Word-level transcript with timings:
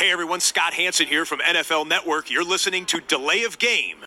Hey 0.00 0.10
everyone, 0.10 0.40
Scott 0.40 0.72
Hanson 0.72 1.08
here 1.08 1.26
from 1.26 1.40
NFL 1.40 1.86
Network. 1.86 2.30
You're 2.30 2.42
listening 2.42 2.86
to 2.86 3.02
Delay 3.02 3.44
of 3.44 3.58
Game. 3.58 3.98
Delay 3.98 4.06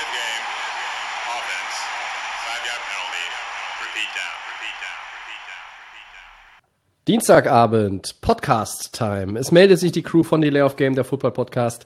of 0.00 0.08
game. 0.16 0.44
Offense. 1.28 1.76
Five 2.40 2.64
yard 2.64 2.80
penalty. 2.88 3.24
Repeat 3.84 4.08
down. 4.16 4.32
Repeat 4.48 4.76
down. 4.80 4.96
Repeat 5.12 5.44
down. 5.44 5.60
Repeat 5.92 6.08
down. 6.16 6.32
Dienstagabend, 7.06 8.22
Podcast-Time. 8.22 9.38
Es 9.38 9.52
meldet 9.52 9.78
sich 9.78 9.92
die 9.92 10.00
Crew 10.00 10.22
von 10.22 10.40
Delay 10.40 10.62
of 10.62 10.76
Game, 10.76 10.94
der 10.94 11.04
Football-Podcast. 11.04 11.84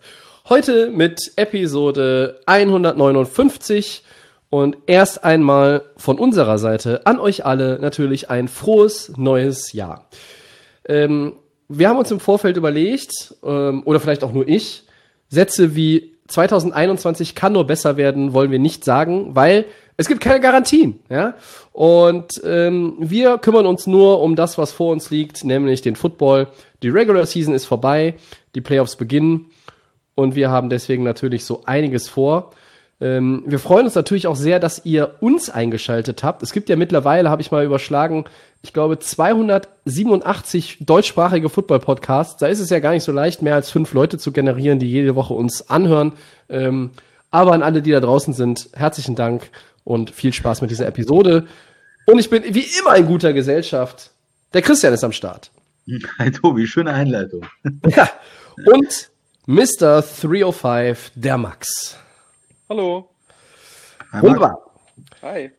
Heute 0.49 0.89
mit 0.89 1.33
Episode 1.37 2.41
159 2.47 4.03
und 4.49 4.79
erst 4.87 5.23
einmal 5.23 5.83
von 5.99 6.19
unserer 6.19 6.57
Seite 6.57 7.05
an 7.05 7.21
euch 7.21 7.45
alle 7.45 7.79
natürlich 7.79 8.31
ein 8.31 8.49
frohes 8.49 9.13
neues 9.19 9.75
Jahr. 9.75 10.09
Ähm, 10.89 11.35
wir 11.69 11.91
haben 11.91 11.99
uns 11.99 12.11
im 12.11 12.19
Vorfeld 12.19 12.57
überlegt, 12.57 13.35
ähm, 13.45 13.83
oder 13.85 14.01
vielleicht 14.01 14.25
auch 14.25 14.33
nur 14.33 14.49
ich, 14.49 14.85
Sätze 15.29 15.77
wie 15.77 16.15
2021 16.29 17.35
kann 17.35 17.53
nur 17.53 17.67
besser 17.67 17.99
werden, 17.99 18.33
wollen 18.33 18.51
wir 18.51 18.59
nicht 18.59 18.85
sagen, 18.85 19.35
weil 19.35 19.67
es 19.99 20.09
gibt 20.09 20.23
keine 20.23 20.41
Garantien. 20.41 21.01
Ja? 21.11 21.35
Und 21.73 22.41
ähm, 22.43 22.95
wir 23.01 23.37
kümmern 23.37 23.67
uns 23.67 23.87
nur 23.87 24.23
um 24.23 24.35
das, 24.35 24.57
was 24.57 24.73
vor 24.73 24.93
uns 24.93 25.11
liegt, 25.11 25.45
nämlich 25.45 25.83
den 25.83 25.95
Football. 25.95 26.49
Die 26.83 26.89
Regular 26.89 27.27
Season 27.27 27.53
ist 27.53 27.67
vorbei, 27.67 28.15
die 28.55 28.63
Playoffs 28.63 28.97
beginnen 28.97 29.51
und 30.19 30.35
wir 30.35 30.51
haben 30.51 30.69
deswegen 30.69 31.05
natürlich 31.05 31.45
so 31.45 31.63
einiges 31.65 32.09
vor. 32.09 32.51
Ähm, 33.01 33.45
wir 33.47 33.61
freuen 33.61 33.85
uns 33.85 33.95
natürlich 33.95 34.27
auch 34.27 34.35
sehr, 34.35 34.59
dass 34.59 34.85
ihr 34.85 35.15
uns 35.21 35.49
eingeschaltet 35.49 36.25
habt. 36.25 36.43
Es 36.43 36.53
gibt 36.53 36.69
ja 36.69 36.75
mittlerweile, 36.75 37.31
habe 37.31 37.41
ich 37.41 37.53
mal 37.53 37.65
überschlagen, 37.65 38.25
ich 38.61 38.73
glaube 38.73 38.99
287 38.99 40.79
deutschsprachige 40.81 41.49
Football-Podcasts. 41.49 42.37
Da 42.37 42.49
ist 42.49 42.59
es 42.59 42.69
ja 42.69 42.81
gar 42.81 42.91
nicht 42.91 43.05
so 43.05 43.13
leicht, 43.13 43.43
mehr 43.43 43.55
als 43.55 43.71
fünf 43.71 43.93
Leute 43.93 44.19
zu 44.19 44.33
generieren, 44.33 44.81
die 44.81 44.91
jede 44.91 45.15
Woche 45.15 45.35
uns 45.35 45.71
anhören. 45.71 46.15
Ähm, 46.49 46.91
aber 47.31 47.53
an 47.53 47.63
alle, 47.63 47.81
die 47.81 47.93
da 47.93 48.01
draußen 48.01 48.35
sind, 48.35 48.71
herzlichen 48.73 49.15
Dank 49.15 49.49
und 49.85 50.11
viel 50.11 50.33
Spaß 50.33 50.63
mit 50.63 50.73
dieser 50.73 50.89
Episode. 50.89 51.47
Und 52.07 52.19
ich 52.19 52.29
bin 52.29 52.43
wie 52.43 52.67
immer 52.81 52.97
in 52.97 53.07
guter 53.07 53.33
Gesellschaft. 53.33 54.11
Der 54.53 54.63
Christian 54.63 54.93
ist 54.95 55.05
am 55.05 55.13
Start. 55.13 55.53
Hi 56.19 56.33
Tobi, 56.33 56.67
schöne 56.67 56.93
Einleitung. 56.93 57.47
Ja. 57.87 58.11
Und 58.67 59.11
Mr. 59.51 60.03
305, 60.03 61.13
der 61.15 61.39
Max. 61.39 61.97
Hallo. 62.69 63.09
Hi. 64.13 64.21
Wunderbar. 64.21 64.59
Hi. 65.23 65.51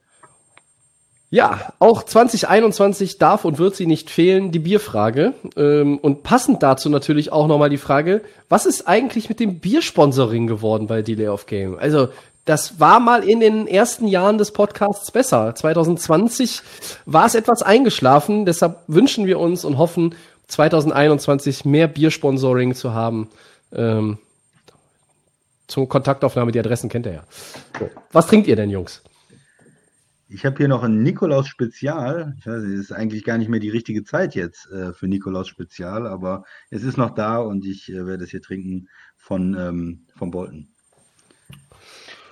Ja, 1.32 1.73
auch 1.80 2.04
2021 2.04 3.17
darf 3.17 3.45
und 3.45 3.58
wird 3.58 3.76
sie 3.76 3.88
nicht 3.88 4.12
fehlen, 4.12 4.52
die 4.52 4.60
Bierfrage. 4.60 5.34
Ähm, 5.58 5.98
und 5.98 6.22
passend 6.22 6.62
dazu 6.62 6.88
natürlich 6.92 7.32
auch 7.32 7.48
nochmal 7.48 7.72
die 7.72 7.80
Frage, 7.80 8.22
was 8.48 8.67
ist 8.67 8.88
eigentlich 8.88 9.28
mit 9.28 9.40
dem 9.40 9.58
Biersponsoring 9.58 10.45
geworden 10.45 10.86
bei 10.86 11.02
Delay 11.02 11.30
of 11.30 11.48
Game? 11.48 11.76
Also, 11.80 12.10
das 12.45 12.80
war 12.80 13.00
mal 13.00 13.28
in 13.28 13.40
den 13.40 13.66
ersten 13.66 14.08
Jahren 14.08 14.38
des 14.38 14.52
Podcasts 14.52 15.10
besser. 15.10 15.56
2020 15.56 16.62
war 17.08 17.26
es 17.26 17.34
etwas 17.34 17.64
eingeschlafen, 17.64 18.45
deshalb 18.45 18.84
wünschen 18.86 19.26
wir 19.26 19.40
uns 19.40 19.66
und 19.66 19.80
hoffen, 19.80 20.14
2021 20.48 21.66
mehr 21.66 21.88
Biersponsoring 21.88 22.76
zu 22.76 22.94
haben. 22.94 23.30
Ähm, 23.72 24.17
zur 25.67 25.88
Kontaktaufnahme, 25.88 26.52
die 26.52 26.59
Adressen 26.59 26.89
kennt 26.89 27.06
ihr 27.06 27.14
ja. 27.14 27.23
So. 27.80 27.89
Was 28.11 28.28
trinkt 28.28 28.48
ihr 28.48 28.56
denn, 28.56 28.70
Jungs? 28.70 29.03
Ich 30.31 30.45
habe 30.45 30.58
hier 30.58 30.67
noch 30.67 30.84
ein 30.84 31.02
Nikolaus 31.02 31.48
Spezial. 31.48 32.36
Ich 32.39 32.45
weiß, 32.45 32.61
es 32.61 32.80
ist 32.80 32.92
eigentlich 32.92 33.23
gar 33.23 33.39
nicht 33.39 33.49
mehr 33.49 33.60
die 33.60 33.70
richtige 33.70 34.04
Zeit 34.04 34.36
jetzt 34.36 34.70
äh, 34.71 34.94
für 34.94 35.08
Nikolaus 35.08 35.48
Spezial, 35.48 36.05
aber 36.05 36.44
es 36.70 36.83
ist 36.83 36.98
noch 36.98 37.16
da 37.16 37.38
und 37.39 37.66
ich 37.66 37.89
äh, 37.89 38.05
werde 38.05 38.26
es 38.26 38.30
hier 38.30 38.42
trinken 38.42 38.89
von, 39.17 39.55
ähm, 39.58 40.05
von 40.15 40.30
Bolton. 40.30 40.67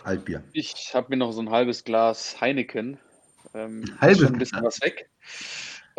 Altbier. 0.03 0.43
Ich 0.53 0.91
habe 0.93 1.07
mir 1.09 1.17
noch 1.17 1.31
so 1.31 1.41
ein 1.41 1.49
halbes 1.49 1.83
Glas 1.83 2.39
Heineken. 2.39 2.97
Ähm, 3.53 3.83
ist 3.83 3.99
Halbes 3.99 4.19
schon 4.19 4.33
ein 4.33 4.39
bisschen 4.39 4.59
Glas? 4.59 4.79
was 4.79 4.81
weg. 4.81 5.09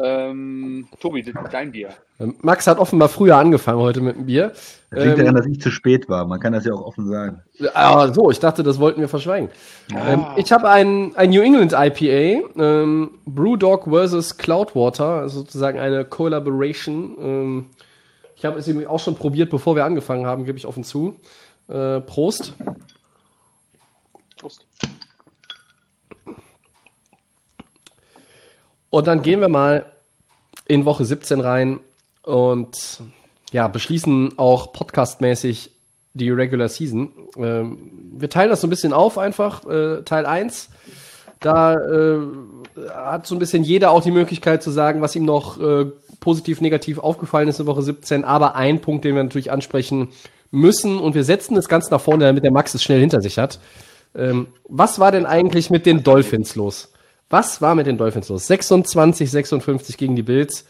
Ähm, 0.00 0.86
Tobi, 1.00 1.24
dein 1.50 1.72
Bier. 1.72 1.88
Ähm, 2.20 2.36
Max 2.40 2.68
hat 2.68 2.78
offenbar 2.78 3.08
früher 3.08 3.36
angefangen 3.36 3.80
heute 3.80 4.00
mit 4.00 4.16
dem 4.16 4.26
Bier. 4.26 4.52
Das 4.90 5.04
liegt 5.04 5.18
Ähm, 5.18 5.24
daran, 5.24 5.34
dass 5.34 5.46
ich 5.46 5.60
zu 5.60 5.70
spät 5.70 6.08
war. 6.08 6.24
Man 6.24 6.38
kann 6.38 6.52
das 6.52 6.64
ja 6.64 6.72
auch 6.72 6.82
offen 6.82 7.08
sagen. 7.08 7.42
Ah, 7.74 8.12
so, 8.12 8.30
ich 8.30 8.38
dachte, 8.38 8.62
das 8.62 8.78
wollten 8.78 9.00
wir 9.00 9.08
verschweigen. 9.08 9.50
Ah. 9.92 10.12
Ähm, 10.12 10.26
ich 10.36 10.52
habe 10.52 10.68
ein, 10.70 11.16
ein 11.16 11.30
New 11.30 11.42
England 11.42 11.72
IPA, 11.72 12.48
ähm, 12.56 13.10
Brewdog 13.26 13.84
versus 13.84 14.36
Cloudwater, 14.36 15.20
also 15.20 15.40
sozusagen 15.40 15.80
eine 15.80 16.04
Collaboration. 16.04 17.16
Ähm, 17.20 17.66
ich 18.36 18.44
habe 18.44 18.58
es 18.60 18.68
eben 18.68 18.86
auch 18.86 19.00
schon 19.00 19.16
probiert, 19.16 19.50
bevor 19.50 19.74
wir 19.74 19.84
angefangen 19.84 20.26
haben, 20.26 20.44
gebe 20.44 20.58
ich 20.58 20.66
offen 20.66 20.84
zu. 20.84 21.16
Äh, 21.68 22.00
Prost. 22.02 22.54
Prost. 24.38 24.64
Und 28.90 29.06
dann 29.06 29.22
gehen 29.22 29.40
wir 29.40 29.48
mal 29.48 29.86
in 30.66 30.84
Woche 30.84 31.04
17 31.04 31.40
rein 31.40 31.80
und 32.22 33.00
ja, 33.52 33.68
beschließen 33.68 34.38
auch 34.38 34.72
podcastmäßig 34.72 35.70
die 36.14 36.30
Regular 36.30 36.68
Season. 36.68 37.10
Ähm, 37.36 37.78
wir 38.12 38.28
teilen 38.28 38.50
das 38.50 38.60
so 38.60 38.66
ein 38.66 38.70
bisschen 38.70 38.92
auf 38.92 39.18
einfach. 39.18 39.64
Äh, 39.66 40.02
Teil 40.02 40.26
1, 40.26 40.68
da 41.40 41.74
äh, 41.74 42.18
hat 42.92 43.26
so 43.26 43.34
ein 43.34 43.38
bisschen 43.38 43.62
jeder 43.62 43.90
auch 43.90 44.02
die 44.02 44.10
Möglichkeit 44.10 44.62
zu 44.62 44.70
sagen, 44.70 45.00
was 45.00 45.16
ihm 45.16 45.24
noch 45.24 45.60
äh, 45.60 45.86
positiv, 46.20 46.60
negativ 46.60 46.98
aufgefallen 46.98 47.48
ist 47.48 47.60
in 47.60 47.66
Woche 47.66 47.82
17. 47.82 48.24
Aber 48.24 48.56
ein 48.56 48.80
Punkt, 48.80 49.04
den 49.04 49.14
wir 49.14 49.22
natürlich 49.22 49.52
ansprechen 49.52 50.08
müssen 50.50 50.98
und 50.98 51.14
wir 51.14 51.24
setzen 51.24 51.54
das 51.54 51.68
Ganze 51.68 51.90
nach 51.90 52.00
vorne, 52.00 52.24
damit 52.24 52.44
der 52.44 52.52
Max 52.52 52.74
es 52.74 52.82
schnell 52.82 53.00
hinter 53.00 53.20
sich 53.20 53.38
hat. 53.38 53.60
Ähm, 54.14 54.48
was 54.68 54.98
war 54.98 55.12
denn 55.12 55.26
eigentlich 55.26 55.70
mit 55.70 55.86
den 55.86 56.02
Dolphins 56.02 56.56
los? 56.56 56.90
Was 57.30 57.60
war 57.60 57.74
mit 57.74 57.86
den 57.86 57.98
Dolphins 57.98 58.28
los? 58.28 58.46
26, 58.46 59.30
56 59.30 59.96
gegen 59.96 60.16
die 60.16 60.22
Bills. 60.22 60.64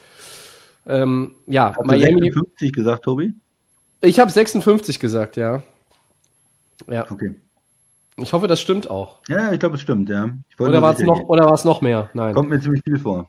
Ähm, 0.87 1.37
ja, 1.47 1.75
Hast 1.77 1.87
Miami. 1.87 2.23
56 2.23 2.73
gesagt, 2.73 3.05
Tobi? 3.05 3.35
Ich 4.01 4.19
habe 4.19 4.31
56 4.31 4.99
gesagt, 4.99 5.37
ja. 5.37 5.63
Ja, 6.89 7.07
Okay. 7.11 7.35
ich 8.17 8.33
hoffe, 8.33 8.47
das 8.47 8.61
stimmt 8.61 8.89
auch. 8.91 9.19
Ja, 9.29 9.53
ich 9.53 9.61
glaube, 9.61 9.77
es 9.77 9.83
stimmt, 9.83 10.09
ja. 10.09 10.31
Oder 10.59 10.81
war 10.83 10.95
es 10.95 11.01
noch, 11.01 11.21
oder 11.29 11.45
war 11.47 11.55
es 11.55 11.65
noch 11.65 11.81
mehr? 11.81 12.11
Nein. 12.15 12.35
Kommt 12.35 12.51
mir 12.51 12.61
ziemlich 12.61 12.83
viel 12.85 12.99
vor. 12.99 13.29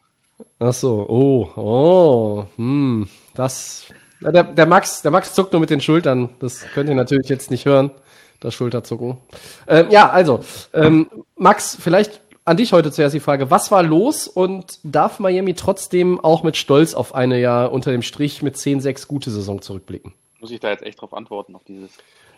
Ach 0.60 0.74
so. 0.74 1.06
Oh, 1.10 1.50
oh, 1.56 2.46
hm, 2.56 3.08
das. 3.36 3.86
Der, 4.22 4.44
der 4.44 4.66
Max, 4.66 5.02
der 5.02 5.12
Max 5.12 5.34
zuckt 5.34 5.54
nur 5.54 5.60
mit 5.62 5.70
den 5.70 5.82
Schultern. 5.82 6.30
Das 6.40 6.66
könnt 6.74 6.90
ihr 6.90 6.96
natürlich 6.96 7.30
jetzt 7.30 7.52
nicht 7.52 7.66
hören. 7.66 7.92
Das 8.40 8.54
Schulterzucken. 8.54 9.18
Ähm, 9.68 9.88
ja, 9.90 10.10
also 10.10 10.42
ähm, 10.74 11.10
Max, 11.36 11.78
vielleicht 11.80 12.22
an 12.50 12.58
dich 12.58 12.74
heute 12.74 12.92
zuerst 12.92 13.14
die 13.14 13.20
Frage: 13.20 13.52
Was 13.52 13.70
war 13.70 13.84
los 13.84 14.28
und 14.28 14.80
darf 14.84 15.20
Miami 15.20 15.54
trotzdem 15.54 16.20
auch 16.20 16.42
mit 16.42 16.58
Stolz 16.58 16.96
auf 16.96 17.14
eine 17.14 17.40
ja 17.40 17.66
unter 17.66 17.92
dem 17.92 18.02
Strich 18.02 18.42
mit 18.42 18.56
10-6 18.56 19.08
gute 19.08 19.30
Saison 19.30 19.62
zurückblicken? 19.62 20.14
Muss 20.40 20.50
ich 20.50 20.60
da 20.60 20.70
jetzt 20.72 20.84
echt 20.84 21.00
drauf 21.00 21.14
antworten, 21.14 21.56
auf 21.56 21.64
dieses. 21.64 21.92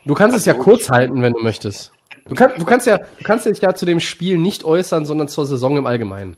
Du 0.04 0.14
kannst 0.14 0.36
es 0.36 0.46
ja 0.46 0.54
kurz 0.54 0.90
halten, 0.90 1.22
wenn 1.22 1.34
du 1.34 1.40
möchtest. 1.40 1.94
Du, 2.26 2.36
kann, 2.36 2.52
du 2.58 2.66
kannst 2.66 2.88
ja, 2.88 2.98
du 2.98 3.24
kannst 3.24 3.46
dich 3.46 3.60
ja 3.60 3.74
zu 3.74 3.86
dem 3.86 4.02
Spiel 4.02 4.38
nicht 4.38 4.66
äußern, 4.66 5.06
sondern 5.06 5.30
zur 5.30 5.46
Saison 5.46 5.78
im 5.78 5.86
Allgemeinen. 5.86 6.36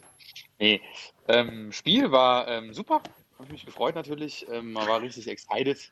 Nee. 0.60 0.82
Ähm, 1.28 1.72
Spiel 1.72 2.12
war 2.12 2.48
ähm, 2.48 2.74
super. 2.74 3.02
Habe 3.38 3.46
ich 3.48 3.52
mich 3.54 3.66
gefreut 3.66 3.96
natürlich. 3.96 4.46
Ähm, 4.52 4.74
man 4.74 4.88
war 4.88 5.02
richtig 5.02 5.28
excited. 5.28 5.92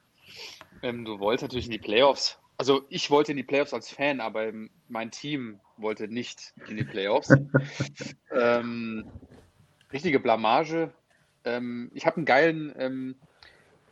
Ähm, 0.83 1.03
du 1.03 1.19
wolltest 1.19 1.43
natürlich 1.43 1.65
in 1.65 1.71
die 1.71 1.79
Playoffs. 1.79 2.37
Also 2.57 2.83
ich 2.89 3.09
wollte 3.09 3.31
in 3.31 3.37
die 3.37 3.43
Playoffs 3.43 3.73
als 3.73 3.89
Fan, 3.89 4.19
aber 4.19 4.51
mein 4.87 5.09
Team 5.09 5.59
wollte 5.81 6.07
nicht 6.07 6.53
in 6.67 6.77
die 6.77 6.83
Playoffs. 6.83 7.33
ähm, 8.31 9.05
richtige 9.91 10.19
Blamage. 10.19 10.91
Ähm, 11.43 11.91
ich 11.93 12.05
habe 12.05 12.17
einen 12.17 12.25
geilen, 12.25 12.73
ähm, 12.77 13.15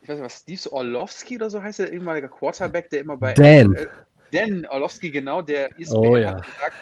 ich 0.01 0.09
weiß 0.09 0.17
nicht 0.17 0.25
was, 0.25 0.39
Steve 0.39 0.73
Orlovsky 0.73 1.35
oder 1.35 1.49
so 1.49 1.61
heißt 1.61 1.79
der, 1.79 1.91
ehemaliger 1.91 2.29
Quarterback, 2.29 2.89
der 2.89 3.01
immer 3.01 3.17
bei 3.17 3.33
Dan. 3.33 3.75
Äh, 3.75 3.87
Dan 4.31 4.65
Orlovsky, 4.67 5.11
genau, 5.11 5.41
der 5.41 5.77
ist 5.79 5.93
Oh 5.93 6.15
ja. 6.15 6.35
hat 6.35 6.45
gesagt, 6.45 6.75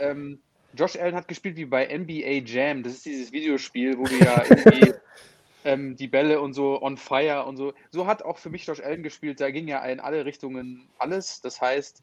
ähm, 0.00 0.40
Josh 0.74 0.96
Allen 0.96 1.14
hat 1.14 1.28
gespielt 1.28 1.56
wie 1.56 1.64
bei 1.64 1.86
NBA 1.86 2.44
Jam. 2.44 2.82
Das 2.82 2.92
ist 2.94 3.06
dieses 3.06 3.32
Videospiel, 3.32 3.98
wo 3.98 4.04
du 4.04 4.16
ja 4.16 4.42
irgendwie 4.48 4.92
ähm, 5.64 5.96
die 5.96 6.08
Bälle 6.08 6.40
und 6.40 6.52
so 6.52 6.80
on 6.82 6.96
fire 6.96 7.44
und 7.46 7.56
so. 7.56 7.72
So 7.90 8.06
hat 8.06 8.22
auch 8.22 8.38
für 8.38 8.50
mich 8.50 8.66
Josh 8.66 8.80
Allen 8.80 9.02
gespielt. 9.02 9.40
Da 9.40 9.50
ging 9.50 9.66
ja 9.66 9.84
in 9.84 10.00
alle 10.00 10.24
Richtungen 10.24 10.88
alles. 10.98 11.40
Das 11.40 11.60
heißt, 11.60 12.02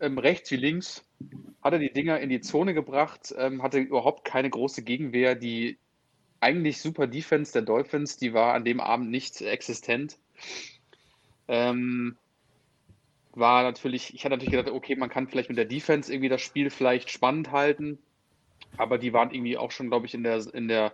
ähm, 0.00 0.18
rechts 0.18 0.50
wie 0.50 0.56
links 0.56 1.04
hat 1.62 1.72
er 1.72 1.78
die 1.78 1.92
Dinger 1.92 2.20
in 2.20 2.28
die 2.28 2.40
Zone 2.40 2.74
gebracht, 2.74 3.34
ähm, 3.36 3.62
hatte 3.62 3.78
überhaupt 3.78 4.24
keine 4.24 4.50
große 4.50 4.82
Gegenwehr. 4.82 5.34
Die 5.34 5.78
eigentlich 6.40 6.80
super 6.80 7.06
Defense 7.06 7.52
der 7.52 7.62
Dolphins, 7.62 8.16
die 8.16 8.34
war 8.34 8.54
an 8.54 8.64
dem 8.64 8.80
Abend 8.80 9.10
nicht 9.10 9.40
existent. 9.40 10.18
Ähm, 11.48 12.16
war 13.32 13.62
natürlich, 13.64 14.14
ich 14.14 14.24
hatte 14.24 14.36
natürlich 14.36 14.52
gedacht, 14.52 14.72
okay, 14.72 14.96
man 14.96 15.10
kann 15.10 15.28
vielleicht 15.28 15.48
mit 15.48 15.58
der 15.58 15.64
Defense 15.64 16.12
irgendwie 16.12 16.28
das 16.28 16.40
Spiel 16.40 16.70
vielleicht 16.70 17.10
spannend 17.10 17.50
halten, 17.50 17.98
aber 18.76 18.98
die 18.98 19.12
waren 19.12 19.32
irgendwie 19.32 19.58
auch 19.58 19.70
schon, 19.70 19.88
glaube 19.88 20.06
ich, 20.06 20.14
in 20.14 20.22
der, 20.22 20.42
in 20.54 20.68
der, 20.68 20.92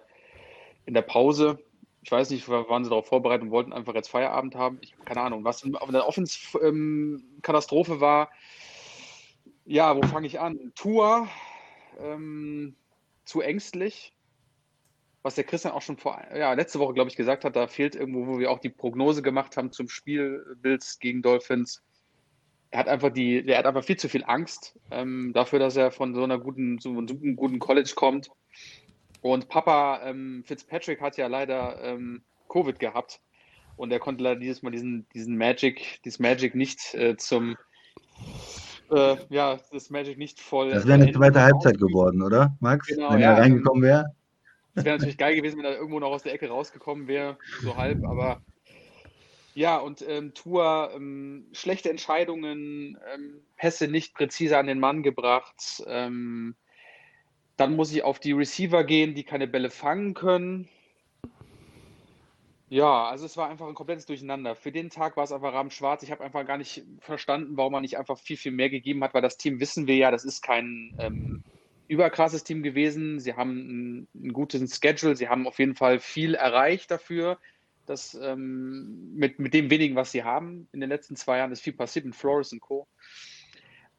in 0.87 0.94
der 0.94 1.02
Pause. 1.02 1.58
Ich 2.02 2.10
weiß 2.10 2.31
nicht, 2.31 2.48
waren 2.48 2.82
sie 2.82 2.90
darauf 2.90 3.06
vorbereitet 3.06 3.43
und 3.44 3.50
wollten 3.52 3.72
einfach 3.72 3.94
jetzt 3.94 4.08
Feierabend 4.08 4.56
haben. 4.56 4.78
Ich 4.81 4.93
habe 4.94 5.05
keine 5.05 5.20
Ahnung, 5.20 5.44
was 5.44 5.62
in 5.62 5.72
der 5.72 6.08
Offense-Katastrophe 6.08 7.93
ähm, 7.93 8.00
war. 8.00 8.31
Ja, 9.64 9.96
wo 9.96 10.02
fange 10.02 10.26
ich 10.26 10.40
an? 10.40 10.72
Tour, 10.74 11.28
ähm, 12.00 12.74
zu 13.24 13.40
ängstlich, 13.40 14.12
was 15.22 15.36
der 15.36 15.44
Christian 15.44 15.72
auch 15.72 15.82
schon 15.82 15.96
vor, 15.96 16.20
ja, 16.34 16.52
letzte 16.54 16.80
Woche, 16.80 16.94
glaube 16.94 17.10
ich, 17.10 17.16
gesagt 17.16 17.44
hat, 17.44 17.54
da 17.54 17.68
fehlt 17.68 17.94
irgendwo, 17.94 18.26
wo 18.26 18.38
wir 18.38 18.50
auch 18.50 18.58
die 18.58 18.70
Prognose 18.70 19.22
gemacht 19.22 19.56
haben 19.56 19.70
zum 19.70 19.88
Spiel 19.88 20.44
Bills 20.60 20.98
gegen 20.98 21.22
Dolphins. 21.22 21.80
Er 22.70 22.80
hat 22.80 22.88
einfach 22.88 23.10
die, 23.10 23.44
der 23.44 23.58
hat 23.58 23.66
einfach 23.66 23.84
viel 23.84 23.98
zu 23.98 24.08
viel 24.08 24.24
Angst 24.24 24.78
ähm, 24.90 25.32
dafür, 25.32 25.60
dass 25.60 25.76
er 25.76 25.92
von 25.92 26.14
so 26.14 26.24
einer 26.24 26.38
guten, 26.38 26.78
so 26.80 26.88
einem 26.88 27.36
guten 27.36 27.58
College 27.58 27.92
kommt. 27.94 28.30
Und 29.20 29.48
Papa 29.48 30.00
ähm, 30.04 30.42
Fitzpatrick 30.44 31.00
hat 31.00 31.16
ja 31.16 31.28
leider 31.28 31.80
ähm, 31.84 32.24
Covid 32.48 32.80
gehabt 32.80 33.20
und 33.76 33.92
er 33.92 34.00
konnte 34.00 34.24
leider 34.24 34.40
dieses 34.40 34.62
Mal 34.62 34.70
diesen, 34.70 35.06
diesen 35.14 35.36
Magic, 35.36 36.00
dieses 36.04 36.18
Magic 36.18 36.56
nicht 36.56 36.94
äh, 36.94 37.16
zum 37.16 37.56
äh, 38.92 39.16
ja, 39.30 39.58
das 39.72 39.90
Magic 39.90 40.18
nicht 40.18 40.40
voll. 40.40 40.70
Das 40.70 40.86
wäre 40.86 41.02
eine 41.02 41.12
zweite 41.12 41.40
Halbzeit 41.40 41.78
geworden, 41.78 42.22
oder, 42.22 42.56
Max? 42.60 42.86
Genau, 42.86 43.12
wenn 43.12 43.20
ja, 43.20 43.32
er 43.32 43.42
reingekommen 43.42 43.82
wäre. 43.82 44.14
Es 44.74 44.84
wäre 44.84 44.96
natürlich 44.96 45.18
geil 45.18 45.36
gewesen, 45.36 45.58
wenn 45.58 45.66
er 45.66 45.76
irgendwo 45.76 46.00
noch 46.00 46.10
aus 46.10 46.22
der 46.22 46.32
Ecke 46.32 46.48
rausgekommen 46.48 47.06
wäre, 47.06 47.36
so 47.62 47.76
halb, 47.76 48.04
aber 48.06 48.40
ja, 49.54 49.76
und 49.76 50.02
ähm, 50.08 50.32
Tour, 50.32 50.90
ähm, 50.94 51.46
schlechte 51.52 51.90
Entscheidungen, 51.90 52.98
ähm, 53.14 53.42
Pässe 53.56 53.86
nicht 53.86 54.14
präzise 54.14 54.56
an 54.56 54.66
den 54.66 54.80
Mann 54.80 55.02
gebracht. 55.02 55.82
Ähm, 55.86 56.54
dann 57.58 57.76
muss 57.76 57.92
ich 57.92 58.02
auf 58.02 58.18
die 58.18 58.32
Receiver 58.32 58.82
gehen, 58.84 59.14
die 59.14 59.24
keine 59.24 59.46
Bälle 59.46 59.68
fangen 59.68 60.14
können. 60.14 60.68
Ja, 62.72 63.04
also 63.10 63.26
es 63.26 63.36
war 63.36 63.50
einfach 63.50 63.69
ein 63.69 63.74
komplettes 63.74 64.06
Durcheinander. 64.06 64.56
Für 64.56 64.72
den 64.72 64.88
Tag 64.88 65.19
war 65.19 65.24
es 65.24 65.32
einfach 65.32 65.52
rabenschwarz. 65.52 66.02
Ich 66.04 66.10
habe 66.10 66.24
einfach 66.24 66.46
gar 66.46 66.56
nicht 66.56 66.82
verstanden, 67.00 67.58
warum 67.58 67.72
man 67.72 67.82
nicht 67.82 67.98
einfach 67.98 68.19
viel, 68.19 68.38
viel 68.38 68.52
mehr 68.52 68.70
gegeben 68.70 69.04
hat, 69.04 69.12
weil 69.12 69.20
das 69.20 69.36
Team 69.36 69.60
wissen 69.60 69.86
wir 69.86 69.96
ja, 69.96 70.10
das 70.10 70.24
ist 70.24 70.40
kein 70.40 70.94
ähm, 70.98 71.42
überkrasses 71.86 72.44
Team 72.44 72.62
gewesen. 72.62 73.20
Sie 73.20 73.34
haben 73.34 73.50
ein, 73.58 74.08
ein 74.14 74.32
gutes 74.32 74.74
Schedule, 74.74 75.16
sie 75.16 75.28
haben 75.28 75.46
auf 75.46 75.58
jeden 75.58 75.74
Fall 75.74 76.00
viel 76.00 76.34
erreicht 76.34 76.90
dafür. 76.90 77.36
Das, 77.84 78.14
ähm, 78.14 79.16
mit, 79.16 79.38
mit 79.38 79.52
dem 79.52 79.69
wenigen, 79.69 79.94
was 79.94 80.12
sie 80.12 80.24
haben 80.24 80.66
in 80.72 80.80
den 80.80 80.88
letzten 80.88 81.14
zwei 81.14 81.36
Jahren, 81.36 81.52
ist 81.52 81.60
viel 81.60 81.74
passiert 81.74 82.06
mit 82.06 82.16
Flores 82.16 82.54
und 82.54 82.60
Co. 82.60 82.88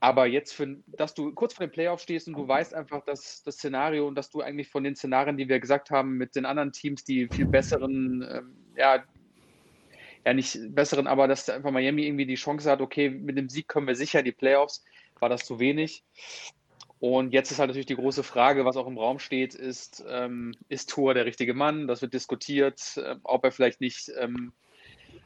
Aber 0.03 0.25
jetzt, 0.25 0.51
für, 0.51 0.67
dass 0.87 1.13
du 1.13 1.31
kurz 1.31 1.53
vor 1.53 1.65
dem 1.65 1.71
Playoff 1.71 2.01
stehst 2.01 2.27
und 2.27 2.33
du 2.33 2.45
weißt 2.45 2.73
einfach, 2.73 3.05
dass 3.05 3.41
das 3.43 3.55
Szenario 3.55 4.05
und 4.05 4.15
dass 4.15 4.29
du 4.29 4.41
eigentlich 4.41 4.67
von 4.67 4.83
den 4.83 4.97
Szenarien, 4.97 5.37
die 5.37 5.47
wir 5.47 5.61
gesagt 5.61 5.91
haben, 5.91 6.17
mit 6.17 6.35
den 6.35 6.45
anderen 6.45 6.73
Teams, 6.73 7.05
die 7.05 7.29
viel 7.29 7.45
besseren, 7.45 8.21
ähm, 8.29 8.53
ja, 8.75 9.03
ja 10.25 10.33
nicht 10.33 10.57
besseren, 10.69 11.07
aber 11.07 11.27
dass 11.27 11.49
einfach 11.49 11.71
Miami 11.71 12.05
irgendwie 12.05 12.25
die 12.25 12.35
Chance 12.35 12.69
hat, 12.69 12.81
okay, 12.81 13.09
mit 13.09 13.37
dem 13.37 13.49
Sieg 13.49 13.67
kommen 13.67 13.87
wir 13.87 13.95
sicher 13.95 14.19
in 14.19 14.25
die 14.25 14.31
Playoffs, 14.31 14.83
war 15.19 15.29
das 15.29 15.45
zu 15.45 15.59
wenig. 15.59 16.03
Und 16.99 17.33
jetzt 17.33 17.51
ist 17.51 17.59
halt 17.59 17.67
natürlich 17.67 17.87
die 17.87 17.95
große 17.95 18.23
Frage, 18.23 18.63
was 18.63 18.77
auch 18.77 18.87
im 18.87 18.97
Raum 18.97 19.19
steht, 19.19 19.55
ist, 19.55 20.05
ähm, 20.07 20.55
ist 20.69 20.89
Tour 20.89 21.13
der 21.13 21.25
richtige 21.25 21.53
Mann? 21.53 21.87
Das 21.87 22.01
wird 22.01 22.13
diskutiert, 22.13 22.95
äh, 22.95 23.17
ob 23.23 23.43
er 23.43 23.51
vielleicht 23.51 23.81
nicht 23.81 24.09
ähm, 24.17 24.53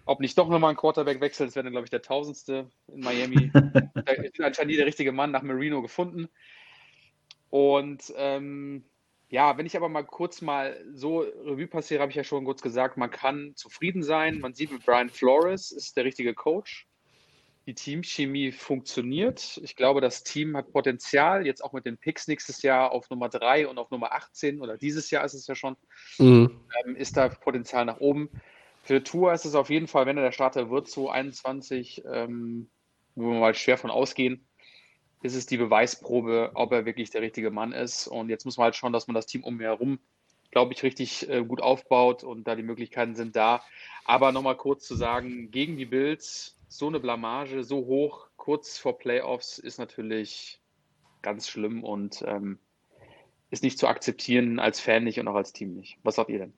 ob 0.08 0.22
nicht 0.22 0.38
doch 0.38 0.48
nochmal 0.48 0.72
ein 0.72 0.78
Quarterback 0.78 1.22
wechselt, 1.22 1.50
das 1.50 1.56
wäre 1.56 1.66
dann, 1.66 1.74
glaube 1.74 1.86
ich, 1.86 1.92
der 1.92 2.02
tausendste 2.02 2.70
in 2.88 3.02
Miami. 3.02 3.52
da 3.54 4.14
ist 4.14 4.40
anscheinend 4.40 4.72
nie 4.72 4.78
der 4.78 4.86
richtige 4.86 5.12
Mann 5.12 5.32
nach 5.32 5.44
Marino 5.44 5.82
gefunden. 5.82 6.30
Und 7.50 8.14
ähm, 8.16 8.86
ja, 9.30 9.58
wenn 9.58 9.66
ich 9.66 9.76
aber 9.76 9.90
mal 9.90 10.06
kurz 10.06 10.42
mal 10.42 10.82
so 10.94 11.20
Revue 11.20 11.68
passiere, 11.68 12.02
habe 12.02 12.12
ich 12.12 12.16
ja 12.16 12.24
schon 12.24 12.46
kurz 12.46 12.62
gesagt, 12.62 12.96
man 12.96 13.12
kann 13.12 13.54
zufrieden 13.56 14.02
sein. 14.02 14.40
Man 14.40 14.54
sieht 14.54 14.72
mit 14.72 14.86
Brian 14.86 15.10
Flores 15.10 15.72
ist 15.72 15.98
der 15.98 16.06
richtige 16.06 16.34
Coach. 16.34 16.88
Die 17.66 17.74
Teamchemie 17.74 18.54
funktioniert. 18.54 19.60
Ich 19.62 19.76
glaube, 19.76 20.00
das 20.00 20.24
Team 20.24 20.56
hat 20.56 20.72
Potenzial, 20.72 21.46
jetzt 21.46 21.62
auch 21.62 21.74
mit 21.74 21.86
den 21.86 21.98
Picks 21.98 22.30
nächstes 22.30 22.62
Jahr 22.62 22.94
auf 22.94 23.10
Nummer 23.10 23.28
3 23.28 23.68
und 23.68 23.78
auf 23.78 23.92
Nummer 23.92 24.14
18 24.14 24.62
oder 24.62 24.78
dieses 24.78 25.12
Jahr 25.12 25.26
ist 25.26 25.34
es 25.34 25.46
ja 25.48 25.56
schon, 25.56 25.76
mhm. 26.18 26.62
ähm, 26.86 26.96
ist 26.96 27.18
da 27.18 27.28
Potenzial 27.28 27.84
nach 27.84 28.00
oben. 28.00 28.30
Für 28.84 29.04
Tour 29.04 29.34
ist 29.34 29.44
es 29.44 29.56
auf 29.56 29.70
jeden 29.70 29.88
Fall, 29.88 30.06
wenn 30.06 30.16
er 30.16 30.24
der 30.24 30.32
Starter 30.32 30.70
wird, 30.70 30.88
zu 30.88 31.10
21, 31.10 32.04
ähm, 32.10 32.70
wo 33.16 33.32
wir 33.32 33.40
mal 33.42 33.54
schwer 33.54 33.78
von 33.78 33.92
ausgehen, 33.92 34.47
ist 35.22 35.36
es 35.36 35.46
die 35.46 35.58
Beweisprobe, 35.58 36.52
ob 36.54 36.72
er 36.72 36.86
wirklich 36.86 37.10
der 37.10 37.22
richtige 37.22 37.52
Mann 37.52 37.72
ist. 37.72 38.08
Und 38.08 38.30
jetzt 38.30 38.46
muss 38.46 38.58
man 38.58 38.66
halt 38.66 38.76
schauen, 38.76 38.94
dass 38.94 39.08
man 39.08 39.16
das 39.16 39.26
Team 39.26 39.44
um 39.44 39.56
ihn 39.56 39.62
herum, 39.62 40.00
glaube 40.52 40.74
ich, 40.74 40.84
richtig 40.84 41.30
äh, 41.30 41.44
gut 41.44 41.62
aufbaut 41.62 42.24
und 42.24 42.48
da 42.48 42.56
die 42.56 42.64
Möglichkeiten 42.64 43.16
sind 43.16 43.36
da. 43.36 43.64
Aber 44.06 44.32
nochmal 44.32 44.56
kurz 44.56 44.86
zu 44.88 44.96
sagen, 44.96 45.52
gegen 45.52 45.78
die 45.78 45.86
Bills 45.86 46.58
so 46.68 46.88
eine 46.88 47.00
Blamage 47.00 47.64
so 47.64 47.86
hoch, 47.86 48.28
kurz 48.36 48.78
vor 48.78 48.98
Playoffs, 48.98 49.58
ist 49.58 49.80
natürlich 49.80 50.60
ganz 51.22 51.48
schlimm 51.50 51.84
und 51.84 52.24
ähm, 52.28 52.60
ist 53.50 53.64
nicht 53.64 53.80
zu 53.80 53.88
akzeptieren 53.88 54.60
als 54.60 54.80
Fan 54.80 55.04
nicht 55.04 55.20
und 55.20 55.28
auch 55.28 55.36
als 55.36 55.54
Team 55.54 55.74
nicht. 55.74 55.98
Was 56.04 56.16
sagt 56.16 56.30
ihr 56.30 56.40
denn? 56.40 56.54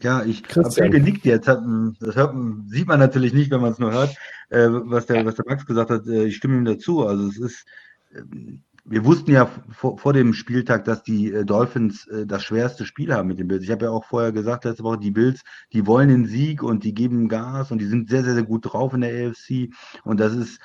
Ja, 0.00 0.24
ich 0.24 0.44
habe 0.56 0.70
viel 0.70 0.90
genickt 0.90 1.24
jetzt. 1.24 1.48
Das 1.48 2.16
hört, 2.16 2.34
sieht 2.68 2.86
man 2.86 3.00
natürlich 3.00 3.32
nicht, 3.32 3.50
wenn 3.50 3.60
man 3.60 3.72
es 3.72 3.78
nur 3.78 3.92
hört, 3.92 4.16
äh, 4.50 4.68
was, 4.68 5.06
der, 5.06 5.24
was 5.26 5.34
der 5.34 5.44
Max 5.46 5.66
gesagt 5.66 5.90
hat. 5.90 6.06
Äh, 6.06 6.26
ich 6.26 6.36
stimme 6.36 6.56
ihm 6.56 6.64
dazu. 6.64 7.06
Also 7.06 7.28
es 7.28 7.38
ist, 7.38 7.66
ähm, 8.14 8.62
wir 8.90 9.04
wussten 9.04 9.32
ja 9.32 9.50
vor, 9.70 9.98
vor 9.98 10.12
dem 10.12 10.32
Spieltag, 10.32 10.84
dass 10.84 11.02
die 11.02 11.32
äh, 11.32 11.44
Dolphins 11.44 12.06
äh, 12.06 12.26
das 12.26 12.42
schwerste 12.42 12.86
Spiel 12.86 13.12
haben 13.12 13.28
mit 13.28 13.38
den 13.38 13.48
Bills. 13.48 13.64
Ich 13.64 13.70
habe 13.70 13.84
ja 13.84 13.90
auch 13.90 14.04
vorher 14.04 14.32
gesagt, 14.32 14.64
letzte 14.64 14.82
Woche, 14.82 14.98
die 14.98 15.10
Bills, 15.10 15.42
die 15.72 15.86
wollen 15.86 16.08
den 16.08 16.26
Sieg 16.26 16.62
und 16.62 16.84
die 16.84 16.94
geben 16.94 17.28
Gas 17.28 17.70
und 17.70 17.78
die 17.80 17.86
sind 17.86 18.08
sehr, 18.08 18.24
sehr, 18.24 18.34
sehr 18.34 18.44
gut 18.44 18.64
drauf 18.64 18.94
in 18.94 19.02
der 19.02 19.28
AFC. 19.28 19.70
Und 20.04 20.20
das 20.20 20.34
ist 20.34 20.60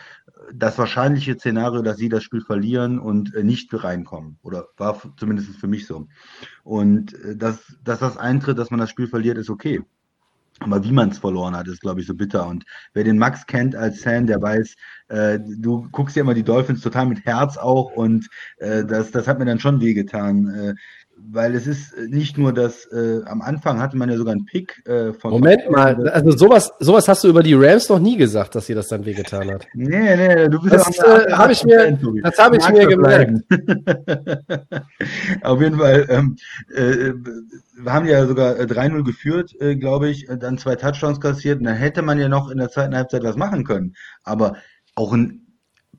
das 0.53 0.77
wahrscheinliche 0.77 1.35
Szenario, 1.35 1.81
dass 1.81 1.97
sie 1.97 2.09
das 2.09 2.23
Spiel 2.23 2.41
verlieren 2.41 2.99
und 2.99 3.33
äh, 3.35 3.43
nicht 3.43 3.71
reinkommen. 3.83 4.37
Oder 4.41 4.67
war 4.77 5.01
zumindest 5.17 5.55
für 5.57 5.67
mich 5.67 5.85
so. 5.85 6.07
Und 6.63 7.13
äh, 7.23 7.35
dass, 7.35 7.75
dass 7.83 7.99
das 7.99 8.17
eintritt, 8.17 8.57
dass 8.57 8.71
man 8.71 8.79
das 8.79 8.89
Spiel 8.89 9.07
verliert, 9.07 9.37
ist 9.37 9.49
okay. 9.49 9.81
Aber 10.59 10.83
wie 10.83 10.91
man 10.91 11.09
es 11.09 11.17
verloren 11.17 11.55
hat, 11.55 11.67
ist, 11.67 11.81
glaube 11.81 12.01
ich, 12.01 12.07
so 12.07 12.13
bitter. 12.13 12.47
Und 12.47 12.63
wer 12.93 13.03
den 13.03 13.17
Max 13.17 13.45
kennt 13.45 13.75
als 13.75 14.01
Fan, 14.01 14.27
der 14.27 14.41
weiß, 14.41 14.75
äh, 15.09 15.39
du 15.39 15.87
guckst 15.91 16.15
ja 16.15 16.21
immer 16.21 16.33
die 16.33 16.43
Dolphins 16.43 16.81
total 16.81 17.07
mit 17.07 17.25
Herz 17.25 17.57
auch 17.57 17.91
und 17.91 18.29
äh, 18.57 18.85
das, 18.85 19.11
das 19.11 19.27
hat 19.27 19.39
mir 19.39 19.45
dann 19.45 19.59
schon 19.59 19.81
wehgetan. 19.81 20.47
Äh, 20.49 20.73
weil 21.17 21.55
es 21.55 21.67
ist 21.67 21.97
nicht 22.09 22.37
nur 22.37 22.53
das, 22.53 22.85
äh, 22.91 23.21
am 23.25 23.41
Anfang 23.41 23.79
hatte 23.79 23.97
man 23.97 24.09
ja 24.09 24.17
sogar 24.17 24.33
einen 24.33 24.45
Pick 24.45 24.85
äh, 24.87 25.13
von. 25.13 25.31
Moment 25.31 25.69
mal, 25.69 26.07
also 26.09 26.31
sowas, 26.31 26.71
sowas 26.79 27.07
hast 27.07 27.23
du 27.23 27.29
über 27.29 27.43
die 27.43 27.53
Rams 27.53 27.89
noch 27.89 27.99
nie 27.99 28.17
gesagt, 28.17 28.55
dass 28.55 28.65
sie 28.65 28.73
das 28.73 28.87
dann 28.87 29.05
wehgetan 29.05 29.51
hat. 29.51 29.67
Nee, 29.75 30.15
nee, 30.15 30.49
du 30.49 30.61
bist 30.61 30.73
das 30.73 30.97
äh, 30.99 31.31
habe 31.31 31.51
ich 31.51 31.63
mir, 31.63 31.97
das 32.23 32.37
habe 32.37 32.57
ich 32.57 32.69
mir 32.69 32.87
gemerkt. 32.87 33.43
Auf 35.41 35.61
jeden 35.61 35.77
Fall, 35.77 36.05
ähm, 36.09 36.35
äh, 36.73 37.13
wir 37.75 37.93
haben 37.93 38.05
ja 38.05 38.25
sogar 38.25 38.53
3-0 38.53 38.99
äh, 38.99 39.03
geführt, 39.03 39.53
äh, 39.59 39.75
glaube 39.75 40.09
ich, 40.09 40.27
dann 40.39 40.57
zwei 40.57 40.75
Touchdowns 40.75 41.19
kassiert 41.19 41.59
und 41.59 41.65
dann 41.65 41.75
hätte 41.75 42.01
man 42.01 42.19
ja 42.19 42.29
noch 42.29 42.49
in 42.49 42.57
der 42.57 42.69
zweiten 42.69 42.95
Halbzeit 42.95 43.23
was 43.23 43.35
machen 43.35 43.63
können. 43.63 43.95
Aber 44.23 44.55
auch 44.95 45.13
ein 45.13 45.42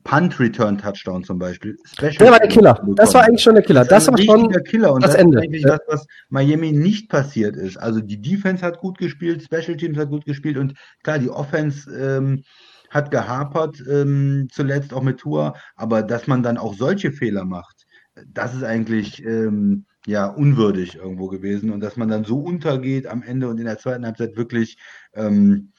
Punt-Return-Touchdown 0.05 1.23
zum 1.23 1.39
Beispiel. 1.39 1.75
Special 1.83 2.13
der 2.13 2.31
war 2.31 2.39
der 2.39 2.47
Killer. 2.47 2.79
Das 2.95 3.13
war 3.13 3.23
eigentlich 3.23 3.41
schon 3.41 3.55
der 3.55 3.63
Killer. 3.63 3.81
Das, 3.81 4.05
das 4.05 4.07
war 4.07 4.17
schon 4.19 4.49
der 4.49 4.61
Killer. 4.61 4.93
Und 4.93 5.03
das, 5.03 5.11
das 5.11 5.19
Ende. 5.19 5.39
ist 5.39 5.43
eigentlich 5.43 5.63
das, 5.63 5.79
was 5.87 6.07
Miami 6.29 6.71
nicht 6.71 7.09
passiert 7.09 7.55
ist. 7.55 7.77
Also 7.77 7.99
die 7.99 8.21
Defense 8.21 8.63
hat 8.63 8.79
gut 8.79 8.99
gespielt, 8.99 9.43
Special 9.43 9.75
Teams 9.75 9.97
hat 9.97 10.09
gut 10.09 10.25
gespielt 10.25 10.57
und 10.57 10.75
klar, 11.03 11.19
die 11.19 11.29
Offense 11.29 11.91
ähm, 11.91 12.43
hat 12.91 13.09
gehapert 13.11 13.83
ähm, 13.89 14.47
zuletzt 14.51 14.93
auch 14.93 15.01
mit 15.01 15.17
Tour, 15.17 15.55
aber 15.75 16.03
dass 16.03 16.27
man 16.27 16.43
dann 16.43 16.57
auch 16.57 16.75
solche 16.75 17.11
Fehler 17.11 17.43
macht, 17.43 17.85
das 18.27 18.53
ist 18.53 18.63
eigentlich 18.63 19.25
ähm, 19.25 19.85
ja 20.05 20.27
unwürdig 20.27 20.95
irgendwo 20.95 21.27
gewesen 21.27 21.71
und 21.71 21.79
dass 21.79 21.97
man 21.97 22.07
dann 22.07 22.23
so 22.23 22.39
untergeht 22.39 23.07
am 23.07 23.23
Ende 23.23 23.49
und 23.49 23.57
in 23.57 23.65
der 23.65 23.79
zweiten 23.79 24.05
Halbzeit 24.05 24.37
wirklich 24.37 24.77
ähm, 25.13 25.71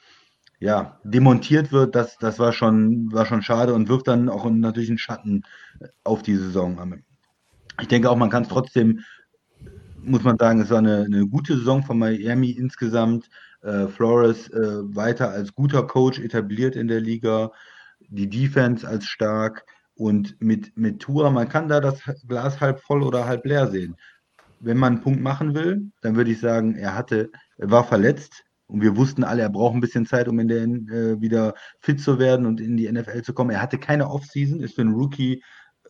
ja, 0.59 0.99
demontiert 1.05 1.73
wird, 1.73 1.95
das, 1.95 2.17
das 2.19 2.39
war, 2.39 2.53
schon, 2.53 3.13
war 3.13 3.27
schon 3.27 3.43
schade 3.43 3.75
und 3.75 3.89
wirft 3.89 4.09
dann 4.09 4.29
auch 4.29 4.49
natürlich 4.49 4.89
einen 4.89 4.99
Schatten 4.99 5.43
auf 6.05 6.23
die 6.23 6.37
Saison. 6.37 7.03
Ich 7.81 7.89
denke 7.89 8.11
auch, 8.11 8.17
man 8.17 8.31
kann 8.31 8.45
es 8.45 8.49
trotzdem, 8.49 9.01
muss 10.03 10.23
man 10.23 10.39
sagen, 10.39 10.61
es 10.61 10.71
war 10.71 10.79
eine, 10.79 11.05
eine 11.05 11.27
gute 11.27 11.57
Saison 11.59 11.83
von 11.83 11.99
Miami 11.99 12.51
insgesamt. 12.51 13.29
Äh, 13.63 13.89
Flores 13.89 14.49
äh, 14.51 14.95
weiter 14.95 15.31
als 15.31 15.55
guter 15.55 15.87
Coach 15.87 16.21
etabliert 16.21 16.77
in 16.77 16.89
der 16.89 17.01
Liga, 17.01 17.51
die 17.99 18.29
Defense 18.29 18.87
als 18.87 19.07
stark 19.07 19.65
und 19.95 20.41
mit, 20.41 20.77
mit 20.77 21.01
Tour, 21.01 21.31
man 21.31 21.49
kann 21.49 21.69
da 21.69 21.81
das 21.81 22.01
Glas 22.29 22.61
halb 22.61 22.81
voll 22.81 23.03
oder 23.03 23.27
halb 23.27 23.45
leer 23.45 23.67
sehen. 23.67 23.97
Wenn 24.61 24.77
man 24.77 24.95
einen 24.95 25.03
Punkt 25.03 25.21
machen 25.21 25.55
will, 25.55 25.91
dann 26.03 26.17
würde 26.17 26.31
ich 26.31 26.41
sagen, 26.41 26.77
er 26.77 26.95
hatte, 26.95 27.31
er 27.57 27.71
war 27.71 27.85
verletzt 27.85 28.46
Und 28.67 28.83
wir 28.83 28.97
wussten 28.97 29.25
alle, 29.25 29.43
er 29.43 29.51
braucht 29.51 29.75
ein 29.75 29.81
bisschen 29.81 30.07
Zeit, 30.07 30.29
um 30.29 30.39
in 30.39 30.49
der 30.49 30.63
äh, 30.63 31.21
wieder 31.21 31.55
fit 31.79 32.01
zu 32.01 32.19
werden 32.19 32.47
und 32.47 32.61
in 32.61 32.77
die 32.77 32.91
NFL 32.91 33.23
zu 33.23 33.33
kommen. 33.33 33.51
Er 33.51 33.63
hatte 33.63 33.79
keine 33.79 34.11
Offseason, 34.11 34.61
ist 34.61 34.75
für 34.75 34.83
einen 34.83 34.95
Rookie 34.95 35.43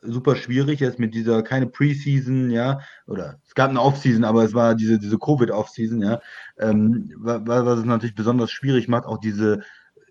super 0.03 0.37
schwierig 0.37 0.81
jetzt 0.81 0.99
mit 0.99 1.15
dieser 1.15 1.43
keine 1.43 1.67
Preseason, 1.67 2.51
ja, 2.51 2.81
oder 3.07 3.41
es 3.47 3.55
gab 3.55 3.71
eine 3.71 3.81
Offseason, 3.81 4.25
aber 4.25 4.45
es 4.45 4.55
war 4.55 4.75
diese, 4.75 4.99
diese 4.99 5.19
Covid-Offseason, 5.19 6.03
ja, 6.03 6.21
ähm, 6.59 7.11
was 7.17 7.79
es 7.79 7.85
natürlich 7.85 8.15
besonders 8.15 8.51
schwierig 8.51 8.89
macht, 8.89 9.07
auch 9.07 9.19
diese 9.19 9.63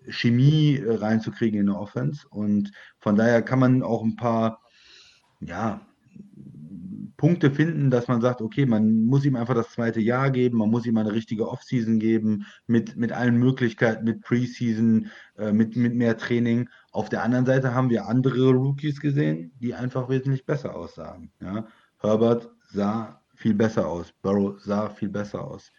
Chemie 0.08 0.76
äh, 0.76 0.96
reinzukriegen 0.96 1.60
in 1.60 1.66
der 1.66 1.78
Offense. 1.78 2.26
Und 2.28 2.72
von 2.98 3.16
daher 3.16 3.42
kann 3.42 3.58
man 3.58 3.82
auch 3.82 4.02
ein 4.02 4.16
paar, 4.16 4.60
ja, 5.40 5.80
Punkte 7.16 7.50
finden, 7.50 7.90
dass 7.90 8.08
man 8.08 8.20
sagt, 8.20 8.42
okay, 8.42 8.66
man 8.66 9.04
muss 9.04 9.24
ihm 9.24 9.36
einfach 9.36 9.54
das 9.54 9.70
zweite 9.70 10.00
Jahr 10.00 10.30
geben, 10.30 10.58
man 10.58 10.70
muss 10.70 10.86
ihm 10.86 10.96
eine 10.96 11.12
richtige 11.12 11.48
Offseason 11.48 11.98
geben, 11.98 12.46
mit, 12.66 12.96
mit 12.96 13.12
allen 13.12 13.36
Möglichkeiten, 13.36 14.04
mit 14.04 14.20
Preseason, 14.22 15.10
äh, 15.38 15.52
mit, 15.52 15.76
mit 15.76 15.94
mehr 15.94 16.16
Training. 16.16 16.68
Auf 16.92 17.08
der 17.08 17.22
anderen 17.22 17.46
Seite 17.46 17.74
haben 17.74 17.90
wir 17.90 18.06
andere 18.06 18.50
Rookies 18.50 19.00
gesehen, 19.00 19.52
die 19.60 19.74
einfach 19.74 20.08
wesentlich 20.08 20.44
besser 20.44 20.74
aussahen. 20.74 21.30
Ja? 21.40 21.66
Herbert 21.98 22.50
sah 22.68 23.20
viel 23.34 23.54
besser 23.54 23.86
aus, 23.86 24.12
Burrow 24.22 24.60
sah 24.60 24.88
viel 24.90 25.08
besser 25.08 25.44
aus. 25.44 25.72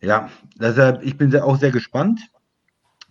Ja, 0.00 0.30
deshalb, 0.60 1.02
ich 1.02 1.16
bin 1.16 1.30
sehr, 1.30 1.44
auch 1.44 1.58
sehr 1.58 1.72
gespannt. 1.72 2.20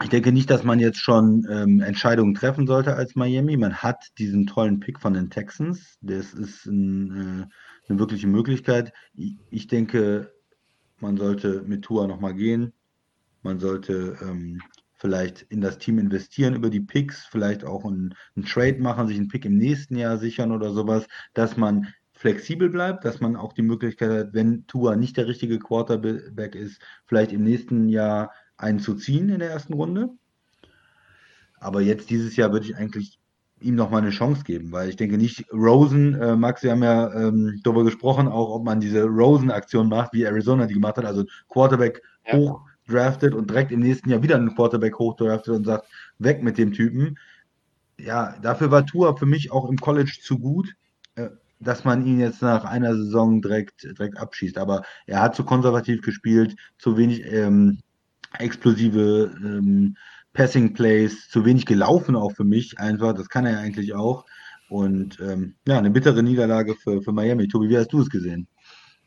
Ich 0.04 0.10
denke 0.10 0.32
nicht, 0.32 0.50
dass 0.50 0.63
man 0.63 0.80
jetzt 0.80 1.00
schon 1.00 1.48
ähm, 1.50 1.82
Entscheidungen 1.82 2.36
treffen 2.36 2.68
sollte 2.68 2.96
als 2.96 3.16
Miami. 3.16 3.58
Man 3.58 3.77
hat 3.77 4.06
diesen 4.20 4.46
tollen 4.46 4.80
Pick 4.80 5.00
von 5.00 5.13
den 5.13 5.32
Texans. 5.32 5.98
Das 6.01 6.34
ist 6.34 6.68
ein, 6.68 7.12
äh, 7.12 7.89
eine 7.89 8.00
wirkliche 8.00 8.27
Möglichkeit. 8.27 8.94
Ich, 9.50 9.68
denke, 9.68 10.32
man 11.00 11.18
sollte 11.18 11.63
mit 11.63 11.84
Tua 11.84 12.06
nochmal 12.06 12.36
gehen. 12.36 12.74
Man 13.42 13.60
sollte 13.60 14.18
ähm, 14.22 14.62
vielleicht 14.94 15.44
in 15.50 15.62
das 15.62 15.80
Team 15.80 15.98
investieren 15.98 16.54
über 16.54 16.70
die 16.70 16.82
Picks, 16.82 17.25
vielleicht 17.25 17.66
auch 17.66 17.84
einen, 17.84 18.13
einen 18.36 18.46
Trade 18.46 18.80
machen, 18.80 19.08
sich 19.08 19.18
einen 19.18 19.30
Pick 19.30 19.46
im 19.46 19.58
nächsten 19.58 19.96
Jahr 19.96 20.18
sichern 20.18 20.51
oder 20.51 20.74
sowas, 20.74 21.08
dass 21.34 21.58
man 21.58 21.88
flexibel 22.13 22.70
bleibt, 22.70 23.06
dass 23.06 23.20
man 23.20 23.36
auch 23.36 23.54
die 23.54 23.62
Möglichkeit 23.62 24.12
hat, 24.12 24.34
wenn 24.34 24.66
Tua 24.68 24.96
nicht 24.96 25.18
der 25.18 25.27
richtige 25.27 25.60
Quarterback 25.60 26.56
ist, 26.56 26.82
vielleicht 27.06 27.32
im 27.32 27.44
nächsten 27.44 27.89
Jahr 27.89 28.32
einen 28.57 28.79
zu 28.79 28.95
ziehen 28.95 29.29
in 29.29 29.39
der 29.39 29.49
ersten 29.49 29.73
Runde. 29.73 30.09
Aber 31.59 31.81
jetzt 31.81 32.09
dieses 32.09 32.35
Jahr 32.35 32.51
würde 32.51 32.65
ich 32.65 32.75
eigentlich 32.75 33.19
ihm 33.59 33.75
noch 33.75 33.89
mal 33.89 33.99
eine 33.99 34.11
Chance 34.11 34.43
geben, 34.43 34.71
weil 34.71 34.89
ich 34.89 34.95
denke 34.95 35.17
nicht, 35.17 35.51
Rosen, 35.51 36.13
äh, 36.15 36.35
Max, 36.35 36.61
wir 36.61 36.71
haben 36.71 36.83
ja 36.83 37.11
ähm, 37.13 37.59
darüber 37.63 37.83
gesprochen, 37.83 38.27
auch 38.27 38.49
ob 38.49 38.63
man 38.63 38.79
diese 38.79 39.03
Rosen-Aktion 39.03 39.89
macht, 39.89 40.13
wie 40.13 40.23
Arizona 40.23 40.67
die 40.67 40.75
gemacht 40.75 40.97
hat, 40.97 41.05
also 41.05 41.23
Quarterback 41.49 42.01
ja. 42.27 42.33
hoch 42.33 42.61
draftet 42.87 43.33
und 43.33 43.49
direkt 43.49 43.71
im 43.71 43.79
nächsten 43.79 44.09
Jahr 44.09 44.21
wieder 44.21 44.35
einen 44.35 44.53
Quarterback 44.53 44.97
hoch 44.99 45.15
draftet 45.15 45.55
und 45.55 45.65
sagt, 45.65 45.87
weg 46.19 46.43
mit 46.43 46.57
dem 46.57 46.71
Typen. 46.71 47.17
Ja, 47.99 48.35
dafür 48.41 48.69
war 48.69 48.85
Tua 48.85 49.15
für 49.15 49.25
mich 49.25 49.51
auch 49.51 49.67
im 49.69 49.77
College 49.77 50.19
zu 50.21 50.37
gut, 50.37 50.75
äh, 51.15 51.29
dass 51.59 51.83
man 51.83 52.05
ihn 52.05 52.19
jetzt 52.19 52.43
nach 52.43 52.63
einer 52.63 52.95
Saison 52.95 53.41
direkt, 53.41 53.83
direkt 53.83 54.17
abschießt. 54.17 54.59
Aber 54.59 54.83
er 55.07 55.21
hat 55.21 55.35
zu 55.35 55.43
konservativ 55.43 56.01
gespielt, 56.03 56.55
zu 56.77 56.95
wenig 56.95 57.25
ähm, 57.25 57.79
explosive 58.39 59.32
ähm, 59.44 59.96
Passing 60.34 60.74
Plays, 60.74 61.29
zu 61.29 61.46
wenig 61.46 61.65
gelaufen 61.65 62.15
auch 62.15 62.32
für 62.32 62.44
mich 62.44 62.79
einfach. 62.79 63.13
Das 63.13 63.29
kann 63.29 63.46
er 63.46 63.53
ja 63.53 63.60
eigentlich 63.60 63.94
auch. 63.94 64.25
Und 64.70 65.20
ähm, 65.20 65.56
ja, 65.67 65.77
eine 65.77 65.89
bittere 65.89 66.22
Niederlage 66.22 66.75
für, 66.75 67.01
für 67.01 67.12
Miami. 67.12 67.48
Tobi, 67.48 67.70
wie 67.70 67.77
hast 67.77 67.91
du 67.94 68.01
es 68.01 68.10
gesehen? 68.10 68.48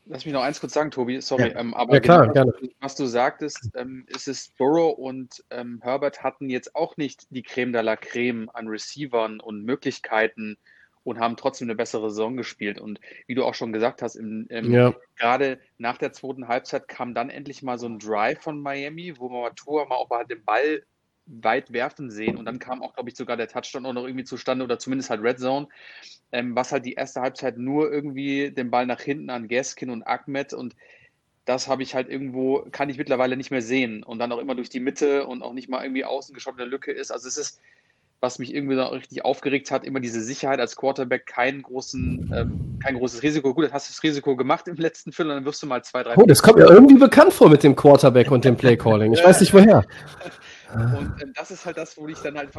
Lass 0.05 0.25
mich 0.25 0.33
noch 0.33 0.41
eins 0.41 0.59
kurz 0.59 0.73
sagen, 0.73 0.91
Tobi, 0.91 1.21
sorry, 1.21 1.51
ja. 1.51 1.59
ähm, 1.59 1.73
aber 1.73 1.93
ja, 1.93 1.99
klar, 1.99 2.21
genau, 2.27 2.33
gerne. 2.33 2.53
was 2.79 2.95
du 2.95 3.05
sagtest, 3.05 3.69
ähm, 3.75 4.03
ist 4.07 4.27
es 4.27 4.49
Burrow 4.57 4.97
und 4.97 5.43
ähm, 5.51 5.79
Herbert 5.81 6.23
hatten 6.23 6.49
jetzt 6.49 6.75
auch 6.75 6.97
nicht 6.97 7.27
die 7.29 7.43
Creme 7.43 7.71
de 7.71 7.81
la 7.81 7.95
Creme 7.95 8.49
an 8.49 8.67
Receivern 8.67 9.39
und 9.39 9.63
Möglichkeiten, 9.63 10.57
und 11.03 11.19
haben 11.19 11.35
trotzdem 11.35 11.67
eine 11.67 11.75
bessere 11.75 12.09
Saison 12.09 12.37
gespielt. 12.37 12.79
Und 12.79 12.99
wie 13.27 13.35
du 13.35 13.43
auch 13.43 13.55
schon 13.55 13.73
gesagt 13.73 14.01
hast, 14.01 14.15
im, 14.15 14.47
im, 14.49 14.71
ja. 14.71 14.93
gerade 15.15 15.59
nach 15.77 15.97
der 15.97 16.13
zweiten 16.13 16.47
Halbzeit 16.47 16.87
kam 16.87 17.13
dann 17.13 17.29
endlich 17.29 17.63
mal 17.63 17.79
so 17.79 17.87
ein 17.87 17.99
Drive 17.99 18.41
von 18.41 18.61
Miami, 18.61 19.15
wo 19.17 19.29
man 19.29 19.55
Tour 19.55 19.87
mal 19.87 19.95
auch 19.95 20.09
mal 20.09 20.25
den 20.25 20.43
Ball 20.43 20.83
weit 21.25 21.71
werfen 21.71 22.09
sehen. 22.09 22.37
Und 22.37 22.45
dann 22.45 22.59
kam 22.59 22.81
auch, 22.81 22.93
glaube 22.93 23.09
ich, 23.09 23.15
sogar 23.15 23.37
der 23.37 23.47
Touchdown 23.47 23.85
auch 23.85 23.93
noch 23.93 24.05
irgendwie 24.05 24.25
zustande 24.25 24.63
oder 24.63 24.79
zumindest 24.79 25.09
halt 25.09 25.21
Red 25.21 25.39
Zone, 25.39 25.67
ähm, 26.31 26.55
was 26.55 26.71
halt 26.71 26.85
die 26.85 26.93
erste 26.93 27.21
Halbzeit 27.21 27.57
nur 27.57 27.91
irgendwie 27.91 28.51
den 28.51 28.69
Ball 28.69 28.85
nach 28.85 29.01
hinten 29.01 29.29
an 29.29 29.47
Gaskin 29.47 29.89
und 29.89 30.03
Ahmed 30.03 30.53
und 30.53 30.75
das 31.45 31.67
habe 31.67 31.81
ich 31.81 31.95
halt 31.95 32.07
irgendwo, 32.07 32.67
kann 32.71 32.89
ich 32.89 32.97
mittlerweile 32.97 33.35
nicht 33.35 33.49
mehr 33.49 33.63
sehen. 33.63 34.03
Und 34.03 34.19
dann 34.19 34.31
auch 34.31 34.37
immer 34.37 34.55
durch 34.55 34.69
die 34.69 34.79
Mitte 34.79 35.25
und 35.25 35.41
auch 35.41 35.53
nicht 35.53 35.69
mal 35.69 35.83
irgendwie 35.83 36.05
außen 36.05 36.35
geschottene 36.35 36.65
Lücke 36.65 36.91
ist. 36.91 37.11
Also 37.11 37.27
es 37.27 37.37
ist, 37.37 37.61
was 38.21 38.37
mich 38.37 38.53
irgendwie 38.53 38.75
noch 38.75 38.91
richtig 38.91 39.25
aufgeregt 39.25 39.71
hat, 39.71 39.83
immer 39.83 39.99
diese 39.99 40.21
Sicherheit 40.21 40.59
als 40.59 40.75
Quarterback, 40.75 41.25
kein, 41.25 41.63
großen, 41.63 42.31
ähm, 42.33 42.79
kein 42.81 42.95
großes 42.95 43.23
Risiko. 43.23 43.53
Gut, 43.53 43.65
dann 43.65 43.73
hast 43.73 43.89
du 43.89 43.93
das 43.93 44.03
Risiko 44.03 44.35
gemacht 44.35 44.67
im 44.67 44.75
letzten 44.75 45.11
Viertel, 45.11 45.33
dann 45.33 45.45
wirst 45.45 45.61
du 45.63 45.67
mal 45.67 45.83
zwei, 45.83 46.03
drei. 46.03 46.15
Oh, 46.15 46.25
das 46.25 46.41
kommt 46.41 46.59
mir 46.59 46.67
irgendwie 46.67 46.97
bekannt 46.97 47.33
vor 47.33 47.49
mit 47.49 47.63
dem 47.63 47.75
Quarterback 47.75 48.29
und 48.31 48.45
dem 48.45 48.55
Playcalling. 48.55 49.11
Ich 49.13 49.23
weiß 49.23 49.41
nicht 49.41 49.53
woher. 49.53 49.85
Und 50.73 51.21
ähm, 51.21 51.33
das 51.35 51.51
ist 51.51 51.65
halt 51.65 51.75
das, 51.75 51.97
wo 51.97 52.07
ich 52.07 52.17
dann 52.19 52.37
halt, 52.37 52.55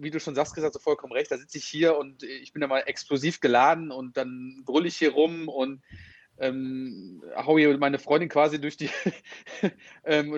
wie 0.00 0.10
du 0.10 0.18
schon 0.18 0.34
sagst, 0.34 0.56
gesagt, 0.56 0.74
so 0.74 0.80
vollkommen 0.80 1.12
recht, 1.12 1.30
da 1.30 1.38
sitze 1.38 1.58
ich 1.58 1.64
hier 1.64 1.96
und 1.96 2.24
ich 2.24 2.52
bin 2.52 2.60
da 2.60 2.66
mal 2.66 2.80
explosiv 2.80 3.38
geladen 3.38 3.92
und 3.92 4.16
dann 4.16 4.62
brülle 4.64 4.88
ich 4.88 4.96
hier 4.96 5.12
rum 5.12 5.48
und 5.48 5.80
ähm, 6.38 7.22
hau 7.36 7.56
hier 7.56 7.78
meine 7.78 8.00
Freundin 8.00 8.28
quasi 8.28 8.60
durch 8.60 8.76
die, 8.76 8.90
ähm, 10.04 10.36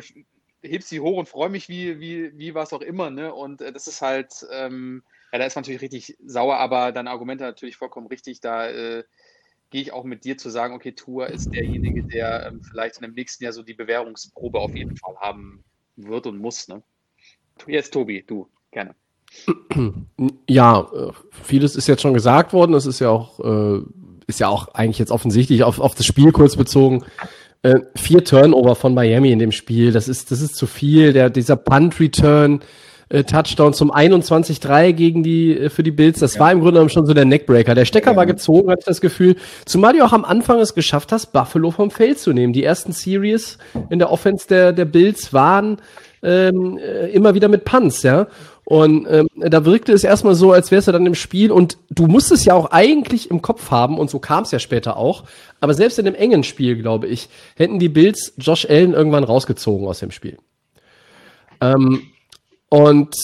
heb 0.68 0.82
sie 0.82 1.00
hoch 1.00 1.16
und 1.16 1.28
freue 1.28 1.49
mich 1.49 1.68
wie, 1.68 2.00
wie, 2.00 2.37
wie 2.38 2.54
was 2.54 2.73
auch 2.73 2.82
immer. 2.82 3.11
Ne? 3.11 3.32
Und 3.32 3.61
äh, 3.62 3.73
das 3.73 3.87
ist 3.87 4.02
halt, 4.02 4.46
ähm, 4.52 5.02
ja, 5.32 5.38
da 5.38 5.44
ist 5.44 5.56
man 5.56 5.62
natürlich 5.62 5.82
richtig 5.82 6.16
sauer, 6.25 6.56
aber 6.56 6.92
deine 6.92 7.11
Argumente 7.11 7.44
natürlich 7.44 7.76
vollkommen 7.76 8.06
richtig. 8.06 8.40
Da 8.40 8.68
äh, 8.68 9.04
gehe 9.70 9.82
ich 9.82 9.92
auch 9.92 10.04
mit 10.04 10.25
dir 10.25 10.38
zu 10.38 10.50
sagen, 10.50 10.75
okay, 10.75 10.92
Tour 10.92 11.28
ist 11.28 11.50
derjenige, 11.52 12.02
der 12.04 12.46
ähm, 12.46 12.62
vielleicht 12.62 12.96
in 12.96 13.02
dem 13.02 13.14
nächsten 13.14 13.44
Jahr 13.44 13.52
so 13.52 13.62
die 13.62 13.75
Bewährungsprobe 13.75 14.58
auf 14.58 14.75
jeden 14.75 14.96
Fall 14.96 15.16
haben 15.16 15.64
wird 15.96 16.26
und 16.26 16.38
muss. 16.38 16.68
Ne? 16.68 16.82
Jetzt 17.66 17.92
Tobi, 17.92 18.25
du, 18.26 18.49
gerne. 18.70 18.94
Ja, 20.49 20.88
äh, 20.94 21.12
vieles 21.30 21.76
ist 21.76 21.88
jetzt 21.88 22.00
schon 22.00 22.14
gesagt 22.14 22.52
worden. 22.52 22.75
Es 22.75 22.87
ist 22.87 23.00
ja 23.00 23.11
auch, 23.11 23.40
äh, 23.40 23.82
ist 24.26 24.40
ja 24.40 24.49
auch 24.49 24.68
eigentlich 24.68 24.99
jetzt 24.99 25.11
offensichtlich 25.11 25.64
auf, 25.64 25.80
auf 25.80 25.94
das 25.94 26.06
Spiel 26.06 26.32
kurz 26.32 26.56
bezogen. 26.56 27.04
Äh, 27.62 27.80
vier 27.96 28.22
Turnover 28.25 28.75
von 28.75 28.94
Miami 28.94 29.32
in 29.32 29.38
dem 29.38 29.52
Spiel, 29.52 29.92
das 29.92 30.08
ist, 30.08 30.30
das 30.30 30.40
ist 30.40 30.56
zu 30.56 30.66
viel. 30.66 31.12
Der, 31.12 31.30
dieser 31.30 31.56
Punt-Return, 31.56 32.60
äh, 33.08 33.25
Touchdown 33.25 33.72
zum 33.72 33.92
21-3 33.92 34.92
gegen 34.92 35.22
die, 35.22 35.56
äh, 35.56 35.70
für 35.70 35.82
die 35.82 35.90
Bills, 35.90 36.18
das 36.18 36.34
ja. 36.34 36.40
war 36.40 36.52
im 36.52 36.58
Grunde 36.58 36.75
genommen 36.75 36.90
schon 36.90 37.06
so 37.06 37.14
der 37.14 37.25
Neckbreaker. 37.25 37.75
Der 37.75 37.84
Stecker 37.84 38.12
ja. 38.12 38.16
war 38.16 38.26
gezogen, 38.26 38.70
hatte 38.70 38.80
ich 38.80 38.86
das 38.86 39.00
Gefühl. 39.00 39.36
Zumal 39.64 39.92
du 39.92 40.04
auch 40.04 40.12
am 40.12 40.25
Anfang 40.25 40.58
es 40.58 40.75
geschafft 40.75 41.12
hast, 41.12 41.32
Buffalo 41.32 41.70
vom 41.70 41.90
Feld 41.90 42.18
zu 42.18 42.32
nehmen. 42.32 42.52
Die 42.52 42.64
ersten 42.64 42.92
Series 42.92 43.58
in 43.90 43.98
der 43.98 44.10
Offense 44.10 44.48
der, 44.48 44.72
der 44.72 44.86
Bills 44.86 45.32
waren 45.32 45.78
ähm, 46.22 46.78
äh, 46.78 47.10
immer 47.10 47.34
wieder 47.34 47.48
mit 47.48 47.64
Punts, 47.64 48.02
ja. 48.02 48.26
Und 48.68 49.06
ähm, 49.08 49.28
da 49.37 49.64
wirkte 49.64 49.92
es 49.92 50.02
erstmal 50.02 50.35
so, 50.35 50.50
als 50.50 50.73
wärst 50.73 50.88
du 50.88 50.92
dann 50.92 51.06
im 51.06 51.14
Spiel 51.14 51.52
und 51.52 51.78
du 51.88 52.08
musstest 52.08 52.46
ja 52.46 52.54
auch 52.54 52.73
eigentlich 52.73 53.30
im 53.30 53.40
Kopf 53.40 53.70
haben, 53.70 53.96
und 53.96 54.11
so 54.11 54.18
kam 54.18 54.42
es 54.42 54.50
ja 54.50 54.58
später 54.58 54.96
auch, 54.96 55.23
aber 55.61 55.73
selbst 55.73 56.00
in 56.00 56.06
einem 56.08 56.16
engen 56.16 56.42
Spiel, 56.42 56.76
glaube 56.76 57.06
ich, 57.06 57.28
hätten 57.54 57.78
die 57.78 57.88
Bills 57.88 58.32
Josh 58.38 58.68
Allen 58.68 58.92
irgendwann 58.92 59.23
rausgezogen 59.23 59.87
aus 59.87 60.00
dem 60.00 60.11
Spiel. 60.11 60.37
Ähm, 61.61 62.02
und 62.68 63.14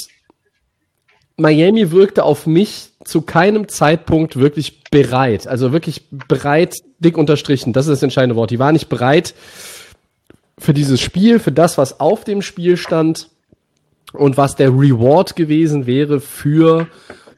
Miami 1.37 1.91
wirkte 1.91 2.23
auf 2.23 2.47
mich 2.47 2.91
zu 3.05 3.23
keinem 3.23 3.67
Zeitpunkt 3.67 4.37
wirklich 4.37 4.85
bereit. 4.93 5.49
Also 5.49 5.73
wirklich 5.73 6.09
bereit, 6.09 6.77
dick 7.01 7.19
unterstrichen. 7.19 7.73
Das 7.73 7.89
ist 7.89 7.95
das 7.95 8.03
entscheidende 8.05 8.37
Wort. 8.37 8.53
Die 8.53 8.61
war 8.61 8.71
nicht 8.71 8.89
bereit 8.89 9.35
für 10.57 10.73
dieses 10.73 11.01
Spiel, 11.01 11.41
für 11.41 11.51
das, 11.51 11.79
was 11.79 11.99
auf 11.99 12.23
dem 12.23 12.43
Spiel 12.43 12.77
stand 12.77 13.32
und 14.13 14.37
was 14.37 14.57
der 14.57 14.71
Reward 14.71 15.37
gewesen 15.37 15.87
wäre 15.87 16.21
für 16.21 16.87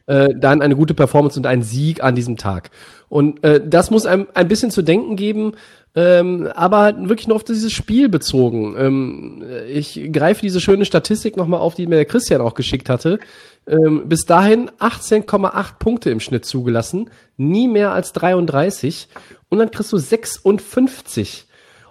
äh, 0.07 0.35
dann 0.37 0.63
eine 0.63 0.77
gute 0.77 0.95
Performance 0.95 1.39
und 1.39 1.47
einen 1.47 1.63
Sieg 1.63 2.03
an 2.03 2.15
diesem 2.15 2.37
Tag. 2.37 2.71
Und 3.09 3.43
äh, 3.45 3.61
das 3.65 3.91
muss 3.91 4.07
einem 4.07 4.27
ein 4.35 4.49
bisschen 4.49 4.71
zu 4.71 4.83
denken 4.83 5.17
geben, 5.17 5.53
ähm, 5.95 6.49
aber 6.55 6.95
wirklich 7.09 7.29
nur 7.29 7.37
auf 7.37 7.45
dieses 7.45 7.73
Spiel 7.73 8.09
bezogen. 8.09 8.75
Ähm, 8.77 9.45
ich 9.69 10.11
greife 10.13 10.43
diese 10.43 10.61
schöne 10.61 10.85
Statistik 10.85 11.37
nochmal 11.37 11.61
auf, 11.61 11.75
die 11.75 11.87
mir 11.87 11.97
der 11.97 12.05
Christian 12.05 12.41
auch 12.41 12.55
geschickt 12.55 12.89
hatte. 12.89 13.21
Ähm, 13.67 14.09
bis 14.09 14.25
dahin 14.27 14.71
18,8 14.79 15.79
Punkte 15.79 16.11
im 16.11 16.21
Schnitt 16.21 16.45
zugelassen, 16.45 17.09
nie 17.37 17.69
mehr 17.69 17.93
als 17.93 18.13
33 18.13 19.09
und 19.49 19.59
dann 19.59 19.71
kriegst 19.71 19.93
du 19.93 19.97
56. 19.97 21.47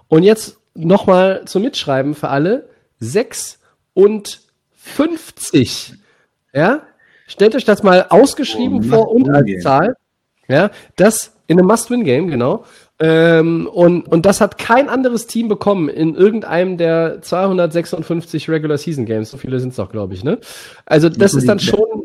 Und 0.06 0.22
jetzt 0.22 0.58
nochmal 0.74 1.42
zum 1.46 1.62
Mitschreiben 1.62 2.14
für 2.14 2.28
alle, 2.28 2.68
6 3.00 3.58
und 3.94 4.43
50. 4.84 5.94
Ja? 6.52 6.82
Stellt 7.26 7.56
euch 7.56 7.64
das 7.64 7.82
mal 7.82 8.06
ausgeschrieben 8.10 8.80
oh, 8.86 8.88
vor 8.88 9.10
und 9.10 9.30
als 9.30 9.62
Zahl. 9.62 9.96
Ja, 10.46 10.70
das 10.96 11.32
in 11.46 11.58
einem 11.58 11.66
Must-Win-Game, 11.68 12.28
genau. 12.28 12.64
Ähm, 13.00 13.66
und, 13.66 14.06
und 14.06 14.26
das 14.26 14.40
hat 14.42 14.58
kein 14.58 14.88
anderes 14.88 15.26
Team 15.26 15.48
bekommen 15.48 15.88
in 15.88 16.14
irgendeinem 16.14 16.76
der 16.76 17.22
256 17.22 18.50
Regular 18.50 18.76
Season 18.76 19.06
Games. 19.06 19.30
So 19.30 19.38
viele 19.38 19.58
sind 19.58 19.70
es 19.70 19.76
doch, 19.76 19.90
glaube 19.90 20.14
ich, 20.14 20.22
ne? 20.22 20.38
Also 20.84 21.08
das 21.08 21.32
ist 21.32 21.48
dann 21.48 21.60
schon, 21.60 22.04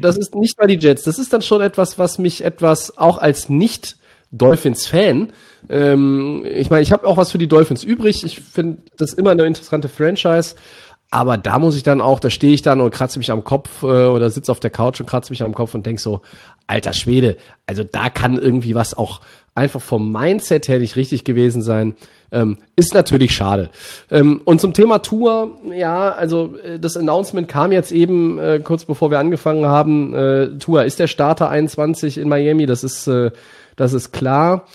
das 0.00 0.16
ist 0.16 0.34
nicht 0.34 0.58
mal 0.58 0.66
die 0.66 0.78
Jets. 0.78 1.02
Das 1.02 1.18
ist 1.18 1.32
dann 1.32 1.42
schon 1.42 1.60
etwas, 1.60 1.98
was 1.98 2.18
mich 2.18 2.42
etwas 2.42 2.96
auch 2.96 3.18
als 3.18 3.50
nicht 3.50 3.98
Dolphins-Fan, 4.32 5.32
ähm, 5.68 6.44
ich 6.46 6.70
meine, 6.70 6.82
ich 6.82 6.92
habe 6.92 7.06
auch 7.06 7.16
was 7.16 7.32
für 7.32 7.38
die 7.38 7.48
Dolphins 7.48 7.84
übrig. 7.84 8.24
Ich 8.24 8.40
finde 8.40 8.78
das 8.96 9.12
immer 9.12 9.30
eine 9.30 9.44
interessante 9.44 9.88
Franchise. 9.88 10.54
Aber 11.10 11.38
da 11.38 11.58
muss 11.58 11.76
ich 11.76 11.82
dann 11.82 12.00
auch, 12.00 12.20
da 12.20 12.28
stehe 12.28 12.52
ich 12.52 12.62
dann 12.62 12.80
und 12.80 12.90
kratze 12.90 13.18
mich 13.18 13.30
am 13.30 13.42
Kopf 13.42 13.82
äh, 13.82 13.86
oder 13.86 14.28
sitze 14.30 14.52
auf 14.52 14.60
der 14.60 14.70
Couch 14.70 15.00
und 15.00 15.06
kratze 15.06 15.32
mich 15.32 15.42
am 15.42 15.54
Kopf 15.54 15.74
und 15.74 15.86
denk 15.86 16.00
so, 16.00 16.20
alter 16.68 16.92
Schwede, 16.92 17.36
also 17.66 17.82
da 17.82 18.10
kann 18.10 18.38
irgendwie 18.38 18.74
was 18.74 18.96
auch 18.96 19.20
einfach 19.54 19.80
vom 19.80 20.12
Mindset 20.12 20.68
her 20.68 20.78
nicht 20.78 20.94
richtig 20.94 21.24
gewesen 21.24 21.62
sein. 21.62 21.96
Ähm, 22.30 22.58
ist 22.76 22.94
natürlich 22.94 23.34
schade. 23.34 23.70
Ähm, 24.10 24.42
und 24.44 24.60
zum 24.60 24.74
Thema 24.74 24.98
Tour, 24.98 25.58
ja, 25.74 26.10
also 26.10 26.54
äh, 26.62 26.78
das 26.78 26.96
Announcement 26.96 27.48
kam 27.48 27.72
jetzt 27.72 27.90
eben 27.90 28.38
äh, 28.38 28.60
kurz 28.62 28.84
bevor 28.84 29.10
wir 29.10 29.18
angefangen 29.18 29.66
haben. 29.66 30.14
Äh, 30.14 30.58
Tour 30.58 30.84
ist 30.84 31.00
der 31.00 31.06
Starter 31.06 31.48
21 31.48 32.18
in 32.18 32.28
Miami, 32.28 32.66
das 32.66 32.84
ist, 32.84 33.08
äh, 33.08 33.30
das 33.76 33.94
ist 33.94 34.12
klar. 34.12 34.66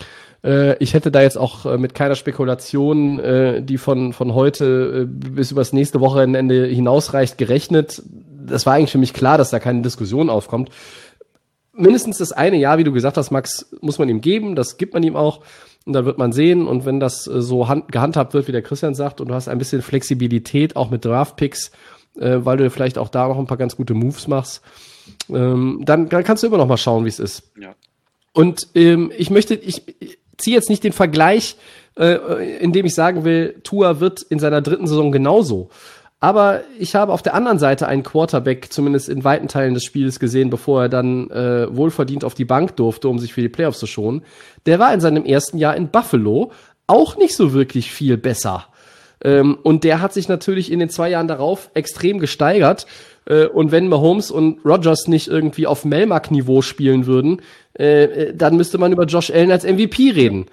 Äh, 0.43 0.77
ich 0.77 0.93
hätte 0.93 1.11
da 1.11 1.21
jetzt 1.21 1.37
auch 1.37 1.65
äh, 1.65 1.77
mit 1.77 1.95
keiner 1.95 2.15
Spekulation, 2.15 3.19
äh, 3.19 3.61
die 3.61 3.77
von, 3.77 4.13
von 4.13 4.33
heute 4.33 5.07
bis 5.07 5.51
übers 5.51 5.73
nächste 5.73 5.99
Wochenende 5.99 6.67
hinausreicht, 6.67 7.37
gerechnet. 7.37 8.01
Das 8.45 8.65
war 8.65 8.73
eigentlich 8.73 8.91
für 8.91 8.97
mich 8.97 9.13
klar, 9.13 9.37
dass 9.37 9.51
da 9.51 9.59
keine 9.59 9.81
Diskussion 9.81 10.29
aufkommt. 10.29 10.69
Mindestens 11.75 12.17
das 12.17 12.31
eine 12.31 12.57
Jahr, 12.57 12.77
wie 12.77 12.83
du 12.83 12.91
gesagt 12.91 13.17
hast, 13.17 13.31
Max, 13.31 13.71
muss 13.81 13.97
man 13.97 14.09
ihm 14.09 14.21
geben. 14.21 14.55
Das 14.55 14.77
gibt 14.77 14.93
man 14.93 15.01
ihm 15.01 15.15
auch. 15.15 15.41
Und 15.85 15.93
dann 15.93 16.05
wird 16.05 16.17
man 16.17 16.31
sehen. 16.31 16.67
Und 16.67 16.85
wenn 16.85 16.99
das 16.99 17.23
so 17.23 17.67
hand, 17.67 17.91
gehandhabt 17.91 18.33
wird, 18.33 18.47
wie 18.47 18.51
der 18.51 18.61
Christian 18.61 18.93
sagt, 18.93 19.21
und 19.21 19.29
du 19.29 19.33
hast 19.33 19.47
ein 19.47 19.57
bisschen 19.57 19.81
Flexibilität 19.81 20.75
auch 20.75 20.91
mit 20.91 21.03
Draftpicks, 21.03 21.71
äh, 22.19 22.39
weil 22.43 22.57
du 22.57 22.69
vielleicht 22.69 22.97
auch 22.97 23.09
da 23.09 23.27
noch 23.27 23.39
ein 23.39 23.47
paar 23.47 23.57
ganz 23.57 23.75
gute 23.75 23.95
Moves 23.95 24.27
machst, 24.27 24.61
ähm, 25.29 25.81
dann, 25.83 26.09
dann 26.09 26.23
kannst 26.23 26.43
du 26.43 26.47
immer 26.47 26.57
noch 26.57 26.67
mal 26.67 26.77
schauen, 26.77 27.05
wie 27.05 27.09
es 27.09 27.19
ist. 27.19 27.51
Ja. 27.59 27.73
Und 28.33 28.67
ähm, 28.75 29.11
ich 29.17 29.29
möchte, 29.29 29.55
ich, 29.55 29.83
ziehe 30.37 30.55
jetzt 30.55 30.69
nicht 30.69 30.83
den 30.83 30.93
Vergleich, 30.93 31.55
äh, 31.97 32.57
indem 32.59 32.85
ich 32.85 32.95
sagen 32.95 33.23
will, 33.23 33.59
Tua 33.63 33.99
wird 33.99 34.21
in 34.21 34.39
seiner 34.39 34.61
dritten 34.61 34.87
Saison 34.87 35.11
genauso. 35.11 35.69
Aber 36.19 36.61
ich 36.79 36.95
habe 36.95 37.11
auf 37.11 37.21
der 37.21 37.33
anderen 37.33 37.59
Seite 37.59 37.85
einen 37.85 38.03
Quarterback, 38.03 38.71
zumindest 38.71 39.09
in 39.09 39.25
weiten 39.25 39.49
Teilen 39.49 39.73
des 39.73 39.83
Spiels 39.83 40.21
gesehen, 40.21 40.49
bevor 40.49 40.83
er 40.83 40.89
dann 40.89 41.29
äh, 41.29 41.67
wohlverdient 41.75 42.23
auf 42.23 42.33
die 42.33 42.45
Bank 42.45 42.77
durfte, 42.77 43.09
um 43.09 43.19
sich 43.19 43.33
für 43.33 43.41
die 43.41 43.49
Playoffs 43.49 43.79
zu 43.79 43.87
schonen. 43.87 44.23
Der 44.65 44.79
war 44.79 44.93
in 44.93 45.01
seinem 45.01 45.25
ersten 45.25 45.57
Jahr 45.57 45.75
in 45.75 45.89
Buffalo 45.89 46.53
auch 46.87 47.17
nicht 47.17 47.35
so 47.35 47.51
wirklich 47.51 47.91
viel 47.91 48.15
besser. 48.15 48.67
Ähm, 49.21 49.57
und 49.63 49.83
der 49.83 50.01
hat 50.01 50.13
sich 50.13 50.29
natürlich 50.29 50.71
in 50.71 50.79
den 50.79 50.89
zwei 50.89 51.09
Jahren 51.09 51.27
darauf 51.27 51.69
extrem 51.73 52.19
gesteigert. 52.19 52.85
Äh, 53.25 53.45
und 53.45 53.71
wenn 53.71 53.87
Mahomes 53.87 54.31
und 54.31 54.65
Rogers 54.65 55.07
nicht 55.07 55.27
irgendwie 55.27 55.67
auf 55.67 55.85
Melmark-Niveau 55.85 56.61
spielen 56.61 57.05
würden, 57.05 57.41
äh, 57.77 58.03
äh, 58.03 58.35
dann 58.35 58.57
müsste 58.57 58.77
man 58.77 58.91
über 58.91 59.05
Josh 59.05 59.31
Allen 59.31 59.51
als 59.51 59.63
MVP 59.63 60.11
reden. 60.11 60.45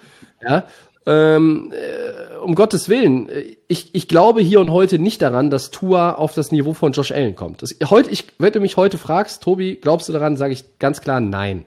Ja. 0.43 0.65
Ähm, 1.07 1.73
äh, 1.73 2.37
um 2.39 2.55
Gottes 2.55 2.89
Willen, 2.89 3.29
äh, 3.29 3.57
ich, 3.69 3.95
ich 3.95 4.07
glaube 4.07 4.41
hier 4.43 4.61
und 4.61 4.71
heute 4.71 4.99
nicht 4.99 5.23
daran, 5.23 5.51
dass 5.51 5.71
Tua 5.71 6.13
auf 6.13 6.35
das 6.35 6.53
Niveau 6.53 6.75
von 6.75 6.93
Josh 6.93 7.13
Allen 7.13 7.35
kommt. 7.35 7.63
Das, 7.63 7.75
heute, 7.89 8.11
ich, 8.11 8.27
wenn 8.39 8.53
du 8.53 8.61
mich 8.61 8.77
heute 8.77 8.99
fragst, 8.99 9.43
Tobi, 9.43 9.77
glaubst 9.77 10.09
du 10.09 10.13
daran, 10.13 10.37
sage 10.37 10.53
ich 10.53 10.79
ganz 10.79 11.01
klar 11.01 11.21
nein. 11.21 11.65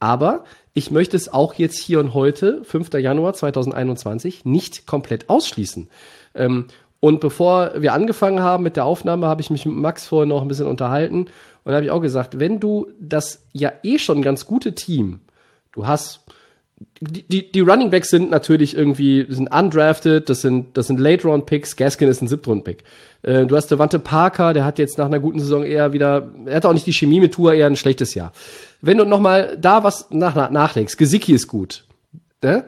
Aber 0.00 0.44
ich 0.74 0.92
möchte 0.92 1.16
es 1.16 1.32
auch 1.32 1.54
jetzt 1.54 1.78
hier 1.78 1.98
und 1.98 2.14
heute, 2.14 2.62
5. 2.64 2.94
Januar 2.94 3.34
2021, 3.34 4.44
nicht 4.44 4.86
komplett 4.86 5.28
ausschließen. 5.28 5.88
Ähm, 6.36 6.66
und 7.00 7.20
bevor 7.20 7.72
wir 7.80 7.92
angefangen 7.92 8.40
haben 8.40 8.64
mit 8.64 8.76
der 8.76 8.84
Aufnahme, 8.84 9.26
habe 9.26 9.40
ich 9.40 9.50
mich 9.50 9.64
mit 9.64 9.76
Max 9.76 10.06
vorher 10.06 10.26
noch 10.26 10.42
ein 10.42 10.48
bisschen 10.48 10.66
unterhalten 10.66 11.26
und 11.64 11.72
habe 11.72 11.84
ich 11.84 11.90
auch 11.90 12.00
gesagt, 12.00 12.40
wenn 12.40 12.58
du 12.60 12.88
das 12.98 13.44
ja 13.52 13.72
eh 13.82 13.98
schon 13.98 14.22
ganz 14.22 14.46
gute 14.46 14.74
Team, 14.74 15.20
du 15.72 15.86
hast 15.86 16.24
die, 17.00 17.22
die, 17.22 17.50
die 17.50 17.60
Running 17.60 17.90
Backs 17.90 18.08
sind 18.08 18.30
natürlich 18.30 18.76
irgendwie 18.76 19.26
sind 19.28 19.52
undrafted, 19.52 20.28
das 20.28 20.42
sind 20.42 20.76
das 20.76 20.86
sind 20.86 21.00
Late 21.00 21.26
Round 21.26 21.46
Picks, 21.46 21.74
Gaskin 21.76 22.08
ist 22.08 22.22
ein 22.22 22.28
Siebtrunden 22.28 22.62
Pick. 22.62 22.84
Äh, 23.22 23.46
du 23.46 23.56
hast 23.56 23.68
Devante 23.68 23.98
Parker, 23.98 24.52
der 24.52 24.64
hat 24.64 24.78
jetzt 24.78 24.96
nach 24.96 25.06
einer 25.06 25.18
guten 25.18 25.40
Saison 25.40 25.64
eher 25.64 25.92
wieder, 25.92 26.30
er 26.46 26.56
hat 26.56 26.66
auch 26.66 26.72
nicht 26.72 26.86
die 26.86 26.92
Chemie 26.92 27.20
mit 27.20 27.34
Tour, 27.34 27.52
eher 27.52 27.66
ein 27.66 27.76
schlechtes 27.76 28.14
Jahr. 28.14 28.32
Wenn 28.80 28.98
du 28.98 29.04
noch 29.04 29.20
mal 29.20 29.56
da 29.60 29.82
was 29.82 30.08
nach, 30.10 30.36
nach, 30.36 30.50
nachdenkst, 30.50 30.96
Gesicki 30.96 31.32
ist 31.32 31.48
gut, 31.48 31.84
ne? 32.42 32.64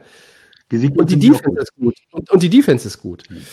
Gesicki 0.67 0.97
und 0.97 1.09
die 1.09 1.19
Defense 1.19 1.61
ist 1.61 1.75
gut 1.75 1.95
und, 2.11 2.29
und 2.29 2.43
die 2.43 2.49
Defense 2.49 2.87
ist 2.87 3.01
gut. 3.01 3.23
Mhm 3.29 3.43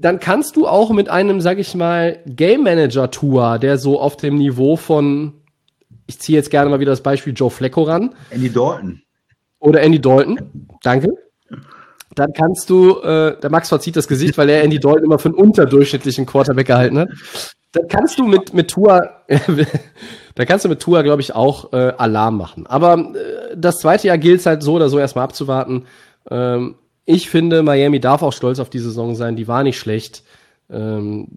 dann 0.00 0.18
kannst 0.18 0.56
du 0.56 0.66
auch 0.66 0.90
mit 0.90 1.08
einem, 1.08 1.40
sag 1.40 1.58
ich 1.58 1.74
mal, 1.74 2.18
Game 2.26 2.62
Manager 2.62 3.10
Tour, 3.10 3.58
der 3.58 3.76
so 3.78 4.00
auf 4.00 4.16
dem 4.16 4.36
Niveau 4.36 4.76
von, 4.76 5.34
ich 6.06 6.18
ziehe 6.18 6.36
jetzt 6.36 6.50
gerne 6.50 6.70
mal 6.70 6.80
wieder 6.80 6.92
das 6.92 7.02
Beispiel 7.02 7.34
Joe 7.34 7.50
Flecko 7.50 7.82
ran. 7.82 8.14
Andy 8.30 8.50
Dalton. 8.50 9.02
Oder 9.58 9.82
Andy 9.82 10.00
Dalton. 10.00 10.40
Danke. 10.82 11.10
Dann 12.14 12.32
kannst 12.32 12.70
du, 12.70 12.98
äh, 13.00 13.38
der 13.38 13.50
Max 13.50 13.68
verzieht 13.68 13.96
das 13.96 14.08
Gesicht, 14.08 14.36
weil 14.38 14.48
er 14.48 14.62
Andy 14.62 14.80
Dalton 14.80 15.04
immer 15.04 15.18
für 15.18 15.28
einen 15.28 15.38
unterdurchschnittlichen 15.38 16.26
Quarterback 16.26 16.66
gehalten 16.66 16.98
hat. 16.98 17.10
Dann 17.72 17.86
kannst 17.86 18.18
du 18.18 18.26
mit, 18.26 18.52
mit 18.52 18.68
Tour, 18.68 19.10
da 20.34 20.44
kannst 20.44 20.64
du 20.64 20.68
mit 20.68 20.80
Tour, 20.80 21.02
glaube 21.02 21.20
ich, 21.20 21.34
auch 21.34 21.72
äh, 21.72 21.92
Alarm 21.98 22.36
machen. 22.36 22.66
Aber 22.66 22.94
äh, 23.14 23.54
das 23.56 23.76
zweite 23.76 24.08
Jahr 24.08 24.18
gilt 24.18 24.40
es 24.40 24.46
halt 24.46 24.62
so 24.62 24.74
oder 24.74 24.88
so 24.88 24.98
erstmal 24.98 25.24
abzuwarten. 25.24 25.84
Ähm, 26.28 26.74
ich 27.10 27.28
finde, 27.28 27.62
Miami 27.62 28.00
darf 28.00 28.22
auch 28.22 28.32
stolz 28.32 28.58
auf 28.58 28.70
die 28.70 28.78
Saison 28.78 29.14
sein. 29.14 29.36
Die 29.36 29.48
war 29.48 29.62
nicht 29.62 29.78
schlecht. 29.78 30.22
Ähm, 30.70 31.28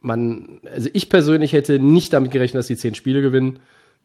man, 0.00 0.60
also 0.72 0.88
ich 0.92 1.08
persönlich 1.08 1.52
hätte 1.52 1.78
nicht 1.78 2.12
damit 2.12 2.30
gerechnet, 2.30 2.60
dass 2.60 2.66
sie 2.66 2.76
zehn 2.76 2.94
Spiele 2.94 3.22
gewinnen. 3.22 3.60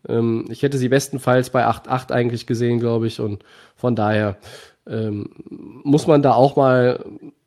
Ähm, 0.07 0.45
ich 0.49 0.63
hätte 0.63 0.77
sie 0.77 0.89
bestenfalls 0.89 1.49
bei 1.49 1.65
8-8 1.65 2.11
eigentlich 2.11 2.45
gesehen, 2.45 2.79
glaube 2.79 3.07
ich. 3.07 3.19
Und 3.19 3.43
von 3.75 3.95
daher 3.95 4.37
ähm, 4.85 5.29
muss 5.49 6.07
man 6.07 6.21
da 6.21 6.33
auch 6.33 6.55
mal 6.55 7.03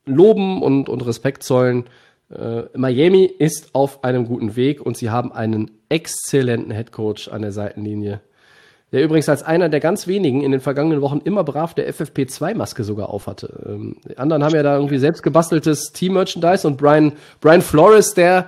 loben 0.06 0.62
und, 0.62 0.88
und 0.88 1.06
Respekt 1.06 1.42
zollen. 1.42 1.84
Äh, 2.30 2.62
Miami 2.76 3.24
ist 3.24 3.74
auf 3.74 4.04
einem 4.04 4.26
guten 4.26 4.56
Weg 4.56 4.80
und 4.80 4.96
sie 4.96 5.10
haben 5.10 5.32
einen 5.32 5.70
exzellenten 5.88 6.70
Headcoach 6.70 7.30
an 7.30 7.42
der 7.42 7.52
Seitenlinie 7.52 8.20
der 8.92 9.04
übrigens 9.04 9.28
als 9.28 9.42
einer 9.42 9.68
der 9.68 9.80
ganz 9.80 10.06
wenigen 10.06 10.42
in 10.42 10.52
den 10.52 10.60
vergangenen 10.60 11.00
Wochen 11.00 11.20
immer 11.24 11.44
brav 11.44 11.74
der 11.74 11.92
FFP2-Maske 11.92 12.84
sogar 12.84 13.10
aufhatte. 13.10 13.62
Ähm, 13.66 13.96
die 14.08 14.18
anderen 14.18 14.42
haben 14.44 14.54
ja 14.54 14.62
da 14.62 14.76
irgendwie 14.76 14.98
selbst 14.98 15.22
gebasteltes 15.22 15.92
Team-Merchandise 15.92 16.66
und 16.66 16.76
Brian, 16.76 17.12
Brian 17.40 17.62
Flores, 17.62 18.14
der, 18.14 18.46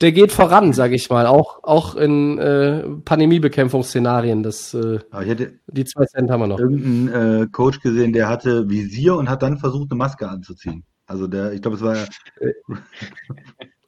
der 0.00 0.12
geht 0.12 0.32
voran, 0.32 0.72
sage 0.72 0.94
ich 0.94 1.10
mal, 1.10 1.26
auch, 1.26 1.64
auch 1.64 1.96
in 1.96 2.38
äh, 2.38 2.84
Pandemiebekämpfungsszenarien. 3.04 4.42
Das, 4.42 4.74
äh, 4.74 5.00
hätte 5.12 5.54
die 5.66 5.84
zwei 5.84 6.04
Cent 6.06 6.30
haben 6.30 6.40
wir 6.40 6.46
noch. 6.46 6.60
Irgendeinen 6.60 7.42
äh, 7.42 7.46
Coach 7.50 7.80
gesehen, 7.80 8.12
der 8.12 8.28
hatte 8.28 8.68
Visier 8.68 9.16
und 9.16 9.28
hat 9.28 9.42
dann 9.42 9.58
versucht, 9.58 9.90
eine 9.90 9.98
Maske 9.98 10.28
anzuziehen. 10.28 10.84
Also 11.06 11.26
der, 11.26 11.52
ich 11.52 11.60
glaube, 11.60 11.76
es 11.76 11.82
war 11.82 11.96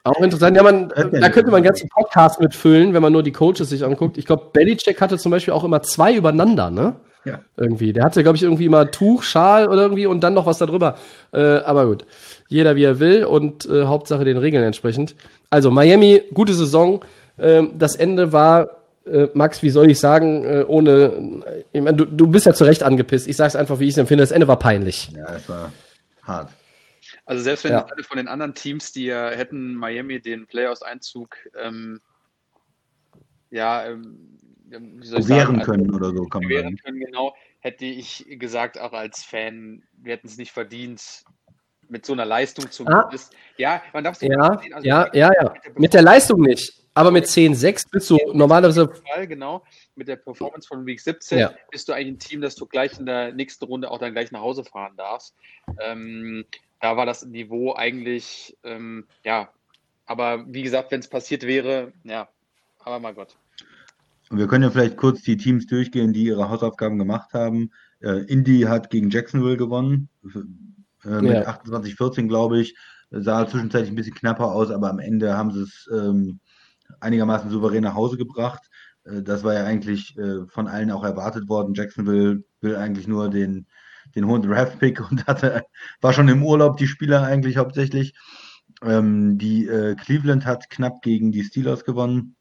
Auch 0.04 0.20
interessant. 0.20 0.54
Ja, 0.54 0.62
man, 0.62 0.90
da 0.90 1.30
könnte 1.30 1.50
man 1.50 1.56
einen 1.56 1.64
ganzen 1.64 1.88
Podcast 1.88 2.38
mitfüllen, 2.38 2.92
wenn 2.92 3.00
man 3.00 3.12
nur 3.12 3.22
die 3.22 3.32
Coaches 3.32 3.70
sich 3.70 3.84
anguckt. 3.84 4.18
Ich 4.18 4.26
glaube, 4.26 4.50
Belichick 4.52 5.00
hatte 5.00 5.16
zum 5.16 5.30
Beispiel 5.30 5.54
auch 5.54 5.64
immer 5.64 5.82
zwei 5.82 6.14
übereinander, 6.14 6.70
ne? 6.70 6.96
Ja. 7.24 7.40
Irgendwie. 7.56 7.94
Der 7.94 8.04
hatte, 8.04 8.22
glaube 8.22 8.36
ich, 8.36 8.42
irgendwie 8.42 8.66
immer 8.66 8.90
Tuch, 8.90 9.22
Schal 9.22 9.66
oder 9.66 9.82
irgendwie 9.82 10.04
und 10.04 10.20
dann 10.20 10.34
noch 10.34 10.44
was 10.44 10.58
darüber. 10.58 10.96
Äh, 11.32 11.40
aber 11.40 11.86
gut. 11.86 12.04
Jeder 12.48 12.76
wie 12.76 12.84
er 12.84 13.00
will 13.00 13.24
und 13.24 13.64
äh, 13.64 13.84
Hauptsache 13.84 14.24
den 14.24 14.36
Regeln 14.36 14.62
entsprechend. 14.62 15.14
Also 15.48 15.70
Miami, 15.70 16.22
gute 16.34 16.52
Saison. 16.52 17.02
Ähm, 17.38 17.70
das 17.78 17.96
Ende 17.96 18.34
war, 18.34 18.68
äh, 19.06 19.28
Max, 19.32 19.62
wie 19.62 19.70
soll 19.70 19.90
ich 19.90 19.98
sagen, 19.98 20.44
äh, 20.44 20.64
ohne. 20.68 21.42
Ich 21.72 21.80
mein, 21.80 21.96
du, 21.96 22.04
du 22.04 22.26
bist 22.26 22.44
ja 22.44 22.52
zu 22.52 22.64
Recht 22.64 22.82
angepisst. 22.82 23.26
Ich 23.26 23.36
sag's 23.36 23.56
einfach, 23.56 23.78
wie 23.78 23.84
ich 23.84 23.92
es 23.92 23.98
empfinde. 23.98 24.22
Das 24.22 24.32
Ende 24.32 24.48
war 24.48 24.58
peinlich. 24.58 25.10
Ja, 25.16 25.34
es 25.34 25.48
war 25.48 25.72
hart. 26.24 26.50
Also 27.26 27.42
selbst 27.42 27.64
wenn 27.64 27.72
ja. 27.72 27.84
alle 27.84 28.04
von 28.04 28.18
den 28.18 28.28
anderen 28.28 28.54
Teams, 28.54 28.92
die 28.92 29.06
ja 29.06 29.30
hätten 29.30 29.74
Miami 29.74 30.20
den 30.20 30.46
Playoffs-Einzug 30.46 31.36
ähm, 31.58 32.00
ja, 33.50 33.86
ähm, 33.86 34.38
wie 34.66 35.06
soll 35.06 35.20
ich 35.20 35.28
wehren 35.28 35.46
sagen, 35.46 35.58
also, 35.60 35.70
können 35.70 35.94
oder 35.94 36.10
so, 36.10 36.24
kann 36.24 36.42
man 36.42 36.50
wehren 36.50 36.76
können, 36.76 36.98
genau, 36.98 37.34
hätte 37.60 37.84
ich 37.84 38.26
gesagt, 38.38 38.78
auch 38.78 38.92
als 38.92 39.22
Fan, 39.22 39.82
wir 39.96 40.12
hätten 40.14 40.26
es 40.26 40.36
nicht 40.36 40.52
verdient, 40.52 41.24
mit 41.88 42.04
so 42.04 42.12
einer 42.12 42.24
Leistung 42.24 42.70
zu 42.70 42.86
ah. 42.86 43.10
Ja, 43.56 43.82
man 43.92 44.04
darf 44.04 44.16
es 44.16 44.22
ja, 44.22 44.58
sehen. 44.58 44.74
Also 44.74 44.86
ja, 44.86 45.08
ja, 45.12 45.30
ja. 45.32 45.54
Mit 45.76 45.94
der 45.94 46.02
Leistung 46.02 46.40
nicht. 46.40 46.80
Aber 46.94 47.10
mit 47.10 47.26
10-6 47.26 47.90
bist 47.90 48.08
du 48.08 48.18
normalerweise. 48.32 48.88
Fall, 49.12 49.26
genau. 49.26 49.64
Mit 49.96 50.08
der 50.08 50.16
Performance 50.16 50.66
von 50.66 50.86
Week 50.86 51.00
17 51.00 51.38
ja. 51.38 51.52
bist 51.70 51.88
du 51.88 51.92
eigentlich 51.92 52.14
ein 52.14 52.18
Team, 52.18 52.40
dass 52.40 52.54
du 52.54 52.66
gleich 52.66 52.98
in 52.98 53.06
der 53.06 53.32
nächsten 53.32 53.64
Runde 53.64 53.90
auch 53.90 53.98
dann 53.98 54.12
gleich 54.12 54.30
nach 54.30 54.40
Hause 54.40 54.64
fahren 54.64 54.94
darfst. 54.96 55.34
Ähm, 55.80 56.44
da 56.80 56.96
war 56.96 57.06
das 57.06 57.24
Niveau 57.24 57.74
eigentlich, 57.74 58.56
ähm, 58.62 59.06
ja, 59.24 59.48
aber 60.06 60.44
wie 60.48 60.62
gesagt, 60.62 60.90
wenn 60.90 61.00
es 61.00 61.08
passiert 61.08 61.44
wäre, 61.44 61.92
ja, 62.04 62.28
aber 62.80 63.00
mein 63.00 63.14
Gott. 63.14 63.36
Wir 64.30 64.46
können 64.48 64.64
ja 64.64 64.70
vielleicht 64.70 64.96
kurz 64.96 65.22
die 65.22 65.36
Teams 65.36 65.66
durchgehen, 65.66 66.12
die 66.12 66.24
ihre 66.24 66.48
Hausaufgaben 66.48 66.98
gemacht 66.98 67.32
haben. 67.34 67.70
Äh, 68.00 68.24
Indy 68.24 68.62
hat 68.62 68.90
gegen 68.90 69.10
Jacksonville 69.10 69.56
gewonnen, 69.56 70.08
äh, 71.04 71.20
mit 71.20 71.32
Ja. 71.32 71.46
28-14, 71.46 72.28
glaube 72.28 72.60
ich. 72.60 72.76
Sah 73.10 73.46
zwischenzeitlich 73.46 73.92
ein 73.92 73.96
bisschen 73.96 74.14
knapper 74.14 74.50
aus, 74.50 74.70
aber 74.70 74.90
am 74.90 74.98
Ende 74.98 75.36
haben 75.36 75.52
sie 75.52 75.62
es 75.62 75.88
ähm, 75.92 76.40
einigermaßen 77.00 77.50
souverän 77.50 77.84
nach 77.84 77.94
Hause 77.94 78.16
gebracht. 78.16 78.68
Äh, 79.04 79.22
das 79.22 79.44
war 79.44 79.54
ja 79.54 79.64
eigentlich 79.64 80.16
äh, 80.18 80.46
von 80.48 80.68
allen 80.68 80.90
auch 80.90 81.04
erwartet 81.04 81.48
worden. 81.48 81.74
Jacksonville 81.74 82.42
will 82.60 82.76
eigentlich 82.76 83.06
nur 83.06 83.28
den, 83.30 83.66
den 84.14 84.26
hohen 84.26 84.42
Draft-Pick 84.42 85.10
und 85.10 85.26
hatte, 85.26 85.64
war 86.00 86.12
schon 86.12 86.28
im 86.28 86.42
Urlaub 86.42 86.76
die 86.76 86.86
Spieler 86.86 87.22
eigentlich 87.22 87.56
hauptsächlich. 87.56 88.14
Ähm, 88.82 89.38
die 89.38 89.66
äh, 89.66 89.94
Cleveland 89.94 90.46
hat 90.46 90.70
knapp 90.70 91.02
gegen 91.02 91.32
die 91.32 91.44
Steelers 91.44 91.84
gewonnen. 91.84 92.36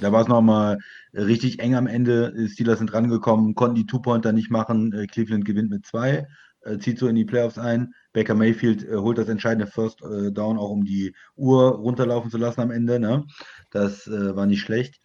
Da 0.00 0.10
war 0.10 0.22
es 0.22 0.28
nochmal 0.28 0.78
richtig 1.12 1.60
eng 1.60 1.74
am 1.74 1.86
Ende. 1.86 2.32
Die 2.36 2.48
Steelers 2.48 2.78
sind 2.78 2.92
rangekommen, 2.92 3.54
konnten 3.54 3.76
die 3.76 3.86
Two-Pointer 3.86 4.32
nicht 4.32 4.50
machen. 4.50 4.92
Äh, 4.92 5.06
Cleveland 5.06 5.44
gewinnt 5.44 5.70
mit 5.70 5.86
zwei, 5.86 6.26
äh, 6.62 6.78
zieht 6.78 6.98
so 6.98 7.06
in 7.06 7.14
die 7.14 7.24
Playoffs 7.24 7.58
ein. 7.58 7.94
Baker 8.12 8.34
Mayfield 8.34 8.84
äh, 8.84 8.96
holt 8.96 9.18
das 9.18 9.28
entscheidende 9.28 9.70
First 9.70 10.02
äh, 10.02 10.32
Down 10.32 10.58
auch, 10.58 10.70
um 10.70 10.84
die 10.84 11.14
Uhr 11.36 11.76
runterlaufen 11.76 12.30
zu 12.30 12.38
lassen 12.38 12.60
am 12.60 12.70
Ende. 12.70 12.98
Ne? 12.98 13.24
Das 13.70 14.06
äh, 14.06 14.34
war 14.34 14.46
nicht 14.46 14.60
schlecht. 14.60 15.00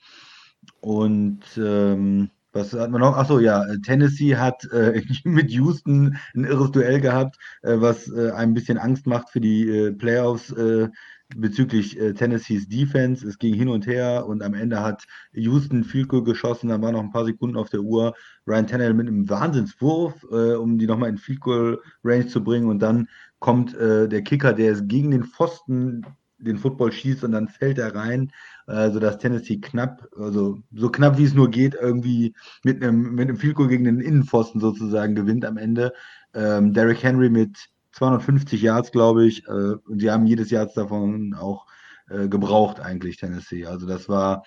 Und 0.82 1.42
ähm, 1.58 2.32
was 2.52 2.74
hatten 2.74 2.94
wir 2.94 3.00
noch? 3.00 3.16
Achso, 3.16 3.40
ja, 3.40 3.64
äh, 3.66 3.80
Tennessee 3.80 4.36
hat 4.36 4.64
äh, 4.72 5.02
mit 5.24 5.52
Houston 5.52 6.18
ein 6.36 6.46
irres 6.46 6.72
Duell 6.72 7.00
gehabt, 7.00 7.38
äh, 7.62 7.76
was 7.80 8.08
äh, 8.10 8.32
ein 8.32 8.54
bisschen 8.54 8.78
Angst 8.78 9.08
macht 9.08 9.30
für 9.30 9.40
die 9.40 9.70
äh, 9.70 9.92
Playoffs 9.92 10.52
äh, 10.52 10.90
bezüglich 11.36 11.96
Tennessees 12.16 12.68
Defense. 12.68 13.28
Es 13.28 13.38
ging 13.38 13.54
hin 13.54 13.70
und 13.70 13.86
her 13.86 14.26
und 14.26 14.42
am 14.42 14.56
Ende 14.56 14.82
hat 14.82 15.06
Houston 15.34 15.84
viel 15.84 16.08
Goal 16.08 16.24
geschossen, 16.24 16.70
dann 16.70 16.82
waren 16.82 16.94
noch 16.94 17.04
ein 17.04 17.12
paar 17.12 17.26
Sekunden 17.26 17.56
auf 17.56 17.70
der 17.70 17.82
Uhr. 17.82 18.16
Ryan 18.48 18.66
Tannehill 18.66 18.96
mit 18.96 19.08
einem 19.08 19.30
Wahnsinnswurf, 19.30 20.24
um 20.24 20.80
die 20.80 20.88
nochmal 20.88 21.10
in 21.10 21.20
Field 21.20 21.42
Goal 21.42 21.80
Range 22.04 22.26
zu 22.26 22.44
bringen 22.44 22.68
und 22.68 22.80
dann 22.80 23.08
kommt 23.38 23.76
der 23.80 24.24
Kicker, 24.24 24.54
der 24.54 24.72
ist 24.72 24.88
gegen 24.88 25.12
den 25.12 25.24
Pfosten 25.24 26.04
den 26.40 26.58
Football 26.58 26.92
schießt 26.92 27.24
und 27.24 27.32
dann 27.32 27.48
fällt 27.48 27.78
er 27.78 27.94
rein, 27.96 28.32
äh, 28.68 28.90
sodass 28.92 29.18
Tennessee 29.18 29.58
knapp, 29.58 30.08
also 30.18 30.60
so 30.74 30.90
knapp 30.90 31.18
wie 31.18 31.26
es 31.26 31.34
nur 31.34 31.50
geht, 31.50 31.76
irgendwie 31.76 32.34
mit 32.64 32.82
einem, 32.82 33.14
mit 33.14 33.28
einem 33.28 33.38
Field 33.38 33.56
Goal 33.56 33.68
gegen 33.68 33.84
den 33.84 34.00
Innenpfosten 34.00 34.62
sozusagen 34.62 35.16
gewinnt 35.16 35.46
am 35.46 35.58
Ende. 35.58 35.94
Ähm, 36.34 36.74
Derrick 36.74 37.04
Henry 37.04 37.30
mit 37.30 37.58
250 37.94 38.62
Yards, 38.62 38.92
glaube 38.92 39.26
ich, 39.26 39.46
äh, 39.48 39.52
und 39.52 40.00
sie 40.00 40.12
haben 40.12 40.26
jedes 40.26 40.50
Jahr 40.50 40.66
davon 40.68 41.34
auch 41.34 41.66
äh, 42.10 42.28
gebraucht 42.28 42.80
eigentlich, 42.80 43.18
Tennessee. 43.18 43.66
Also 43.66 43.86
das 43.88 44.08
war 44.08 44.44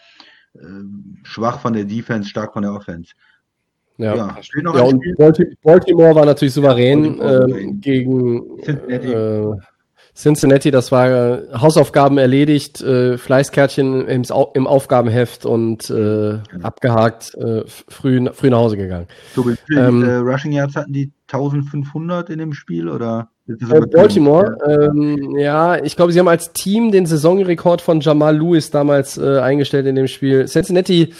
äh, 0.54 0.58
schwach 1.22 1.60
von 1.60 1.72
der 1.72 1.84
Defense, 1.84 2.28
stark 2.28 2.52
von 2.52 2.62
der 2.62 2.72
Offense. 2.72 3.12
Ja. 3.98 4.16
Ja, 4.16 4.38
Ja, 4.74 4.82
und 4.82 5.02
Baltimore 5.62 6.14
war 6.14 6.24
natürlich 6.24 6.54
souverän 6.54 7.18
Baltimore 7.18 7.34
ähm, 7.34 7.40
souverän. 7.42 7.80
gegen 7.80 8.62
Cincinnati. 8.62 9.12
äh, 9.12 9.56
Cincinnati. 10.14 10.70
Das 10.70 10.92
war 10.92 11.10
äh, 11.10 11.42
Hausaufgaben 11.54 12.18
erledigt, 12.18 12.80
äh, 12.82 13.16
Fleißkärtchen 13.16 14.06
im, 14.06 14.24
im 14.54 14.66
Aufgabenheft 14.66 15.46
und 15.46 15.88
äh, 15.90 16.38
abgehakt, 16.62 17.34
äh, 17.34 17.62
früh, 17.66 18.28
früh 18.32 18.50
nach 18.50 18.58
Hause 18.58 18.76
gegangen. 18.76 19.06
So, 19.34 19.44
Ähm, 19.70 20.02
äh, 20.02 20.16
Rushing 20.16 20.52
Yards 20.52 20.76
hatten 20.76 20.92
die 20.92 21.12
1500 21.28 22.30
in 22.30 22.38
dem 22.38 22.52
Spiel 22.52 22.88
oder? 22.88 23.30
Äh? 23.48 23.80
Baltimore, 23.92 24.56
ähm, 24.66 25.36
ja, 25.36 25.82
ich 25.82 25.96
glaube, 25.96 26.12
sie 26.12 26.20
haben 26.20 26.28
als 26.28 26.52
Team 26.52 26.92
den 26.92 27.06
Saisonrekord 27.06 27.80
von 27.80 28.00
Jamal 28.00 28.36
Lewis 28.36 28.70
damals 28.70 29.18
äh, 29.18 29.38
eingestellt 29.40 29.86
in 29.86 29.96
dem 29.96 30.06
Spiel. 30.06 30.46
Cincinnati 30.46 31.12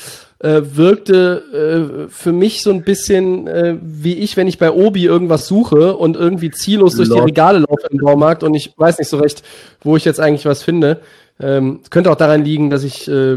äh, 0.43 0.61
wirkte 0.77 2.09
äh, 2.09 2.11
für 2.11 2.33
mich 2.33 2.63
so 2.63 2.71
ein 2.71 2.83
bisschen 2.83 3.47
äh, 3.47 3.77
wie 3.81 4.15
ich, 4.15 4.37
wenn 4.37 4.49
ich 4.49 4.59
bei 4.59 4.73
Obi 4.73 5.05
irgendwas 5.05 5.47
suche 5.47 5.97
und 5.97 6.17
irgendwie 6.17 6.51
ziellos 6.51 6.97
durch 6.97 7.09
die. 7.09 7.19
Regale 7.19 7.61
laufe 7.61 7.87
im 7.91 7.99
Baumarkt 7.99 8.43
und 8.43 8.55
ich 8.55 8.75
weiß 8.77 8.99
nicht 8.99 9.09
so 9.09 9.19
recht, 9.19 9.43
wo 9.83 9.97
ich 9.97 10.05
jetzt 10.05 10.19
eigentlich 10.19 10.45
was 10.45 10.63
finde. 10.63 11.01
Ähm, 11.41 11.81
könnte 11.91 12.11
auch 12.11 12.17
daran 12.17 12.45
liegen, 12.45 12.71
dass 12.71 12.83
ich 12.83 13.09
äh, 13.09 13.37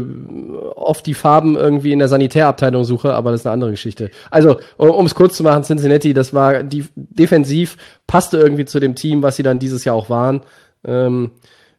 oft 0.74 1.06
die 1.06 1.14
Farben 1.14 1.56
irgendwie 1.56 1.92
in 1.92 1.98
der 1.98 2.08
Sanitärabteilung 2.08 2.84
suche, 2.84 3.14
aber 3.14 3.30
das 3.30 3.40
ist 3.40 3.46
eine 3.46 3.54
andere 3.54 3.70
Geschichte. 3.70 4.10
Also, 4.30 4.58
um 4.76 5.06
es 5.06 5.14
kurz 5.14 5.36
zu 5.36 5.42
machen, 5.42 5.64
Cincinnati, 5.64 6.12
das 6.12 6.34
war 6.34 6.62
die 6.62 6.84
defensiv, 6.94 7.76
passte 8.06 8.38
irgendwie 8.38 8.64
zu 8.64 8.80
dem 8.80 8.94
Team, 8.96 9.22
was 9.22 9.36
sie 9.36 9.42
dann 9.42 9.58
dieses 9.58 9.84
Jahr 9.84 9.94
auch 9.94 10.10
waren. 10.10 10.42
Ähm, 10.84 11.30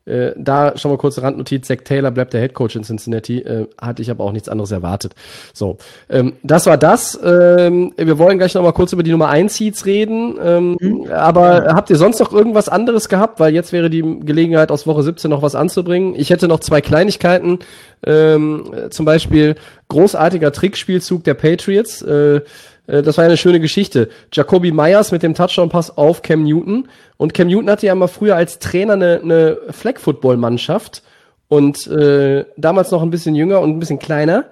äh, 0.07 0.33
da 0.37 0.77
schon 0.77 0.91
mal 0.91 0.97
kurze 0.97 1.21
Randnotiz, 1.21 1.67
Zach 1.67 1.77
Taylor 1.83 2.11
bleibt 2.11 2.33
der 2.33 2.41
Head 2.41 2.53
Coach 2.53 2.75
in 2.75 2.83
Cincinnati, 2.83 3.39
äh, 3.39 3.67
hatte 3.79 4.01
ich 4.01 4.09
aber 4.09 4.23
auch 4.23 4.31
nichts 4.31 4.49
anderes 4.49 4.71
erwartet. 4.71 5.13
So, 5.53 5.77
ähm, 6.09 6.33
das 6.43 6.65
war 6.65 6.77
das. 6.77 7.19
Ähm, 7.23 7.93
wir 7.97 8.17
wollen 8.17 8.37
gleich 8.37 8.53
noch 8.53 8.63
mal 8.63 8.73
kurz 8.73 8.93
über 8.93 9.03
die 9.03 9.11
Nummer 9.11 9.29
1 9.29 9.55
Seeds 9.55 9.85
reden, 9.85 10.35
ähm, 10.43 11.07
aber 11.11 11.73
habt 11.73 11.89
ihr 11.89 11.97
sonst 11.97 12.19
noch 12.19 12.31
irgendwas 12.31 12.69
anderes 12.69 13.09
gehabt? 13.09 13.39
Weil 13.39 13.53
jetzt 13.53 13.73
wäre 13.73 13.89
die 13.89 14.01
Gelegenheit, 14.21 14.71
aus 14.71 14.87
Woche 14.87 15.03
17 15.03 15.29
noch 15.29 15.41
was 15.41 15.55
anzubringen. 15.55 16.15
Ich 16.15 16.29
hätte 16.29 16.47
noch 16.47 16.59
zwei 16.59 16.81
Kleinigkeiten, 16.81 17.59
ähm, 18.05 18.71
äh, 18.73 18.89
zum 18.89 19.05
Beispiel 19.05 19.55
großartiger 19.89 20.51
Trickspielzug 20.51 21.23
der 21.23 21.33
Patriots, 21.33 22.01
äh, 22.01 22.41
das 22.87 23.17
war 23.17 23.25
ja 23.25 23.29
eine 23.29 23.37
schöne 23.37 23.59
Geschichte. 23.59 24.09
Jacoby 24.31 24.71
Myers 24.71 25.11
mit 25.11 25.23
dem 25.23 25.33
Touchdown-Pass 25.33 25.97
auf 25.97 26.21
Cam 26.21 26.43
Newton. 26.43 26.87
Und 27.17 27.33
Cam 27.33 27.47
Newton 27.47 27.69
hatte 27.69 27.85
ja 27.85 27.95
mal 27.95 28.07
früher 28.07 28.35
als 28.35 28.59
Trainer 28.59 28.93
eine, 28.93 29.19
eine 29.21 29.57
Flag-Football-Mannschaft 29.71 31.03
und 31.49 31.87
äh, 31.87 32.45
damals 32.57 32.91
noch 32.91 33.01
ein 33.01 33.09
bisschen 33.09 33.35
jünger 33.35 33.61
und 33.61 33.71
ein 33.71 33.79
bisschen 33.79 33.99
kleiner. 33.99 34.45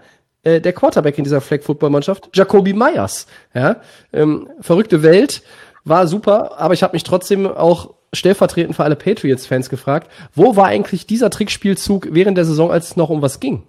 Äh, 0.43 0.61
der 0.61 0.73
Quarterback 0.73 1.17
in 1.17 1.23
dieser 1.23 1.41
Flag-Football-Mannschaft, 1.41 2.29
Jacoby 2.33 2.73
Myers. 2.73 3.27
Ja, 3.53 3.77
ähm, 4.13 4.49
verrückte 4.61 5.01
Welt, 5.01 5.41
war 5.85 6.07
super, 6.07 6.57
aber 6.57 6.73
ich 6.73 6.83
habe 6.83 6.93
mich 6.93 7.03
trotzdem 7.03 7.47
auch 7.47 7.93
stellvertretend 8.11 8.75
für 8.75 8.83
alle 8.83 8.95
Patriots-Fans 8.95 9.69
gefragt, 9.69 10.09
wo 10.33 10.55
war 10.55 10.65
eigentlich 10.65 11.05
dieser 11.05 11.29
Trickspielzug 11.29 12.07
während 12.11 12.37
der 12.37 12.45
Saison, 12.45 12.71
als 12.71 12.89
es 12.89 12.95
noch 12.95 13.09
um 13.09 13.21
was 13.21 13.39
ging? 13.39 13.63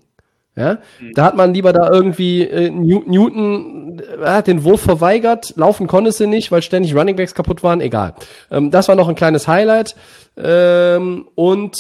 Ja, 0.57 0.79
da 1.15 1.25
hat 1.25 1.37
man 1.37 1.53
lieber 1.53 1.75
da 1.75 1.91
irgendwie 1.91 2.41
äh, 2.43 2.71
New 2.71 3.03
Newton 3.07 4.01
äh, 4.01 4.25
hat 4.25 4.47
den 4.47 4.65
Wurf 4.65 4.81
verweigert, 4.81 5.53
laufen 5.57 5.87
konnte 5.87 6.13
sie 6.13 6.27
nicht, 6.27 6.51
weil 6.51 6.63
ständig 6.63 6.97
Runningbacks 6.97 7.35
kaputt 7.35 7.63
waren, 7.63 7.83
egal. 7.83 8.15
Ähm, 8.51 8.71
das 8.71 8.89
war 8.89 8.95
noch 8.95 9.09
ein 9.09 9.17
kleines 9.17 9.47
Highlight. 9.47 9.97
Ähm, 10.39 11.29
und 11.35 11.77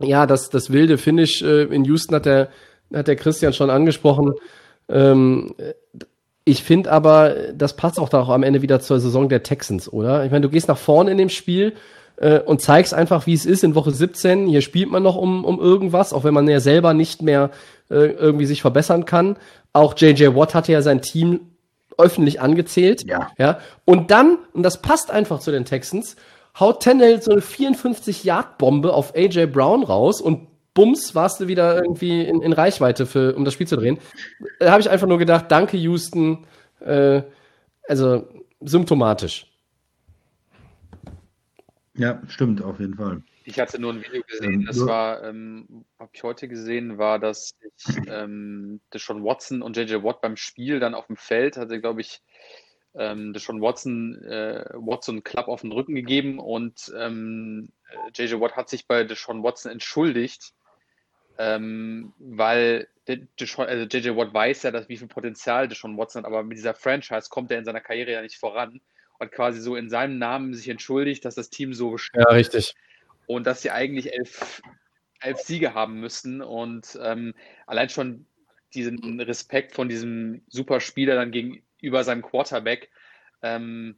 ja, 0.00 0.26
das, 0.26 0.50
das 0.50 0.72
wilde 0.72 0.98
Finish 0.98 1.42
äh, 1.42 1.62
in 1.64 1.84
Houston 1.84 2.16
hat 2.16 2.26
der, 2.26 2.48
hat 2.92 3.06
der 3.06 3.14
Christian 3.14 3.52
schon 3.52 3.70
angesprochen. 3.70 4.32
Ähm, 4.88 5.54
ich 6.44 6.64
finde 6.64 6.90
aber, 6.90 7.34
das 7.54 7.76
passt 7.76 8.00
auch 8.00 8.08
da 8.08 8.20
auch 8.20 8.30
am 8.30 8.42
Ende 8.42 8.62
wieder 8.62 8.80
zur 8.80 8.98
Saison 8.98 9.28
der 9.28 9.44
Texans, 9.44 9.90
oder? 9.90 10.24
Ich 10.24 10.30
meine, 10.32 10.42
du 10.42 10.50
gehst 10.50 10.66
nach 10.66 10.76
vorne 10.76 11.12
in 11.12 11.18
dem 11.18 11.30
Spiel 11.30 11.74
äh, 12.16 12.40
und 12.40 12.60
zeigst 12.60 12.94
einfach, 12.94 13.26
wie 13.26 13.34
es 13.34 13.46
ist 13.46 13.64
in 13.64 13.74
Woche 13.74 13.90
17. 13.90 14.46
Hier 14.46 14.60
spielt 14.60 14.90
man 14.90 15.02
noch 15.02 15.16
um, 15.16 15.44
um 15.44 15.60
irgendwas, 15.60 16.12
auch 16.12 16.24
wenn 16.24 16.34
man 16.34 16.48
ja 16.48 16.60
selber 16.60 16.94
nicht 16.94 17.22
mehr 17.22 17.50
äh, 17.90 18.06
irgendwie 18.06 18.46
sich 18.46 18.62
verbessern 18.62 19.04
kann. 19.04 19.36
Auch 19.72 19.94
JJ 19.96 20.34
Watt 20.34 20.54
hatte 20.54 20.72
ja 20.72 20.82
sein 20.82 21.02
Team 21.02 21.40
öffentlich 21.98 22.40
angezählt. 22.40 23.04
Ja. 23.06 23.30
ja. 23.38 23.58
Und 23.84 24.10
dann, 24.10 24.38
und 24.52 24.62
das 24.62 24.82
passt 24.82 25.10
einfach 25.10 25.40
zu 25.40 25.50
den 25.50 25.64
Texans, 25.64 26.16
haut 26.58 26.80
Tennell 26.80 27.20
so 27.20 27.32
eine 27.32 27.40
54-Yard-Bombe 27.40 28.92
auf 28.92 29.14
AJ 29.14 29.46
Brown 29.46 29.82
raus 29.82 30.20
und 30.20 30.48
bums, 30.74 31.14
warst 31.14 31.40
du 31.40 31.48
wieder 31.48 31.76
irgendwie 31.76 32.22
in, 32.22 32.42
in 32.42 32.52
Reichweite, 32.52 33.06
für, 33.06 33.34
um 33.34 33.44
das 33.44 33.54
Spiel 33.54 33.66
zu 33.66 33.76
drehen. 33.76 33.98
Da 34.58 34.72
habe 34.72 34.80
ich 34.80 34.90
einfach 34.90 35.06
nur 35.06 35.18
gedacht, 35.18 35.46
danke 35.48 35.76
Houston. 35.76 36.46
Äh, 36.80 37.22
also 37.88 38.24
symptomatisch. 38.60 39.46
Ja, 41.96 42.20
stimmt, 42.28 42.62
auf 42.62 42.80
jeden 42.80 42.96
Fall. 42.96 43.22
Ich 43.44 43.60
hatte 43.60 43.78
nur 43.78 43.92
ein 43.92 44.02
Video 44.02 44.22
gesehen, 44.22 44.52
Ähm, 44.60 44.66
das 44.66 44.84
war, 44.84 45.22
ähm, 45.22 45.84
habe 45.98 46.10
ich 46.12 46.22
heute 46.22 46.48
gesehen, 46.48 46.98
war, 46.98 47.18
dass 47.18 47.54
ich 47.60 47.96
ähm, 48.08 48.80
Deshaun 48.92 49.22
Watson 49.22 49.62
und 49.62 49.76
JJ 49.76 50.02
Watt 50.02 50.20
beim 50.20 50.36
Spiel 50.36 50.80
dann 50.80 50.94
auf 50.94 51.06
dem 51.06 51.16
Feld 51.16 51.56
hatte, 51.56 51.80
glaube 51.80 52.00
ich, 52.00 52.22
ähm, 52.94 53.32
Deshaun 53.32 53.60
Watson, 53.60 54.22
äh, 54.24 54.64
Watson 54.74 55.22
Klapp 55.22 55.48
auf 55.48 55.60
den 55.60 55.72
Rücken 55.72 55.94
gegeben 55.94 56.38
und 56.38 56.92
ähm, 56.96 57.70
äh, 57.90 58.22
JJ 58.22 58.40
Watt 58.40 58.56
hat 58.56 58.68
sich 58.68 58.86
bei 58.86 59.04
Deshaun 59.04 59.42
Watson 59.42 59.70
entschuldigt, 59.70 60.52
ähm, 61.38 62.12
weil 62.18 62.88
Deshaun, 63.38 63.66
also 63.66 63.84
JJ 63.84 64.16
Watt 64.16 64.32
weiß 64.32 64.62
ja, 64.64 64.70
dass, 64.70 64.88
wie 64.88 64.96
viel 64.96 65.08
Potenzial 65.08 65.68
Deshaun 65.68 65.98
Watson 65.98 66.22
hat, 66.22 66.26
aber 66.26 66.42
mit 66.42 66.56
dieser 66.56 66.74
Franchise 66.74 67.28
kommt 67.28 67.50
er 67.50 67.58
in 67.58 67.64
seiner 67.64 67.80
Karriere 67.80 68.12
ja 68.12 68.22
nicht 68.22 68.38
voran 68.38 68.80
und 69.18 69.26
hat 69.26 69.32
quasi 69.32 69.60
so 69.60 69.76
in 69.76 69.88
seinem 69.88 70.18
Namen 70.18 70.54
sich 70.54 70.68
entschuldigt, 70.68 71.24
dass 71.24 71.34
das 71.34 71.50
Team 71.50 71.74
so 71.74 71.96
Ja, 72.14 72.24
richtig. 72.30 72.74
und 73.26 73.46
dass 73.46 73.62
sie 73.62 73.70
eigentlich 73.70 74.12
elf, 74.12 74.62
elf 75.20 75.38
Siege 75.40 75.74
haben 75.74 76.00
müssten. 76.00 76.42
Und 76.42 76.98
ähm, 77.02 77.34
allein 77.66 77.88
schon 77.88 78.26
diesen 78.74 79.20
Respekt 79.20 79.72
von 79.72 79.88
diesem 79.88 80.42
Superspieler 80.48 81.14
dann 81.14 81.30
gegenüber 81.30 82.02
seinem 82.04 82.22
Quarterback 82.22 82.90
ähm, 83.42 83.96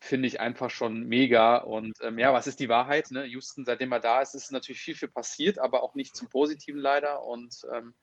finde 0.00 0.26
ich 0.26 0.40
einfach 0.40 0.70
schon 0.70 1.04
mega. 1.04 1.58
Und 1.58 1.96
ähm, 2.02 2.18
ja, 2.18 2.32
was 2.32 2.48
ist 2.48 2.58
die 2.58 2.68
Wahrheit? 2.68 3.12
Ne? 3.12 3.24
Houston, 3.26 3.64
seitdem 3.64 3.92
er 3.92 4.00
da 4.00 4.20
ist, 4.20 4.34
ist 4.34 4.50
natürlich 4.50 4.80
viel, 4.80 4.96
viel 4.96 5.08
passiert, 5.08 5.58
aber 5.60 5.82
auch 5.84 5.94
nicht 5.94 6.16
zum 6.16 6.28
Positiven 6.28 6.80
leider. 6.80 7.22
Und 7.24 7.64
ähm, 7.72 7.94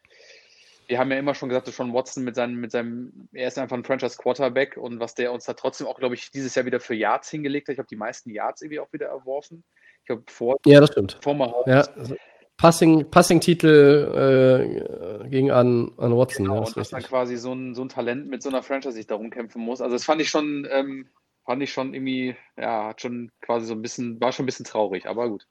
wir 0.89 0.97
haben 0.97 1.11
ja 1.11 1.19
immer 1.19 1.35
schon 1.35 1.49
gesagt, 1.49 1.67
dass 1.67 1.75
Sean 1.75 1.93
Watson 1.93 2.23
mit 2.23 2.35
seinem, 2.35 2.59
mit 2.59 2.71
seinem, 2.71 3.29
er 3.31 3.47
ist 3.47 3.59
einfach 3.59 3.77
ein 3.77 3.83
Franchise 3.83 4.17
Quarterback 4.17 4.75
und 4.75 4.99
was 4.99 5.13
der 5.13 5.31
uns 5.31 5.45
da 5.45 5.53
trotzdem 5.53 5.85
auch, 5.85 5.99
glaube 5.99 6.15
ich, 6.15 6.31
dieses 6.31 6.55
Jahr 6.55 6.65
wieder 6.65 6.79
für 6.79 6.95
Yards 6.95 7.29
hingelegt 7.29 7.67
hat. 7.67 7.73
Ich 7.73 7.79
habe 7.79 7.87
die 7.87 7.95
meisten 7.95 8.31
Yards 8.31 8.63
irgendwie 8.63 8.79
auch 8.79 8.91
wieder 8.91 9.07
erworfen. 9.07 9.63
Ich 10.01 10.07
glaube, 10.07 10.23
vor, 10.27 10.57
Ja, 10.65 10.79
das 10.79 10.89
stimmt. 10.89 11.19
vor 11.21 11.35
Mahomes. 11.35 11.67
Ja, 11.67 11.81
also 11.95 12.15
Passing, 12.57 13.09
Passing-Titel 13.09 15.21
äh, 15.23 15.29
ging 15.29 15.51
an, 15.51 15.91
an 15.97 16.17
Watson. 16.17 16.45
Genau, 16.45 16.55
ja, 16.55 16.61
und 16.61 16.67
ist 16.69 16.77
dass 16.77 16.89
dann 16.89 17.03
quasi 17.03 17.37
so 17.37 17.53
ein, 17.53 17.75
so 17.75 17.83
ein 17.83 17.89
Talent 17.89 18.27
mit 18.27 18.41
so 18.41 18.49
einer 18.49 18.63
Franchise 18.63 18.95
sich 18.95 19.05
darum 19.05 19.29
kämpfen 19.29 19.61
muss. 19.61 19.81
Also 19.81 19.95
das 19.95 20.03
fand 20.03 20.21
ich 20.21 20.29
schon, 20.29 20.67
ähm, 20.71 21.07
fand 21.45 21.61
ich 21.61 21.71
schon 21.71 21.93
irgendwie, 21.93 22.35
ja, 22.57 22.87
hat 22.87 23.01
schon 23.01 23.31
quasi 23.41 23.67
so 23.67 23.75
ein 23.75 23.83
bisschen, 23.83 24.19
war 24.19 24.31
schon 24.31 24.43
ein 24.43 24.47
bisschen 24.47 24.65
traurig, 24.65 25.05
aber 25.05 25.29
gut. 25.29 25.45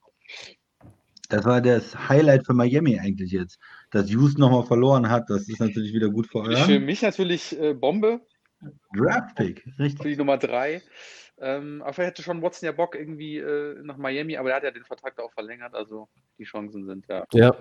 Das 1.29 1.45
war 1.45 1.61
das 1.61 2.09
Highlight 2.09 2.45
für 2.45 2.55
Miami 2.55 2.99
eigentlich 2.99 3.31
jetzt. 3.31 3.59
Dass 3.91 4.11
Houston 4.11 4.41
nochmal 4.41 4.65
verloren 4.65 5.09
hat, 5.09 5.31
das 5.31 5.49
ist 5.49 5.61
natürlich 5.61 5.93
wieder 5.95 6.11
gut 6.11 6.27
für 6.27 6.45
Für 6.45 6.51
euren 6.51 6.85
mich 6.85 7.03
natürlich 7.03 7.59
äh, 7.59 7.75
Bombe 7.75 8.21
Draft-Pick. 8.95 9.63
für 9.77 9.83
Richtig. 9.83 10.07
die 10.07 10.17
Nummer 10.17 10.37
drei. 10.37 10.83
Ähm, 11.41 11.83
aber 11.83 11.93
vielleicht 11.93 12.11
hätte 12.11 12.23
schon 12.23 12.43
Watson 12.43 12.67
ja 12.67 12.73
Bock 12.73 12.97
irgendwie 12.97 13.39
äh, 13.39 13.77
nach 13.83 13.97
Miami, 13.97 14.37
aber 14.37 14.51
er 14.51 14.57
hat 14.57 14.65
ja 14.65 14.73
den 14.73 14.85
Vertrag 14.85 15.15
da 15.17 15.23
auch 15.23 15.33
verlängert, 15.33 15.73
also 15.73 16.09
die 16.37 16.45
Chancen 16.45 16.85
sind 16.85 17.07
ja. 17.09 17.25
Ja. 17.33 17.55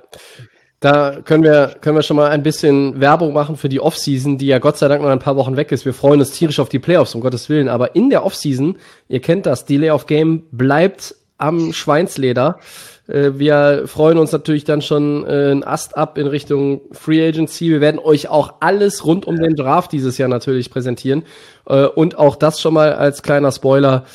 Da 0.80 1.22
können 1.22 1.44
wir, 1.44 1.76
können 1.82 1.96
wir 1.96 2.04
schon 2.04 2.18
mal 2.18 2.30
ein 2.30 2.44
bisschen 2.44 3.00
Werbung 3.00 3.34
machen 3.34 3.56
für 3.56 3.70
die 3.70 3.80
Offseason, 3.80 4.38
die 4.38 4.48
ja 4.48 4.60
Gott 4.60 4.78
sei 4.78 4.88
Dank 4.88 5.02
noch 5.02 5.10
ein 5.10 5.20
paar 5.20 5.36
Wochen 5.36 5.58
weg 5.58 5.72
ist. 5.72 5.86
Wir 5.86 5.94
freuen 5.94 6.20
uns 6.20 6.32
tierisch 6.32 6.60
auf 6.60 6.70
die 6.70 6.78
Playoffs, 6.78 7.16
um 7.16 7.22
Gottes 7.22 7.50
Willen. 7.50 7.68
Aber 7.68 7.96
in 7.96 8.12
der 8.12 8.24
Offseason, 8.24 8.78
ihr 9.08 9.20
kennt 9.20 9.48
das, 9.48 9.66
Delay 9.66 9.90
of 9.90 10.06
Game 10.06 10.48
bleibt 10.52 11.16
am 11.38 11.74
Schweinsleder. 11.74 12.60
Äh, 13.08 13.32
Wir 13.36 13.84
freuen 13.86 14.18
uns 14.18 14.32
natürlich 14.32 14.64
dann 14.64 14.82
schon 14.82 15.26
äh, 15.26 15.52
ein 15.52 15.64
Ast 15.64 15.98
ab 15.98 16.18
in 16.18 16.28
Richtung 16.28 16.82
Free 16.92 17.28
Agency. 17.28 17.70
Wir 17.70 17.82
werden 17.82 18.00
euch 18.00 18.30
auch 18.30 18.56
alles 18.60 19.06
rund 19.06 19.26
um 19.26 19.38
den 19.38 19.56
Draft 19.56 19.92
dieses 19.92 20.18
Jahr 20.18 20.30
natürlich 20.30 20.70
präsentieren. 20.70 21.24
Äh, 21.66 21.86
Und 21.86 22.18
auch 22.18 22.36
das 22.36 22.60
schon 22.62 22.74
mal 22.74 22.94
als 22.94 23.24
kleiner 23.24 23.52
Spoiler 23.52 24.06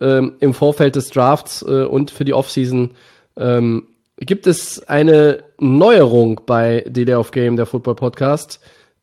ähm, 0.00 0.36
im 0.40 0.54
Vorfeld 0.54 0.96
des 0.96 1.10
Drafts 1.10 1.62
äh, 1.62 1.84
und 1.84 2.10
für 2.10 2.24
die 2.24 2.34
Offseason 2.34 2.92
ähm, 3.36 3.86
gibt 4.16 4.46
es 4.46 4.86
eine 4.88 5.44
Neuerung 5.58 6.40
bei 6.46 6.84
Delay 6.86 7.14
of 7.14 7.30
Game, 7.30 7.56
der 7.56 7.66
Football 7.66 7.94
Podcast, 7.94 8.60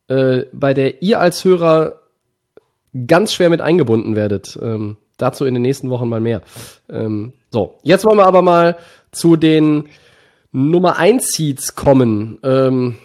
äh, 0.07 0.43
bei 0.53 0.73
der 0.73 1.01
ihr 1.01 1.19
als 1.19 1.43
Hörer 1.43 2.01
ganz 3.07 3.33
schwer 3.33 3.49
mit 3.49 3.61
eingebunden 3.61 4.15
werdet. 4.15 4.57
Ähm, 4.61 4.97
dazu 5.17 5.45
in 5.45 5.53
den 5.53 5.63
nächsten 5.63 5.89
Wochen 5.89 6.09
mal 6.09 6.19
mehr. 6.19 6.41
Ähm, 6.89 7.33
so, 7.49 7.77
jetzt 7.83 8.05
wollen 8.05 8.17
wir 8.17 8.25
aber 8.25 8.41
mal 8.41 8.77
zu 9.11 9.35
den 9.35 9.89
Nummer 10.51 10.97
1 10.97 11.31
Seeds 11.31 11.75
kommen. 11.75 12.39
Ähm, 12.43 12.95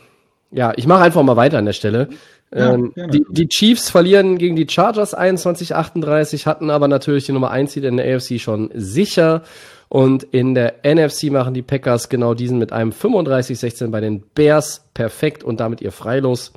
ja, 0.51 0.73
ich 0.77 0.87
mache 0.87 1.03
einfach 1.03 1.23
mal 1.23 1.37
weiter 1.37 1.59
an 1.59 1.67
der 1.67 1.73
Stelle. 1.73 2.09
Ja, 2.55 2.75
ähm, 2.75 2.93
gerne. 2.93 3.13
die, 3.13 3.25
die 3.31 3.49
Chiefs 3.49 3.89
verlieren 3.89 4.37
gegen 4.39 4.57
die 4.57 4.69
Chargers 4.69 5.17
21-38, 5.17 6.45
hatten 6.45 6.71
aber 6.71 6.89
natürlich 6.89 7.25
die 7.25 7.33
Nummer 7.33 7.51
1 7.51 7.73
Seed 7.73 7.85
in 7.85 7.97
der 7.97 8.15
AFC 8.15 8.39
schon 8.41 8.71
sicher. 8.75 9.43
Und 9.89 10.23
in 10.25 10.55
der 10.55 10.77
NFC 10.85 11.25
machen 11.25 11.53
die 11.53 11.61
Packers 11.61 12.09
genau 12.09 12.33
diesen 12.33 12.59
mit 12.59 12.73
einem 12.73 12.93
35-16 12.93 13.91
bei 13.91 14.01
den 14.01 14.23
Bears 14.35 14.87
perfekt 14.95 15.45
und 15.45 15.61
damit 15.61 15.83
ihr 15.83 15.93
Freilos. 15.93 16.53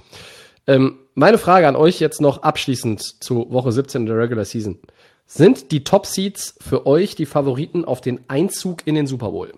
Ähm, 0.67 0.99
meine 1.15 1.37
Frage 1.37 1.67
an 1.67 1.75
euch 1.75 1.99
jetzt 1.99 2.21
noch 2.21 2.43
abschließend 2.43 3.21
zu 3.21 3.47
Woche 3.49 3.73
17 3.73 4.05
der 4.05 4.17
Regular 4.17 4.45
Season. 4.45 4.79
Sind 5.27 5.71
die 5.71 5.83
Top 5.83 6.05
Seeds 6.05 6.55
für 6.61 6.85
euch 6.85 7.15
die 7.15 7.25
Favoriten 7.25 7.83
auf 7.83 7.99
den 8.01 8.19
Einzug 8.29 8.85
in 8.85 8.95
den 8.95 9.07
Super 9.07 9.31
Bowl? 9.31 9.53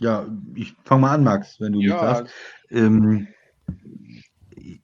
Ja, 0.00 0.26
ich 0.54 0.74
fange 0.84 1.02
mal 1.02 1.14
an, 1.14 1.24
Max, 1.24 1.60
wenn 1.60 1.72
du 1.72 1.80
Ja. 1.80 1.92
nichts 1.92 2.02
hast. 2.02 2.34
Ähm, 2.70 3.28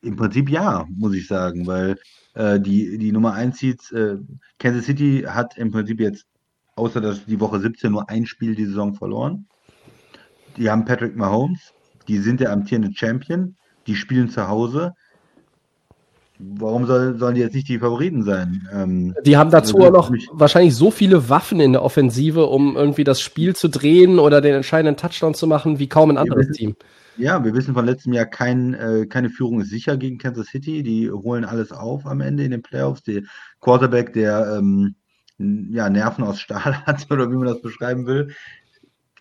Im 0.01 0.17
Prinzip 0.17 0.49
ja, 0.49 0.87
muss 0.91 1.15
ich 1.15 1.27
sagen, 1.27 1.67
weil 1.67 1.99
äh, 2.35 2.59
die, 2.61 2.99
die 2.99 3.13
Nummer 3.13 3.33
1 3.35 3.59
Seeds, 3.59 3.91
äh, 3.93 4.17
Kansas 4.59 4.87
City 4.87 5.25
hat 5.27 5.57
im 5.59 5.71
Prinzip 5.71 6.01
jetzt, 6.01 6.25
außer 6.77 7.01
dass 7.01 7.25
die 7.27 7.41
Woche 7.41 7.61
17 7.61 7.91
nur 7.91 8.09
ein 8.09 8.27
Spiel 8.27 8.55
die 8.55 8.67
Saison 8.67 8.95
verloren. 8.95 9.47
Die 10.57 10.71
haben 10.71 10.85
Patrick 10.85 11.17
Mahomes, 11.17 11.73
die 12.07 12.19
sind 12.19 12.41
der 12.41 12.53
amtierende 12.53 12.93
Champion, 12.95 13.57
die 13.87 13.95
spielen 13.97 14.29
zu 14.29 14.49
Hause. 14.49 14.93
Warum 16.39 16.87
soll, 16.87 17.19
sollen 17.19 17.35
die 17.35 17.41
jetzt 17.41 17.55
nicht 17.55 17.69
die 17.69 17.79
Favoriten 17.81 18.23
sein? 18.23 18.69
Ähm, 18.73 19.15
Die 19.25 19.37
haben 19.37 19.51
dazu 19.51 19.77
Also 19.79 19.89
auch 19.89 20.11
noch 20.11 20.17
wahrscheinlich 20.33 20.75
so 20.77 20.91
viele 20.93 21.29
Waffen 21.29 21.59
in 21.59 21.73
der 21.73 21.83
Offensive, 21.83 22.47
um 22.47 22.77
irgendwie 22.77 23.03
das 23.05 23.21
Spiel 23.21 23.57
zu 23.57 23.69
drehen 23.69 24.19
oder 24.21 24.41
den 24.41 24.55
entscheidenden 24.55 24.97
Touchdown 24.97 25.35
zu 25.35 25.47
machen, 25.49 25.79
wie 25.81 25.89
kaum 25.89 26.11
ein 26.11 26.17
anderes 26.19 26.49
wissen- 26.49 26.55
Team. 26.55 26.77
Ja, 27.17 27.43
wir 27.45 27.53
wissen 27.55 27.75
von 27.75 27.85
letztem 27.85 28.13
Jahr, 28.13 28.27
kein, 28.27 28.75
äh, 28.75 29.07
keine 29.07 29.31
Führung 29.31 29.61
ist 29.61 29.71
sicher 29.71 29.97
gegen 29.97 30.19
Kansas 30.19 30.47
City. 30.47 30.85
Die 30.85 31.11
holen 31.11 31.45
alles 31.45 31.73
auf 31.73 32.07
am 32.07 32.21
Ende 32.21 32.45
in 32.45 32.53
den 32.53 32.63
Playoffs. 32.63 33.03
Der 33.03 33.23
Quarterback, 33.61 34.13
der 34.13 34.57
ähm, 34.59 34.95
ja, 35.39 35.91
Nerven 35.91 36.23
aus 36.23 36.39
Stahl 36.41 36.75
hat, 36.87 37.11
oder 37.11 37.29
wie 37.33 37.37
man 37.37 37.47
das 37.49 37.61
beschreiben 37.61 38.07
will. 38.07 38.29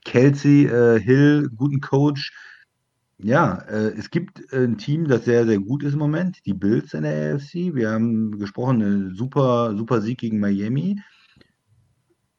Kelsey, 0.05 0.65
äh, 0.67 0.99
Hill, 0.99 1.49
guten 1.55 1.81
Coach. 1.81 2.31
Ja, 3.19 3.59
äh, 3.67 3.93
es 3.97 4.11
gibt 4.11 4.51
äh, 4.53 4.63
ein 4.63 4.77
Team, 4.77 5.07
das 5.07 5.25
sehr, 5.25 5.45
sehr 5.47 5.59
gut 5.59 5.83
ist 5.83 5.93
im 5.93 5.99
Moment, 5.99 6.45
die 6.45 6.53
Bills 6.53 6.93
in 6.93 7.03
der 7.03 7.35
AFC. 7.35 7.73
Wir 7.73 7.89
haben 7.91 8.37
gesprochen, 8.37 8.81
eine 8.81 9.15
super, 9.15 9.75
super 9.75 10.01
Sieg 10.01 10.19
gegen 10.19 10.39
Miami. 10.39 10.99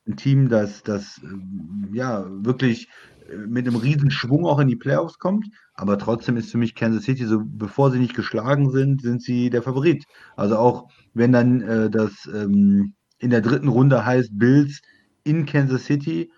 Ein 0.06 0.16
Team, 0.16 0.48
das, 0.48 0.82
das 0.82 1.20
ähm, 1.22 1.90
ja 1.92 2.24
wirklich 2.44 2.88
äh, 3.28 3.36
mit 3.36 3.66
einem 3.66 3.76
riesen 3.76 4.10
Schwung 4.10 4.46
auch 4.46 4.60
in 4.60 4.68
die 4.68 4.76
Playoffs 4.76 5.18
kommt. 5.18 5.48
Aber 5.74 5.98
trotzdem 5.98 6.36
ist 6.36 6.50
für 6.52 6.58
mich 6.58 6.74
Kansas 6.76 7.04
City 7.04 7.26
so, 7.26 7.42
bevor 7.44 7.90
sie 7.90 7.98
nicht 7.98 8.14
geschlagen 8.14 8.70
sind, 8.70 9.02
sind 9.02 9.22
sie 9.22 9.50
der 9.50 9.62
Favorit. 9.62 10.04
Also 10.36 10.56
auch 10.58 10.88
wenn 11.12 11.32
dann 11.32 11.60
äh, 11.60 11.90
das 11.90 12.28
ähm, 12.32 12.94
in 13.18 13.30
der 13.30 13.40
dritten 13.40 13.68
Runde 13.68 14.06
heißt 14.06 14.38
Bills 14.38 14.80
in 15.24 15.44
Kansas 15.44 15.84
City, 15.84 16.30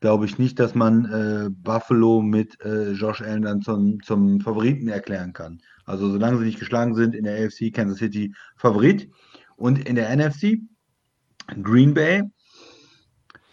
glaube 0.00 0.24
ich 0.24 0.38
nicht, 0.38 0.58
dass 0.58 0.74
man 0.74 1.04
äh, 1.04 1.50
Buffalo 1.50 2.22
mit 2.22 2.60
äh, 2.64 2.92
Josh 2.92 3.20
Allen 3.22 3.42
dann 3.42 3.60
zum, 3.60 4.02
zum 4.02 4.40
Favoriten 4.40 4.88
erklären 4.88 5.32
kann. 5.32 5.60
Also 5.84 6.10
solange 6.10 6.38
sie 6.38 6.46
nicht 6.46 6.58
geschlagen 6.58 6.94
sind 6.94 7.14
in 7.14 7.24
der 7.24 7.44
AFC, 7.44 7.72
Kansas 7.72 7.98
City 7.98 8.34
Favorit. 8.56 9.10
Und 9.56 9.86
in 9.88 9.96
der 9.96 10.14
NFC 10.14 10.58
Green 11.62 11.92
Bay, 11.92 12.22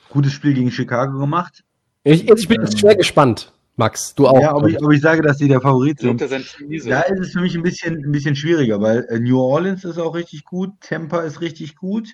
gutes 0.10 0.32
Spiel 0.32 0.54
gegen 0.54 0.72
Chicago 0.72 1.20
gemacht. 1.20 1.64
Ich, 2.04 2.30
ich 2.30 2.48
bin 2.48 2.62
jetzt 2.62 2.76
Ähm, 2.76 2.80
schwer 2.80 2.96
gespannt, 2.96 3.52
Max. 3.76 4.16
Du 4.16 4.28
auch. 4.28 4.40
Ja, 4.40 4.56
ob 4.56 4.68
ich, 4.68 4.82
ob 4.82 4.92
ich 4.94 5.02
sage, 5.02 5.22
dass 5.22 5.40
sie 5.40 5.50
der 5.50 5.60
Favorit 5.60 6.00
sind. 6.00 6.22
Da 6.22 6.26
ist 6.28 7.20
es 7.20 7.32
für 7.34 7.42
mich 7.42 7.56
ein 7.56 7.64
bisschen, 7.64 8.06
ein 8.06 8.12
bisschen 8.12 8.36
schwieriger, 8.36 8.80
weil 8.80 9.06
äh, 9.10 9.20
New 9.20 9.40
Orleans 9.40 9.84
ist 9.84 9.98
auch 9.98 10.16
richtig 10.16 10.46
gut, 10.46 10.72
Tampa 10.80 11.22
ist 11.22 11.42
richtig 11.42 11.76
gut. 11.76 12.14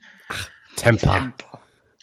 Temper. 0.75 1.33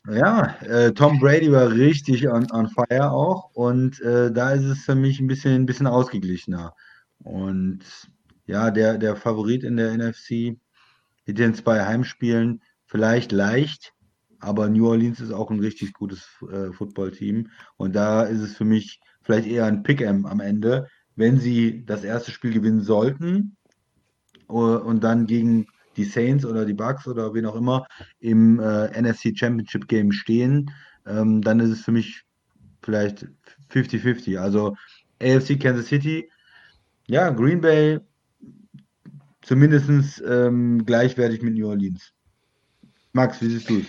Ja, 0.08 0.56
äh, 0.62 0.92
Tom 0.92 1.18
Brady 1.20 1.52
war 1.52 1.70
richtig 1.70 2.26
on, 2.28 2.50
on 2.52 2.68
fire 2.68 3.12
auch 3.12 3.50
und 3.52 4.00
äh, 4.00 4.32
da 4.32 4.52
ist 4.52 4.64
es 4.64 4.84
für 4.84 4.94
mich 4.94 5.20
ein 5.20 5.26
bisschen, 5.26 5.52
ein 5.52 5.66
bisschen 5.66 5.86
ausgeglichener. 5.86 6.74
Und 7.18 7.80
ja, 8.46 8.70
der, 8.70 8.96
der 8.96 9.14
Favorit 9.16 9.62
in 9.62 9.76
der 9.76 9.92
NFC 9.96 10.56
mit 11.26 11.38
den 11.38 11.54
zwei 11.54 11.84
Heimspielen 11.84 12.62
vielleicht 12.86 13.30
leicht, 13.30 13.92
aber 14.38 14.68
New 14.70 14.88
Orleans 14.88 15.20
ist 15.20 15.32
auch 15.32 15.50
ein 15.50 15.60
richtig 15.60 15.92
gutes 15.92 16.26
äh, 16.50 16.72
Footballteam 16.72 17.50
und 17.76 17.94
da 17.94 18.22
ist 18.22 18.40
es 18.40 18.56
für 18.56 18.64
mich 18.64 19.00
vielleicht 19.22 19.46
eher 19.46 19.66
ein 19.66 19.82
Pick-em 19.82 20.24
am 20.24 20.40
Ende, 20.40 20.88
wenn 21.14 21.38
sie 21.38 21.84
das 21.84 22.04
erste 22.04 22.30
Spiel 22.30 22.52
gewinnen 22.52 22.80
sollten 22.80 23.56
äh, 24.48 24.52
und 24.52 25.04
dann 25.04 25.26
gegen 25.26 25.66
die 26.00 26.08
Saints 26.10 26.44
oder 26.44 26.64
die 26.64 26.74
Bucks 26.74 27.06
oder 27.06 27.34
wen 27.34 27.46
auch 27.46 27.56
immer 27.56 27.86
im 28.20 28.58
äh, 28.60 29.00
NFC 29.00 29.36
Championship 29.36 29.88
Game 29.88 30.12
stehen, 30.12 30.70
ähm, 31.06 31.42
dann 31.42 31.60
ist 31.60 31.70
es 31.70 31.82
für 31.82 31.92
mich 31.92 32.22
vielleicht 32.82 33.26
50-50. 33.72 34.38
Also 34.38 34.76
AFC 35.22 35.60
Kansas 35.60 35.86
City, 35.86 36.30
ja, 37.06 37.30
Green 37.30 37.60
Bay 37.60 38.00
zumindest 39.42 40.22
ähm, 40.26 40.84
gleichwertig 40.86 41.42
mit 41.42 41.54
New 41.54 41.68
Orleans. 41.68 42.12
Max, 43.12 43.40
wie 43.42 43.48
siehst 43.48 43.68
du 43.68 43.78
es? 43.80 43.86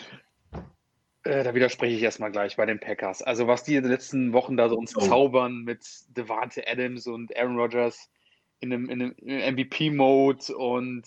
Äh, 1.23 1.43
da 1.43 1.53
widerspreche 1.53 1.95
ich 1.95 2.01
erstmal 2.01 2.31
gleich 2.31 2.57
bei 2.57 2.65
den 2.65 2.79
Packers. 2.79 3.21
Also, 3.21 3.47
was 3.47 3.63
die 3.63 3.75
in 3.75 3.83
den 3.83 3.91
letzten 3.91 4.33
Wochen 4.33 4.57
da 4.57 4.69
so 4.69 4.77
uns 4.77 4.95
Oh. 4.95 5.01
zaubern 5.01 5.63
mit 5.63 5.85
Devante 6.09 6.63
Adams 6.67 7.05
und 7.05 7.35
Aaron 7.37 7.57
Rodgers 7.57 8.09
in 8.59 8.73
einem, 8.73 8.89
in 8.89 9.01
einem 9.01 9.55
MVP-Mode 9.55 10.55
und 10.57 11.03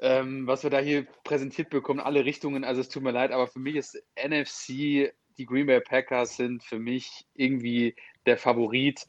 ähm, 0.00 0.46
was 0.46 0.62
wir 0.62 0.70
da 0.70 0.78
hier 0.78 1.06
präsentiert 1.24 1.70
bekommen, 1.70 2.00
alle 2.00 2.24
Richtungen. 2.24 2.64
Also, 2.64 2.80
es 2.80 2.88
tut 2.88 3.02
mir 3.02 3.12
leid, 3.12 3.32
aber 3.32 3.46
für 3.46 3.58
mich 3.58 3.76
ist 3.76 4.02
NFC, 4.16 5.12
die 5.38 5.46
Green 5.46 5.66
Bay 5.66 5.80
Packers 5.80 6.36
sind 6.36 6.64
für 6.64 6.78
mich 6.78 7.26
irgendwie 7.34 7.94
der 8.26 8.36
Favorit 8.36 9.06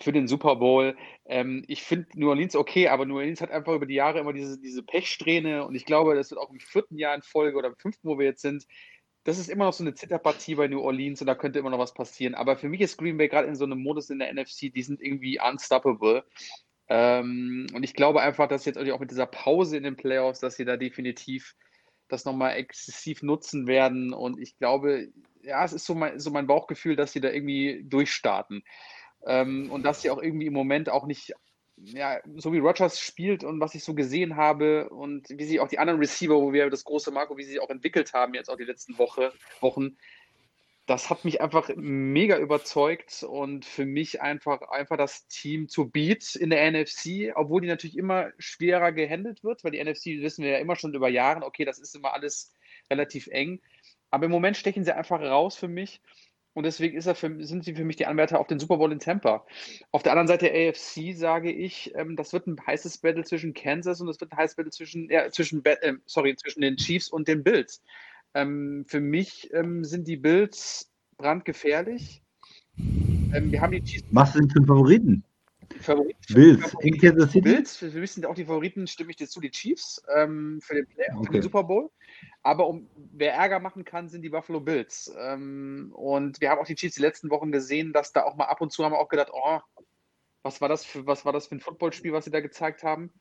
für 0.00 0.12
den 0.12 0.28
Super 0.28 0.56
Bowl. 0.56 0.96
Ähm, 1.26 1.64
ich 1.68 1.82
finde 1.82 2.08
New 2.14 2.28
Orleans 2.28 2.56
okay, 2.56 2.88
aber 2.88 3.04
New 3.04 3.16
Orleans 3.16 3.40
hat 3.40 3.50
einfach 3.50 3.74
über 3.74 3.86
die 3.86 3.94
Jahre 3.94 4.20
immer 4.20 4.32
diese, 4.32 4.58
diese 4.58 4.82
Pechsträhne 4.82 5.66
und 5.66 5.74
ich 5.74 5.84
glaube, 5.84 6.14
das 6.14 6.30
wird 6.30 6.40
auch 6.40 6.50
im 6.50 6.60
vierten 6.60 6.98
Jahr 6.98 7.14
in 7.14 7.22
Folge 7.22 7.58
oder 7.58 7.68
im 7.68 7.76
fünften, 7.76 8.08
wo 8.08 8.18
wir 8.18 8.26
jetzt 8.26 8.42
sind, 8.42 8.66
das 9.24 9.38
ist 9.38 9.50
immer 9.50 9.66
noch 9.66 9.72
so 9.72 9.84
eine 9.84 9.94
Zitterpartie 9.94 10.54
bei 10.54 10.68
New 10.68 10.80
Orleans 10.80 11.20
und 11.20 11.26
da 11.26 11.34
könnte 11.34 11.58
immer 11.58 11.70
noch 11.70 11.78
was 11.78 11.92
passieren. 11.92 12.34
Aber 12.34 12.56
für 12.56 12.68
mich 12.68 12.80
ist 12.80 12.96
Green 12.96 13.18
Bay 13.18 13.28
gerade 13.28 13.48
in 13.48 13.54
so 13.54 13.64
einem 13.64 13.82
Modus 13.82 14.08
in 14.08 14.18
der 14.18 14.32
NFC, 14.32 14.72
die 14.74 14.82
sind 14.82 15.02
irgendwie 15.02 15.38
unstoppable. 15.40 16.24
Ähm, 16.90 17.68
und 17.72 17.84
ich 17.84 17.94
glaube 17.94 18.20
einfach, 18.20 18.48
dass 18.48 18.64
jetzt 18.64 18.76
auch 18.76 18.98
mit 18.98 19.12
dieser 19.12 19.26
Pause 19.26 19.76
in 19.76 19.84
den 19.84 19.96
Playoffs, 19.96 20.40
dass 20.40 20.56
sie 20.56 20.64
da 20.64 20.76
definitiv 20.76 21.54
das 22.08 22.24
nochmal 22.24 22.56
exzessiv 22.56 23.22
nutzen 23.22 23.68
werden. 23.68 24.12
Und 24.12 24.40
ich 24.40 24.58
glaube, 24.58 25.08
ja, 25.42 25.64
es 25.64 25.72
ist 25.72 25.86
so 25.86 25.94
mein, 25.94 26.18
so 26.18 26.30
mein 26.30 26.48
Bauchgefühl, 26.48 26.96
dass 26.96 27.12
sie 27.12 27.20
da 27.20 27.30
irgendwie 27.30 27.84
durchstarten. 27.84 28.64
Ähm, 29.24 29.70
und 29.70 29.84
dass 29.84 30.02
sie 30.02 30.10
auch 30.10 30.20
irgendwie 30.20 30.46
im 30.46 30.52
Moment 30.52 30.90
auch 30.90 31.06
nicht 31.06 31.32
ja, 31.82 32.20
so 32.36 32.52
wie 32.52 32.58
Rogers 32.58 33.00
spielt 33.00 33.44
und 33.44 33.60
was 33.60 33.74
ich 33.74 33.84
so 33.84 33.94
gesehen 33.94 34.36
habe 34.36 34.90
und 34.90 35.28
wie 35.30 35.44
sich 35.44 35.60
auch 35.60 35.68
die 35.68 35.78
anderen 35.78 36.00
Receiver, 36.00 36.34
wo 36.34 36.52
wir 36.52 36.68
das 36.68 36.84
große 36.84 37.10
Marco, 37.10 37.36
wie 37.36 37.44
sie 37.44 37.52
sich 37.52 37.60
auch 37.60 37.70
entwickelt 37.70 38.12
haben, 38.12 38.34
jetzt 38.34 38.50
auch 38.50 38.56
die 38.56 38.64
letzten 38.64 38.98
Woche, 38.98 39.32
Wochen, 39.60 39.96
das 40.90 41.08
hat 41.08 41.24
mich 41.24 41.40
einfach 41.40 41.70
mega 41.76 42.36
überzeugt 42.36 43.22
und 43.22 43.64
für 43.64 43.86
mich 43.86 44.20
einfach, 44.22 44.60
einfach 44.62 44.96
das 44.96 45.28
Team 45.28 45.68
zu 45.68 45.88
beat 45.88 46.34
in 46.34 46.50
der 46.50 46.68
NFC, 46.68 47.30
obwohl 47.36 47.60
die 47.60 47.68
natürlich 47.68 47.96
immer 47.96 48.30
schwerer 48.38 48.90
gehandelt 48.90 49.44
wird, 49.44 49.62
weil 49.62 49.70
die 49.70 49.82
NFC 49.82 50.20
wissen 50.20 50.42
wir 50.42 50.50
ja 50.50 50.58
immer 50.58 50.74
schon 50.74 50.92
über 50.92 51.08
Jahre, 51.08 51.46
okay, 51.46 51.64
das 51.64 51.78
ist 51.78 51.94
immer 51.94 52.12
alles 52.12 52.52
relativ 52.90 53.28
eng. 53.28 53.60
Aber 54.10 54.24
im 54.24 54.32
Moment 54.32 54.56
stechen 54.56 54.82
sie 54.84 54.92
einfach 54.92 55.20
raus 55.20 55.54
für 55.54 55.68
mich. 55.68 56.02
Und 56.54 56.64
deswegen 56.64 57.00
für, 57.00 57.44
sind 57.44 57.64
sie 57.64 57.76
für 57.76 57.84
mich 57.84 57.94
die 57.94 58.06
Anwärter 58.06 58.40
auf 58.40 58.48
den 58.48 58.58
Super 58.58 58.78
Bowl 58.78 58.90
in 58.90 58.98
Tampa. 58.98 59.46
Auf 59.92 60.02
der 60.02 60.10
anderen 60.10 60.26
Seite 60.26 60.50
der 60.50 60.70
AFC 60.70 61.16
sage 61.16 61.52
ich, 61.52 61.94
ähm, 61.94 62.16
das 62.16 62.32
wird 62.32 62.48
ein 62.48 62.60
heißes 62.66 62.98
Battle 62.98 63.22
zwischen 63.22 63.54
Kansas 63.54 64.00
und 64.00 64.08
das 64.08 64.20
wird 64.20 64.32
ein 64.32 64.38
heißes 64.38 64.56
Battle 64.56 64.72
zwischen, 64.72 65.08
ja, 65.08 65.30
zwischen, 65.30 65.64
äh, 65.64 65.94
sorry, 66.06 66.34
zwischen 66.34 66.62
den 66.62 66.76
Chiefs 66.76 67.08
und 67.08 67.28
den 67.28 67.44
Bills. 67.44 67.80
Ähm, 68.34 68.84
für 68.86 69.00
mich 69.00 69.52
ähm, 69.52 69.84
sind 69.84 70.06
die 70.06 70.16
Bills 70.16 70.90
brandgefährlich. 71.16 72.22
Ähm, 72.78 73.50
wir 73.50 73.60
haben 73.60 73.72
die 73.72 73.82
Chiefs. 73.82 74.08
Du 74.08 74.38
den 74.38 74.50
zum 74.50 74.66
Favoriten? 74.66 75.24
Favoriten 75.78 76.34
Bills 76.34 76.74
in 76.80 76.98
Kansas 76.98 77.32
City? 77.32 77.40
Bills, 77.40 77.76
für 77.76 77.90
mich 77.90 78.10
sind 78.10 78.26
auch 78.26 78.34
die 78.34 78.44
Favoriten, 78.44 78.86
stimme 78.86 79.10
ich 79.10 79.16
dir 79.16 79.28
zu, 79.28 79.40
die 79.40 79.50
Chiefs 79.50 80.02
ähm, 80.16 80.60
für, 80.62 80.74
den 80.74 80.86
Play 80.86 81.04
okay. 81.14 81.26
für 81.26 81.32
den 81.32 81.42
Super 81.42 81.64
Bowl. 81.64 81.90
Aber 82.42 82.66
um, 82.66 82.88
wer 83.12 83.34
Ärger 83.34 83.60
machen 83.60 83.84
kann, 83.84 84.08
sind 84.08 84.22
die 84.22 84.30
Buffalo 84.30 84.60
Bills. 84.60 85.12
Ähm, 85.18 85.92
und 85.94 86.40
wir 86.40 86.50
haben 86.50 86.58
auch 86.58 86.66
die 86.66 86.74
Chiefs 86.74 86.96
die 86.96 87.02
letzten 87.02 87.30
Wochen 87.30 87.52
gesehen, 87.52 87.92
dass 87.92 88.12
da 88.12 88.24
auch 88.24 88.36
mal 88.36 88.46
ab 88.46 88.60
und 88.60 88.72
zu 88.72 88.84
haben 88.84 88.92
wir 88.92 88.98
auch 88.98 89.08
gedacht, 89.08 89.30
oh, 89.32 89.60
was 90.42 90.60
war 90.60 90.68
das 90.68 90.84
für, 90.84 91.06
was 91.06 91.24
war 91.24 91.32
das 91.32 91.48
für 91.48 91.56
ein 91.56 91.60
Footballspiel, 91.60 92.12
was 92.12 92.24
sie 92.24 92.30
da 92.30 92.40
gezeigt 92.40 92.82
haben? 92.82 93.12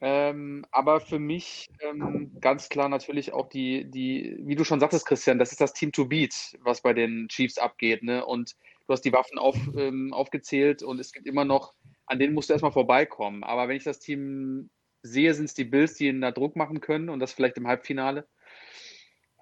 Ähm, 0.00 0.64
aber 0.70 1.00
für 1.00 1.18
mich 1.18 1.68
ähm, 1.80 2.30
ganz 2.40 2.68
klar 2.68 2.88
natürlich 2.88 3.32
auch 3.32 3.48
die, 3.48 3.90
die, 3.90 4.38
wie 4.42 4.54
du 4.54 4.62
schon 4.64 4.78
sagtest, 4.78 5.06
Christian, 5.06 5.38
das 5.40 5.50
ist 5.50 5.60
das 5.60 5.72
Team 5.72 5.90
to 5.90 6.06
beat, 6.06 6.56
was 6.60 6.82
bei 6.82 6.92
den 6.92 7.28
Chiefs 7.28 7.58
abgeht. 7.58 8.04
Ne? 8.04 8.24
Und 8.24 8.54
du 8.86 8.92
hast 8.92 9.04
die 9.04 9.12
Waffen 9.12 9.38
auf, 9.38 9.56
ähm, 9.76 10.12
aufgezählt 10.12 10.82
und 10.82 11.00
es 11.00 11.12
gibt 11.12 11.26
immer 11.26 11.44
noch, 11.44 11.74
an 12.06 12.20
denen 12.20 12.34
musst 12.34 12.48
du 12.48 12.52
erstmal 12.52 12.72
vorbeikommen. 12.72 13.42
Aber 13.42 13.66
wenn 13.66 13.76
ich 13.76 13.84
das 13.84 13.98
Team 13.98 14.70
sehe, 15.02 15.34
sind 15.34 15.46
es 15.46 15.54
die 15.54 15.64
Bills, 15.64 15.94
die 15.94 16.06
ihnen 16.06 16.20
da 16.20 16.30
Druck 16.30 16.54
machen 16.54 16.80
können 16.80 17.08
und 17.08 17.18
das 17.18 17.32
vielleicht 17.32 17.56
im 17.56 17.66
Halbfinale. 17.66 18.26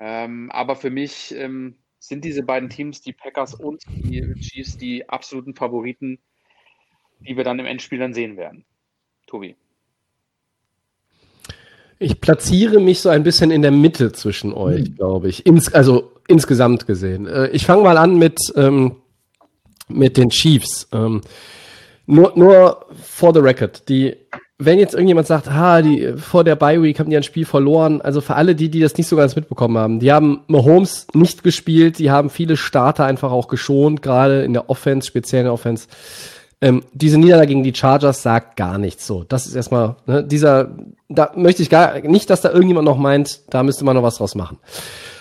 Ähm, 0.00 0.50
aber 0.52 0.76
für 0.76 0.90
mich 0.90 1.34
ähm, 1.34 1.76
sind 1.98 2.24
diese 2.24 2.42
beiden 2.42 2.70
Teams, 2.70 3.02
die 3.02 3.12
Packers 3.12 3.54
und 3.54 3.82
die 3.88 4.22
Chiefs, 4.40 4.78
die 4.78 5.08
absoluten 5.08 5.54
Favoriten, 5.54 6.18
die 7.20 7.36
wir 7.36 7.44
dann 7.44 7.58
im 7.58 7.66
Endspiel 7.66 7.98
dann 7.98 8.14
sehen 8.14 8.36
werden. 8.36 8.64
Tobi. 9.26 9.56
Ich 11.98 12.20
platziere 12.20 12.80
mich 12.80 13.00
so 13.00 13.08
ein 13.08 13.22
bisschen 13.22 13.50
in 13.50 13.62
der 13.62 13.70
Mitte 13.70 14.12
zwischen 14.12 14.52
euch, 14.52 14.90
mhm. 14.90 14.94
glaube 14.96 15.28
ich. 15.28 15.46
Ins, 15.46 15.72
also 15.72 16.12
insgesamt 16.28 16.86
gesehen. 16.86 17.26
Äh, 17.26 17.48
ich 17.48 17.64
fange 17.64 17.82
mal 17.82 17.96
an 17.96 18.18
mit, 18.18 18.38
ähm, 18.54 18.96
mit 19.88 20.16
den 20.16 20.30
Chiefs. 20.30 20.88
Ähm, 20.92 21.22
nur, 22.06 22.32
nur 22.36 22.86
for 23.02 23.32
the 23.32 23.40
record. 23.40 23.88
Die, 23.88 24.14
wenn 24.58 24.78
jetzt 24.78 24.94
irgendjemand 24.94 25.26
sagt, 25.26 25.50
ha, 25.50 25.82
die, 25.82 26.14
vor 26.16 26.44
der 26.44 26.56
Bye 26.56 26.82
Week 26.82 26.98
haben 26.98 27.10
die 27.10 27.16
ein 27.16 27.22
Spiel 27.22 27.44
verloren, 27.44 28.00
also 28.00 28.20
für 28.20 28.36
alle 28.36 28.54
die, 28.54 28.70
die 28.70 28.80
das 28.80 28.96
nicht 28.96 29.08
so 29.08 29.16
ganz 29.16 29.36
mitbekommen 29.36 29.76
haben, 29.76 30.00
die 30.00 30.12
haben 30.12 30.40
Mahomes 30.46 31.08
nicht 31.14 31.42
gespielt, 31.42 31.98
die 31.98 32.10
haben 32.10 32.30
viele 32.30 32.56
Starter 32.56 33.04
einfach 33.04 33.32
auch 33.32 33.48
geschont, 33.48 34.02
gerade 34.02 34.44
in 34.44 34.52
der 34.52 34.70
Offense, 34.70 35.08
speziell 35.08 35.40
in 35.40 35.46
der 35.46 35.52
Offense. 35.52 35.88
Ähm, 36.60 36.82
diese 36.92 37.18
Niederlage 37.18 37.48
gegen 37.48 37.62
die 37.62 37.74
Chargers 37.74 38.22
sagt 38.22 38.56
gar 38.56 38.78
nichts. 38.78 39.06
So, 39.06 39.24
das 39.24 39.46
ist 39.46 39.54
erstmal 39.54 39.96
ne, 40.06 40.24
dieser. 40.24 40.70
Da 41.08 41.32
möchte 41.36 41.62
ich 41.62 41.70
gar 41.70 42.00
nicht, 42.00 42.30
dass 42.30 42.40
da 42.40 42.50
irgendjemand 42.50 42.86
noch 42.86 42.96
meint, 42.96 43.42
da 43.50 43.62
müsste 43.62 43.84
man 43.84 43.94
noch 43.94 44.02
was 44.02 44.16
draus 44.16 44.34
machen. 44.34 44.58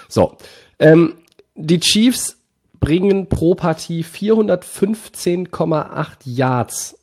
So, 0.08 0.38
ähm, 0.80 1.15
die 1.56 1.80
Chiefs 1.80 2.38
bringen 2.80 3.28
pro 3.28 3.56
Partie 3.56 4.04
415,8 4.04 6.08
Yards 6.26 6.98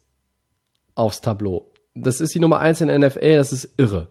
aufs 0.94 1.20
Tableau. 1.20 1.66
Das 1.94 2.20
ist 2.20 2.34
die 2.34 2.40
Nummer 2.40 2.60
eins 2.60 2.80
in 2.80 2.88
der 2.88 2.98
NFL, 2.98 3.36
das 3.36 3.52
ist 3.52 3.68
irre. 3.76 4.08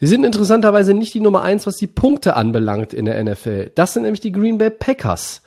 Sie 0.00 0.06
sind 0.06 0.24
interessanterweise 0.24 0.94
nicht 0.94 1.14
die 1.14 1.20
Nummer 1.20 1.42
eins, 1.42 1.66
was 1.66 1.76
die 1.76 1.86
Punkte 1.86 2.36
anbelangt 2.36 2.94
in 2.94 3.04
der 3.04 3.22
NFL. 3.22 3.72
Das 3.74 3.94
sind 3.94 4.02
nämlich 4.02 4.20
die 4.20 4.32
Green 4.32 4.58
Bay 4.58 4.70
Packers. 4.70 5.42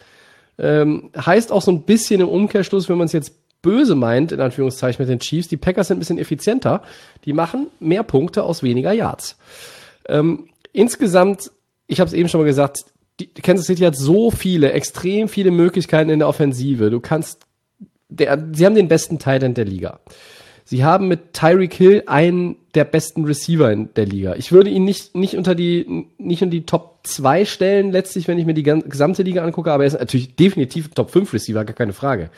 Ähm, 0.58 1.10
heißt 1.18 1.52
auch 1.52 1.62
so 1.62 1.72
ein 1.72 1.84
bisschen 1.84 2.22
im 2.22 2.30
Umkehrschluss, 2.30 2.90
wenn 2.90 2.98
man 2.98 3.06
es 3.06 3.14
jetzt 3.14 3.34
böse 3.62 3.96
meint, 3.96 4.32
in 4.32 4.40
Anführungszeichen 4.40 5.02
mit 5.02 5.10
den 5.10 5.20
Chiefs, 5.20 5.48
die 5.48 5.58
Packers 5.58 5.88
sind 5.88 5.98
ein 5.98 6.00
bisschen 6.00 6.18
effizienter. 6.18 6.82
Die 7.26 7.34
machen 7.34 7.68
mehr 7.80 8.04
Punkte 8.04 8.44
aus 8.44 8.64
weniger 8.64 8.94
Yards. 8.94 9.38
Ähm, 10.08 10.50
insgesamt, 10.74 11.52
ich 11.88 12.00
habe 12.00 12.08
es 12.08 12.14
eben 12.14 12.30
schon 12.30 12.42
mal 12.42 12.48
gesagt, 12.48 12.86
die, 13.20 13.28
Kansas 13.28 13.68
City 13.68 13.84
hat 13.84 13.96
so 13.96 14.32
viele, 14.32 14.72
extrem 14.74 15.28
viele 15.28 15.52
Möglichkeiten 15.52 16.10
in 16.10 16.20
der 16.20 16.28
Offensive. 16.28 16.90
Du 16.90 17.00
kannst, 17.00 17.46
der, 18.10 18.44
sie 18.54 18.66
haben 18.66 18.76
den 18.76 18.88
besten 18.88 19.20
Titan 19.20 19.54
der 19.54 19.66
Liga. 19.66 20.00
Sie 20.64 20.84
haben 20.84 21.08
mit 21.08 21.34
Tyreek 21.34 21.74
Hill 21.74 22.04
einen 22.06 22.56
der 22.76 22.86
besten 22.86 23.26
Receiver 23.26 23.72
in 23.72 23.94
der 23.96 24.06
Liga. 24.06 24.36
Ich 24.36 24.52
würde 24.52 24.70
ihn 24.70 24.86
nicht, 24.86 25.16
nicht 25.16 25.36
unter 25.36 25.54
die, 25.54 26.08
nicht 26.18 26.42
in 26.42 26.50
die 26.50 26.66
Top 26.66 27.00
2 27.04 27.46
stellen, 27.46 27.92
letztlich, 27.92 28.28
wenn 28.28 28.38
ich 28.38 28.46
mir 28.46 28.54
die 28.54 28.64
gesamte 28.64 29.24
Liga 29.24 29.44
angucke, 29.44 29.72
aber 29.72 29.84
er 29.84 29.88
ist 29.88 30.00
natürlich 30.00 30.36
definitiv 30.36 30.90
Top 30.90 31.12
5 31.12 31.34
Receiver, 31.34 31.66
gar 31.66 31.76
keine 31.76 31.94
Frage. 31.94 32.30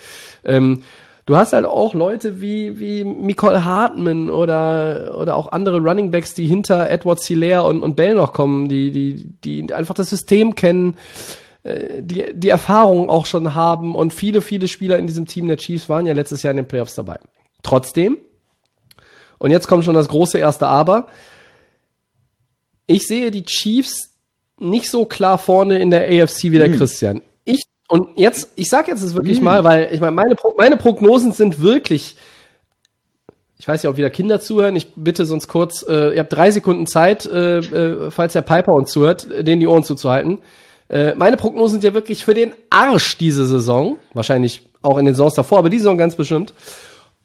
Ähm, 0.44 0.84
du 1.26 1.36
hast 1.36 1.54
halt 1.54 1.66
auch 1.66 1.94
Leute 1.94 2.42
wie, 2.42 2.80
wie 2.80 3.04
Nicole 3.04 3.64
Hartman 3.64 4.30
oder, 4.30 5.16
oder 5.18 5.36
auch 5.36 5.52
andere 5.52 5.80
Running 5.80 6.12
Backs, 6.12 6.34
die 6.34 6.48
hinter 6.48 6.90
Edward 6.90 7.22
Silaire 7.22 7.64
und, 7.64 7.82
und 7.82 7.96
Bell 7.96 8.16
noch 8.16 8.34
kommen, 8.34 8.68
die, 8.70 8.92
die, 8.92 9.26
die 9.44 9.74
einfach 9.74 9.96
das 9.96 10.10
System 10.10 10.56
kennen, 10.56 10.98
äh, 11.64 12.02
die, 12.02 12.26
die 12.34 12.50
Erfahrung 12.50 13.10
auch 13.10 13.26
schon 13.26 13.56
haben 13.56 13.96
und 13.96 14.14
viele, 14.14 14.42
viele 14.42 14.68
Spieler 14.68 15.00
in 15.00 15.08
diesem 15.08 15.26
Team 15.26 15.48
der 15.48 15.58
Chiefs 15.58 15.90
waren 15.90 16.06
ja 16.06 16.14
letztes 16.14 16.44
Jahr 16.44 16.52
in 16.52 16.58
den 16.58 16.68
Playoffs 16.68 16.96
dabei. 16.96 17.20
Trotzdem, 17.62 18.18
und 19.38 19.52
jetzt 19.52 19.68
kommt 19.68 19.86
schon 19.86 19.96
das 19.96 20.10
große 20.10 20.38
erste 20.38 20.68
Aber, 20.68 21.08
ich 22.86 23.08
sehe 23.08 23.32
die 23.32 23.46
Chiefs 23.46 24.14
nicht 24.60 24.90
so 24.90 25.06
klar 25.06 25.38
vorne 25.38 25.80
in 25.80 25.90
der 25.90 26.08
AFC 26.08 26.44
wie 26.44 26.58
der 26.58 26.68
hm. 26.68 26.78
Christian. 26.78 27.22
Ich 27.46 27.64
und 27.94 28.18
jetzt, 28.18 28.50
ich 28.56 28.72
sag 28.72 28.88
jetzt 28.88 29.04
es 29.04 29.14
wirklich 29.14 29.38
mhm. 29.38 29.44
mal, 29.44 29.64
weil 29.64 29.90
ich 29.92 30.00
meine, 30.00 30.14
meine, 30.14 30.36
meine 30.58 30.78
Prognosen 30.78 31.32
sind 31.32 31.62
wirklich. 31.62 32.16
Ich 33.60 33.68
weiß 33.68 33.84
ja, 33.84 33.92
ob 33.92 33.98
wieder 33.98 34.10
Kinder 34.10 34.42
zuhören. 34.42 34.76
Ich 34.76 34.96
bitte 34.96 35.28
sonst 35.28 35.48
kurz, 35.48 35.86
äh, 35.88 36.16
ihr 36.16 36.20
habt 36.22 36.34
drei 36.34 36.50
Sekunden 36.50 36.88
Zeit, 36.88 37.28
äh, 37.28 37.60
äh, 37.60 38.10
falls 38.10 38.34
der 38.34 38.42
Piper 38.42 38.74
uns 38.74 38.92
zuhört, 38.92 39.28
denen 39.30 39.60
die 39.60 39.68
Ohren 39.68 39.84
zuzuhalten. 39.84 40.40
Äh, 40.90 41.14
meine 41.14 41.38
Prognosen 41.38 41.74
sind 41.74 41.84
ja 41.84 41.94
wirklich 41.94 42.26
für 42.26 42.34
den 42.34 42.54
Arsch 42.72 43.16
diese 43.20 43.46
Saison. 43.46 44.00
Wahrscheinlich 44.16 44.68
auch 44.82 44.98
in 44.98 45.06
den 45.06 45.14
Saisons 45.14 45.36
davor, 45.36 45.60
aber 45.60 45.70
diese 45.70 45.84
Saison 45.84 46.00
ganz 46.00 46.16
bestimmt. 46.16 46.56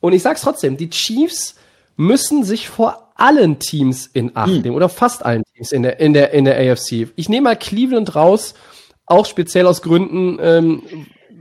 Und 0.01 0.13
ich 0.13 0.21
sag's 0.21 0.43
trotzdem, 0.43 0.77
die 0.77 0.91
Chiefs 0.91 1.55
müssen 1.97 2.45
sich 2.45 2.69
vor 2.69 3.11
allen 3.15 3.59
Teams 3.59 4.11
in 4.13 4.33
Acht 4.37 4.51
hm. 4.51 4.61
nehmen 4.61 4.77
oder 4.77 4.91
fast 4.91 5.25
allen 5.25 5.45
Teams 5.55 5.73
in 5.73 5.83
der, 5.83 5.99
in 5.99 6.13
der, 6.13 6.33
in 6.33 6.45
der 6.45 6.59
AFC. 6.59 7.09
Ich 7.17 7.31
nehme 7.31 7.45
mal 7.45 7.57
Cleveland 7.57 8.15
raus, 8.15 8.53
auch 9.09 9.27
speziell 9.27 9.67
aus 9.67 9.83
Gründen, 9.83 10.39
ähm, 10.41 10.83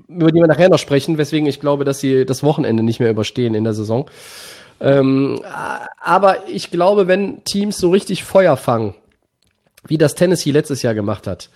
über 0.07 0.31
die 0.31 0.39
wir 0.39 0.47
nachher 0.47 0.69
noch 0.69 0.79
sprechen, 0.79 1.17
weswegen 1.17 1.47
ich 1.47 1.59
glaube, 1.59 1.83
dass 1.83 1.99
sie 1.99 2.25
das 2.25 2.43
Wochenende 2.43 2.83
nicht 2.83 2.99
mehr 2.99 3.09
überstehen 3.09 3.55
in 3.55 3.63
der 3.63 3.73
Saison. 3.73 4.09
Ähm, 4.79 5.41
aber 5.99 6.47
ich 6.47 6.71
glaube, 6.71 7.07
wenn 7.07 7.43
Teams 7.43 7.77
so 7.77 7.89
richtig 7.89 8.23
Feuer 8.23 8.57
fangen, 8.57 8.93
wie 9.87 9.97
das 9.97 10.15
Tennessee 10.15 10.51
letztes 10.51 10.81
Jahr 10.81 10.93
gemacht 10.93 11.27
hat, 11.27 11.49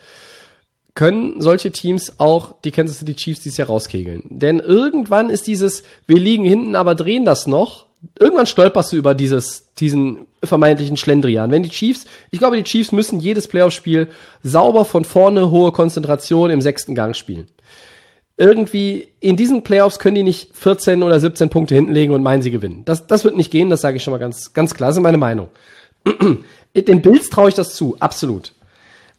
können 0.93 1.39
solche 1.39 1.71
Teams 1.71 2.19
auch 2.19 2.55
die 2.63 2.71
Kansas 2.71 2.99
City 2.99 3.15
Chiefs 3.15 3.41
dieses 3.41 3.57
Jahr 3.57 3.67
rauskegeln. 3.67 4.23
Denn 4.29 4.59
irgendwann 4.59 5.29
ist 5.29 5.47
dieses, 5.47 5.83
wir 6.05 6.17
liegen 6.17 6.43
hinten, 6.43 6.75
aber 6.75 6.95
drehen 6.95 7.25
das 7.25 7.47
noch. 7.47 7.85
Irgendwann 8.19 8.47
stolperst 8.47 8.93
du 8.93 8.97
über 8.97 9.13
dieses, 9.13 9.73
diesen 9.75 10.25
vermeintlichen 10.43 10.97
Schlendrian. 10.97 11.51
Wenn 11.51 11.63
die 11.63 11.69
Chiefs, 11.69 12.05
ich 12.31 12.39
glaube, 12.39 12.57
die 12.57 12.63
Chiefs 12.63 12.91
müssen 12.91 13.19
jedes 13.19 13.47
Playoff-Spiel 13.47 14.07
sauber 14.41 14.85
von 14.85 15.05
vorne, 15.05 15.51
hohe 15.51 15.71
Konzentration 15.71 16.49
im 16.49 16.61
sechsten 16.61 16.95
Gang 16.95 17.15
spielen. 17.15 17.47
Irgendwie 18.37 19.09
in 19.19 19.35
diesen 19.35 19.63
Playoffs 19.63 19.99
können 19.99 20.15
die 20.15 20.23
nicht 20.23 20.55
14 20.55 21.03
oder 21.03 21.19
17 21.19 21.49
Punkte 21.49 21.75
hintenlegen 21.75 22.15
und 22.15 22.23
meinen, 22.23 22.41
sie 22.41 22.49
gewinnen. 22.49 22.83
Das, 22.85 23.05
das 23.05 23.23
wird 23.23 23.37
nicht 23.37 23.51
gehen, 23.51 23.69
das 23.69 23.81
sage 23.81 23.97
ich 23.97 24.03
schon 24.03 24.11
mal 24.11 24.17
ganz, 24.17 24.53
ganz 24.53 24.73
klar. 24.73 24.89
Das 24.89 24.97
ist 24.97 25.03
meine 25.03 25.19
Meinung. 25.19 25.49
Den 26.75 27.01
Bills 27.03 27.29
traue 27.29 27.49
ich 27.49 27.55
das 27.55 27.75
zu, 27.75 27.97
absolut. 27.99 28.53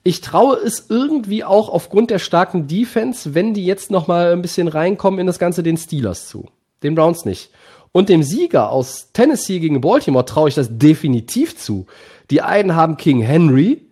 ich 0.02 0.20
traue 0.20 0.56
es 0.56 0.86
irgendwie 0.88 1.44
auch 1.44 1.68
aufgrund 1.68 2.10
der 2.10 2.18
starken 2.18 2.66
Defense, 2.66 3.34
wenn 3.34 3.54
die 3.54 3.64
jetzt 3.64 3.90
noch 3.90 4.08
mal 4.08 4.32
ein 4.32 4.42
bisschen 4.42 4.66
reinkommen 4.66 5.20
in 5.20 5.26
das 5.26 5.38
Ganze, 5.38 5.62
den 5.62 5.76
Steelers 5.76 6.28
zu. 6.28 6.48
Den 6.82 6.94
Browns 6.96 7.24
nicht. 7.24 7.50
Und 7.92 8.08
dem 8.08 8.22
Sieger 8.22 8.70
aus 8.70 9.12
Tennessee 9.12 9.60
gegen 9.60 9.80
Baltimore 9.80 10.24
traue 10.24 10.48
ich 10.48 10.54
das 10.54 10.68
definitiv 10.70 11.56
zu. 11.56 11.86
Die 12.30 12.40
einen 12.40 12.74
haben 12.74 12.96
King 12.96 13.20
Henry 13.20 13.86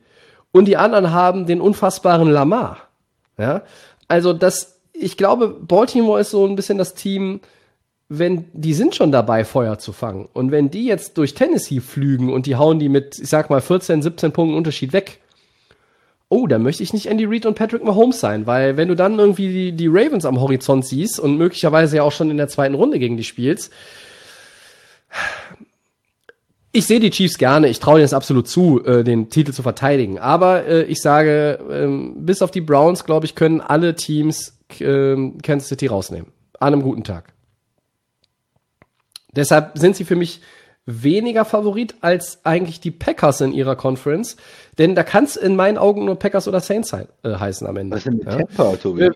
und 0.53 0.67
die 0.67 0.79
anderen 0.79 1.13
haben 1.13 1.47
den 1.47 1.61
unfassbaren 1.61 2.31
Lamar. 2.31 2.79
Ja, 3.39 3.63
also 4.09 4.33
das, 4.33 4.81
ich 4.93 5.17
glaube, 5.17 5.49
Baltimore 5.49 6.21
ist 6.21 6.31
so 6.31 6.47
ein 6.47 6.57
bisschen 6.57 6.79
das 6.79 6.95
Team, 6.95 7.41
wenn 8.09 8.47
die 8.53 8.75
sind 8.75 8.95
schon 8.95 9.13
dabei, 9.13 9.45
Feuer 9.45 9.79
zu 9.79 9.93
fangen. 9.93 10.29
Und 10.33 10.51
wenn 10.51 10.71
die 10.71 10.85
jetzt 10.85 11.17
durch 11.17 11.35
Tennessee 11.35 11.81
flügen 11.81 12.33
und 12.33 12.47
die 12.47 12.57
hauen 12.57 12.79
die 12.79 12.89
mit, 12.89 13.19
ich 13.19 13.29
sag 13.29 13.51
mal, 13.51 13.61
14, 13.61 14.03
17 14.03 14.33
Punkten 14.33 14.57
Unterschied 14.57 14.93
weg, 14.93 15.21
oh, 16.31 16.47
da 16.47 16.59
möchte 16.59 16.83
ich 16.83 16.93
nicht 16.93 17.07
Andy 17.07 17.25
Reid 17.27 17.45
und 17.45 17.57
Patrick 17.57 17.85
Mahomes 17.85 18.21
sein, 18.21 18.47
weil 18.47 18.77
wenn 18.77 18.89
du 18.89 18.95
dann 18.95 19.19
irgendwie 19.19 19.49
die, 19.49 19.73
die 19.73 19.89
Ravens 19.89 20.25
am 20.25 20.41
Horizont 20.41 20.87
siehst 20.87 21.19
und 21.19 21.37
möglicherweise 21.37 21.97
ja 21.97 22.03
auch 22.05 22.13
schon 22.13 22.31
in 22.31 22.37
der 22.37 22.49
zweiten 22.49 22.75
Runde 22.75 22.99
gegen 23.01 23.17
die 23.17 23.25
spielst, 23.25 23.73
ich 26.73 26.87
sehe 26.87 27.01
die 27.01 27.11
Chiefs 27.11 27.37
gerne, 27.37 27.69
ich 27.69 27.81
traue 27.81 27.99
ihnen 27.99 28.05
es 28.05 28.15
absolut 28.15 28.47
zu, 28.47 28.85
äh, 28.85 29.03
den 29.03 29.29
Titel 29.29 29.53
zu 29.53 29.65
verteidigen. 29.65 30.21
Aber 30.21 30.67
äh, 30.67 30.85
ich 30.85 31.03
sage, 31.03 31.59
ähm, 31.69 32.15
bis 32.25 32.43
auf 32.43 32.53
die 32.53 32.61
Browns, 32.61 33.05
glaube 33.05 33.27
ich, 33.27 33.35
können 33.35 33.61
alle 33.61 33.97
Teams 33.97 34.57
äh, 34.79 35.17
Kansas 35.43 35.69
City 35.69 35.89
rausnehmen. 35.89 36.31
An 36.61 36.73
einem 36.73 36.83
guten 36.83 37.03
Tag. 37.03 37.33
Deshalb 39.35 39.77
sind 39.77 39.97
sie 39.97 40.05
für 40.05 40.17
mich 40.17 40.43
weniger 40.91 41.45
Favorit 41.45 41.95
als 42.01 42.41
eigentlich 42.45 42.81
die 42.81 42.91
Packers 42.91 43.41
in 43.41 43.53
ihrer 43.53 43.77
Conference. 43.77 44.37
Denn 44.79 44.95
da 44.95 45.03
kann 45.03 45.25
es 45.25 45.37
in 45.37 45.57
meinen 45.57 45.79
Augen 45.79 46.05
nur 46.05 46.17
Packers 46.19 46.49
oder 46.49 46.61
Saints 46.61 46.93
he 46.93 47.29
äh, 47.29 47.37
heißen 47.37 47.67
am 47.67 47.77
Ende. 47.77 47.97
Was 47.97 48.01
ist 48.01 48.07
denn 48.07 48.19
mit 48.19 48.27
ja? 48.27 48.37
Tampa, 48.39 48.77
Tobi? 48.77 49.03
Äh, 49.05 49.11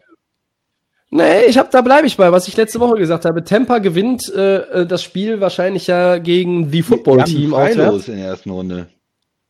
Nee, 1.11 1.45
ich 1.47 1.59
hab, 1.59 1.70
da 1.70 1.81
bleibe 1.81 2.09
ich 2.09 2.16
bei, 2.16 2.33
was 2.33 2.49
ich 2.49 2.57
letzte 2.57 2.81
Woche 2.81 2.97
gesagt 2.97 3.25
habe. 3.25 3.45
Tampa 3.45 3.79
gewinnt 3.79 4.29
äh, 4.35 4.57
äh 4.57 4.87
das 4.87 5.05
Spiel 5.05 5.41
wahrscheinlich 5.41 5.87
ja 5.87 6.18
gegen 6.18 6.72
die 6.72 6.83
Football-Team. 6.83 7.51
Freilos 7.51 8.09
in 8.09 8.16
der 8.16 8.27
ersten 8.31 8.51
Runde. 8.51 8.89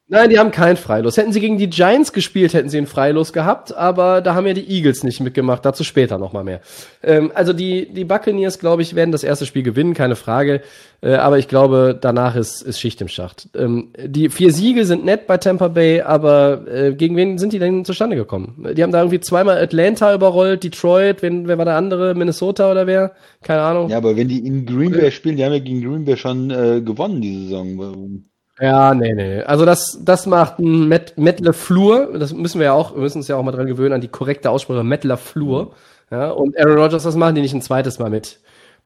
Nein, 0.07 0.29
die 0.29 0.39
haben 0.39 0.51
kein 0.51 0.77
Freilos. 0.77 1.17
Hätten 1.17 1.33
sie 1.33 1.41
gegen 1.41 1.57
die 1.57 1.71
Giants 1.71 2.13
gespielt, 2.13 2.53
hätten 2.53 2.69
sie 2.69 2.77
ein 2.77 2.87
Freilos 2.87 3.33
gehabt, 3.33 3.75
aber 3.75 4.21
da 4.21 4.35
haben 4.35 4.47
ja 4.47 4.53
die 4.53 4.69
Eagles 4.71 5.03
nicht 5.03 5.21
mitgemacht. 5.21 5.65
Dazu 5.65 5.83
später 5.83 6.19
nochmal 6.19 6.45
mehr. 6.45 6.61
Ähm, 7.03 7.33
also 7.35 7.55
die, 7.55 7.91
die 7.91 8.05
Buccaneers, 8.05 8.59
glaube 8.59 8.83
ich, 8.83 8.95
werden 8.95 9.13
das 9.13 9.25
erste 9.25 9.47
Spiel 9.47 9.63
gewinnen, 9.63 9.95
keine 9.95 10.15
Frage. 10.15 10.61
Äh, 11.01 11.15
aber 11.15 11.39
ich 11.39 11.49
glaube, 11.49 11.99
danach 11.99 12.37
ist, 12.37 12.61
ist 12.61 12.81
Schicht 12.81 13.01
im 13.01 13.09
Schacht. 13.09 13.49
Ähm, 13.57 13.95
die 14.05 14.29
vier 14.29 14.53
Siege 14.53 14.85
sind 14.85 15.07
nett 15.07 15.27
bei 15.27 15.39
Tampa 15.39 15.69
Bay, 15.69 16.03
aber 16.03 16.67
äh, 16.69 16.93
gegen 16.93 17.17
wen 17.17 17.39
sind 17.39 17.55
die 17.55 17.59
denn 17.59 17.87
zustande 17.87 18.15
gekommen? 18.15 18.67
Die 18.77 18.83
haben 18.83 18.93
da 18.93 18.99
irgendwie 18.99 19.21
zweimal 19.21 19.57
Atlanta 19.57 20.15
überrollt, 20.15 20.65
Detroit, 20.65 21.23
wen, 21.23 21.49
wer 21.49 21.57
war 21.57 21.65
der 21.65 21.77
andere? 21.77 22.15
Minnesota 22.15 22.71
oder 22.71 22.87
wer? 22.87 23.13
Keine 23.43 23.63
Ahnung. 23.63 23.89
Ja, 23.89 23.97
aber 23.97 24.15
wenn 24.19 24.29
die 24.29 24.47
in 24.47 24.67
Green 24.67 24.93
Bay 24.93 25.11
spielen, 25.11 25.39
die 25.39 25.45
haben 25.47 25.53
ja 25.55 25.61
gegen 25.61 25.81
Green 25.81 26.05
Bay 26.05 26.19
schon 26.19 26.51
äh, 26.51 26.83
gewonnen 26.83 27.23
diese 27.23 27.45
Saison. 27.45 28.25
Ja, 28.61 28.95
nee, 28.95 29.13
nee. 29.13 29.43
Also 29.43 29.65
das, 29.65 29.99
das 30.03 30.27
macht 30.27 30.61
ein 30.61 30.89
Matt, 30.89 31.15
Matt 31.17 31.41
LeFleur, 31.41 32.17
das 32.19 32.33
müssen 32.33 32.61
wir 32.61 32.67
ja 32.67 32.73
auch, 32.73 32.95
wir 32.95 33.03
müssen 33.03 33.19
uns 33.19 33.29
ja 33.29 33.37
auch 33.37 33.43
mal 33.43 33.51
dran 33.51 33.67
gewöhnen, 33.67 33.93
an 33.93 34.01
die 34.01 34.09
korrekte 34.09 34.51
Aussprache, 34.51 34.85
Matt 34.85 35.05
LeFleur. 35.05 35.73
Ja, 36.11 36.31
und 36.31 36.57
Aaron 36.59 36.79
Rodgers, 36.79 37.03
das 37.03 37.17
machen 37.17 37.35
die 37.35 37.41
nicht 37.41 37.55
ein 37.55 37.63
zweites 37.63 37.99
Mal 37.99 38.11
mit. 38.11 38.39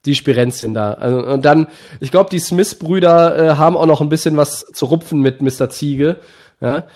Die 0.07 0.15
Spirenzchen 0.15 0.75
da. 0.75 0.95
Also, 0.95 1.27
und 1.27 1.45
dann, 1.45 1.67
ich 2.01 2.11
glaube, 2.11 2.31
die 2.31 2.39
Smith-Brüder 2.39 3.37
äh, 3.37 3.57
haben 3.57 3.77
auch 3.77 3.87
noch 3.87 4.01
ein 4.01 4.09
bisschen 4.09 4.37
was 4.37 4.65
zu 4.73 4.87
rupfen 4.87 5.21
mit 5.21 5.43
Mr. 5.43 5.69
Ziege. 5.69 6.17
Ja, 6.61 6.87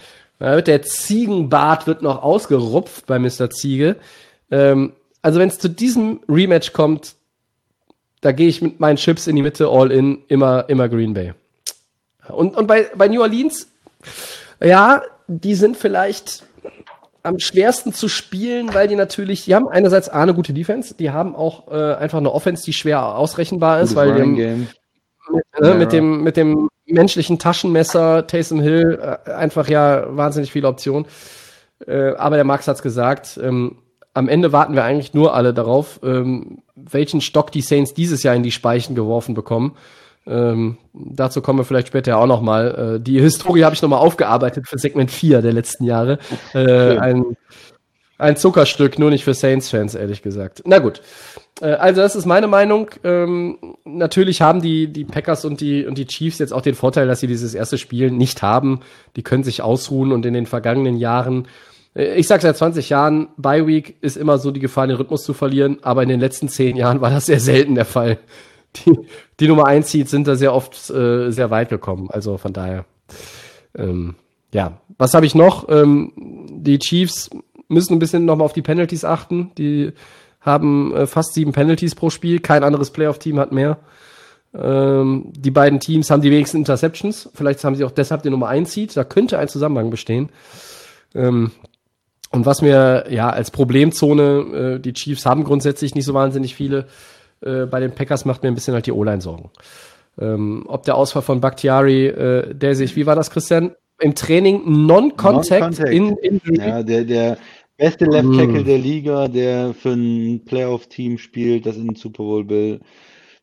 der 0.40 0.82
Ziegenbart 0.82 1.86
wird 1.86 2.02
noch 2.02 2.22
ausgerupft 2.22 3.06
bei 3.06 3.18
Mr. 3.18 3.50
Ziege. 3.50 3.96
Ähm, 4.50 4.92
also 5.20 5.38
wenn 5.38 5.48
es 5.48 5.58
zu 5.58 5.68
diesem 5.68 6.20
Rematch 6.28 6.72
kommt, 6.72 7.14
da 8.22 8.32
gehe 8.32 8.48
ich 8.48 8.62
mit 8.62 8.80
meinen 8.80 8.96
Chips 8.96 9.26
in 9.26 9.36
die 9.36 9.42
Mitte, 9.42 9.68
all 9.68 9.92
in, 9.92 10.22
immer, 10.28 10.68
immer 10.68 10.88
Green 10.88 11.14
Bay. 11.14 11.34
Und, 12.28 12.56
und 12.56 12.66
bei, 12.66 12.90
bei 12.96 13.08
New 13.08 13.20
Orleans, 13.20 13.68
ja, 14.62 15.02
die 15.26 15.54
sind 15.54 15.76
vielleicht 15.76 16.44
am 17.22 17.38
schwersten 17.38 17.92
zu 17.92 18.08
spielen, 18.08 18.74
weil 18.74 18.88
die 18.88 18.96
natürlich, 18.96 19.44
die 19.44 19.54
haben 19.54 19.68
einerseits 19.68 20.08
A, 20.08 20.22
eine 20.22 20.34
gute 20.34 20.52
Defense, 20.52 20.94
die 20.94 21.10
haben 21.10 21.36
auch 21.36 21.70
äh, 21.70 21.94
einfach 21.94 22.18
eine 22.18 22.32
Offense, 22.32 22.64
die 22.64 22.72
schwer 22.72 23.16
ausrechenbar 23.16 23.80
ist, 23.80 23.90
Gutes 23.90 23.96
weil 23.96 24.14
die 24.14 24.20
haben, 24.20 24.68
mit, 25.32 25.44
ne, 25.60 25.74
mit 25.74 25.92
dem 25.92 26.22
mit 26.22 26.36
dem 26.36 26.68
menschlichen 26.86 27.38
Taschenmesser 27.38 28.26
Taysom 28.26 28.60
Hill 28.60 28.98
äh, 29.00 29.30
einfach 29.30 29.68
ja 29.68 30.04
wahnsinnig 30.16 30.50
viele 30.52 30.68
Optionen. 30.68 31.06
Äh, 31.86 32.14
aber 32.14 32.36
der 32.36 32.44
Max 32.44 32.66
hat's 32.66 32.82
gesagt. 32.82 33.38
Ähm, 33.42 33.78
am 34.14 34.28
Ende 34.28 34.52
warten 34.52 34.74
wir 34.74 34.84
eigentlich 34.84 35.14
nur 35.14 35.34
alle 35.34 35.54
darauf, 35.54 36.00
ähm, 36.02 36.58
welchen 36.74 37.20
Stock 37.20 37.50
die 37.50 37.62
Saints 37.62 37.94
dieses 37.94 38.22
Jahr 38.22 38.34
in 38.34 38.42
die 38.42 38.50
Speichen 38.50 38.94
geworfen 38.94 39.34
bekommen. 39.34 39.76
Ähm, 40.26 40.78
dazu 40.92 41.42
kommen 41.42 41.58
wir 41.58 41.64
vielleicht 41.64 41.88
später 41.88 42.18
auch 42.18 42.26
noch 42.26 42.40
mal. 42.40 42.96
Äh, 42.96 43.00
die 43.00 43.20
Historie 43.20 43.64
habe 43.64 43.74
ich 43.74 43.82
noch 43.82 43.88
mal 43.88 43.98
aufgearbeitet 43.98 44.68
für 44.68 44.78
Segment 44.78 45.10
4 45.10 45.42
der 45.42 45.52
letzten 45.52 45.84
Jahre. 45.84 46.18
Äh, 46.54 46.98
ein, 46.98 47.36
ein 48.18 48.36
Zuckerstück, 48.36 48.98
nur 48.98 49.10
nicht 49.10 49.24
für 49.24 49.34
Saints-Fans, 49.34 49.94
ehrlich 49.94 50.22
gesagt. 50.22 50.62
Na 50.64 50.78
gut. 50.78 51.02
Äh, 51.60 51.72
also, 51.72 52.00
das 52.00 52.14
ist 52.14 52.26
meine 52.26 52.46
Meinung. 52.46 52.90
Ähm, 53.02 53.58
natürlich 53.84 54.42
haben 54.42 54.62
die, 54.62 54.86
die 54.86 55.04
Packers 55.04 55.44
und 55.44 55.60
die, 55.60 55.86
und 55.86 55.98
die 55.98 56.06
Chiefs 56.06 56.38
jetzt 56.38 56.52
auch 56.52 56.62
den 56.62 56.74
Vorteil, 56.74 57.06
dass 57.08 57.20
sie 57.20 57.26
dieses 57.26 57.54
erste 57.54 57.78
Spiel 57.78 58.10
nicht 58.10 58.42
haben. 58.42 58.80
Die 59.16 59.22
können 59.22 59.44
sich 59.44 59.62
ausruhen 59.62 60.12
und 60.12 60.24
in 60.24 60.34
den 60.34 60.46
vergangenen 60.46 60.96
Jahren, 60.96 61.48
äh, 61.96 62.14
ich 62.14 62.28
sag 62.28 62.42
seit 62.42 62.56
20 62.56 62.88
Jahren, 62.90 63.28
Bye 63.36 63.66
Week 63.66 63.96
ist 64.00 64.16
immer 64.16 64.38
so 64.38 64.50
die 64.52 64.60
Gefahr, 64.60 64.86
den 64.86 64.96
Rhythmus 64.96 65.24
zu 65.24 65.34
verlieren, 65.34 65.78
aber 65.82 66.02
in 66.02 66.08
den 66.08 66.20
letzten 66.20 66.48
10 66.48 66.76
Jahren 66.76 67.00
war 67.00 67.10
das 67.10 67.26
sehr 67.26 67.40
selten 67.40 67.74
der 67.74 67.84
Fall. 67.84 68.18
Die, 68.76 68.98
die 69.38 69.48
Nummer 69.48 69.66
1 69.66 69.90
Seeds 69.90 70.10
sind 70.10 70.26
da 70.26 70.34
sehr 70.34 70.54
oft 70.54 70.90
äh, 70.90 71.30
sehr 71.30 71.50
weit 71.50 71.68
gekommen. 71.68 72.10
Also 72.10 72.38
von 72.38 72.52
daher. 72.52 72.84
Ähm, 73.76 74.14
ja, 74.52 74.80
was 74.98 75.14
habe 75.14 75.26
ich 75.26 75.34
noch? 75.34 75.68
Ähm, 75.68 76.12
die 76.16 76.78
Chiefs 76.78 77.30
müssen 77.68 77.94
ein 77.94 77.98
bisschen 77.98 78.24
nochmal 78.24 78.44
auf 78.44 78.52
die 78.52 78.62
Penalties 78.62 79.04
achten. 79.04 79.50
Die 79.56 79.92
haben 80.40 80.94
äh, 80.94 81.06
fast 81.06 81.34
sieben 81.34 81.52
Penalties 81.52 81.94
pro 81.94 82.10
Spiel. 82.10 82.40
Kein 82.40 82.64
anderes 82.64 82.90
Playoff-Team 82.90 83.38
hat 83.38 83.52
mehr. 83.52 83.78
Ähm, 84.54 85.32
die 85.34 85.50
beiden 85.50 85.80
Teams 85.80 86.10
haben 86.10 86.22
die 86.22 86.30
wenigsten 86.30 86.58
Interceptions. 86.58 87.30
Vielleicht 87.34 87.64
haben 87.64 87.76
sie 87.76 87.84
auch 87.84 87.90
deshalb 87.90 88.22
die 88.22 88.30
Nummer 88.30 88.48
1 88.48 88.72
Seed. 88.72 88.96
Da 88.96 89.04
könnte 89.04 89.38
ein 89.38 89.48
Zusammenhang 89.48 89.90
bestehen. 89.90 90.30
Ähm, 91.14 91.52
und 92.30 92.46
was 92.46 92.62
mir 92.62 93.06
ja 93.10 93.30
als 93.30 93.50
Problemzone, 93.50 94.76
äh, 94.76 94.80
die 94.80 94.94
Chiefs 94.94 95.26
haben 95.26 95.44
grundsätzlich 95.44 95.94
nicht 95.94 96.04
so 96.04 96.14
wahnsinnig 96.14 96.54
viele. 96.54 96.86
Äh, 97.43 97.66
bei 97.66 97.80
den 97.80 97.93
Packers 97.93 98.24
macht 98.24 98.43
mir 98.43 98.49
ein 98.49 98.55
bisschen 98.55 98.74
halt 98.74 98.86
die 98.86 98.93
O-Line 98.93 99.20
Sorgen. 99.20 99.51
Ähm, 100.20 100.64
ob 100.68 100.84
der 100.84 100.97
Ausfall 100.97 101.22
von 101.22 101.40
Bakhtiari, 101.40 102.07
äh, 102.07 102.55
der 102.55 102.74
sich, 102.74 102.97
wie 102.97 103.07
war 103.07 103.16
das, 103.16 103.30
Christian? 103.30 103.74
Im 104.01 104.14
Training 104.14 104.62
Non-Contact 104.86 105.78
Non-Contact. 105.78 105.88
in, 105.93 106.16
in 106.18 106.40
Ja, 106.55 106.82
der, 106.82 107.05
der 107.05 107.38
beste 107.76 108.05
Left 108.07 108.28
Mm. 108.28 108.36
Tackle 108.36 108.64
der 108.64 108.78
Liga, 108.78 109.28
der 109.28 109.74
für 109.74 109.90
ein 109.93 110.45
Playoff-Team 110.45 111.18
spielt, 111.18 111.66
das 111.66 111.76
in 111.76 111.86
den 111.86 111.95
Super 111.97 112.22
Bowl 112.24 112.49
will, 112.49 112.80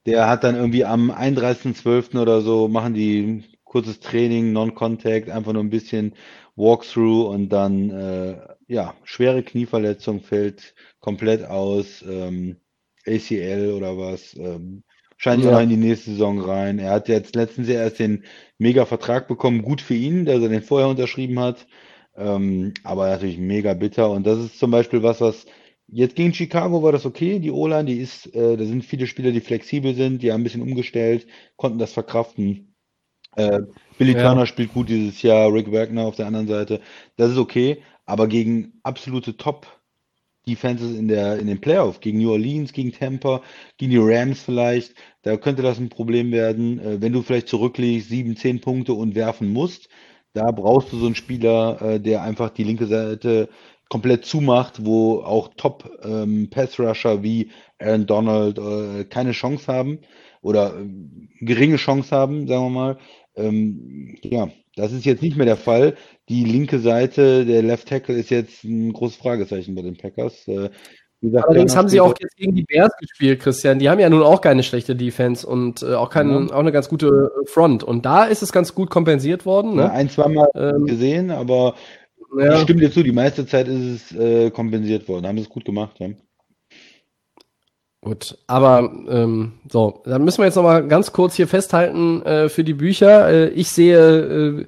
der 0.05 0.29
hat 0.29 0.43
dann 0.43 0.55
irgendwie 0.55 0.85
am 0.85 1.11
31.12. 1.11 2.19
oder 2.21 2.41
so, 2.41 2.67
machen 2.67 2.93
die 2.93 3.43
kurzes 3.63 3.99
Training, 3.99 4.51
Non-Contact, 4.53 5.29
einfach 5.29 5.53
nur 5.53 5.63
ein 5.63 5.69
bisschen 5.69 6.13
Walkthrough 6.55 7.27
und 7.29 7.49
dann, 7.49 7.89
äh, 7.91 8.37
ja, 8.67 8.93
schwere 9.03 9.43
Knieverletzung 9.43 10.21
fällt 10.21 10.73
komplett 10.99 11.45
aus, 11.45 12.03
ähm, 12.07 12.57
ACL 13.09 13.73
oder 13.73 13.97
was, 13.97 14.35
ähm, 14.35 14.83
scheint 15.17 15.43
Ja. 15.43 15.57
auch 15.57 15.59
in 15.61 15.69
die 15.69 15.77
nächste 15.77 16.11
Saison 16.11 16.39
rein. 16.39 16.79
Er 16.79 16.91
hat 16.91 17.07
jetzt 17.09 17.35
letztens 17.35 17.67
ja 17.67 17.75
erst 17.81 17.99
den 17.99 18.23
Mega-Vertrag 18.57 19.27
bekommen, 19.27 19.61
gut 19.63 19.81
für 19.81 19.95
ihn, 19.95 20.25
dass 20.25 20.41
er 20.41 20.49
den 20.49 20.61
vorher 20.63 20.87
unterschrieben 20.89 21.39
hat. 21.39 21.67
Ähm, 22.15 22.73
aber 22.83 23.09
natürlich 23.09 23.37
mega 23.37 23.73
bitter. 23.73 24.09
Und 24.11 24.25
das 24.27 24.39
ist 24.39 24.59
zum 24.59 24.71
Beispiel 24.71 25.03
was, 25.03 25.21
was 25.21 25.45
jetzt 25.87 26.15
gegen 26.15 26.33
Chicago 26.33 26.83
war 26.83 26.91
das 26.91 27.05
okay. 27.05 27.39
Die 27.39 27.51
O-Line, 27.51 27.85
die 27.85 27.99
ist, 27.99 28.33
äh, 28.35 28.57
da 28.57 28.65
sind 28.65 28.85
viele 28.85 29.07
Spieler, 29.07 29.31
die 29.31 29.41
flexibel 29.41 29.93
sind, 29.95 30.21
die 30.21 30.31
haben 30.31 30.41
ein 30.41 30.43
bisschen 30.43 30.61
umgestellt, 30.61 31.27
konnten 31.55 31.79
das 31.79 31.93
verkraften. 31.93 32.75
Äh, 33.35 33.61
Billy 33.97 34.13
Ja. 34.13 34.21
Turner 34.21 34.45
spielt 34.45 34.73
gut 34.73 34.89
dieses 34.89 35.21
Jahr, 35.21 35.53
Rick 35.53 35.71
Wagner 35.71 36.05
auf 36.05 36.15
der 36.15 36.27
anderen 36.27 36.47
Seite. 36.47 36.81
Das 37.17 37.31
ist 37.31 37.37
okay. 37.37 37.81
Aber 38.05 38.27
gegen 38.27 38.79
absolute 38.83 39.37
Top 39.37 39.78
Defenses 40.49 40.97
in 40.97 41.07
der, 41.07 41.39
in 41.39 41.47
den 41.47 41.61
Playoff, 41.61 41.99
gegen 41.99 42.19
New 42.19 42.31
Orleans, 42.31 42.73
gegen 42.73 42.91
Tampa, 42.91 43.41
gegen 43.77 43.91
die 43.91 43.97
Rams 43.97 44.41
vielleicht, 44.41 44.93
da 45.23 45.37
könnte 45.37 45.61
das 45.61 45.79
ein 45.79 45.89
Problem 45.89 46.31
werden, 46.31 46.79
äh, 46.79 47.01
wenn 47.01 47.13
du 47.13 47.21
vielleicht 47.21 47.47
zurückliegst, 47.49 48.09
sieben, 48.09 48.35
zehn 48.35 48.61
Punkte 48.61 48.93
und 48.93 49.15
werfen 49.15 49.51
musst. 49.51 49.89
Da 50.33 50.51
brauchst 50.51 50.91
du 50.91 50.97
so 50.97 51.05
einen 51.05 51.15
Spieler, 51.15 51.81
äh, 51.81 51.99
der 51.99 52.23
einfach 52.23 52.49
die 52.49 52.63
linke 52.63 52.85
Seite 52.85 53.49
komplett 53.89 54.25
zumacht, 54.25 54.85
wo 54.85 55.21
auch 55.21 55.49
Top 55.57 55.89
ähm, 56.03 56.49
wie 56.51 57.49
Aaron 57.79 58.05
Donald 58.05 58.59
äh, 58.59 59.03
keine 59.05 59.31
Chance 59.31 59.71
haben 59.71 59.99
oder 60.41 60.79
äh, 60.79 60.87
geringe 61.41 61.77
Chance 61.77 62.15
haben, 62.15 62.47
sagen 62.47 62.65
wir 62.65 62.69
mal. 62.69 62.97
Ähm, 63.35 64.17
ja, 64.21 64.49
das 64.75 64.91
ist 64.91 65.05
jetzt 65.05 65.21
nicht 65.21 65.37
mehr 65.37 65.45
der 65.45 65.57
Fall. 65.57 65.95
Die 66.29 66.43
linke 66.43 66.79
Seite, 66.79 67.45
der 67.45 67.63
Left 67.63 67.87
Tackle, 67.87 68.15
ist 68.15 68.29
jetzt 68.29 68.63
ein 68.63 68.93
großes 68.93 69.17
Fragezeichen 69.17 69.75
bei 69.75 69.81
den 69.81 69.97
Packers. 69.97 70.47
Äh, 70.47 70.69
gesagt, 71.21 71.47
Allerdings 71.47 71.75
haben 71.75 71.89
sie 71.89 71.99
auch 71.99 72.13
jetzt 72.19 72.35
gegen 72.37 72.55
die 72.55 72.63
Bears 72.63 72.95
gespielt, 72.97 73.41
Christian. 73.41 73.79
Die 73.79 73.89
haben 73.89 73.99
ja 73.99 74.09
nun 74.09 74.23
auch 74.23 74.41
keine 74.41 74.63
schlechte 74.63 74.95
Defense 74.95 75.45
und 75.45 75.83
äh, 75.83 75.93
auch, 75.93 76.09
keine, 76.09 76.47
ja. 76.47 76.53
auch 76.53 76.59
eine 76.59 76.71
ganz 76.71 76.89
gute 76.89 77.31
Front. 77.45 77.83
Und 77.83 78.05
da 78.05 78.25
ist 78.25 78.41
es 78.41 78.51
ganz 78.51 78.73
gut 78.73 78.89
kompensiert 78.89 79.45
worden. 79.45 79.75
Ne? 79.75 79.83
Ja, 79.83 79.91
ein, 79.91 80.09
zweimal 80.09 80.47
ähm, 80.55 80.85
gesehen, 80.85 81.31
aber 81.31 81.75
ja. 82.37 82.55
ich 82.55 82.61
stimme 82.61 82.81
dir 82.81 82.91
zu, 82.91 83.03
die 83.03 83.11
meiste 83.11 83.45
Zeit 83.45 83.67
ist 83.67 84.11
es 84.11 84.17
äh, 84.17 84.51
kompensiert 84.51 85.07
worden. 85.07 85.27
Haben 85.27 85.37
sie 85.37 85.43
es 85.43 85.49
gut 85.49 85.65
gemacht, 85.65 85.97
ja. 85.99 86.09
Gut, 88.01 88.37
aber 88.47 88.89
ähm, 89.09 89.53
so, 89.69 90.01
dann 90.05 90.23
müssen 90.23 90.37
wir 90.37 90.45
jetzt 90.45 90.55
noch 90.55 90.63
mal 90.63 90.87
ganz 90.87 91.11
kurz 91.11 91.35
hier 91.35 91.49
festhalten 91.49 92.21
äh, 92.23 92.47
für 92.47 92.63
die 92.63 92.73
Bücher. 92.73 93.29
Äh, 93.29 93.49
ich 93.49 93.69
sehe 93.69 94.59
äh, 94.59 94.65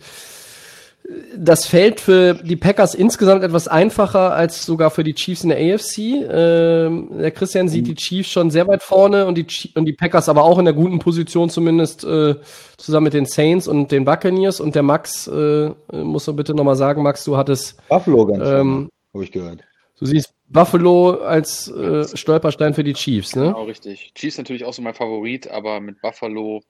das 1.36 1.66
Feld 1.66 2.00
für 2.00 2.34
die 2.36 2.56
Packers 2.56 2.94
insgesamt 2.94 3.44
etwas 3.44 3.68
einfacher 3.68 4.34
als 4.34 4.66
sogar 4.66 4.92
für 4.92 5.04
die 5.04 5.14
Chiefs 5.14 5.44
in 5.44 5.50
der 5.50 5.58
AFC. 5.60 5.98
Ähm, 5.98 7.10
der 7.20 7.32
Christian 7.32 7.70
sieht 7.70 7.88
die 7.88 7.96
Chiefs 7.96 8.30
schon 8.30 8.52
sehr 8.52 8.68
weit 8.68 8.84
vorne 8.84 9.26
und 9.26 9.38
die, 9.38 9.48
und 9.76 9.86
die 9.86 9.94
Packers 9.94 10.30
aber 10.30 10.44
auch 10.44 10.60
in 10.60 10.66
der 10.66 10.74
guten 10.74 11.00
Position 11.00 11.50
zumindest 11.50 12.04
äh, 12.04 12.36
zusammen 12.78 13.06
mit 13.06 13.14
den 13.14 13.26
Saints 13.26 13.68
und 13.68 13.92
den 13.92 14.06
Buccaneers. 14.06 14.60
Und 14.60 14.76
der 14.76 14.84
Max, 14.84 15.28
äh, 15.28 15.72
muss 15.92 16.26
du 16.26 16.34
bitte 16.34 16.54
nochmal 16.54 16.76
sagen, 16.76 17.02
Max, 17.02 17.24
du 17.24 17.38
hattest 17.38 17.78
Buffalo 17.88 18.26
ganz 18.26 18.48
ähm, 18.48 18.90
habe 19.14 19.24
ich 19.24 19.32
gehört. 19.32 19.62
Du 20.00 20.06
siehst 20.06 20.34
Buffalo 20.52 21.22
als 21.22 21.70
äh, 21.70 22.06
Stolperstein 22.18 22.74
für 22.74 22.84
die 22.84 22.94
Chiefs, 22.94 23.36
ne? 23.36 23.46
Genau, 23.46 23.64
richtig. 23.64 24.14
Chiefs 24.16 24.38
natürlich 24.38 24.66
auch 24.66 24.74
so 24.74 24.82
mein 24.82 24.94
Favorit, 24.94 25.50
aber 25.50 25.80
mit 25.80 26.02
Buffalo 26.02 26.62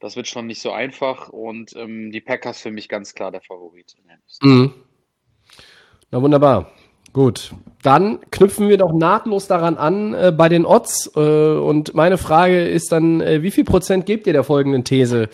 das 0.00 0.16
wird 0.16 0.28
schon 0.28 0.46
nicht 0.46 0.60
so 0.60 0.72
einfach 0.72 1.28
und 1.28 1.74
ähm, 1.76 2.10
die 2.12 2.20
Packers 2.20 2.60
für 2.60 2.70
mich 2.70 2.88
ganz 2.88 3.14
klar 3.14 3.32
der 3.32 3.40
Favorit. 3.40 3.94
Mhm. 4.42 4.74
Na 6.10 6.22
wunderbar. 6.22 6.72
Gut, 7.12 7.54
dann 7.82 8.20
knüpfen 8.30 8.68
wir 8.68 8.76
doch 8.76 8.92
nahtlos 8.92 9.46
daran 9.46 9.78
an 9.78 10.12
äh, 10.12 10.32
bei 10.36 10.50
den 10.50 10.66
Odds. 10.66 11.12
Äh, 11.16 11.20
und 11.20 11.94
meine 11.94 12.18
Frage 12.18 12.68
ist 12.68 12.92
dann, 12.92 13.22
äh, 13.22 13.42
wie 13.42 13.50
viel 13.50 13.64
Prozent 13.64 14.04
gebt 14.04 14.26
ihr 14.26 14.34
der 14.34 14.44
folgenden 14.44 14.84
These? 14.84 15.30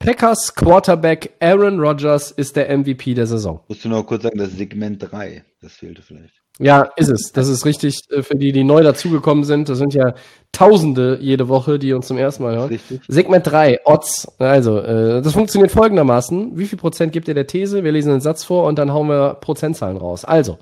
Packers 0.00 0.56
Quarterback 0.56 1.34
Aaron 1.38 1.78
Rodgers 1.78 2.32
ist 2.32 2.56
der 2.56 2.76
MVP 2.76 3.14
der 3.14 3.28
Saison. 3.28 3.60
Musst 3.68 3.84
du 3.84 3.88
noch 3.88 4.04
kurz 4.04 4.24
sagen, 4.24 4.38
das 4.38 4.52
Segment 4.52 5.00
3, 5.08 5.44
das 5.60 5.74
fehlte 5.74 6.02
vielleicht. 6.02 6.43
Ja, 6.60 6.82
ist 6.96 7.10
es. 7.10 7.32
Das 7.32 7.48
ist 7.48 7.64
richtig 7.64 7.98
äh, 8.10 8.22
für 8.22 8.36
die, 8.36 8.52
die 8.52 8.62
neu 8.62 8.82
dazugekommen 8.82 9.44
sind. 9.44 9.68
Das 9.68 9.78
sind 9.78 9.94
ja 9.94 10.14
Tausende 10.52 11.18
jede 11.20 11.48
Woche, 11.48 11.80
die 11.80 11.92
uns 11.92 12.06
zum 12.06 12.16
ersten 12.16 12.44
Mal 12.44 12.54
hören. 12.54 12.68
Richtig. 12.68 13.00
Segment 13.08 13.44
3, 13.44 13.80
Odds. 13.84 14.28
Also, 14.38 14.78
äh, 14.78 15.20
das 15.20 15.32
funktioniert 15.32 15.72
folgendermaßen. 15.72 16.56
Wie 16.56 16.66
viel 16.66 16.78
Prozent 16.78 17.12
gibt 17.12 17.26
ihr 17.26 17.34
der 17.34 17.48
These? 17.48 17.82
Wir 17.82 17.90
lesen 17.90 18.10
den 18.10 18.20
Satz 18.20 18.44
vor 18.44 18.66
und 18.66 18.78
dann 18.78 18.92
hauen 18.92 19.08
wir 19.08 19.34
Prozentzahlen 19.34 19.96
raus. 19.96 20.24
Also, 20.24 20.58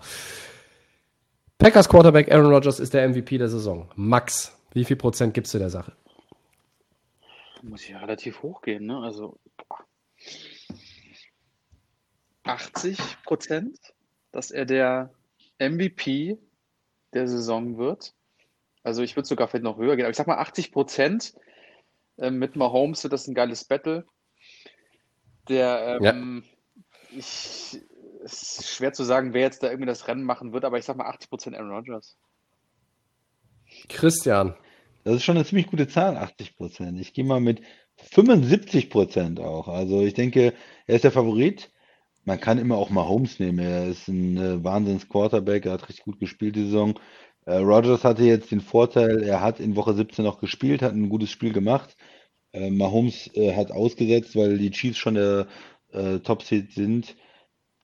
Packers 1.58 1.90
Quarterback 1.90 2.32
Aaron 2.32 2.50
Rodgers 2.52 2.80
ist 2.80 2.94
der 2.94 3.06
MVP 3.06 3.36
der 3.36 3.50
Saison. 3.50 3.90
Max, 3.94 4.56
wie 4.72 4.84
viel 4.84 4.96
Prozent 4.96 5.34
gibst 5.34 5.52
du 5.52 5.58
der 5.58 5.68
Sache? 5.68 5.92
Muss 7.62 7.86
ja 7.86 7.98
relativ 7.98 8.42
hoch 8.42 8.62
gehen, 8.62 8.86
ne? 8.86 8.96
Also 8.98 9.38
80 12.44 12.98
Prozent, 13.24 13.78
dass 14.32 14.50
er 14.50 14.64
der 14.64 15.10
MVP 15.70 16.38
der 17.12 17.28
Saison 17.28 17.78
wird. 17.78 18.14
Also 18.82 19.02
ich 19.02 19.16
würde 19.16 19.28
sogar 19.28 19.48
vielleicht 19.48 19.64
noch 19.64 19.78
höher 19.78 19.96
gehen, 19.96 20.04
aber 20.04 20.10
ich 20.10 20.16
sag 20.16 20.26
mal 20.26 20.38
80 20.38 20.72
Prozent. 20.72 21.34
Ähm, 22.18 22.38
mit 22.38 22.56
Mahomes 22.56 23.02
wird 23.02 23.12
das 23.12 23.26
ein 23.26 23.34
geiles 23.34 23.64
Battle. 23.64 24.04
Der, 25.48 25.98
ähm, 26.00 26.44
ja. 27.10 27.18
ich, 27.18 27.80
es 28.24 28.42
ist 28.58 28.68
schwer 28.68 28.92
zu 28.92 29.04
sagen, 29.04 29.34
wer 29.34 29.42
jetzt 29.42 29.62
da 29.62 29.68
irgendwie 29.68 29.86
das 29.86 30.08
Rennen 30.08 30.24
machen 30.24 30.52
wird, 30.52 30.64
aber 30.64 30.78
ich 30.78 30.84
sag 30.84 30.96
mal 30.96 31.06
80 31.06 31.30
Prozent 31.30 31.56
Aaron 31.56 31.72
Rodgers. 31.72 32.16
Christian. 33.88 34.54
Das 35.04 35.16
ist 35.16 35.24
schon 35.24 35.36
eine 35.36 35.44
ziemlich 35.44 35.66
gute 35.66 35.88
Zahl, 35.88 36.16
80 36.16 36.56
Prozent. 36.56 37.00
Ich 37.00 37.12
gehe 37.12 37.24
mal 37.24 37.40
mit 37.40 37.62
75 37.96 38.90
Prozent 38.90 39.40
auch. 39.40 39.68
Also 39.68 40.02
ich 40.02 40.14
denke, 40.14 40.54
er 40.86 40.94
ist 40.94 41.04
der 41.04 41.12
Favorit. 41.12 41.70
Man 42.24 42.40
kann 42.40 42.58
immer 42.58 42.76
auch 42.76 42.90
mal 42.90 43.06
Holmes 43.08 43.38
nehmen. 43.40 43.58
Er 43.58 43.86
ist 43.86 44.08
ein 44.08 44.36
äh, 44.36 44.62
Wahnsinns-Quarterback. 44.62 45.66
Er 45.66 45.72
hat 45.72 45.88
richtig 45.88 46.04
gut 46.04 46.20
gespielt 46.20 46.56
die 46.56 46.64
Saison. 46.64 46.98
Äh, 47.44 47.56
Rodgers 47.56 48.04
hatte 48.04 48.22
jetzt 48.24 48.50
den 48.50 48.60
Vorteil, 48.60 49.22
er 49.22 49.40
hat 49.40 49.58
in 49.58 49.74
Woche 49.74 49.94
17 49.94 50.24
noch 50.24 50.38
gespielt, 50.38 50.82
hat 50.82 50.92
ein 50.92 51.08
gutes 51.08 51.30
Spiel 51.30 51.52
gemacht. 51.52 51.96
Äh, 52.52 52.70
Mahomes 52.70 53.28
äh, 53.34 53.56
hat 53.56 53.72
ausgesetzt, 53.72 54.36
weil 54.36 54.58
die 54.58 54.70
Chiefs 54.70 54.98
schon 54.98 55.14
der 55.14 55.48
äh, 55.92 56.18
Top-Seed 56.20 56.72
sind. 56.72 57.16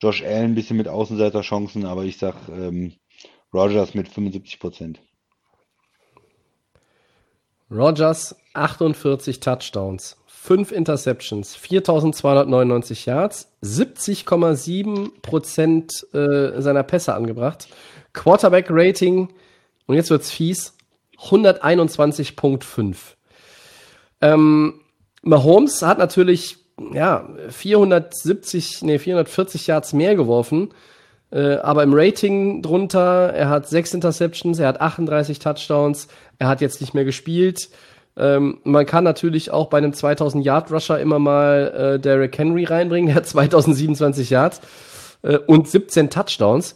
Josh 0.01 0.23
Allen 0.23 0.53
ein 0.53 0.55
bisschen 0.55 0.77
mit 0.77 0.87
Außenseiterchancen, 0.87 1.85
aber 1.85 2.05
ich 2.05 2.19
sag 2.19 2.37
ähm, 2.49 2.95
Rodgers 3.53 3.95
mit 3.95 4.09
75 4.09 4.61
Prozent. 4.61 5.01
Rodgers 7.71 8.37
48 8.55 9.41
Touchdowns, 9.41 10.17
5 10.49 10.73
Interceptions, 10.73 11.57
4299 11.57 13.05
Yards, 13.05 13.53
70,7 13.63 15.11
Prozent 15.21 15.93
äh, 16.15 16.63
seiner 16.63 16.85
Pässe 16.85 17.13
angebracht. 17.13 17.69
Quarterback 18.15 18.69
Rating, 18.71 19.29
und 19.87 19.95
jetzt 19.95 20.09
wird's 20.09 20.31
fies, 20.31 20.75
121,5. 21.19 22.97
Ähm, 24.23 24.81
Mahomes 25.21 25.83
hat 25.83 25.99
natürlich, 25.99 26.57
ja, 26.95 27.29
470, 27.51 28.81
nee, 28.85 28.99
440 28.99 29.67
Yards 29.67 29.93
mehr 29.93 30.17
geworfen, 30.17 30.71
äh, 31.31 31.57
aber 31.57 31.83
im 31.83 31.93
Rating 31.93 32.63
drunter, 32.63 33.35
er 33.35 33.51
hat 33.51 33.69
6 33.69 33.93
Interceptions, 33.93 34.59
er 34.61 34.69
hat 34.69 34.81
38 34.81 35.41
Touchdowns, 35.41 36.09
er 36.39 36.49
hat 36.49 36.63
jetzt 36.63 36.81
nicht 36.81 36.95
mehr 36.95 37.05
gespielt. 37.05 37.69
Ähm, 38.19 38.59
man 38.65 38.85
kann 38.85 39.05
natürlich 39.05 39.53
auch 39.53 39.69
bei 39.69 39.79
einem 39.79 39.93
2000 39.93 40.45
Yard 40.45 40.73
Rusher 40.73 40.99
immer 40.99 41.19
mal 41.19 41.95
äh, 41.95 42.01
Derrick 42.01 42.37
Henry 42.37 42.65
reinbringen, 42.65 43.07
der 43.07 43.15
hat 43.17 43.27
2027 43.27 44.31
Yards 44.31 44.61
äh, 45.23 45.39
und 45.39 45.69
17 45.69 46.11
Touchdowns. 46.11 46.75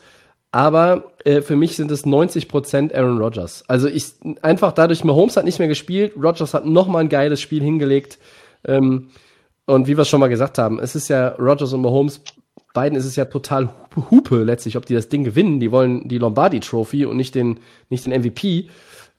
Aber 0.53 1.13
äh, 1.25 1.41
für 1.41 1.57
mich 1.57 1.77
sind 1.77 1.91
es 1.91 2.05
90% 2.05 2.95
Aaron 2.95 3.19
Rodgers. 3.19 3.65
Also 3.69 3.89
ich 3.89 4.13
einfach 4.43 4.73
dadurch, 4.73 5.03
Mahomes 5.03 5.37
hat 5.37 5.47
nicht 5.47 5.59
mehr 5.59 5.69
gespielt, 5.69 6.13
Rodgers 6.17 6.55
hat 6.55 6.67
noch 6.67 6.89
mal 6.89 6.99
ein 7.01 7.09
geiles 7.09 7.41
Spiel 7.41 7.63
hingelegt. 7.63 8.19
Ähm, 8.67 9.09
und 9.65 9.87
wie 9.87 9.97
wir 9.97 10.03
es 10.03 10.09
schon 10.09 10.21
mal 10.21 10.29
gesagt 10.29 10.59
haben, 10.59 10.79
es 10.79 10.95
ist 10.95 11.09
ja 11.09 11.29
Rodgers 11.39 11.73
und 11.73 11.81
Mahomes, 11.81 12.21
beiden 12.75 12.97
ist 12.97 13.07
es 13.07 13.17
ja 13.17 13.25
total 13.25 13.71
Hupe 14.11 14.43
letztlich, 14.43 14.77
ob 14.77 14.87
die 14.87 14.95
das 14.95 15.09
Ding 15.09 15.25
gewinnen. 15.25 15.59
Die 15.59 15.73
wollen 15.73 16.09
die 16.09 16.19
Lombardi 16.19 16.61
Trophy 16.61 17.07
und 17.07 17.17
nicht 17.17 17.35
den, 17.35 17.59
nicht 17.89 18.07
den 18.07 18.21
MVP. 18.21 18.69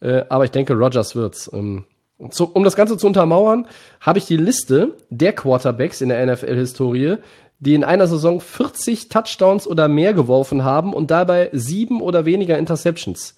Äh, 0.02 0.26
aber 0.30 0.46
ich 0.46 0.52
denke, 0.52 0.74
Rodgers 0.74 1.16
wird's. 1.16 1.50
Ähm, 1.52 1.86
so, 2.30 2.45
um 2.45 2.64
das 2.64 2.76
Ganze 2.76 2.97
zu 2.97 3.07
untermauern, 3.07 3.68
habe 3.99 4.20
ich 4.20 4.26
die 4.26 4.38
Liste 4.38 4.95
der 5.09 5.34
Quarterbacks 5.34 6.01
in 6.01 6.09
der 6.09 6.26
NFL-Historie, 6.26 7.18
die 7.59 7.76
in 7.76 7.84
einer 7.84 8.07
Saison 8.07 8.41
40 8.41 9.09
Touchdowns 9.09 9.68
oder 9.68 9.88
mehr 9.88 10.14
geworfen 10.14 10.64
haben 10.64 10.93
und 10.93 11.11
dabei 11.11 11.49
sieben 11.53 12.01
oder 12.01 12.26
weniger 12.26 12.57
Interceptions. 12.57 13.36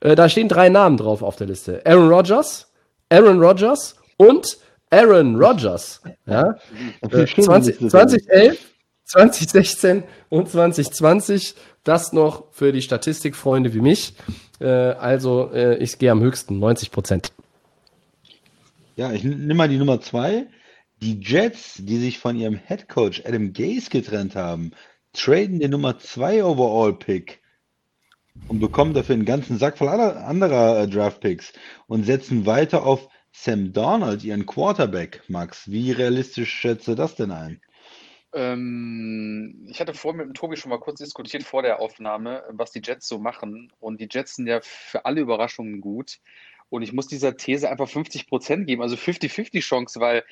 Äh, 0.00 0.14
da 0.14 0.28
stehen 0.28 0.48
drei 0.48 0.68
Namen 0.68 0.96
drauf 0.96 1.22
auf 1.22 1.36
der 1.36 1.46
Liste. 1.46 1.82
Aaron 1.84 2.08
Rodgers, 2.08 2.72
Aaron 3.10 3.40
Rodgers 3.40 3.96
und 4.16 4.58
Aaron 4.90 5.36
Rodgers. 5.36 6.00
Ja? 6.26 6.56
Äh, 7.02 7.26
20, 7.26 7.90
2011, 7.90 8.58
2016 9.04 10.04
und 10.30 10.48
2020. 10.48 11.54
Das 11.84 12.12
noch 12.12 12.52
für 12.52 12.72
die 12.72 12.82
Statistikfreunde 12.82 13.74
wie 13.74 13.80
mich. 13.80 14.14
Äh, 14.58 14.66
also 14.66 15.50
äh, 15.52 15.76
ich 15.76 15.98
gehe 15.98 16.10
am 16.10 16.20
höchsten, 16.20 16.58
90 16.58 16.90
Prozent. 16.90 17.32
Ja, 18.96 19.12
ich 19.12 19.24
nehme 19.24 19.54
mal 19.54 19.68
die 19.68 19.76
Nummer 19.76 20.00
zwei. 20.00 20.46
Die 21.02 21.20
Jets, 21.20 21.74
die 21.76 21.98
sich 21.98 22.18
von 22.18 22.34
ihrem 22.34 22.56
Head 22.56 22.88
Coach 22.88 23.22
Adam 23.26 23.52
Gase 23.52 23.90
getrennt 23.90 24.34
haben, 24.34 24.72
traden 25.12 25.60
den 25.60 25.70
Nummer 25.70 25.98
2 25.98 26.42
Overall 26.42 26.94
Pick 26.94 27.42
und 28.48 28.60
bekommen 28.60 28.94
dafür 28.94 29.14
einen 29.14 29.26
ganzen 29.26 29.58
Sack 29.58 29.76
voll 29.76 29.88
anderer 29.88 30.82
äh, 30.82 30.88
Draft 30.88 31.20
Picks 31.20 31.52
und 31.86 32.04
setzen 32.04 32.46
weiter 32.46 32.86
auf 32.86 33.08
Sam 33.32 33.74
Donald, 33.74 34.24
ihren 34.24 34.46
Quarterback. 34.46 35.22
Max, 35.28 35.70
wie 35.70 35.92
realistisch 35.92 36.50
schätze 36.50 36.94
das 36.94 37.16
denn 37.16 37.30
ein? 37.30 37.60
Ähm, 38.32 39.66
ich 39.68 39.80
hatte 39.80 39.92
vorhin 39.92 40.18
mit 40.18 40.26
dem 40.28 40.34
Tobi 40.34 40.56
schon 40.56 40.70
mal 40.70 40.80
kurz 40.80 41.00
diskutiert 41.00 41.42
vor 41.42 41.62
der 41.62 41.80
Aufnahme, 41.80 42.44
was 42.50 42.72
die 42.72 42.82
Jets 42.82 43.08
so 43.08 43.18
machen. 43.18 43.72
Und 43.78 44.00
die 44.00 44.08
Jets 44.10 44.36
sind 44.36 44.46
ja 44.46 44.60
für 44.62 45.04
alle 45.04 45.20
Überraschungen 45.20 45.82
gut. 45.82 46.18
Und 46.68 46.82
ich 46.82 46.92
muss 46.92 47.06
dieser 47.06 47.36
These 47.36 47.70
einfach 47.70 47.88
50 47.88 48.26
Prozent 48.28 48.66
geben, 48.66 48.82
also 48.82 48.96
50-50 48.96 49.60
Chance, 49.60 50.00
weil 50.00 50.24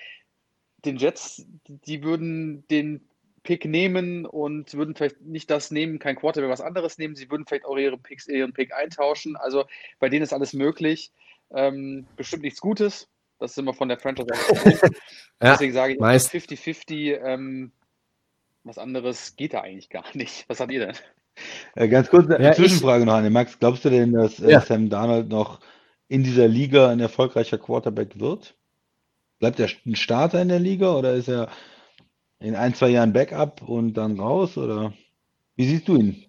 den 0.85 0.97
Jets, 0.97 1.47
die 1.69 2.03
würden 2.03 2.67
den 2.69 3.09
Pick 3.43 3.65
nehmen 3.67 4.27
und 4.27 4.73
würden 4.75 4.95
vielleicht 4.95 5.21
nicht 5.21 5.51
das 5.51 5.71
nehmen, 5.71 5.99
kein 5.99 6.17
Quarterback, 6.17 6.51
was 6.51 6.61
anderes 6.61 6.99
nehmen. 6.99 7.15
Sie 7.15 7.31
würden 7.31 7.45
vielleicht 7.47 7.65
auch 7.67 7.77
ihre 7.77 7.99
Picks, 7.99 8.27
ihren 8.27 8.53
Pick 8.53 8.75
eintauschen. 8.75 9.37
Also 9.37 9.65
bei 9.99 10.09
denen 10.09 10.23
ist 10.23 10.33
alles 10.33 10.53
möglich. 10.55 11.13
Ähm, 11.53 12.07
bestimmt 12.17 12.43
nichts 12.43 12.61
Gutes. 12.61 13.09
Das 13.39 13.53
ist 13.53 13.59
immer 13.59 13.75
von 13.75 13.89
der 13.89 13.99
Franchise. 13.99 14.29
Ja, 15.43 15.53
Deswegen 15.53 15.73
sage 15.75 15.93
ich 15.95 15.99
meist. 15.99 16.31
50-50. 16.33 17.19
Ähm, 17.23 17.73
was 18.63 18.79
anderes 18.79 19.37
geht 19.37 19.53
da 19.53 19.61
eigentlich 19.61 19.91
gar 19.91 20.05
nicht. 20.15 20.49
Was 20.49 20.61
habt 20.61 20.73
ihr 20.73 20.87
denn? 20.87 20.97
Äh, 21.75 21.89
ganz 21.89 22.09
kurz 22.09 22.31
eine 22.31 22.43
Ja, 22.43 22.51
ich- 22.51 22.57
Zwischenfrage 22.57 23.05
noch 23.05 23.15
an 23.15 23.25
den 23.25 23.33
Max. 23.33 23.59
Glaubst 23.59 23.85
du 23.85 23.91
denn, 23.91 24.13
dass 24.13 24.41
äh, 24.41 24.53
Ja. 24.53 24.61
Sam 24.61 24.89
Darnold 24.89 25.29
noch 25.29 25.61
in 26.09 26.23
dieser 26.23 26.49
Liga 26.49 26.91
ein 26.91 27.01
erfolgreicher 27.01 27.59
Quarterback 27.59 28.19
wird? 28.19 28.57
Bleibt 29.39 29.61
er 29.61 29.69
ein 29.85 29.97
Starter 29.97 30.41
in 30.41 30.49
der 30.49 30.61
Liga 30.61 30.95
oder 30.95 31.15
ist 31.15 31.29
er 31.29 31.51
in 32.41 32.55
ein, 32.55 32.75
zwei 32.75 32.91
Jahren 32.91 33.13
Backup 33.13 33.63
und 33.63 33.95
dann 33.95 34.19
raus? 34.19 34.57
Oder 34.57 34.95
wie 35.57 35.67
siehst 35.67 35.89
du 35.89 35.97
ihn? 35.97 36.25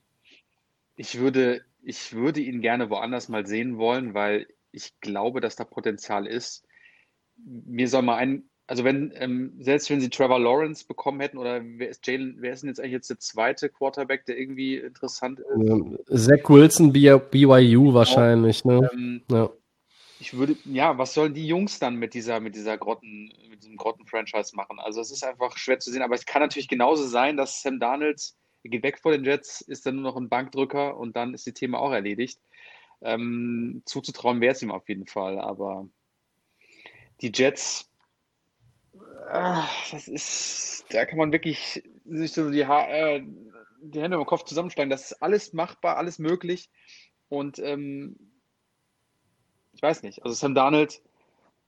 Ich 0.95 1.19
würde, 1.19 1.61
ich 1.83 2.13
würde 2.13 2.41
ihn 2.41 2.61
gerne 2.61 2.89
woanders 2.89 3.29
mal 3.29 3.45
sehen 3.45 3.77
wollen, 3.77 4.13
weil 4.13 4.47
ich 4.71 4.99
glaube, 5.01 5.41
dass 5.41 5.55
da 5.55 5.63
Potenzial 5.63 6.25
ist. 6.25 6.65
Mir 7.37 7.87
soll 7.89 8.01
mal 8.01 8.15
ein, 8.15 8.43
also 8.67 8.83
wenn, 8.83 9.13
ähm, 9.15 9.53
selbst 9.59 9.89
wenn 9.89 10.01
sie 10.01 10.09
Trevor 10.09 10.39
Lawrence 10.39 10.85
bekommen 10.87 11.19
hätten, 11.19 11.37
oder 11.37 11.61
wer 11.63 11.89
ist 11.89 12.07
Jalen, 12.07 12.37
wer 12.39 12.53
ist 12.53 12.61
denn 12.63 12.69
jetzt 12.69 12.79
eigentlich 12.79 12.93
jetzt 12.93 13.09
der 13.09 13.19
zweite 13.19 13.69
Quarterback, 13.69 14.25
der 14.25 14.37
irgendwie 14.39 14.77
interessant 14.77 15.39
ist? 15.39 16.27
Zach 16.27 16.49
Wilson, 16.49 16.91
BYU 16.91 17.93
wahrscheinlich, 17.93 18.65
ne? 18.65 18.89
Ähm, 18.93 19.21
Ja. 19.29 19.49
Ich 20.19 20.33
würde, 20.33 20.57
ja, 20.65 20.97
was 20.97 21.13
sollen 21.13 21.33
die 21.33 21.47
Jungs 21.47 21.79
dann 21.79 21.95
mit 21.95 22.13
dieser, 22.13 22.39
mit 22.39 22.55
dieser 22.55 22.77
Grotten, 22.77 23.33
mit 23.49 23.61
diesem 23.61 23.75
Grotten-Franchise 23.75 24.55
machen? 24.55 24.79
Also 24.79 25.01
es 25.01 25.11
ist 25.11 25.23
einfach 25.23 25.57
schwer 25.57 25.79
zu 25.79 25.91
sehen, 25.91 26.01
aber 26.01 26.15
es 26.15 26.25
kann 26.25 26.41
natürlich 26.41 26.67
genauso 26.67 27.05
sein, 27.05 27.37
dass 27.37 27.61
Sam 27.61 27.79
Darnolds 27.79 28.37
er 28.65 28.69
geht 28.69 28.83
weg 28.83 28.97
vor 28.97 29.11
den 29.11 29.23
Jets, 29.23 29.61
ist 29.61 29.85
dann 29.85 29.95
nur 29.95 30.05
noch 30.05 30.17
ein 30.17 30.27
Bankdrücker 30.27 30.97
und 30.97 31.15
dann 31.15 31.35
ist 31.35 31.45
die 31.45 31.53
Thema 31.53 31.77
auch 31.77 31.91
erledigt. 31.91 32.39
Ähm, 33.01 33.83
zuzutrauen 33.85 34.41
wäre 34.41 34.53
es 34.53 34.63
ihm 34.63 34.71
auf 34.71 34.89
jeden 34.89 35.05
Fall, 35.05 35.37
aber 35.39 35.87
die 37.21 37.31
Jets, 37.31 37.91
ah, 39.29 39.69
das 39.91 40.07
ist, 40.07 40.85
da 40.89 41.05
kann 41.05 41.19
man 41.19 41.31
wirklich 41.31 41.83
sich 42.05 42.31
so 42.31 42.49
die, 42.49 42.65
ha 42.65 42.87
äh, 42.87 43.23
die 43.81 44.01
Hände 44.01 44.17
im 44.17 44.25
Kopf 44.25 44.45
zusammenschlagen. 44.45 44.89
Das 44.89 45.11
ist 45.11 45.21
alles 45.21 45.53
machbar, 45.53 45.97
alles 45.97 46.17
möglich 46.17 46.71
und 47.29 47.59
ähm, 47.59 48.17
ich 49.75 49.81
weiß 49.81 50.03
nicht. 50.03 50.23
Also 50.23 50.35
Sam 50.35 50.55
Darnold 50.55 51.01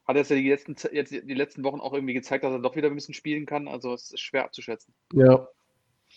hat 0.08 0.16
jetzt 0.16 0.30
ja 0.30 0.38
die 0.38 0.50
letzten, 0.50 0.76
jetzt 0.94 1.12
die 1.12 1.34
letzten 1.34 1.64
Wochen 1.64 1.82
auch 1.82 1.94
irgendwie 1.94 2.14
gezeigt, 2.14 2.44
dass 2.44 2.52
er 2.52 2.60
doch 2.60 2.76
wieder 2.76 2.88
ein 2.88 2.96
bisschen 2.96 3.14
spielen 3.14 3.46
kann. 3.46 3.68
Also 3.68 3.94
es 3.94 4.12
ist 4.12 4.22
schwer 4.22 4.46
abzuschätzen. 4.46 4.94
Ja. 5.14 5.48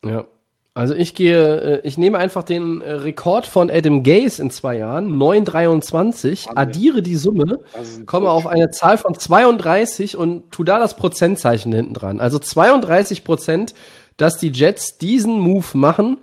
Ja. 0.05 0.27
Also 0.73 0.95
ich 0.95 1.17
gehe, 1.17 1.61
äh, 1.61 1.81
ich 1.83 1.99
nehme 1.99 2.19
einfach 2.19 2.45
den 2.45 2.81
äh, 2.81 2.93
Rekord 2.93 3.47
von 3.47 3.71
Adam 3.71 4.05
Gase 4.05 4.41
in 4.41 4.51
zwei 4.51 4.79
Jahren, 4.79 5.17
9,23, 5.17 5.93
Wahnsinn. 5.93 6.57
addiere 6.57 7.03
die 7.03 7.17
Summe, 7.17 7.59
komme 8.07 8.31
auf 8.31 8.47
eine 8.47 8.71
Zahl 8.71 8.97
von 8.97 9.19
32 9.19 10.17
und 10.17 10.53
tu 10.53 10.63
da 10.63 10.79
das 10.79 10.97
Prozentzeichen 10.97 11.73
hinten 11.73 11.95
dran. 11.95 12.21
Also 12.21 12.39
32 12.39 13.25
Prozent, 13.25 13.75
dass 14.17 14.39
die 14.39 14.51
Jets 14.51 14.97
diesen 14.97 15.41
Move 15.41 15.67
machen 15.77 16.19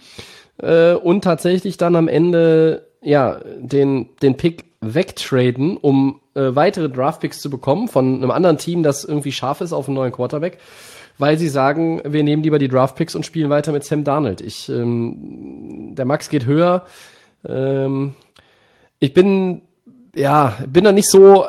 äh, 0.59 0.93
und 0.93 1.25
tatsächlich 1.25 1.75
dann 1.75 1.97
am 1.97 2.07
Ende 2.07 2.86
ja 3.01 3.39
den 3.59 4.09
den 4.21 4.37
Pick 4.37 4.65
wegtraden, 4.81 5.77
um 5.77 6.21
äh, 6.35 6.55
weitere 6.55 6.89
Draftpicks 6.89 7.41
zu 7.41 7.49
bekommen 7.49 7.87
von 7.87 8.15
einem 8.15 8.31
anderen 8.31 8.57
Team, 8.57 8.83
das 8.83 9.03
irgendwie 9.03 9.31
scharf 9.31 9.61
ist 9.61 9.73
auf 9.73 9.87
einen 9.87 9.95
neuen 9.95 10.11
Quarterback, 10.11 10.59
weil 11.17 11.37
sie 11.37 11.49
sagen, 11.49 12.01
wir 12.05 12.23
nehmen 12.23 12.43
lieber 12.43 12.59
die 12.59 12.67
Draftpicks 12.67 13.15
und 13.15 13.25
spielen 13.25 13.49
weiter 13.49 13.71
mit 13.71 13.83
Sam 13.83 14.03
Darnold. 14.03 14.41
Ich 14.41 14.69
ähm, 14.69 15.95
der 15.95 16.05
Max 16.05 16.29
geht 16.29 16.45
höher. 16.45 16.85
Ähm, 17.47 18.13
ich 18.99 19.13
bin 19.13 19.61
ja 20.15 20.57
bin 20.67 20.83
da 20.83 20.91
nicht 20.91 21.09
so 21.09 21.45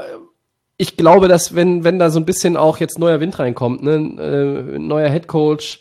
ich 0.79 0.97
glaube, 0.97 1.29
dass 1.29 1.55
wenn, 1.55 1.83
wenn 1.83 1.99
da 1.99 2.09
so 2.09 2.21
ein 2.21 2.25
bisschen 2.25 2.57
auch 2.57 2.79
jetzt 2.79 2.99
neuer 2.99 3.21
Wind 3.21 3.39
reinkommt, 3.39 3.83
ne, 3.83 3.97
äh, 3.97 4.79
neuer 4.79 5.11
Headcoach, 5.11 5.81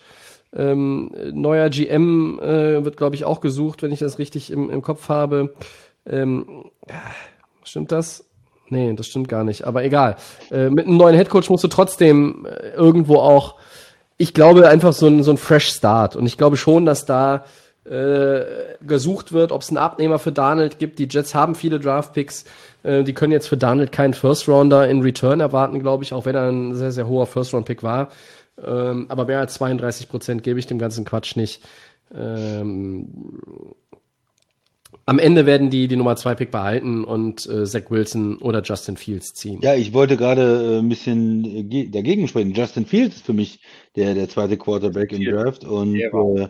ähm, 0.55 1.11
neuer 1.33 1.69
GM 1.69 2.39
äh, 2.39 2.83
wird, 2.83 2.97
glaube 2.97 3.15
ich, 3.15 3.25
auch 3.25 3.41
gesucht, 3.41 3.83
wenn 3.83 3.91
ich 3.91 3.99
das 3.99 4.19
richtig 4.19 4.51
im, 4.51 4.69
im 4.69 4.81
Kopf 4.81 5.09
habe. 5.09 5.53
Ähm, 6.05 6.65
stimmt 7.63 7.91
das? 7.91 8.25
Nee, 8.69 8.93
das 8.93 9.07
stimmt 9.07 9.29
gar 9.29 9.43
nicht. 9.43 9.65
Aber 9.65 9.83
egal. 9.83 10.17
Äh, 10.51 10.69
mit 10.69 10.87
einem 10.87 10.97
neuen 10.97 11.15
Headcoach 11.15 11.49
musst 11.49 11.63
du 11.63 11.67
trotzdem 11.67 12.45
äh, 12.45 12.69
irgendwo 12.71 13.17
auch, 13.17 13.55
ich 14.17 14.33
glaube, 14.33 14.67
einfach 14.67 14.93
so 14.93 15.07
ein, 15.07 15.23
so 15.23 15.31
ein 15.31 15.37
Fresh 15.37 15.69
Start. 15.69 16.15
Und 16.15 16.25
ich 16.25 16.37
glaube 16.37 16.57
schon, 16.57 16.85
dass 16.85 17.05
da 17.05 17.45
äh, 17.89 18.43
gesucht 18.85 19.31
wird, 19.31 19.51
ob 19.51 19.61
es 19.61 19.69
einen 19.69 19.77
Abnehmer 19.77 20.19
für 20.19 20.31
Darnold 20.31 20.79
gibt. 20.79 20.99
Die 20.99 21.07
Jets 21.09 21.33
haben 21.33 21.55
viele 21.55 21.79
Draftpicks. 21.79 22.43
Äh, 22.83 23.03
die 23.03 23.13
können 23.13 23.31
jetzt 23.31 23.47
für 23.47 23.57
Darnold 23.57 23.91
keinen 23.91 24.13
First 24.13 24.49
Rounder 24.49 24.87
in 24.89 25.01
Return 25.01 25.39
erwarten, 25.39 25.79
glaube 25.79 26.03
ich, 26.03 26.13
auch 26.13 26.25
wenn 26.25 26.35
er 26.35 26.49
ein 26.49 26.75
sehr, 26.75 26.91
sehr 26.91 27.07
hoher 27.07 27.27
First 27.27 27.53
Round 27.53 27.65
Pick 27.65 27.83
war. 27.83 28.09
Ähm, 28.63 29.05
aber 29.09 29.25
mehr 29.25 29.39
als 29.39 29.55
32 29.55 30.09
Prozent 30.09 30.43
gebe 30.43 30.59
ich 30.59 30.67
dem 30.67 30.79
ganzen 30.79 31.05
Quatsch 31.05 31.35
nicht. 31.35 31.61
Ähm, 32.13 33.07
am 35.05 35.19
Ende 35.19 35.45
werden 35.45 35.69
die 35.69 35.87
die 35.87 35.95
Nummer 35.95 36.15
zwei 36.15 36.35
Pick 36.35 36.51
behalten 36.51 37.03
und 37.03 37.45
äh, 37.47 37.65
Zach 37.65 37.89
Wilson 37.89 38.37
oder 38.37 38.61
Justin 38.61 38.97
Fields 38.97 39.33
ziehen. 39.33 39.59
Ja, 39.61 39.73
ich 39.75 39.93
wollte 39.93 40.17
gerade 40.17 40.75
äh, 40.75 40.79
ein 40.79 40.89
bisschen 40.89 41.45
äh, 41.45 41.63
ge- 41.63 41.89
dagegen 41.89 42.27
sprechen. 42.27 42.53
Justin 42.53 42.85
Fields 42.85 43.17
ist 43.17 43.25
für 43.25 43.33
mich 43.33 43.61
der, 43.95 44.13
der 44.15 44.27
zweite 44.29 44.57
Quarterback 44.57 45.11
im 45.13 45.23
Draft 45.23 45.63
und 45.63 45.95
äh, 45.95 46.49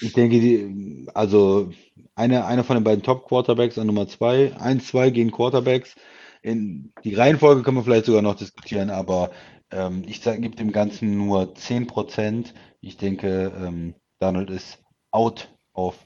ich 0.00 0.12
denke, 0.12 0.40
die, 0.40 1.06
also 1.14 1.70
einer 2.16 2.46
einer 2.46 2.64
von 2.64 2.76
den 2.76 2.84
beiden 2.84 3.02
Top-Quarterbacks 3.02 3.78
an 3.78 3.86
Nummer 3.86 4.08
zwei, 4.08 4.52
eins, 4.58 4.88
zwei 4.88 5.10
gehen 5.10 5.30
Quarterbacks. 5.30 5.94
In 6.42 6.92
die 7.04 7.14
Reihenfolge 7.14 7.62
können 7.62 7.76
wir 7.78 7.84
vielleicht 7.84 8.04
sogar 8.06 8.22
noch 8.22 8.34
diskutieren, 8.34 8.90
aber 8.90 9.30
ähm, 9.70 10.04
ich 10.06 10.22
gebe 10.22 10.56
dem 10.56 10.72
Ganzen 10.72 11.16
nur 11.16 11.54
10 11.54 11.86
Prozent. 11.86 12.54
Ich 12.80 12.96
denke, 12.96 13.52
ähm, 13.56 13.94
Donald 14.20 14.50
ist 14.50 14.78
out 15.10 15.48
auf 15.72 15.96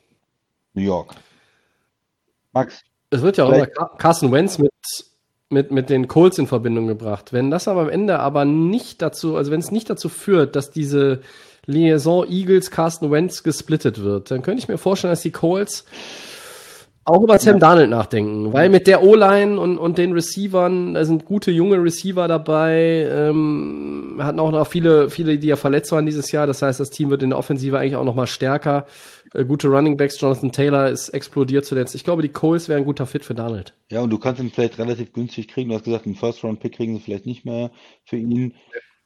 New 0.74 0.82
York. 0.82 1.14
Max, 2.52 2.82
Es 3.10 3.22
wird 3.22 3.36
ja 3.36 3.44
auch 3.44 3.52
immer 3.52 3.66
Carson 3.66 4.32
Wentz 4.32 4.58
mit, 4.58 4.72
mit, 5.50 5.70
mit 5.70 5.90
den 5.90 6.08
Colts 6.08 6.38
in 6.38 6.46
Verbindung 6.46 6.86
gebracht. 6.86 7.32
Wenn 7.32 7.50
das 7.50 7.68
aber 7.68 7.82
am 7.82 7.88
Ende 7.88 8.20
aber 8.20 8.44
nicht 8.44 9.02
dazu, 9.02 9.36
also 9.36 9.50
wenn 9.50 9.60
es 9.60 9.70
nicht 9.70 9.90
dazu 9.90 10.08
führt, 10.08 10.56
dass 10.56 10.70
diese 10.70 11.20
Liaison 11.66 12.26
Eagles 12.28 12.70
Carson 12.70 13.10
Wentz 13.10 13.42
gesplittet 13.42 14.02
wird, 14.02 14.30
dann 14.30 14.42
könnte 14.42 14.62
ich 14.62 14.68
mir 14.68 14.78
vorstellen, 14.78 15.12
dass 15.12 15.20
die 15.22 15.32
Colts 15.32 15.84
auch 17.08 17.22
über 17.22 17.38
Sam 17.38 17.58
Darnold 17.58 17.90
nachdenken, 17.90 18.52
weil 18.52 18.68
mit 18.68 18.86
der 18.86 19.02
O-Line 19.02 19.58
und, 19.58 19.78
und 19.78 19.98
den 19.98 20.12
Receivern, 20.12 20.94
da 20.94 21.04
sind 21.04 21.24
gute 21.24 21.50
junge 21.50 21.82
Receiver 21.82 22.28
dabei, 22.28 23.08
ähm, 23.10 24.16
hatten 24.20 24.40
auch 24.40 24.50
noch 24.50 24.66
viele, 24.66 25.10
viele, 25.10 25.38
die 25.38 25.48
ja 25.48 25.56
verletzt 25.56 25.92
waren 25.92 26.06
dieses 26.06 26.30
Jahr, 26.32 26.46
das 26.46 26.62
heißt, 26.62 26.80
das 26.80 26.90
Team 26.90 27.10
wird 27.10 27.22
in 27.22 27.30
der 27.30 27.38
Offensive 27.38 27.78
eigentlich 27.78 27.96
auch 27.96 28.04
noch 28.04 28.14
mal 28.14 28.26
stärker. 28.26 28.86
Äh, 29.34 29.44
gute 29.44 29.68
Running 29.68 29.96
Backs, 29.96 30.20
Jonathan 30.20 30.52
Taylor 30.52 30.88
ist 30.88 31.10
explodiert 31.10 31.64
zuletzt. 31.64 31.94
Ich 31.94 32.04
glaube, 32.04 32.22
die 32.22 32.28
Colts 32.28 32.68
wären 32.68 32.82
ein 32.82 32.86
guter 32.86 33.06
Fit 33.06 33.24
für 33.24 33.34
Darnold. 33.34 33.74
Ja, 33.90 34.00
und 34.00 34.10
du 34.10 34.18
kannst 34.18 34.40
ihn 34.40 34.50
vielleicht 34.50 34.78
relativ 34.78 35.12
günstig 35.12 35.48
kriegen. 35.48 35.70
Du 35.70 35.76
hast 35.76 35.84
gesagt, 35.84 36.06
einen 36.06 36.14
First-Round-Pick 36.14 36.74
kriegen 36.74 36.96
sie 36.96 37.02
vielleicht 37.02 37.26
nicht 37.26 37.44
mehr 37.44 37.70
für 38.04 38.16
ihn. 38.16 38.54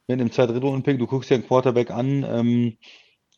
Wenn 0.07 0.19
im 0.19 0.31
Zweit-Dritt-Runden-Pick, 0.31 0.99
du 0.99 1.07
guckst 1.07 1.29
dir 1.29 1.35
einen 1.35 1.47
Quarterback 1.47 1.91
an 1.91 2.25
ähm, 2.27 2.77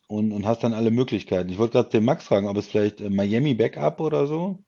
und, 0.06 0.32
und 0.32 0.46
hast 0.46 0.62
dann 0.62 0.74
alle 0.74 0.90
Möglichkeiten. 0.90 1.50
Ich 1.50 1.58
wollte 1.58 1.72
gerade 1.72 1.90
den 1.90 2.04
Max 2.04 2.24
fragen, 2.24 2.48
ob 2.48 2.56
es 2.56 2.68
vielleicht 2.68 3.00
äh, 3.00 3.10
Miami 3.10 3.54
Backup 3.54 4.00
oder 4.00 4.26
so 4.26 4.58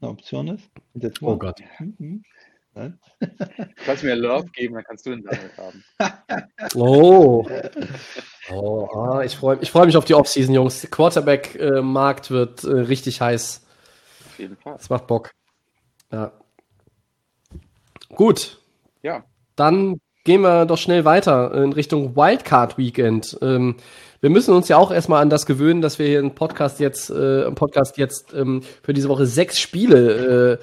eine 0.00 0.10
Option 0.10 0.48
ist. 0.48 0.68
Jetzt 0.94 1.22
Oh 1.22 1.36
Gott. 1.36 1.60
Mhm. 1.78 2.22
Nein? 2.74 3.00
Du 3.18 3.26
kannst 3.84 4.04
mir 4.04 4.14
Love 4.14 4.46
geben, 4.52 4.74
dann 4.74 4.84
kannst 4.84 5.04
du 5.04 5.10
den 5.10 5.22
Donald 5.24 5.56
haben. 5.56 5.84
Oh. 6.74 7.48
oh 8.52 8.88
ah, 8.94 9.22
ich 9.24 9.34
freue 9.34 9.58
ich 9.60 9.70
freu 9.72 9.86
mich 9.86 9.96
auf 9.96 10.04
die 10.04 10.14
Offseason, 10.14 10.54
Jungs. 10.54 10.88
Quarterback-Markt 10.88 12.30
wird 12.30 12.62
äh, 12.62 12.70
richtig 12.70 13.20
heiß. 13.20 13.66
Auf 14.26 14.38
jeden 14.38 14.56
Fall. 14.56 14.74
Das 14.74 14.88
macht 14.88 15.08
Bock. 15.08 15.32
Ja. 16.12 16.32
Gut, 18.14 18.60
Ja, 19.02 19.24
dann 19.56 20.00
gehen 20.30 20.42
wir 20.42 20.64
doch 20.64 20.78
schnell 20.78 21.04
weiter 21.04 21.52
in 21.54 21.72
Richtung 21.72 22.14
Wildcard 22.14 22.78
Weekend. 22.78 23.36
Ähm, 23.42 23.74
wir 24.20 24.30
müssen 24.30 24.54
uns 24.54 24.68
ja 24.68 24.76
auch 24.76 24.92
erstmal 24.92 25.22
an 25.22 25.28
das 25.28 25.44
gewöhnen, 25.44 25.82
dass 25.82 25.98
wir 25.98 26.06
hier 26.06 26.20
im 26.20 26.36
Podcast 26.36 26.78
jetzt, 26.78 27.10
äh, 27.10 27.42
im 27.46 27.56
Podcast 27.56 27.98
jetzt 27.98 28.32
ähm, 28.32 28.62
für 28.80 28.94
diese 28.94 29.08
Woche 29.08 29.26
sechs 29.26 29.58
Spiele 29.58 30.60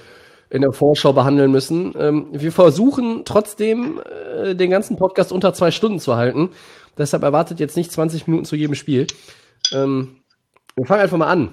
äh, 0.49 0.55
in 0.55 0.61
der 0.61 0.71
Vorschau 0.71 1.11
behandeln 1.11 1.51
müssen. 1.51 1.93
Ähm, 1.99 2.27
wir 2.31 2.53
versuchen 2.53 3.23
trotzdem 3.25 3.99
äh, 4.41 4.55
den 4.55 4.69
ganzen 4.69 4.95
Podcast 4.95 5.33
unter 5.33 5.53
zwei 5.53 5.71
Stunden 5.71 5.99
zu 5.99 6.15
halten. 6.15 6.51
Deshalb 6.97 7.23
erwartet 7.23 7.59
jetzt 7.59 7.75
nicht 7.75 7.91
20 7.91 8.25
Minuten 8.25 8.45
zu 8.45 8.55
jedem 8.55 8.75
Spiel. 8.75 9.05
Ähm, 9.73 10.21
wir 10.77 10.85
fangen 10.85 11.01
einfach 11.01 11.17
mal 11.17 11.27
an. 11.27 11.51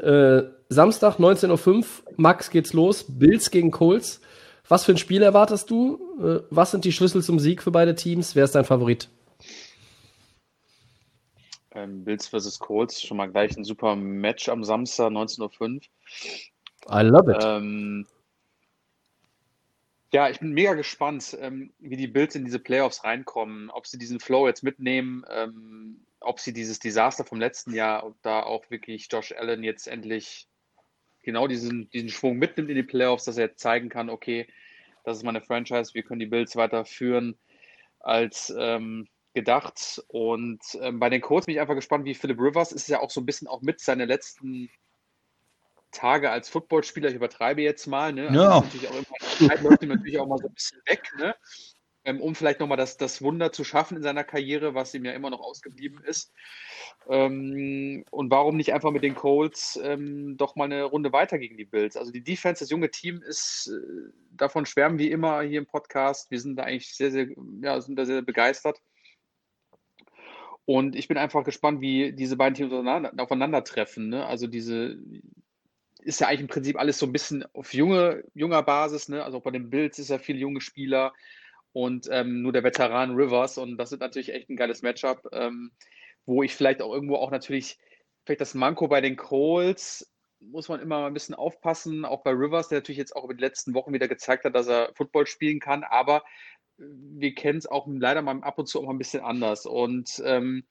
Äh, 0.00 0.48
Samstag 0.70 1.18
19.05 1.18 1.68
Uhr, 1.68 1.84
Max 2.16 2.48
geht's 2.48 2.72
los. 2.72 3.04
Bills 3.06 3.50
gegen 3.50 3.70
Colts. 3.72 4.22
Was 4.68 4.84
für 4.84 4.92
ein 4.92 4.98
Spiel 4.98 5.22
erwartest 5.22 5.70
du? 5.70 6.00
Äh, 6.20 6.46
was 6.50 6.70
sind 6.70 6.84
die 6.84 6.92
Schlüssel 6.92 7.22
zum 7.22 7.38
Sieg 7.38 7.62
für 7.62 7.70
beide 7.70 7.94
Teams? 7.94 8.34
Wer 8.34 8.44
ist 8.44 8.54
dein 8.54 8.64
Favorit? 8.64 9.08
Ähm, 11.72 12.04
Bills 12.04 12.28
vs. 12.28 12.58
Colts, 12.58 13.02
schon 13.02 13.16
mal 13.16 13.30
gleich 13.30 13.56
ein 13.56 13.64
super 13.64 13.96
Match 13.96 14.48
am 14.48 14.64
Samstag, 14.64 15.10
19.05 15.10 15.60
Uhr. 15.60 15.80
I 16.90 17.02
love 17.02 17.30
it. 17.30 17.42
Ähm, 17.42 18.06
ja, 20.12 20.30
ich 20.30 20.38
bin 20.38 20.52
mega 20.52 20.74
gespannt, 20.74 21.36
ähm, 21.40 21.72
wie 21.80 21.96
die 21.96 22.06
Bills 22.06 22.36
in 22.36 22.44
diese 22.44 22.60
Playoffs 22.60 23.02
reinkommen, 23.02 23.68
ob 23.70 23.86
sie 23.86 23.98
diesen 23.98 24.20
Flow 24.20 24.46
jetzt 24.46 24.62
mitnehmen, 24.62 25.24
ähm, 25.28 26.06
ob 26.20 26.38
sie 26.38 26.52
dieses 26.52 26.78
Desaster 26.78 27.24
vom 27.24 27.40
letzten 27.40 27.74
Jahr, 27.74 28.06
ob 28.06 28.14
da 28.22 28.44
auch 28.44 28.70
wirklich 28.70 29.08
Josh 29.10 29.32
Allen 29.32 29.64
jetzt 29.64 29.88
endlich 29.88 30.46
genau 31.24 31.46
diesen, 31.46 31.90
diesen 31.90 32.08
Schwung 32.08 32.36
mitnimmt 32.36 32.70
in 32.70 32.76
die 32.76 32.82
Playoffs, 32.82 33.24
dass 33.24 33.36
er 33.36 33.46
jetzt 33.46 33.60
zeigen 33.60 33.88
kann, 33.88 34.10
okay, 34.10 34.46
das 35.04 35.18
ist 35.18 35.24
meine 35.24 35.40
Franchise, 35.40 35.94
wir 35.94 36.02
können 36.02 36.20
die 36.20 36.26
Bills 36.26 36.56
weiter 36.56 36.84
führen 36.84 37.36
als 38.00 38.54
ähm, 38.58 39.08
gedacht. 39.34 40.02
Und 40.08 40.62
ähm, 40.80 41.00
bei 41.00 41.10
den 41.10 41.20
Colts 41.20 41.46
bin 41.46 41.54
ich 41.54 41.60
einfach 41.60 41.74
gespannt, 41.74 42.04
wie 42.04 42.14
Philip 42.14 42.38
Rivers 42.40 42.72
ist 42.72 42.88
ja 42.88 43.00
auch 43.00 43.10
so 43.10 43.20
ein 43.20 43.26
bisschen 43.26 43.48
auch 43.48 43.62
mit 43.62 43.80
seine 43.80 44.06
letzten 44.06 44.70
Tage 45.90 46.30
als 46.30 46.48
Footballspieler, 46.48 47.08
ich 47.08 47.14
übertreibe 47.14 47.62
jetzt 47.62 47.86
mal, 47.86 48.12
ne? 48.12 48.28
Also 48.28 48.42
Ja. 48.42 48.60
natürlich 48.60 48.88
auch 48.88 48.96
immer, 48.96 49.48
Zeit 49.48 49.62
läuft 49.62 49.82
ihm 49.82 49.90
natürlich 49.90 50.18
auch 50.18 50.26
mal 50.26 50.38
so 50.38 50.48
ein 50.48 50.54
bisschen 50.54 50.80
weg, 50.86 51.02
ne? 51.18 51.34
Ähm, 52.06 52.20
um 52.20 52.34
vielleicht 52.34 52.60
nochmal 52.60 52.76
das, 52.76 52.98
das 52.98 53.22
Wunder 53.22 53.50
zu 53.50 53.64
schaffen 53.64 53.96
in 53.96 54.02
seiner 54.02 54.24
Karriere, 54.24 54.74
was 54.74 54.92
ihm 54.92 55.06
ja 55.06 55.12
immer 55.12 55.30
noch 55.30 55.40
ausgeblieben 55.40 56.02
ist. 56.04 56.32
Ähm, 57.08 58.04
und 58.10 58.30
warum 58.30 58.56
nicht 58.56 58.74
einfach 58.74 58.90
mit 58.90 59.02
den 59.02 59.14
Colts 59.14 59.80
ähm, 59.82 60.36
doch 60.36 60.54
mal 60.54 60.64
eine 60.64 60.84
Runde 60.84 61.12
weiter 61.12 61.38
gegen 61.38 61.56
die 61.56 61.64
Bills? 61.64 61.96
Also 61.96 62.12
die 62.12 62.22
Defense, 62.22 62.62
das 62.62 62.70
junge 62.70 62.90
Team 62.90 63.22
ist, 63.22 63.68
äh, 63.68 64.10
davon 64.32 64.66
schwärmen 64.66 64.98
wir 64.98 65.10
immer 65.10 65.40
hier 65.42 65.58
im 65.58 65.66
Podcast. 65.66 66.30
Wir 66.30 66.40
sind 66.40 66.56
da 66.56 66.64
eigentlich 66.64 66.94
sehr, 66.94 67.10
sehr, 67.10 67.28
ja, 67.62 67.80
sind 67.80 67.96
da 67.96 68.04
sehr 68.04 68.20
begeistert. 68.20 68.80
Und 70.66 70.96
ich 70.96 71.08
bin 71.08 71.18
einfach 71.18 71.44
gespannt, 71.44 71.80
wie 71.80 72.12
diese 72.12 72.36
beiden 72.36 72.54
Teams 72.54 72.72
aufeinander, 72.72 73.12
aufeinandertreffen. 73.22 74.08
Ne? 74.08 74.26
Also 74.26 74.46
diese 74.46 74.98
ist 76.00 76.20
ja 76.20 76.28
eigentlich 76.28 76.40
im 76.42 76.48
Prinzip 76.48 76.78
alles 76.78 76.98
so 76.98 77.06
ein 77.06 77.12
bisschen 77.12 77.44
auf 77.54 77.72
junge, 77.74 78.24
junger 78.34 78.62
Basis. 78.62 79.08
Ne? 79.08 79.24
Also 79.24 79.38
auch 79.38 79.42
bei 79.42 79.50
den 79.50 79.70
Bills 79.70 79.98
ist 79.98 80.10
ja 80.10 80.18
viel 80.18 80.36
junge 80.36 80.60
Spieler 80.60 81.12
und 81.74 82.08
ähm, 82.10 82.40
nur 82.40 82.52
der 82.52 82.64
Veteran 82.64 83.14
Rivers. 83.14 83.58
Und 83.58 83.76
das 83.76 83.92
ist 83.92 84.00
natürlich 84.00 84.32
echt 84.32 84.48
ein 84.48 84.56
geiles 84.56 84.80
Matchup, 84.80 85.28
ähm, 85.32 85.72
wo 86.24 86.42
ich 86.42 86.54
vielleicht 86.54 86.80
auch 86.80 86.94
irgendwo 86.94 87.16
auch 87.16 87.30
natürlich, 87.30 87.78
vielleicht 88.24 88.40
das 88.40 88.54
Manko 88.54 88.88
bei 88.88 89.02
den 89.02 89.16
Colts 89.16 90.10
muss 90.40 90.68
man 90.68 90.80
immer 90.80 91.00
mal 91.00 91.06
ein 91.06 91.14
bisschen 91.14 91.34
aufpassen, 91.34 92.04
auch 92.04 92.22
bei 92.22 92.30
Rivers, 92.30 92.68
der 92.68 92.78
natürlich 92.78 92.98
jetzt 92.98 93.16
auch 93.16 93.24
über 93.24 93.34
die 93.34 93.40
letzten 93.40 93.74
Wochen 93.74 93.92
wieder 93.92 94.08
gezeigt 94.08 94.44
hat, 94.44 94.54
dass 94.54 94.68
er 94.68 94.92
Football 94.94 95.26
spielen 95.26 95.58
kann, 95.58 95.84
aber 95.84 96.22
wir 96.76 97.34
kennen 97.34 97.58
es 97.58 97.66
auch 97.66 97.86
leider 97.88 98.20
mal 98.20 98.42
ab 98.42 98.58
und 98.58 98.66
zu 98.66 98.80
auch 98.80 98.84
mal 98.84 98.92
ein 98.92 98.98
bisschen 98.98 99.22
anders. 99.22 99.64
Und 99.64 100.22
ähm, 100.24 100.64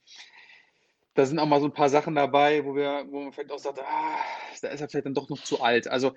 da 1.15 1.25
sind 1.25 1.39
auch 1.39 1.47
mal 1.47 1.59
so 1.59 1.67
ein 1.67 1.73
paar 1.73 1.89
Sachen 1.89 2.15
dabei, 2.15 2.65
wo 2.65 2.75
wir, 2.75 3.05
wo 3.09 3.21
man 3.21 3.33
vielleicht 3.33 3.51
auch 3.51 3.59
sagt, 3.59 3.79
ah, 3.79 4.17
da 4.61 4.69
ist 4.69 4.81
er 4.81 4.89
vielleicht 4.89 5.05
dann 5.05 5.13
doch 5.13 5.29
noch 5.29 5.41
zu 5.41 5.61
alt. 5.61 5.87
Also 5.87 6.13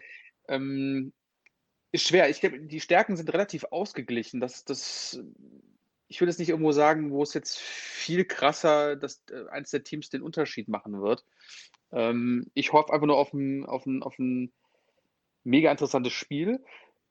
ähm, 0.49 1.13
ist 1.97 2.09
schwer. 2.09 2.31
Ich 2.31 2.41
glaube, 2.41 2.61
die 2.61 2.81
Stärken 2.81 3.17
sind 3.17 3.33
relativ 3.33 3.65
ausgeglichen. 3.65 4.41
Das, 4.41 4.65
das, 4.65 5.21
ich 6.09 6.21
würde 6.21 6.31
jetzt 6.31 6.39
nicht 6.39 6.51
irgendwo 6.51 6.73
sagen, 6.73 7.11
wo 7.11 7.23
es 7.23 7.35
jetzt 7.35 7.59
viel 7.59 8.25
krasser, 8.25 8.97
dass 8.97 9.23
äh, 9.31 9.49
eins 9.51 9.71
der 9.71 9.85
Teams 9.85 10.09
den 10.09 10.23
Unterschied 10.23 10.69
machen 10.69 11.03
wird. 11.03 11.25
Ähm, 11.93 12.51
ich 12.55 12.73
hoffe 12.73 12.93
einfach 12.93 13.07
nur 13.07 13.19
auf 13.19 13.33
ein, 13.33 13.67
auf 13.67 13.87
ein, 13.87 14.03
auf 14.03 14.19
ein 14.19 14.53
mega 15.45 15.71
interessantes 15.71 16.13
Spiel. 16.13 16.65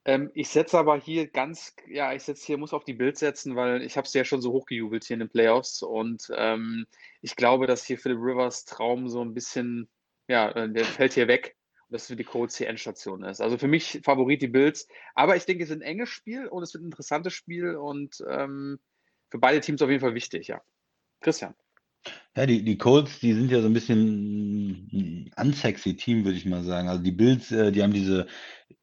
Ähm, 0.06 0.30
ich 0.34 0.50
setze 0.50 0.78
aber 0.78 1.00
hier 1.00 1.28
ganz, 1.28 1.76
ja, 1.88 2.14
ich 2.14 2.24
setze 2.24 2.46
hier, 2.46 2.58
muss 2.58 2.74
auf 2.74 2.84
die 2.84 2.94
Bild 2.94 3.18
setzen, 3.18 3.56
weil 3.56 3.82
ich 3.82 3.98
habe 3.98 4.06
es 4.06 4.14
ja 4.14 4.24
schon 4.24 4.42
so 4.42 4.52
hochgejubelt 4.52 5.04
hier 5.04 5.16
in 5.16 5.22
den 5.22 5.30
Playoffs 5.30 5.82
und 5.82 6.32
ähm, 6.36 6.86
ich 7.22 7.36
glaube, 7.36 7.66
dass 7.66 7.86
hier 7.86 7.98
Philip 7.98 8.20
Rivers 8.20 8.66
Traum 8.66 9.10
so 9.10 9.22
ein 9.22 9.34
bisschen, 9.34 9.90
ja, 10.28 10.52
äh, 10.52 10.70
der 10.70 10.86
fällt 10.86 11.14
hier 11.14 11.28
weg 11.28 11.55
dass 11.90 12.08
für 12.08 12.16
die 12.16 12.24
Colts 12.24 12.58
die 12.58 12.66
Endstation 12.66 13.24
ist. 13.24 13.42
Also 13.42 13.58
für 13.58 13.68
mich 13.68 14.02
Favorit 14.04 14.42
die 14.42 14.48
Bills, 14.48 14.88
aber 15.14 15.36
ich 15.36 15.46
denke, 15.46 15.64
es 15.64 15.70
ist 15.70 15.76
ein 15.76 15.82
enges 15.82 16.10
Spiel 16.10 16.48
und 16.48 16.64
es 16.64 16.74
wird 16.74 16.84
ein 16.84 16.88
interessantes 16.88 17.34
Spiel 17.34 17.76
und 17.76 18.24
ähm, 18.30 18.80
für 19.30 19.40
beide 19.40 19.62
Teams 19.62 19.82
auf 19.82 19.90
jeden 19.90 20.02
Fall 20.02 20.16
wichtig, 20.16 20.48
ja. 20.48 20.62
Christian. 21.22 21.56
Ja, 22.36 22.46
die, 22.46 22.64
die 22.64 22.78
Colts, 22.78 23.20
die 23.20 23.34
sind 23.34 23.50
ja 23.50 23.62
so 23.62 23.68
ein 23.68 23.74
bisschen 23.74 24.90
ein 24.94 25.32
unsexy 25.38 25.96
Team, 25.96 26.24
würde 26.24 26.38
ich 26.38 26.46
mal 26.46 26.64
sagen. 26.64 26.88
Also 26.88 27.02
die 27.02 27.12
Bills, 27.12 27.52
äh, 27.52 27.72
die 27.72 27.82
haben 27.82 27.94
diese 27.94 28.28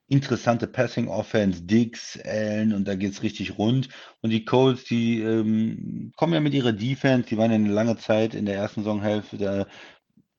interessante 0.08 0.66
Passing 0.66 1.08
Offense, 1.08 1.62
Diggs, 1.62 2.18
Allen 2.24 2.74
und 2.74 2.86
da 2.86 2.94
geht's 2.94 3.22
richtig 3.22 3.58
rund. 3.58 3.88
Und 4.20 4.30
die 4.30 4.44
Colts, 4.44 4.84
die 4.84 5.20
ähm, 5.20 6.12
kommen 6.16 6.34
ja 6.34 6.40
mit 6.40 6.54
ihrer 6.54 6.72
Defense, 6.72 7.28
die 7.28 7.38
waren 7.38 7.50
ja 7.50 7.56
eine 7.56 7.72
lange 7.72 7.96
Zeit 7.96 8.34
in 8.34 8.44
der 8.44 8.56
ersten 8.56 8.82
Saisonhälfte 8.82 9.38
der 9.38 9.68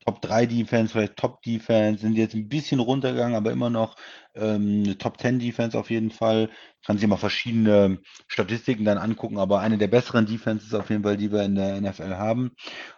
Top 0.06 0.22
3 0.22 0.46
Defense, 0.46 0.92
vielleicht 0.92 1.18
Top 1.18 1.42
Defense, 1.42 2.02
sind 2.02 2.16
jetzt 2.16 2.36
ein 2.36 2.50
bisschen 2.50 2.80
runtergegangen, 2.80 3.36
aber 3.36 3.52
immer 3.52 3.70
noch 3.70 3.96
ähm, 4.36 4.84
eine 4.86 4.98
Top 4.98 5.20
10 5.20 5.40
Defense 5.40 5.78
auf 5.78 5.90
jeden 5.90 6.12
Fall. 6.12 6.50
Kann 6.86 6.98
sich 6.98 7.08
mal 7.08 7.18
verschiedene 7.18 8.00
Statistiken 8.28 8.86
dann 8.86 8.98
angucken, 8.98 9.38
aber 9.38 9.60
eine 9.60 9.78
der 9.78 9.88
besseren 9.88 10.26
Defenses 10.26 10.74
auf 10.74 10.90
jeden 10.90 11.04
Fall, 11.04 11.18
die 11.18 11.32
wir 11.32 11.44
in 11.44 11.56
der 11.56 11.80
NFL 11.80 12.16
haben. 12.16 12.52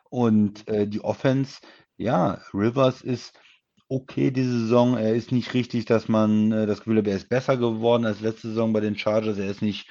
Und 0.10 0.68
äh, 0.68 0.88
die 0.88 1.02
Offense, 1.02 1.60
ja, 1.98 2.40
Rivers 2.54 3.02
ist 3.02 3.34
okay 3.88 4.32
diese 4.32 4.60
Saison. 4.62 4.98
Er 4.98 5.14
ist 5.14 5.32
nicht 5.32 5.54
richtig, 5.54 5.86
dass 5.86 6.08
man 6.08 6.52
äh, 6.52 6.66
das 6.66 6.80
Gefühl 6.80 6.98
hat, 6.98 7.08
er 7.08 7.16
ist 7.18 7.30
besser 7.30 7.58
geworden 7.58 8.06
als 8.06 8.22
letzte 8.22 8.50
Saison 8.50 8.74
bei 8.74 8.80
den 8.80 8.98
Chargers. 8.98 9.38
Er 9.38 9.50
ist 9.50 9.62
nicht 9.62 9.88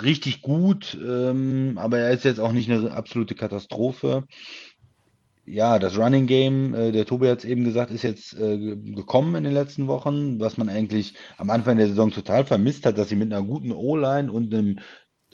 richtig 0.00 0.42
gut, 0.42 0.98
ähm, 1.00 1.78
aber 1.78 1.98
er 1.98 2.10
ist 2.10 2.24
jetzt 2.24 2.40
auch 2.40 2.52
nicht 2.52 2.70
eine 2.70 2.92
absolute 2.92 3.34
Katastrophe. 3.34 4.24
Ja, 5.46 5.78
das 5.78 5.98
Running 5.98 6.26
Game, 6.26 6.74
äh, 6.74 6.90
der 6.90 7.04
Tobi 7.04 7.28
hat 7.28 7.38
es 7.40 7.44
eben 7.44 7.64
gesagt, 7.64 7.90
ist 7.90 8.02
jetzt 8.02 8.32
äh, 8.34 8.56
ge- 8.58 8.94
gekommen 8.94 9.34
in 9.34 9.44
den 9.44 9.52
letzten 9.52 9.86
Wochen, 9.88 10.40
was 10.40 10.56
man 10.56 10.70
eigentlich 10.70 11.14
am 11.36 11.50
Anfang 11.50 11.76
der 11.76 11.88
Saison 11.88 12.10
total 12.10 12.46
vermisst 12.46 12.86
hat, 12.86 12.96
dass 12.96 13.10
sie 13.10 13.16
mit 13.16 13.30
einer 13.32 13.44
guten 13.46 13.70
O-Line 13.72 14.32
und 14.32 14.54
einem 14.54 14.78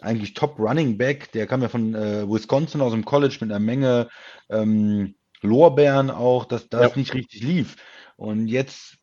eigentlich 0.00 0.34
Top 0.34 0.58
Running 0.58 0.98
Back, 0.98 1.30
der 1.32 1.46
kam 1.46 1.62
ja 1.62 1.68
von 1.68 1.94
äh, 1.94 2.28
Wisconsin 2.28 2.80
aus 2.80 2.92
dem 2.92 3.04
College 3.04 3.36
mit 3.40 3.50
einer 3.50 3.60
Menge 3.60 4.08
ähm, 4.48 5.14
Lorbeeren 5.42 6.10
auch, 6.10 6.44
dass 6.44 6.68
das 6.68 6.90
Ja. 6.92 6.96
nicht 6.96 7.14
richtig 7.14 7.42
lief. 7.42 7.76
Und 8.16 8.48
jetzt 8.48 8.98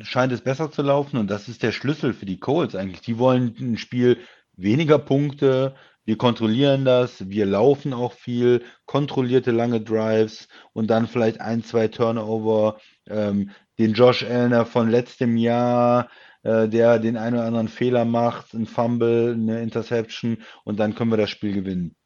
scheint 0.00 0.32
es 0.32 0.40
besser 0.40 0.70
zu 0.70 0.82
laufen 0.82 1.18
und 1.18 1.30
das 1.30 1.48
ist 1.48 1.62
der 1.62 1.72
Schlüssel 1.72 2.12
für 2.12 2.26
die 2.26 2.40
Colts 2.40 2.74
eigentlich. 2.74 3.02
Die 3.02 3.18
wollen 3.18 3.54
ein 3.60 3.76
Spiel 3.78 4.18
weniger 4.56 4.98
Punkte, 4.98 5.74
wir 6.04 6.18
kontrollieren 6.18 6.84
das, 6.84 7.28
wir 7.28 7.46
laufen 7.46 7.92
auch 7.92 8.12
viel, 8.12 8.62
kontrollierte 8.86 9.50
lange 9.50 9.80
Drives 9.80 10.48
und 10.72 10.88
dann 10.88 11.06
vielleicht 11.08 11.40
ein, 11.40 11.62
zwei 11.62 11.88
Turnover, 11.88 12.78
ähm, 13.08 13.50
den 13.78 13.94
Josh 13.94 14.22
Elner 14.22 14.66
von 14.66 14.90
letztem 14.90 15.36
Jahr, 15.36 16.08
äh, 16.42 16.68
der 16.68 16.98
den 16.98 17.16
einen 17.16 17.36
oder 17.36 17.46
anderen 17.46 17.68
Fehler 17.68 18.04
macht, 18.04 18.54
ein 18.54 18.66
Fumble, 18.66 19.32
eine 19.34 19.62
Interception 19.62 20.38
und 20.64 20.78
dann 20.78 20.94
können 20.94 21.10
wir 21.10 21.16
das 21.16 21.30
Spiel 21.30 21.52
gewinnen. 21.54 21.96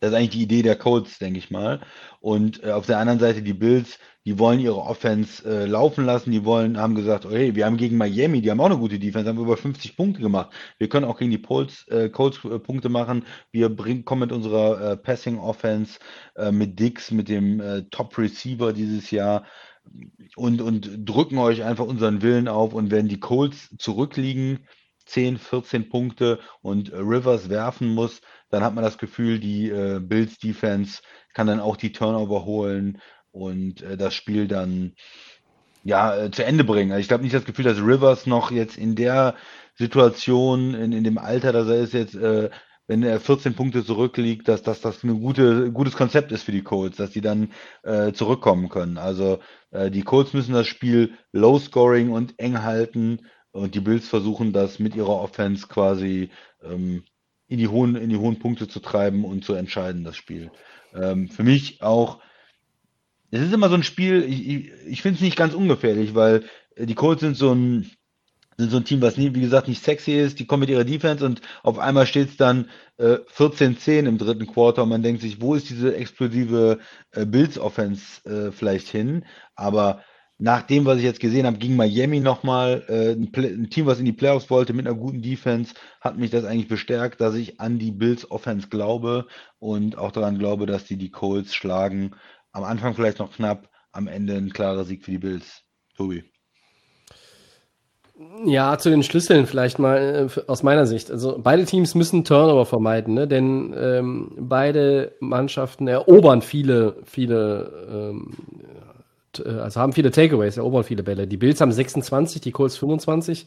Das 0.00 0.10
ist 0.10 0.16
eigentlich 0.16 0.30
die 0.30 0.42
Idee 0.42 0.62
der 0.62 0.76
Colts, 0.76 1.18
denke 1.18 1.38
ich 1.38 1.50
mal. 1.50 1.80
Und 2.20 2.62
äh, 2.62 2.72
auf 2.72 2.86
der 2.86 2.98
anderen 2.98 3.20
Seite 3.20 3.42
die 3.42 3.54
Bills, 3.54 3.98
die 4.24 4.38
wollen 4.38 4.58
ihre 4.58 4.82
Offense 4.82 5.48
äh, 5.48 5.66
laufen 5.66 6.04
lassen, 6.04 6.32
die 6.32 6.44
wollen, 6.44 6.78
haben 6.78 6.96
gesagt, 6.96 7.26
oh, 7.26 7.30
hey, 7.30 7.54
wir 7.54 7.64
haben 7.64 7.76
gegen 7.76 7.96
Miami, 7.96 8.42
die 8.42 8.50
haben 8.50 8.60
auch 8.60 8.66
eine 8.66 8.78
gute 8.78 8.98
Defense, 8.98 9.28
haben 9.28 9.38
über 9.38 9.56
50 9.56 9.96
Punkte 9.96 10.20
gemacht. 10.20 10.50
Wir 10.78 10.88
können 10.88 11.04
auch 11.04 11.18
gegen 11.18 11.30
die 11.30 11.40
Colts, 11.40 11.86
äh, 11.88 12.10
Colts 12.10 12.44
äh, 12.44 12.58
Punkte 12.58 12.88
machen. 12.88 13.24
Wir 13.52 13.68
bringen, 13.68 14.04
kommen 14.04 14.22
mit 14.22 14.32
unserer 14.32 14.92
äh, 14.92 14.96
Passing 14.96 15.38
Offense, 15.38 16.00
äh, 16.34 16.50
mit 16.50 16.80
Dix, 16.80 17.12
mit 17.12 17.28
dem 17.28 17.60
äh, 17.60 17.82
Top 17.90 18.18
Receiver 18.18 18.72
dieses 18.72 19.12
Jahr 19.12 19.44
und, 20.34 20.60
und 20.60 21.08
drücken 21.08 21.38
euch 21.38 21.62
einfach 21.62 21.86
unseren 21.86 22.22
Willen 22.22 22.48
auf. 22.48 22.74
Und 22.74 22.90
wenn 22.90 23.08
die 23.08 23.20
Colts 23.20 23.74
zurückliegen, 23.78 24.66
10, 25.06 25.38
14 25.38 25.88
Punkte 25.88 26.38
und 26.60 26.92
äh, 26.92 26.96
Rivers 26.96 27.48
werfen 27.48 27.94
muss, 27.94 28.20
dann 28.50 28.62
hat 28.62 28.74
man 28.74 28.84
das 28.84 28.98
Gefühl, 28.98 29.38
die 29.38 29.70
äh, 29.70 30.00
Bills 30.00 30.38
Defense 30.38 31.00
kann 31.32 31.46
dann 31.46 31.60
auch 31.60 31.76
die 31.76 31.92
Turnover 31.92 32.44
holen 32.44 33.00
und 33.30 33.82
äh, 33.82 33.96
das 33.96 34.14
Spiel 34.14 34.48
dann 34.48 34.94
ja 35.84 36.16
äh, 36.16 36.30
zu 36.30 36.44
Ende 36.44 36.64
bringen. 36.64 36.92
Also 36.92 37.00
ich 37.00 37.08
glaube 37.08 37.22
nicht 37.22 37.34
das 37.34 37.44
Gefühl, 37.44 37.64
dass 37.64 37.78
Rivers 37.78 38.26
noch 38.26 38.50
jetzt 38.50 38.76
in 38.76 38.94
der 38.94 39.34
Situation, 39.74 40.74
in, 40.74 40.92
in 40.92 41.04
dem 41.04 41.18
Alter, 41.18 41.52
dass 41.52 41.68
er 41.68 41.76
ist 41.76 41.94
jetzt, 41.94 42.14
äh, 42.14 42.50
wenn 42.88 43.02
er 43.02 43.20
14 43.20 43.54
Punkte 43.54 43.84
zurückliegt, 43.84 44.48
dass, 44.48 44.62
dass 44.62 44.80
das 44.80 45.02
ein 45.02 45.20
gute, 45.20 45.72
gutes 45.72 45.96
Konzept 45.96 46.32
ist 46.32 46.44
für 46.44 46.52
die 46.52 46.62
Colts, 46.62 46.96
dass 46.96 47.10
die 47.10 47.20
dann 47.20 47.52
äh, 47.82 48.12
zurückkommen 48.12 48.68
können. 48.68 48.96
Also 48.96 49.38
äh, 49.70 49.90
die 49.90 50.02
Colts 50.02 50.32
müssen 50.32 50.54
das 50.54 50.66
Spiel 50.66 51.14
low 51.32 51.58
scoring 51.58 52.10
und 52.10 52.38
eng 52.38 52.62
halten 52.62 53.20
und 53.56 53.74
die 53.74 53.80
Bills 53.80 54.08
versuchen 54.08 54.52
das 54.52 54.78
mit 54.78 54.94
ihrer 54.94 55.20
Offense 55.20 55.66
quasi 55.66 56.30
ähm, 56.62 57.04
in 57.48 57.58
die 57.58 57.68
hohen, 57.68 57.96
in 57.96 58.10
die 58.10 58.16
hohen 58.16 58.38
Punkte 58.38 58.68
zu 58.68 58.80
treiben 58.80 59.24
und 59.24 59.44
zu 59.44 59.54
entscheiden, 59.54 60.04
das 60.04 60.16
Spiel. 60.16 60.50
Ähm, 60.94 61.28
für 61.28 61.42
mich 61.42 61.82
auch, 61.82 62.20
es 63.30 63.40
ist 63.40 63.52
immer 63.52 63.68
so 63.68 63.74
ein 63.74 63.82
Spiel, 63.82 64.24
ich, 64.24 64.48
ich, 64.48 64.72
ich 64.86 65.02
finde 65.02 65.16
es 65.16 65.22
nicht 65.22 65.36
ganz 65.36 65.54
ungefährlich, 65.54 66.14
weil 66.14 66.44
äh, 66.74 66.86
die 66.86 66.94
Colts 66.94 67.20
sind 67.20 67.36
so 67.36 67.52
ein 67.52 67.90
sind 68.58 68.70
so 68.70 68.78
ein 68.78 68.84
Team, 68.84 69.02
was 69.02 69.18
nie, 69.18 69.34
wie 69.34 69.40
gesagt, 69.40 69.68
nicht 69.68 69.84
sexy 69.84 70.12
ist. 70.12 70.38
Die 70.38 70.46
kommen 70.46 70.60
mit 70.60 70.70
ihrer 70.70 70.84
Defense 70.84 71.24
und 71.24 71.42
auf 71.62 71.78
einmal 71.78 72.06
steht 72.06 72.30
es 72.30 72.36
dann 72.36 72.70
äh, 72.96 73.18
14-10 73.36 74.06
im 74.06 74.18
dritten 74.18 74.46
Quarter 74.46 74.84
und 74.84 74.88
man 74.88 75.02
denkt 75.02 75.20
sich, 75.20 75.40
wo 75.40 75.54
ist 75.54 75.68
diese 75.68 75.94
explosive 75.94 76.78
äh, 77.10 77.26
Bills-Offense 77.26 78.24
äh, 78.24 78.52
vielleicht 78.52 78.88
hin? 78.88 79.26
Aber 79.54 80.02
nach 80.38 80.62
dem, 80.62 80.84
was 80.84 80.98
ich 80.98 81.04
jetzt 81.04 81.20
gesehen 81.20 81.46
habe, 81.46 81.56
ging 81.56 81.76
Miami 81.76 82.20
nochmal, 82.20 82.84
äh, 82.88 83.12
ein, 83.12 83.32
ein 83.34 83.70
Team, 83.70 83.86
was 83.86 83.98
in 83.98 84.04
die 84.04 84.12
Playoffs 84.12 84.50
wollte 84.50 84.74
mit 84.74 84.86
einer 84.86 84.96
guten 84.96 85.22
Defense, 85.22 85.74
hat 86.00 86.18
mich 86.18 86.30
das 86.30 86.44
eigentlich 86.44 86.68
bestärkt, 86.68 87.20
dass 87.20 87.34
ich 87.34 87.60
an 87.60 87.78
die 87.78 87.92
Bills 87.92 88.30
Offense 88.30 88.68
glaube 88.68 89.26
und 89.58 89.96
auch 89.96 90.12
daran 90.12 90.38
glaube, 90.38 90.66
dass 90.66 90.84
die 90.84 90.98
die 90.98 91.10
Colts 91.10 91.54
schlagen. 91.54 92.12
Am 92.52 92.64
Anfang 92.64 92.94
vielleicht 92.94 93.18
noch 93.18 93.34
knapp, 93.34 93.70
am 93.92 94.08
Ende 94.08 94.34
ein 94.34 94.52
klarer 94.52 94.84
Sieg 94.84 95.04
für 95.04 95.10
die 95.10 95.18
Bills. 95.18 95.62
Tobi. 95.96 96.24
Ja, 98.46 98.78
zu 98.78 98.88
den 98.88 99.02
Schlüsseln 99.02 99.46
vielleicht 99.46 99.78
mal 99.78 100.28
äh, 100.34 100.40
aus 100.46 100.62
meiner 100.62 100.86
Sicht. 100.86 101.10
Also 101.10 101.38
beide 101.38 101.66
Teams 101.66 101.94
müssen 101.94 102.24
Turnover 102.24 102.64
vermeiden, 102.64 103.12
ne? 103.12 103.28
denn 103.28 103.74
ähm, 103.78 104.32
beide 104.38 105.14
Mannschaften 105.20 105.86
erobern 105.86 106.40
viele, 106.40 107.02
viele, 107.04 108.12
ähm, 108.12 108.32
äh, 109.44 109.50
also 109.50 109.80
haben 109.80 109.92
viele 109.92 110.10
Takeaways, 110.10 110.56
erobern 110.56 110.84
viele 110.84 111.02
Bälle. 111.02 111.26
Die 111.26 111.36
Bills 111.36 111.60
haben 111.60 111.72
26, 111.72 112.40
die 112.40 112.52
Colts 112.52 112.76
25, 112.76 113.46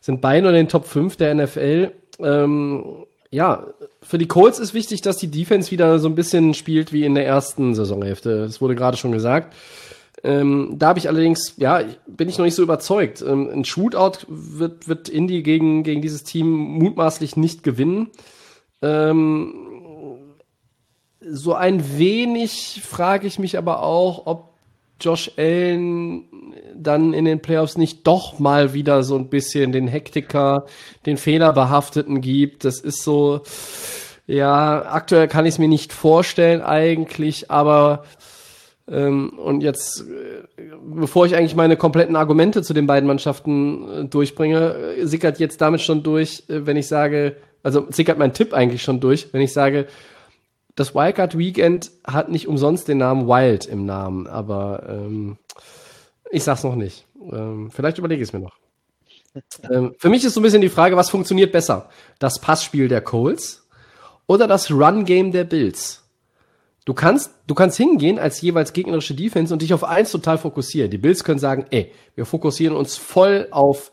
sind 0.00 0.20
beide 0.20 0.48
in 0.48 0.54
den 0.54 0.68
Top 0.68 0.86
5 0.86 1.16
der 1.16 1.34
NFL. 1.34 1.92
Ähm, 2.20 2.84
ja, 3.30 3.66
für 4.02 4.18
die 4.18 4.26
Colts 4.26 4.58
ist 4.58 4.74
wichtig, 4.74 5.02
dass 5.02 5.16
die 5.16 5.30
Defense 5.30 5.70
wieder 5.70 5.98
so 5.98 6.08
ein 6.08 6.14
bisschen 6.14 6.54
spielt 6.54 6.92
wie 6.92 7.04
in 7.04 7.14
der 7.14 7.26
ersten 7.26 7.74
Saisonhälfte. 7.74 8.46
Das 8.46 8.60
wurde 8.60 8.74
gerade 8.74 8.96
schon 8.96 9.12
gesagt. 9.12 9.54
Ähm, 10.22 10.74
da 10.78 10.88
habe 10.88 10.98
ich 10.98 11.08
allerdings, 11.08 11.54
ja, 11.56 11.82
bin 12.06 12.28
ich 12.28 12.38
noch 12.38 12.44
nicht 12.44 12.54
so 12.54 12.62
überzeugt. 12.62 13.22
Ähm, 13.22 13.48
ein 13.50 13.64
Shootout 13.64 14.26
wird, 14.28 14.88
wird 14.88 15.08
Indy 15.08 15.42
gegen, 15.42 15.82
gegen 15.82 16.02
dieses 16.02 16.24
Team 16.24 16.50
mutmaßlich 16.50 17.36
nicht 17.36 17.62
gewinnen. 17.62 18.10
Ähm, 18.82 19.54
so 21.20 21.54
ein 21.54 21.98
wenig 21.98 22.82
frage 22.84 23.26
ich 23.26 23.38
mich 23.38 23.56
aber 23.58 23.82
auch, 23.82 24.26
ob 24.26 24.49
Josh 25.00 25.32
Allen 25.36 26.24
dann 26.74 27.12
in 27.12 27.24
den 27.24 27.40
Playoffs 27.40 27.76
nicht 27.76 28.06
doch 28.06 28.38
mal 28.38 28.72
wieder 28.72 29.02
so 29.02 29.16
ein 29.16 29.28
bisschen 29.28 29.72
den 29.72 29.88
Hektiker, 29.88 30.66
den 31.06 31.16
Fehlerbehafteten 31.16 32.20
gibt. 32.20 32.64
Das 32.64 32.80
ist 32.80 33.02
so, 33.02 33.42
ja, 34.26 34.86
aktuell 34.90 35.28
kann 35.28 35.46
ich 35.46 35.54
es 35.54 35.58
mir 35.58 35.68
nicht 35.68 35.92
vorstellen 35.92 36.62
eigentlich, 36.62 37.50
aber 37.50 38.04
ähm, 38.90 39.30
und 39.38 39.62
jetzt, 39.62 40.00
äh, 40.00 40.62
bevor 40.82 41.24
ich 41.26 41.36
eigentlich 41.36 41.54
meine 41.54 41.76
kompletten 41.76 42.16
Argumente 42.16 42.62
zu 42.62 42.74
den 42.74 42.86
beiden 42.86 43.06
Mannschaften 43.06 43.88
äh, 43.88 44.04
durchbringe, 44.04 44.94
äh, 44.98 45.06
sickert 45.06 45.38
jetzt 45.38 45.60
damit 45.60 45.80
schon 45.80 46.02
durch, 46.02 46.42
wenn 46.48 46.76
ich 46.76 46.88
sage, 46.88 47.36
also 47.62 47.86
sickert 47.90 48.18
mein 48.18 48.32
Tipp 48.32 48.52
eigentlich 48.52 48.82
schon 48.82 49.00
durch, 49.00 49.28
wenn 49.32 49.42
ich 49.42 49.52
sage, 49.52 49.86
das 50.74 50.94
Wildcard 50.94 51.36
Weekend 51.36 51.90
hat 52.04 52.30
nicht 52.30 52.48
umsonst 52.48 52.88
den 52.88 52.98
Namen 52.98 53.26
Wild 53.26 53.66
im 53.66 53.86
Namen, 53.86 54.26
aber 54.26 54.84
ähm, 54.88 55.38
ich 56.30 56.44
sag's 56.44 56.64
noch 56.64 56.76
nicht. 56.76 57.06
Ähm, 57.20 57.70
vielleicht 57.70 57.98
überlege 57.98 58.22
ich 58.22 58.28
es 58.28 58.32
mir 58.32 58.40
noch. 58.40 58.56
Ähm, 59.70 59.94
für 59.96 60.08
mich 60.08 60.24
ist 60.24 60.34
so 60.34 60.40
ein 60.40 60.42
bisschen 60.42 60.60
die 60.60 60.68
Frage, 60.68 60.96
was 60.96 61.08
funktioniert 61.08 61.52
besser? 61.52 61.88
Das 62.18 62.40
Passspiel 62.40 62.88
der 62.88 63.00
Coles 63.00 63.64
oder 64.26 64.48
das 64.48 64.72
Run-Game 64.72 65.30
der 65.30 65.44
Bills? 65.44 66.02
Du 66.84 66.94
kannst, 66.94 67.32
du 67.46 67.54
kannst 67.54 67.76
hingehen 67.76 68.18
als 68.18 68.40
jeweils 68.40 68.72
gegnerische 68.72 69.14
Defense 69.14 69.52
und 69.52 69.62
dich 69.62 69.72
auf 69.72 69.84
eins 69.84 70.10
total 70.10 70.38
fokussieren. 70.38 70.90
Die 70.90 70.98
Bills 70.98 71.22
können 71.22 71.38
sagen, 71.38 71.66
ey, 71.70 71.92
wir 72.16 72.26
fokussieren 72.26 72.76
uns 72.76 72.96
voll 72.96 73.46
auf 73.52 73.92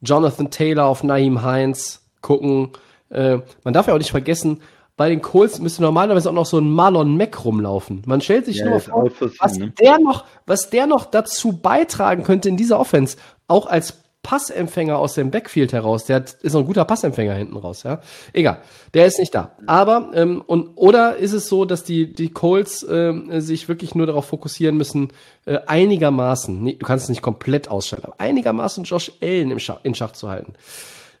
Jonathan 0.00 0.50
Taylor, 0.50 0.86
auf 0.86 1.04
Naheem 1.04 1.42
Heinz, 1.42 2.02
gucken. 2.20 2.70
Äh, 3.10 3.38
man 3.62 3.74
darf 3.74 3.86
ja 3.86 3.94
auch 3.94 3.98
nicht 3.98 4.10
vergessen, 4.10 4.62
bei 4.96 5.08
den 5.08 5.22
Colts 5.22 5.58
müsste 5.58 5.82
normalerweise 5.82 6.28
auch 6.28 6.34
noch 6.34 6.46
so 6.46 6.58
ein 6.58 6.70
Marlon 6.70 7.16
Mack 7.16 7.44
rumlaufen. 7.44 8.02
Man 8.06 8.20
stellt 8.20 8.46
sich 8.46 8.58
ja, 8.58 8.68
nur 8.68 8.80
vor, 8.80 9.10
was 9.40 9.58
ne? 9.58 9.72
der 9.80 9.98
noch, 9.98 10.24
was 10.46 10.70
der 10.70 10.86
noch 10.86 11.06
dazu 11.06 11.52
beitragen 11.52 12.24
könnte 12.24 12.48
in 12.48 12.56
dieser 12.56 12.78
Offense, 12.78 13.16
auch 13.48 13.66
als 13.66 14.02
Passempfänger 14.22 14.98
aus 14.98 15.14
dem 15.14 15.30
Backfield 15.30 15.72
heraus. 15.72 16.04
Der 16.04 16.16
hat, 16.16 16.34
ist 16.42 16.54
ein 16.54 16.64
guter 16.64 16.84
Passempfänger 16.84 17.34
hinten 17.34 17.56
raus, 17.56 17.82
ja. 17.82 18.00
Egal, 18.32 18.58
der 18.94 19.06
ist 19.06 19.18
nicht 19.18 19.34
da. 19.34 19.52
Aber 19.66 20.10
ähm, 20.14 20.42
und 20.46 20.70
oder 20.76 21.16
ist 21.16 21.32
es 21.32 21.48
so, 21.48 21.64
dass 21.64 21.82
die 21.82 22.12
die 22.12 22.28
Colts 22.28 22.86
ähm, 22.88 23.40
sich 23.40 23.68
wirklich 23.68 23.94
nur 23.94 24.06
darauf 24.06 24.26
fokussieren 24.26 24.76
müssen, 24.76 25.08
äh, 25.44 25.58
einigermaßen, 25.66 26.62
nee, 26.62 26.76
du 26.78 26.86
kannst 26.86 27.04
es 27.04 27.08
nicht 27.08 27.22
komplett 27.22 27.68
ausschalten, 27.68 28.06
aber 28.06 28.20
einigermaßen 28.20 28.84
Josh 28.84 29.10
Allen 29.20 29.50
im 29.50 29.58
Schach, 29.58 29.80
in 29.82 29.94
Schach 29.94 30.12
zu 30.12 30.28
halten. 30.28 30.54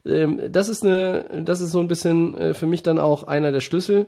Ähm, 0.06 0.40
das 0.50 0.68
ist 0.68 0.84
eine, 0.84 1.42
das 1.44 1.60
ist 1.60 1.72
so 1.72 1.80
ein 1.80 1.88
bisschen 1.88 2.36
äh, 2.36 2.54
für 2.54 2.66
mich 2.66 2.82
dann 2.82 2.98
auch 2.98 3.24
einer 3.24 3.52
der 3.52 3.60
Schlüssel. 3.60 4.06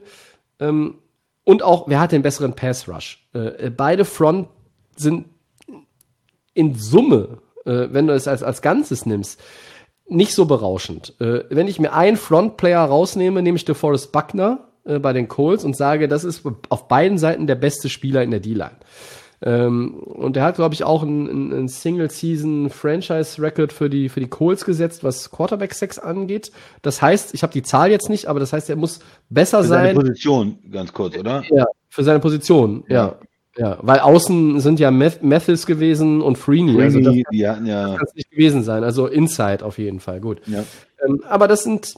Ähm, 0.59 0.95
und 1.43 1.63
auch, 1.63 1.87
wer 1.87 1.99
hat 1.99 2.11
den 2.11 2.23
besseren 2.23 2.53
Pass 2.53 2.87
Rush? 2.87 3.27
Äh, 3.33 3.69
beide 3.69 4.05
Front 4.05 4.47
sind 4.95 5.25
in 6.53 6.75
Summe 6.75 7.39
äh, 7.65 7.87
wenn 7.91 8.07
du 8.07 8.13
es 8.13 8.27
als, 8.27 8.43
als 8.43 8.61
Ganzes 8.61 9.05
nimmst, 9.05 9.41
nicht 10.07 10.33
so 10.33 10.45
berauschend. 10.45 11.13
Äh, 11.19 11.43
wenn 11.49 11.67
ich 11.67 11.79
mir 11.79 11.93
einen 11.93 12.17
Frontplayer 12.17 12.85
rausnehme, 12.85 13.41
nehme 13.41 13.57
ich 13.57 13.65
DeForest 13.65 14.11
Buckner 14.11 14.67
äh, 14.85 14.99
bei 14.99 15.13
den 15.13 15.27
Colts 15.27 15.65
und 15.65 15.75
sage, 15.75 16.07
das 16.07 16.23
ist 16.23 16.43
auf 16.69 16.87
beiden 16.87 17.17
Seiten 17.17 17.47
der 17.47 17.55
beste 17.55 17.89
Spieler 17.89 18.23
in 18.23 18.31
der 18.31 18.39
D-Line. 18.39 18.77
Ähm, 19.41 19.95
und 19.95 20.37
er 20.37 20.43
hat, 20.43 20.55
glaube 20.55 20.73
ich, 20.73 20.83
auch 20.83 21.03
ein, 21.03 21.51
ein 21.51 21.67
Single-Season-Franchise-Record 21.67 23.73
für 23.73 23.89
die, 23.89 24.09
für 24.09 24.19
die 24.19 24.27
Colts 24.27 24.65
gesetzt, 24.65 25.03
was 25.03 25.31
Quarterback-Sex 25.31 25.99
angeht. 25.99 26.51
Das 26.81 27.01
heißt, 27.01 27.33
ich 27.33 27.43
habe 27.43 27.53
die 27.53 27.63
Zahl 27.63 27.91
jetzt 27.91 28.09
nicht, 28.09 28.27
aber 28.27 28.39
das 28.39 28.53
heißt, 28.53 28.69
er 28.69 28.75
muss 28.75 28.99
besser 29.29 29.61
für 29.61 29.67
sein. 29.67 29.79
Für 29.79 29.95
seine 29.95 29.99
Position, 29.99 30.59
ganz 30.71 30.93
kurz, 30.93 31.17
oder? 31.17 31.43
Ja, 31.49 31.65
für 31.89 32.03
seine 32.03 32.19
Position, 32.19 32.83
ja. 32.87 32.95
ja. 32.95 33.15
Ja, 33.57 33.77
weil 33.81 33.99
außen 33.99 34.59
sind 34.59 34.81
ja 34.81 34.91
Meth 34.91 35.23
Mathis 35.23 35.65
gewesen 35.65 36.21
und 36.21 36.37
Freeney. 36.37 36.73
Freeney 36.73 36.83
also 36.83 36.99
das, 36.99 37.15
die 37.31 37.47
hatten 37.47 37.65
ja. 37.65 37.95
kann 37.95 38.05
es 38.05 38.13
nicht 38.13 38.29
gewesen 38.29 38.63
sein. 38.63 38.83
Also 38.83 39.07
Inside 39.07 39.63
auf 39.63 39.77
jeden 39.77 40.01
Fall, 40.01 40.19
gut. 40.19 40.41
Ja. 40.45 40.65
Ähm, 41.05 41.23
aber 41.29 41.47
das 41.47 41.63
sind, 41.63 41.95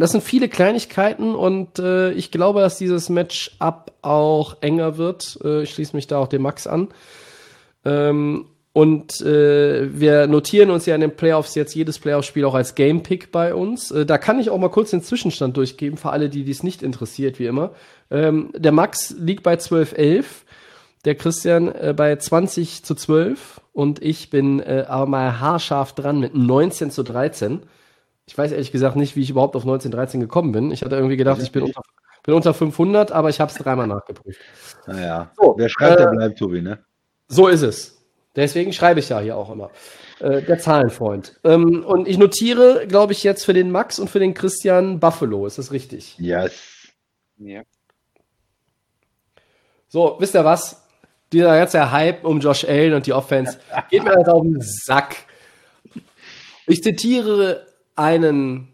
das 0.00 0.12
sind 0.12 0.22
viele 0.22 0.48
Kleinigkeiten 0.48 1.34
und 1.34 1.78
äh, 1.78 2.12
ich 2.12 2.30
glaube, 2.30 2.60
dass 2.60 2.78
dieses 2.78 3.08
Match-up 3.08 3.92
auch 4.02 4.56
enger 4.60 4.98
wird. 4.98 5.38
Äh, 5.44 5.62
ich 5.62 5.70
schließe 5.70 5.96
mich 5.96 6.06
da 6.06 6.18
auch 6.18 6.28
dem 6.28 6.42
Max 6.42 6.66
an. 6.66 6.88
Ähm, 7.84 8.46
und 8.72 9.20
äh, 9.20 9.98
wir 9.98 10.28
notieren 10.28 10.70
uns 10.70 10.86
ja 10.86 10.94
in 10.94 11.00
den 11.00 11.16
Playoffs 11.16 11.56
jetzt 11.56 11.74
jedes 11.74 11.98
Playoff-Spiel 11.98 12.44
auch 12.44 12.54
als 12.54 12.76
Game-Pick 12.76 13.32
bei 13.32 13.52
uns. 13.52 13.90
Äh, 13.90 14.06
da 14.06 14.16
kann 14.16 14.38
ich 14.38 14.48
auch 14.50 14.58
mal 14.58 14.68
kurz 14.68 14.90
den 14.90 15.02
Zwischenstand 15.02 15.56
durchgeben 15.56 15.96
für 15.96 16.10
alle, 16.10 16.28
die 16.28 16.44
dies 16.44 16.62
nicht 16.62 16.82
interessiert, 16.82 17.40
wie 17.40 17.46
immer. 17.46 17.72
Ähm, 18.10 18.50
der 18.56 18.72
Max 18.72 19.14
liegt 19.18 19.42
bei 19.42 19.54
12-11 19.54 20.24
der 21.04 21.14
Christian 21.14 21.68
äh, 21.74 21.94
bei 21.96 22.14
20 22.14 22.84
zu 22.84 22.94
12 22.94 23.60
und 23.72 24.02
ich 24.02 24.30
bin 24.30 24.60
äh, 24.60 24.84
aber 24.86 25.06
mal 25.06 25.40
haarscharf 25.40 25.94
dran 25.94 26.20
mit 26.20 26.34
19 26.34 26.90
zu 26.90 27.02
13. 27.02 27.62
Ich 28.30 28.38
weiß 28.38 28.52
ehrlich 28.52 28.70
gesagt 28.70 28.94
nicht, 28.94 29.16
wie 29.16 29.22
ich 29.22 29.30
überhaupt 29.30 29.56
auf 29.56 29.64
19 29.64 29.90
13 29.90 30.20
gekommen 30.20 30.52
bin. 30.52 30.70
Ich 30.70 30.82
hatte 30.82 30.94
irgendwie 30.94 31.16
gedacht, 31.16 31.42
ich 31.42 31.50
bin 31.50 31.64
unter, 31.64 31.82
bin 32.22 32.34
unter 32.34 32.54
500, 32.54 33.10
aber 33.10 33.28
ich 33.28 33.40
habe 33.40 33.50
es 33.50 33.58
dreimal 33.58 33.88
nachgeprüft. 33.88 34.38
Naja, 34.86 35.32
so, 35.36 35.54
wer 35.58 35.68
schreibt, 35.68 35.98
äh, 35.98 36.04
der 36.04 36.10
bleibt, 36.10 36.38
Tobi, 36.38 36.62
ne? 36.62 36.78
So 37.26 37.48
ist 37.48 37.62
es. 37.62 38.00
Deswegen 38.36 38.72
schreibe 38.72 39.00
ich 39.00 39.08
ja 39.08 39.18
hier 39.18 39.36
auch 39.36 39.50
immer. 39.50 39.70
Äh, 40.20 40.42
der 40.42 40.58
Zahlenfreund. 40.58 41.40
Ähm, 41.42 41.84
und 41.84 42.06
ich 42.06 42.18
notiere, 42.18 42.86
glaube 42.86 43.12
ich, 43.12 43.24
jetzt 43.24 43.44
für 43.44 43.52
den 43.52 43.72
Max 43.72 43.98
und 43.98 44.08
für 44.08 44.20
den 44.20 44.32
Christian 44.32 45.00
Buffalo. 45.00 45.46
Ist 45.46 45.58
das 45.58 45.72
richtig? 45.72 46.16
Yes. 46.18 46.52
Ja. 47.38 47.62
So, 49.88 50.16
wisst 50.20 50.36
ihr 50.36 50.44
was? 50.44 50.86
dieser 51.32 51.56
ganze 51.56 51.92
Hype 51.92 52.24
um 52.24 52.40
Josh 52.40 52.64
Allen 52.64 52.94
und 52.94 53.06
die 53.06 53.12
Offense 53.12 53.58
geht 53.88 54.02
mir 54.02 54.14
halt 54.14 54.28
auf 54.28 54.42
den 54.42 54.60
Sack. 54.60 55.16
Ich 56.66 56.82
zitiere 56.82 57.69
einen 58.00 58.68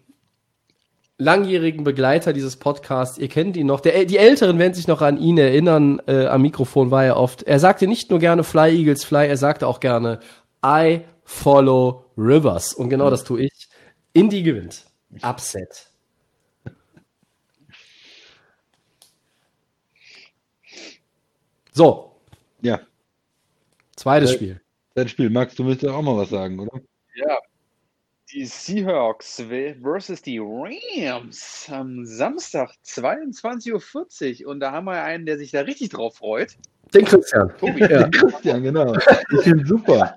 langjährigen 1.19 1.83
Begleiter 1.83 2.33
dieses 2.33 2.57
Podcasts. 2.57 3.19
Ihr 3.19 3.29
kennt 3.29 3.57
ihn 3.57 3.67
noch. 3.67 3.81
Der, 3.81 4.05
die 4.05 4.19
Älteren 4.19 4.59
werden 4.59 4.75
sich 4.75 4.87
noch 4.87 5.03
an 5.03 5.19
ihn 5.19 5.37
erinnern. 5.37 6.01
Äh, 6.07 6.27
am 6.27 6.43
Mikrofon 6.43 6.93
war 6.93 7.05
er 7.05 7.17
oft. 7.17 7.43
Er 7.43 7.59
sagte 7.59 7.89
nicht 7.89 8.11
nur 8.11 8.21
gerne 8.21 8.45
Fly 8.45 8.71
Eagles 8.77 9.05
Fly, 9.05 9.27
er 9.27 9.37
sagte 9.37 9.67
auch 9.67 9.81
gerne 9.81 10.21
I 10.65 11.01
follow 11.25 12.05
Rivers. 12.17 12.73
Und 12.73 12.89
genau 12.89 13.11
das 13.11 13.25
tue 13.25 13.43
ich. 13.43 13.69
Indy 14.13 14.43
gewinnt. 14.43 14.85
Upset. 15.23 15.91
So, 21.73 22.13
ja. 22.63 22.81
Zweites 23.97 24.33
Spiel. 24.33 24.61
Zweites 24.95 25.11
Spiel. 25.11 25.31
Max, 25.31 25.55
du 25.57 25.67
willst 25.67 25.83
ja 25.83 25.93
auch 25.93 26.03
mal 26.03 26.17
was 26.17 26.31
sagen, 26.31 26.59
oder? 26.61 26.81
Ja. 27.17 27.39
Die 28.37 28.45
Seahawks 28.45 29.43
versus 29.83 30.21
die 30.21 30.39
Rams 30.39 31.71
am 31.73 32.05
Samstag 32.05 32.71
22.40 32.85 34.45
Uhr. 34.45 34.51
Und 34.51 34.61
da 34.61 34.73
haben 34.73 34.85
wir 34.85 35.03
einen, 35.03 35.25
der 35.25 35.39
sich 35.39 35.53
da 35.53 35.63
richtig 35.63 35.89
drauf 35.89 36.17
freut. 36.17 36.55
Den 36.93 37.07
Christian. 37.07 37.51
Tobi. 37.59 37.81
Ja. 37.81 38.03
Den 38.03 38.11
Christian, 38.11 38.63
genau. 38.63 38.95
Ich 39.31 39.45
bin 39.45 39.65
super. 39.65 40.15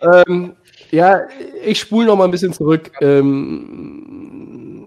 Ähm, 0.00 0.54
Ja, 0.92 1.26
ich 1.64 1.80
spule 1.80 2.06
noch 2.06 2.14
mal 2.14 2.26
ein 2.26 2.30
bisschen 2.30 2.52
zurück. 2.52 2.92
Ähm, 3.00 4.86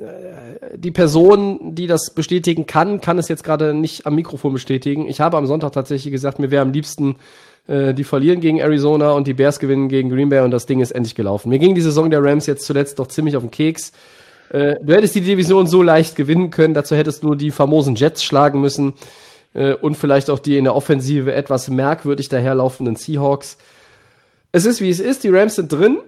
äh, 0.00 0.78
die 0.78 0.90
Person, 0.90 1.74
die 1.74 1.86
das 1.86 2.14
bestätigen 2.14 2.64
kann, 2.64 3.02
kann 3.02 3.18
es 3.18 3.28
jetzt 3.28 3.44
gerade 3.44 3.74
nicht 3.74 4.06
am 4.06 4.14
Mikrofon 4.14 4.54
bestätigen. 4.54 5.06
Ich 5.06 5.20
habe 5.20 5.36
am 5.36 5.46
Sonntag 5.46 5.72
tatsächlich 5.72 6.10
gesagt, 6.10 6.38
mir 6.38 6.50
wäre 6.50 6.62
am 6.62 6.72
liebsten, 6.72 7.16
äh, 7.68 7.94
die 7.94 8.04
verlieren 8.04 8.40
gegen 8.40 8.58
Arizona 8.58 9.12
und 9.12 9.26
die 9.26 9.34
Bears 9.34 9.58
gewinnen 9.58 9.88
gegen 9.88 10.10
Green 10.10 10.30
Bay 10.30 10.40
und 10.40 10.50
das 10.50 10.66
Ding 10.66 10.80
ist 10.80 10.90
endlich 10.90 11.14
gelaufen. 11.14 11.50
Mir 11.50 11.58
ging 11.58 11.74
die 11.74 11.80
Saison 11.80 12.10
der 12.10 12.22
Rams 12.22 12.46
jetzt 12.46 12.64
zuletzt 12.64 12.98
doch 12.98 13.06
ziemlich 13.06 13.36
auf 13.36 13.42
den 13.42 13.50
Keks. 13.50 13.92
Äh, 14.50 14.76
du 14.82 14.94
hättest 14.94 15.14
die 15.14 15.20
Division 15.20 15.66
so 15.66 15.82
leicht 15.82 16.16
gewinnen 16.16 16.50
können, 16.50 16.74
dazu 16.74 16.96
hättest 16.96 17.22
du 17.22 17.34
die 17.34 17.50
famosen 17.50 17.94
Jets 17.94 18.24
schlagen 18.24 18.60
müssen 18.60 18.94
äh, 19.52 19.74
und 19.74 19.96
vielleicht 19.96 20.30
auch 20.30 20.38
die 20.38 20.56
in 20.56 20.64
der 20.64 20.74
Offensive 20.74 21.32
etwas 21.34 21.68
merkwürdig 21.68 22.28
daherlaufenden 22.28 22.96
Seahawks. 22.96 23.58
Es 24.50 24.64
ist 24.64 24.80
wie 24.80 24.90
es 24.90 25.00
ist, 25.00 25.24
die 25.24 25.28
Rams 25.28 25.56
sind 25.56 25.70
drin. 25.70 25.98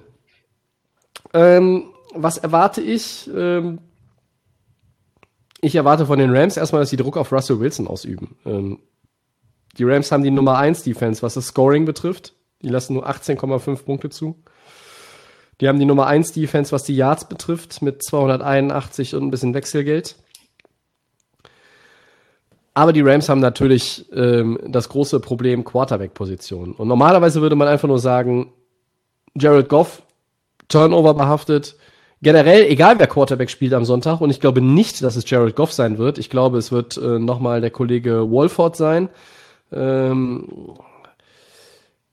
Ähm, 1.34 1.84
was 2.14 2.38
erwarte 2.38 2.80
ich? 2.80 3.30
Ähm, 3.36 3.80
ich 5.60 5.74
erwarte 5.74 6.06
von 6.06 6.18
den 6.18 6.34
Rams 6.34 6.56
erstmal, 6.56 6.80
dass 6.80 6.90
sie 6.90 6.96
Druck 6.96 7.18
auf 7.18 7.30
Russell 7.32 7.60
Wilson 7.60 7.86
ausüben. 7.86 8.36
Ähm, 8.46 8.78
die 9.78 9.84
Rams 9.84 10.10
haben 10.12 10.22
die 10.22 10.30
Nummer 10.30 10.58
1 10.58 10.82
Defense, 10.82 11.22
was 11.22 11.34
das 11.34 11.46
Scoring 11.46 11.84
betrifft. 11.84 12.34
Die 12.62 12.68
lassen 12.68 12.94
nur 12.94 13.08
18,5 13.08 13.84
Punkte 13.84 14.10
zu. 14.10 14.36
Die 15.60 15.68
haben 15.68 15.78
die 15.78 15.84
Nummer 15.84 16.06
1 16.06 16.32
Defense, 16.32 16.72
was 16.72 16.84
die 16.84 16.96
Yards 16.96 17.28
betrifft, 17.28 17.82
mit 17.82 18.02
281 18.02 19.14
und 19.14 19.24
ein 19.24 19.30
bisschen 19.30 19.54
Wechselgeld. 19.54 20.16
Aber 22.72 22.92
die 22.92 23.02
Rams 23.02 23.28
haben 23.28 23.40
natürlich 23.40 24.06
ähm, 24.12 24.58
das 24.66 24.88
große 24.88 25.20
Problem 25.20 25.64
Quarterback-Position. 25.64 26.72
Und 26.72 26.88
normalerweise 26.88 27.42
würde 27.42 27.56
man 27.56 27.68
einfach 27.68 27.88
nur 27.88 27.98
sagen, 27.98 28.52
Jared 29.34 29.68
Goff, 29.68 30.02
Turnover 30.68 31.14
behaftet, 31.14 31.76
generell, 32.22 32.64
egal 32.64 32.98
wer 32.98 33.06
Quarterback 33.06 33.50
spielt 33.50 33.74
am 33.74 33.84
Sonntag, 33.84 34.20
und 34.20 34.30
ich 34.30 34.40
glaube 34.40 34.60
nicht, 34.60 35.02
dass 35.02 35.16
es 35.16 35.28
Jared 35.28 35.56
Goff 35.56 35.72
sein 35.72 35.98
wird. 35.98 36.18
Ich 36.18 36.30
glaube, 36.30 36.58
es 36.58 36.72
wird 36.72 36.96
äh, 36.96 37.18
nochmal 37.18 37.60
der 37.60 37.70
Kollege 37.70 38.30
Wolford 38.30 38.76
sein. 38.76 39.08
Ähm, 39.72 40.48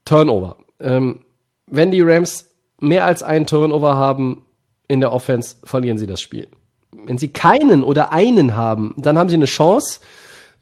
Turnover. 0.05 0.57
Ähm, 0.79 1.19
wenn 1.67 1.91
die 1.91 2.01
Rams 2.01 2.49
mehr 2.79 3.05
als 3.05 3.23
einen 3.23 3.45
Turnover 3.45 3.95
haben 3.95 4.45
in 4.87 5.01
der 5.01 5.11
Offense, 5.11 5.55
verlieren 5.63 5.97
sie 5.97 6.07
das 6.07 6.21
Spiel. 6.21 6.47
Wenn 6.91 7.17
sie 7.17 7.29
keinen 7.29 7.83
oder 7.83 8.11
einen 8.11 8.55
haben, 8.55 8.93
dann 8.97 9.17
haben 9.17 9.29
sie 9.29 9.35
eine 9.35 9.45
Chance. 9.45 9.99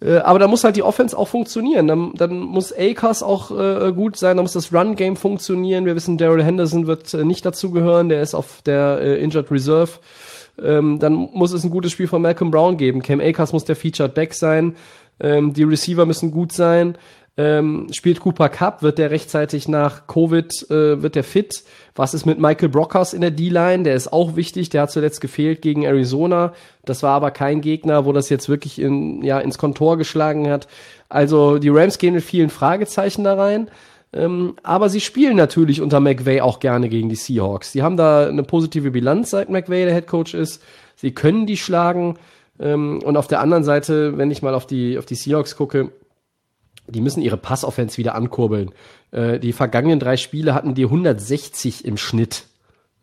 Äh, 0.02 0.18
aber 0.18 0.40
da 0.40 0.48
muss 0.48 0.64
halt 0.64 0.76
die 0.76 0.84
Offense 0.84 1.18
auch 1.18 1.28
funktionieren. 1.28 1.88
Dann, 1.88 2.14
dann 2.16 2.40
muss 2.40 2.74
Akers 2.74 3.24
auch 3.24 3.52
äh, 3.52 3.94
gut 3.94 4.18
sein, 4.18 4.38
dann 4.38 4.44
muss 4.44 4.54
das 4.54 4.74
Run-Game 4.74 5.16
funktionieren. 5.16 5.86
Wir 5.86 5.96
wissen, 5.96 6.18
Daryl 6.18 6.44
Henderson 6.44 6.88
wird 6.88 7.14
äh, 7.14 7.24
nicht 7.24 7.46
dazugehören, 7.46 8.10
der 8.10 8.22
ist 8.22 8.34
auf 8.34 8.62
der 8.64 9.00
äh, 9.02 9.24
Injured 9.24 9.52
Reserve. 9.52 9.92
Ähm, 10.62 11.00
dann 11.00 11.14
muss 11.14 11.52
es 11.52 11.64
ein 11.64 11.70
gutes 11.70 11.92
Spiel 11.92 12.08
von 12.08 12.22
Malcolm 12.22 12.50
Brown 12.50 12.78
geben. 12.78 13.02
Cam 13.02 13.20
Akers 13.20 13.52
muss 13.52 13.66
der 13.66 13.76
Featured 13.76 14.14
Back 14.14 14.34
sein. 14.34 14.76
Ähm, 15.20 15.54
die 15.54 15.64
Receiver 15.64 16.06
müssen 16.06 16.32
gut 16.32 16.52
sein. 16.52 16.98
Ähm, 17.38 17.88
spielt 17.92 18.22
Cooper 18.22 18.48
Cup, 18.48 18.82
wird 18.82 18.98
der 18.98 19.12
rechtzeitig 19.12 19.68
nach 19.68 20.08
Covid, 20.08 20.72
äh, 20.72 21.02
wird 21.02 21.16
der 21.16 21.26
fit? 21.26 21.66
Was 21.94 22.14
ist 22.14 22.26
mit 22.26 22.40
Michael 22.40 22.70
Brockhaus 22.70 23.14
in 23.14 23.20
der 23.20 23.32
D-Line? 23.32 23.84
Der 23.84 23.94
ist 23.94 24.14
auch 24.14 24.38
wichtig, 24.38 24.70
der 24.70 24.84
hat 24.84 24.92
zuletzt 24.92 25.20
gefehlt 25.20 25.62
gegen 25.62 25.84
Arizona. 25.84 26.54
Das 26.86 27.04
war 27.04 27.12
aber 27.12 27.32
kein 27.32 27.60
Gegner, 27.60 28.06
wo 28.06 28.14
das 28.14 28.30
jetzt 28.30 28.48
wirklich 28.48 28.80
in, 28.80 29.22
ja, 29.22 29.40
ins 29.40 29.58
Kontor 29.58 29.98
geschlagen 29.98 30.50
hat. 30.50 30.70
Also 31.10 31.58
die 31.58 31.70
Rams 31.70 31.98
gehen 31.98 32.14
mit 32.14 32.24
vielen 32.24 32.50
Fragezeichen 32.50 33.26
da 33.26 33.34
rein. 33.34 33.70
Ähm, 34.14 34.56
aber 34.64 34.88
sie 34.88 35.02
spielen 35.02 35.36
natürlich 35.36 35.82
unter 35.82 36.00
McVay 36.00 36.40
auch 36.40 36.62
gerne 36.62 36.88
gegen 36.88 37.10
die 37.10 37.16
Seahawks. 37.16 37.74
Sie 37.74 37.84
haben 37.84 37.98
da 37.98 38.30
eine 38.30 38.44
positive 38.44 38.92
Bilanz, 38.92 39.32
seit 39.32 39.50
McVay 39.50 39.84
der 39.84 39.94
Head 39.94 40.08
Coach 40.08 40.34
ist. 40.34 40.64
Sie 40.96 41.12
können 41.12 41.46
die 41.46 41.58
schlagen. 41.58 42.18
Ähm, 42.60 43.02
und 43.04 43.18
auf 43.18 43.28
der 43.28 43.42
anderen 43.42 43.64
Seite, 43.64 44.18
wenn 44.18 44.32
ich 44.32 44.42
mal 44.42 44.54
auf 44.54 44.66
die, 44.66 44.98
auf 44.98 45.06
die 45.06 45.16
Seahawks 45.16 45.56
gucke, 45.56 45.92
die 46.88 47.02
müssen 47.02 47.22
ihre 47.22 47.38
Passoffense 47.38 47.98
wieder 47.98 48.16
ankurbeln. 48.16 48.72
Äh, 49.12 49.40
die 49.40 49.54
vergangenen 49.54 50.00
drei 50.00 50.18
Spiele 50.18 50.54
hatten 50.54 50.76
die 50.76 50.86
160 50.86 51.86
im 51.86 51.98
Schnitt. 51.98 52.46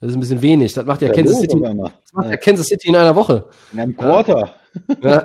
Das 0.00 0.10
ist 0.10 0.16
ein 0.16 0.20
bisschen 0.20 0.42
wenig. 0.42 0.74
Das 0.74 0.84
macht 0.84 1.02
ja, 1.02 1.12
Kansas 1.12 1.38
City, 1.38 1.60
das 1.60 2.12
macht 2.12 2.30
ja 2.30 2.36
Kansas 2.36 2.66
City 2.66 2.88
in 2.88 2.96
einer 2.96 3.14
Woche. 3.14 3.44
In 3.72 3.80
einem 3.80 3.96
Quarter. 3.96 4.54
Ja. 5.00 5.24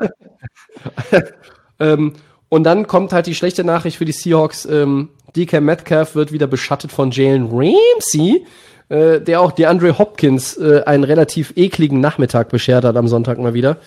ähm, 1.79 2.13
und 2.49 2.63
dann 2.63 2.87
kommt 2.87 3.11
halt 3.11 3.25
die 3.25 3.35
schlechte 3.35 3.63
Nachricht 3.63 3.97
für 3.97 4.05
die 4.05 4.11
Seahawks. 4.11 4.65
Ähm, 4.65 5.09
DK 5.35 5.61
Metcalf 5.61 6.15
wird 6.15 6.31
wieder 6.31 6.47
beschattet 6.47 6.91
von 6.91 7.11
Jalen 7.11 7.49
Ramsey, 7.51 8.45
äh, 8.89 9.19
der 9.19 9.41
auch 9.41 9.51
DeAndre 9.51 9.97
Hopkins 9.97 10.57
äh, 10.57 10.83
einen 10.85 11.03
relativ 11.03 11.53
ekligen 11.55 11.99
Nachmittag 11.99 12.49
beschert 12.49 12.85
hat 12.85 12.95
am 12.95 13.07
Sonntag 13.07 13.39
mal 13.39 13.53
wieder. 13.53 13.77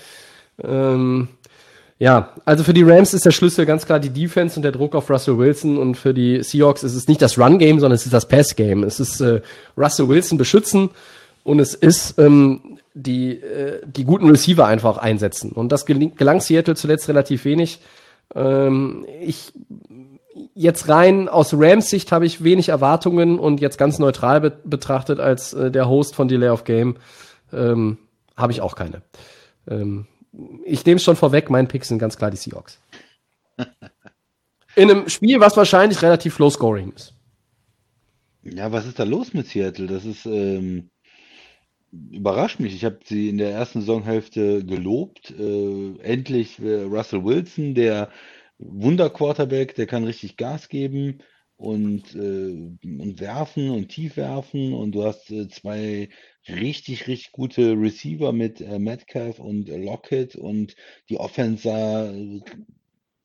Ähm, 0.62 1.28
ja, 1.98 2.32
also 2.46 2.64
für 2.64 2.72
die 2.72 2.82
Rams 2.82 3.12
ist 3.12 3.26
der 3.26 3.30
Schlüssel 3.30 3.66
ganz 3.66 3.84
klar 3.84 4.00
die 4.00 4.08
Defense 4.08 4.56
und 4.56 4.62
der 4.62 4.72
Druck 4.72 4.94
auf 4.94 5.10
Russell 5.10 5.36
Wilson 5.36 5.76
und 5.76 5.96
für 5.96 6.14
die 6.14 6.42
Seahawks 6.42 6.82
ist 6.82 6.94
es 6.94 7.08
nicht 7.08 7.20
das 7.20 7.38
Run-Game, 7.38 7.78
sondern 7.78 7.96
es 7.96 8.06
ist 8.06 8.14
das 8.14 8.26
Pass-Game. 8.26 8.84
Es 8.84 9.00
ist 9.00 9.20
äh, 9.20 9.42
Russell 9.76 10.08
Wilson 10.08 10.38
beschützen 10.38 10.90
und 11.44 11.58
es 11.58 11.74
ist 11.74 12.18
ähm, 12.18 12.78
die, 12.94 13.32
äh, 13.32 13.82
die 13.86 14.04
guten 14.04 14.30
Receiver 14.30 14.66
einfach 14.66 14.96
einsetzen. 14.96 15.52
Und 15.52 15.72
das 15.72 15.84
gelang, 15.84 16.40
Seattle 16.40 16.74
zuletzt 16.74 17.08
relativ 17.08 17.44
wenig. 17.44 17.80
Ähm, 18.34 19.04
ich 19.20 19.52
jetzt 20.54 20.88
rein 20.88 21.28
aus 21.28 21.52
Rams 21.52 21.90
Sicht 21.90 22.12
habe 22.12 22.24
ich 22.24 22.42
wenig 22.42 22.70
Erwartungen 22.70 23.38
und 23.38 23.60
jetzt 23.60 23.78
ganz 23.78 23.98
neutral 23.98 24.40
be 24.40 24.52
betrachtet 24.64 25.20
als 25.20 25.52
äh, 25.52 25.70
der 25.70 25.88
Host 25.88 26.14
von 26.14 26.28
Delay 26.28 26.48
of 26.48 26.64
Game 26.64 26.96
ähm, 27.52 27.98
habe 28.36 28.52
ich 28.52 28.60
auch 28.60 28.74
keine. 28.74 29.02
Ähm, 29.68 30.06
ich 30.64 30.84
nehme 30.84 30.96
es 30.96 31.04
schon 31.04 31.16
vorweg, 31.16 31.50
mein 31.50 31.68
Pick 31.68 31.84
sind 31.84 31.98
ganz 31.98 32.16
klar 32.16 32.30
die 32.30 32.36
Seahawks. 32.36 32.78
In 34.76 34.90
einem 34.90 35.08
Spiel, 35.08 35.40
was 35.40 35.56
wahrscheinlich 35.56 36.00
relativ 36.02 36.38
low 36.38 36.50
scoring 36.50 36.92
ist. 36.92 37.14
Ja, 38.42 38.72
was 38.72 38.86
ist 38.86 38.98
da 38.98 39.04
los 39.04 39.34
mit 39.34 39.46
Seattle? 39.48 39.86
Das 39.86 40.04
ist 40.04 40.24
ähm, 40.26 40.90
überrascht 41.90 42.60
mich. 42.60 42.74
Ich 42.74 42.84
habe 42.84 43.00
sie 43.04 43.28
in 43.28 43.38
der 43.38 43.50
ersten 43.50 43.80
Saisonhälfte 43.80 44.64
gelobt. 44.64 45.34
Äh, 45.38 45.98
endlich 46.02 46.58
äh, 46.60 46.82
Russell 46.82 47.24
Wilson, 47.24 47.74
der 47.74 48.10
Wunder-Quarterback, 48.58 49.74
der 49.74 49.86
kann 49.86 50.04
richtig 50.04 50.36
Gas 50.36 50.68
geben 50.68 51.20
und, 51.60 52.14
äh, 52.14 52.72
und 52.82 53.20
werfen 53.20 53.70
und 53.70 53.88
tief 53.88 54.16
werfen. 54.16 54.72
Und 54.72 54.92
du 54.92 55.04
hast 55.04 55.30
äh, 55.30 55.48
zwei 55.48 56.08
richtig, 56.48 57.06
richtig 57.06 57.32
gute 57.32 57.72
Receiver 57.72 58.32
mit 58.32 58.60
äh, 58.60 58.78
Metcalf 58.78 59.38
und 59.38 59.68
äh, 59.68 59.76
Lockett 59.76 60.36
und 60.36 60.74
die 61.10 61.18
Offense 61.18 61.64
sah 61.64 62.10
äh, 62.10 62.40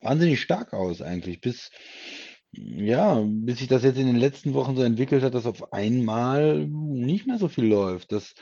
wahnsinnig 0.00 0.40
stark 0.40 0.74
aus 0.74 1.00
eigentlich, 1.00 1.40
bis 1.40 1.70
ja, 2.52 3.22
bis 3.26 3.58
sich 3.58 3.68
das 3.68 3.82
jetzt 3.82 3.98
in 3.98 4.06
den 4.06 4.16
letzten 4.16 4.54
Wochen 4.54 4.76
so 4.76 4.82
entwickelt 4.82 5.22
hat, 5.22 5.34
dass 5.34 5.46
auf 5.46 5.72
einmal 5.72 6.66
nicht 6.66 7.26
mehr 7.26 7.38
so 7.38 7.48
viel 7.48 7.66
läuft. 7.66 8.12
Das 8.12 8.34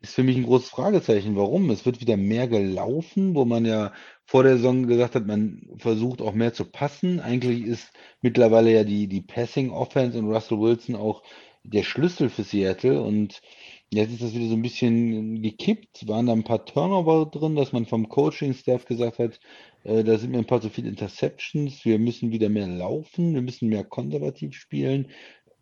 ist 0.00 0.14
für 0.14 0.22
mich 0.22 0.36
ein 0.36 0.44
großes 0.44 0.70
Fragezeichen. 0.70 1.36
Warum? 1.36 1.70
Es 1.70 1.84
wird 1.84 2.00
wieder 2.00 2.16
mehr 2.16 2.48
gelaufen, 2.48 3.34
wo 3.34 3.44
man 3.44 3.64
ja 3.66 3.92
vor 4.24 4.42
der 4.42 4.56
Saison 4.56 4.86
gesagt 4.86 5.14
hat, 5.14 5.26
man 5.26 5.68
versucht 5.76 6.22
auch 6.22 6.32
mehr 6.32 6.54
zu 6.54 6.64
passen. 6.64 7.20
Eigentlich 7.20 7.64
ist 7.64 7.92
mittlerweile 8.22 8.72
ja 8.72 8.84
die, 8.84 9.08
die 9.08 9.20
Passing 9.20 9.70
Offense 9.70 10.18
und 10.18 10.32
Russell 10.32 10.58
Wilson 10.58 10.96
auch 10.96 11.22
der 11.62 11.82
Schlüssel 11.82 12.30
für 12.30 12.42
Seattle 12.42 13.02
und 13.02 13.42
jetzt 13.90 14.12
ist 14.12 14.22
das 14.22 14.34
wieder 14.34 14.48
so 14.48 14.54
ein 14.54 14.62
bisschen 14.62 15.42
gekippt. 15.42 16.08
Waren 16.08 16.26
da 16.26 16.32
ein 16.32 16.44
paar 16.44 16.64
Turnover 16.64 17.26
drin, 17.26 17.54
dass 17.54 17.72
man 17.72 17.84
vom 17.84 18.08
Coaching-Staff 18.08 18.86
gesagt 18.86 19.18
hat, 19.18 19.40
äh, 19.84 20.04
da 20.04 20.16
sind 20.16 20.30
mir 20.30 20.38
ein 20.38 20.46
paar 20.46 20.60
zu 20.60 20.70
viele 20.70 20.88
Interceptions, 20.88 21.84
wir 21.84 21.98
müssen 21.98 22.32
wieder 22.32 22.48
mehr 22.48 22.66
laufen, 22.66 23.34
wir 23.34 23.42
müssen 23.42 23.68
mehr 23.68 23.84
konservativ 23.84 24.54
spielen 24.54 25.08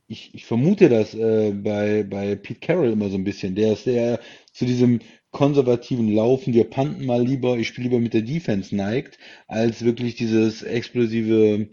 ich, 0.09 0.35
ich 0.35 0.47
vermute 0.47 0.89
das 0.89 1.15
äh, 1.15 1.53
bei, 1.53 2.03
bei 2.03 2.35
Pete 2.35 2.61
Carroll 2.61 2.93
immer 2.93 3.11
so 3.11 3.17
ein 3.17 3.25
bisschen. 3.25 3.55
Der 3.55 3.75
ist 3.75 3.85
sehr 3.85 4.19
zu 4.53 4.65
diesem 4.65 5.01
konservativen 5.31 6.13
Laufen, 6.13 6.55
wir 6.55 6.65
panten 6.65 7.05
mal 7.05 7.23
lieber, 7.23 7.59
ich 7.59 7.69
spiele 7.69 7.89
lieber 7.89 8.01
mit 8.01 8.15
der 8.15 8.23
Defense 8.23 8.75
neigt, 8.75 9.19
als 9.47 9.85
wirklich 9.85 10.15
dieses 10.15 10.63
explosive 10.63 11.69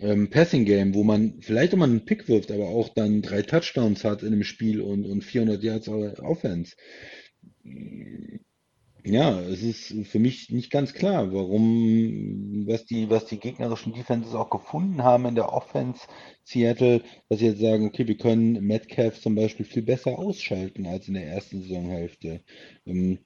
ähm, 0.00 0.30
Passing 0.30 0.64
Game, 0.64 0.94
wo 0.94 1.04
man 1.04 1.42
vielleicht 1.42 1.76
mal 1.76 1.84
einen 1.84 2.06
Pick 2.06 2.26
wirft, 2.28 2.50
aber 2.50 2.68
auch 2.68 2.88
dann 2.88 3.20
drei 3.20 3.42
Touchdowns 3.42 4.02
hat 4.04 4.22
in 4.22 4.32
einem 4.32 4.44
Spiel 4.44 4.80
und, 4.80 5.04
und 5.04 5.22
400 5.22 5.62
Yards 5.62 5.88
Offense. 5.88 6.74
Ja, 9.08 9.40
es 9.40 9.62
ist 9.62 10.08
für 10.08 10.18
mich 10.18 10.50
nicht 10.50 10.72
ganz 10.72 10.92
klar, 10.92 11.32
warum, 11.32 12.66
was 12.66 12.86
die, 12.86 13.08
was 13.08 13.26
die 13.26 13.38
gegnerischen 13.38 13.92
Defenses 13.92 14.34
auch 14.34 14.50
gefunden 14.50 15.04
haben 15.04 15.26
in 15.26 15.36
der 15.36 15.52
Offense 15.52 16.08
Seattle, 16.42 17.02
dass 17.28 17.38
sie 17.38 17.46
jetzt 17.46 17.60
sagen, 17.60 17.86
okay, 17.86 18.08
wir 18.08 18.16
können 18.16 18.66
Metcalf 18.66 19.20
zum 19.20 19.36
Beispiel 19.36 19.64
viel 19.64 19.82
besser 19.82 20.18
ausschalten 20.18 20.86
als 20.86 21.06
in 21.06 21.14
der 21.14 21.24
ersten 21.24 21.62
Saisonhälfte. 21.62 22.40
Ähm, 22.84 23.18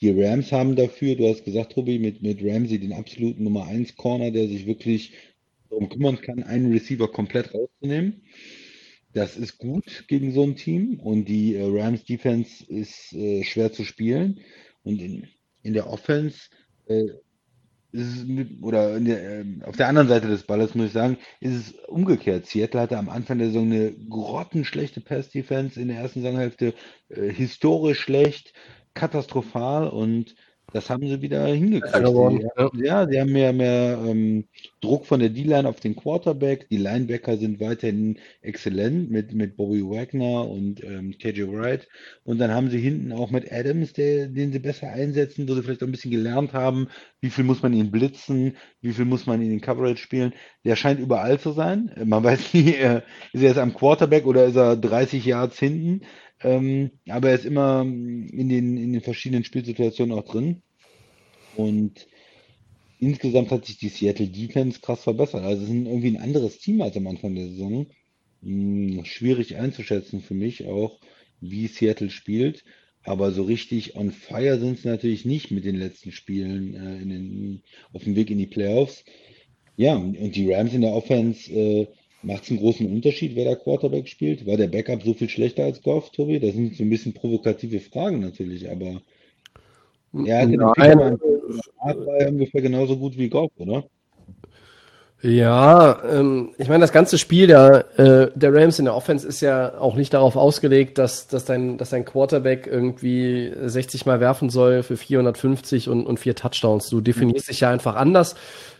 die 0.00 0.10
Rams 0.10 0.52
haben 0.52 0.74
dafür, 0.74 1.16
du 1.16 1.28
hast 1.28 1.44
gesagt, 1.44 1.72
Tobi, 1.72 1.98
mit, 1.98 2.22
mit 2.22 2.42
Ramsey 2.42 2.78
den 2.78 2.94
absoluten 2.94 3.44
Nummer 3.44 3.66
1 3.66 3.94
Corner, 3.96 4.30
der 4.30 4.48
sich 4.48 4.66
wirklich 4.66 5.12
darum 5.68 5.90
kümmern 5.90 6.18
kann, 6.22 6.44
einen 6.44 6.72
Receiver 6.72 7.12
komplett 7.12 7.52
rauszunehmen. 7.52 8.22
das 9.12 9.36
ist 9.36 9.58
gut 9.58 10.04
gegen 10.08 10.32
so 10.32 10.44
ein 10.44 10.56
Team 10.56 10.98
und 11.00 11.26
die 11.26 11.56
äh, 11.56 11.62
Rams 11.62 12.04
Defense 12.04 12.64
ist 12.68 13.12
äh, 13.12 13.44
schwer 13.44 13.72
zu 13.72 13.84
spielen. 13.84 14.40
Und 14.86 15.00
in, 15.00 15.26
in 15.62 15.72
der 15.74 15.90
Offense 15.90 16.48
äh, 16.86 17.08
mit, 17.92 18.62
oder 18.62 19.00
der, 19.00 19.40
äh, 19.40 19.44
auf 19.64 19.76
der 19.76 19.88
anderen 19.88 20.06
Seite 20.06 20.28
des 20.28 20.44
Balles 20.44 20.74
muss 20.74 20.86
ich 20.86 20.92
sagen, 20.92 21.18
ist 21.40 21.54
es 21.54 21.72
umgekehrt. 21.88 22.46
Seattle 22.46 22.80
hatte 22.80 22.98
am 22.98 23.08
Anfang 23.08 23.38
der 23.38 23.48
Saison 23.48 23.64
eine 23.64 23.92
grottenschlechte 23.92 25.00
Pass-Defense 25.00 25.80
in 25.80 25.88
der 25.88 25.98
ersten 25.98 26.22
Saisonhälfte, 26.22 26.74
äh, 27.08 27.32
historisch 27.32 28.00
schlecht, 28.00 28.52
katastrophal 28.94 29.88
und 29.88 30.36
das 30.76 30.90
haben 30.90 31.08
sie 31.08 31.22
wieder 31.22 31.46
hingekriegt. 31.46 31.94
geworden, 31.94 32.46
Sie, 32.74 32.84
ja, 32.84 33.08
sie 33.08 33.18
haben 33.18 33.32
mehr, 33.32 33.54
mehr 33.54 33.98
ähm, 34.06 34.44
Druck 34.82 35.06
von 35.06 35.20
der 35.20 35.30
D-Line 35.30 35.66
auf 35.66 35.80
den 35.80 35.96
Quarterback. 35.96 36.68
Die 36.68 36.76
Linebacker 36.76 37.38
sind 37.38 37.60
weiterhin 37.60 38.18
exzellent 38.42 39.10
mit, 39.10 39.32
mit 39.32 39.56
Bobby 39.56 39.82
Wagner 39.82 40.46
und 40.46 40.84
ähm, 40.84 41.16
KJ 41.18 41.44
Wright. 41.50 41.88
Und 42.24 42.38
dann 42.38 42.50
haben 42.50 42.68
sie 42.68 42.78
hinten 42.78 43.12
auch 43.12 43.30
mit 43.30 43.50
Adams, 43.50 43.94
der, 43.94 44.26
den 44.28 44.52
sie 44.52 44.58
besser 44.58 44.88
einsetzen, 44.88 45.48
wo 45.48 45.54
sie 45.54 45.62
vielleicht 45.62 45.82
auch 45.82 45.88
ein 45.88 45.92
bisschen 45.92 46.10
gelernt 46.10 46.52
haben, 46.52 46.88
wie 47.22 47.30
viel 47.30 47.44
muss 47.44 47.62
man 47.62 47.72
ihn 47.72 47.90
blitzen, 47.90 48.56
wie 48.82 48.92
viel 48.92 49.06
muss 49.06 49.24
man 49.24 49.40
ihn 49.40 49.52
in 49.52 49.62
Coverage 49.62 50.02
spielen. 50.02 50.34
Der 50.64 50.76
scheint 50.76 51.00
überall 51.00 51.40
zu 51.40 51.52
sein. 51.52 51.90
Man 52.04 52.22
weiß 52.24 52.52
nie, 52.52 52.74
äh, 52.74 53.00
ist 53.32 53.42
er 53.42 53.48
jetzt 53.48 53.58
am 53.58 53.72
Quarterback 53.72 54.26
oder 54.26 54.44
ist 54.44 54.56
er 54.56 54.76
30 54.76 55.24
Yards 55.24 55.58
hinten. 55.58 56.02
Ähm, 56.40 56.90
aber 57.08 57.30
er 57.30 57.34
ist 57.36 57.46
immer 57.46 57.80
in 57.82 58.48
den, 58.48 58.76
in 58.76 58.92
den 58.92 59.00
verschiedenen 59.00 59.44
Spielsituationen 59.44 60.16
auch 60.16 60.24
drin. 60.24 60.62
Und 61.56 62.06
insgesamt 62.98 63.50
hat 63.50 63.66
sich 63.66 63.78
die 63.78 63.88
Seattle 63.88 64.28
Defense 64.28 64.80
krass 64.80 65.02
verbessert. 65.02 65.44
Also 65.44 65.64
es 65.64 65.68
ist 65.70 65.74
irgendwie 65.74 66.08
ein 66.08 66.22
anderes 66.22 66.58
Team 66.58 66.80
als 66.82 66.96
am 66.96 67.06
Anfang 67.06 67.34
der 67.34 67.48
Saison. 67.48 67.86
Hm, 68.42 69.04
schwierig 69.04 69.56
einzuschätzen 69.56 70.20
für 70.20 70.34
mich 70.34 70.66
auch, 70.66 71.00
wie 71.40 71.66
Seattle 71.66 72.10
spielt. 72.10 72.64
Aber 73.02 73.30
so 73.30 73.44
richtig 73.44 73.96
on 73.96 74.10
fire 74.10 74.58
sind 74.58 74.78
sie 74.78 74.88
natürlich 74.88 75.24
nicht 75.24 75.50
mit 75.52 75.64
den 75.64 75.76
letzten 75.76 76.10
Spielen 76.10 76.74
äh, 76.74 76.98
den, 77.06 77.62
auf 77.92 78.02
dem 78.02 78.16
Weg 78.16 78.30
in 78.30 78.38
die 78.38 78.46
Playoffs. 78.46 79.04
Ja, 79.76 79.94
und 79.96 80.18
und 80.18 80.34
die 80.34 80.52
Rams 80.52 80.72
in 80.74 80.80
der 80.80 80.92
Offense 80.92 81.52
äh, 81.52 81.86
macht 82.22 82.44
es 82.44 82.50
einen 82.50 82.58
großen 82.58 82.90
Unterschied, 82.90 83.36
wer 83.36 83.44
der 83.44 83.56
Quarterback 83.56 84.08
spielt? 84.08 84.46
War 84.46 84.56
der 84.56 84.66
Backup 84.68 85.02
so 85.02 85.14
viel 85.14 85.28
schlechter 85.28 85.64
als 85.64 85.82
Goff, 85.82 86.10
Tobi? 86.10 86.40
Das 86.40 86.54
sind 86.54 86.74
so 86.74 86.82
ein 86.82 86.90
bisschen 86.90 87.12
provokative 87.12 87.78
Fragen 87.80 88.20
natürlich, 88.20 88.68
aber 88.68 89.02
hatte 90.12 90.50
den 90.50 90.60
Nein. 90.60 91.18
Rad, 91.80 92.06
war 92.06 92.16
er 92.16 92.28
ungefähr 92.28 92.62
genauso 92.62 92.96
gut 92.96 93.16
wie 93.16 93.28
Goff, 93.28 93.50
oder? 93.56 93.84
Ja, 95.22 95.98
ähm, 96.04 96.50
ich 96.58 96.68
meine, 96.68 96.82
das 96.82 96.92
ganze 96.92 97.16
Spiel 97.16 97.46
der, 97.46 97.86
äh, 97.98 98.28
der 98.34 98.54
Rams 98.54 98.78
in 98.78 98.84
der 98.84 98.94
Offense 98.94 99.26
ist 99.26 99.40
ja 99.40 99.78
auch 99.78 99.96
nicht 99.96 100.12
darauf 100.12 100.36
ausgelegt, 100.36 100.98
dass, 100.98 101.26
dass, 101.26 101.46
dein, 101.46 101.78
dass 101.78 101.90
dein 101.90 102.04
Quarterback 102.04 102.66
irgendwie 102.66 103.50
60 103.64 104.04
Mal 104.04 104.20
werfen 104.20 104.50
soll 104.50 104.82
für 104.82 104.96
450 104.96 105.88
und, 105.88 106.04
und 106.06 106.20
vier 106.20 106.34
Touchdowns. 106.34 106.90
Du 106.90 107.00
definierst 107.00 107.48
dich 107.48 107.60
ja 107.60 107.70
einfach 107.70 107.96
anders. 107.96 108.36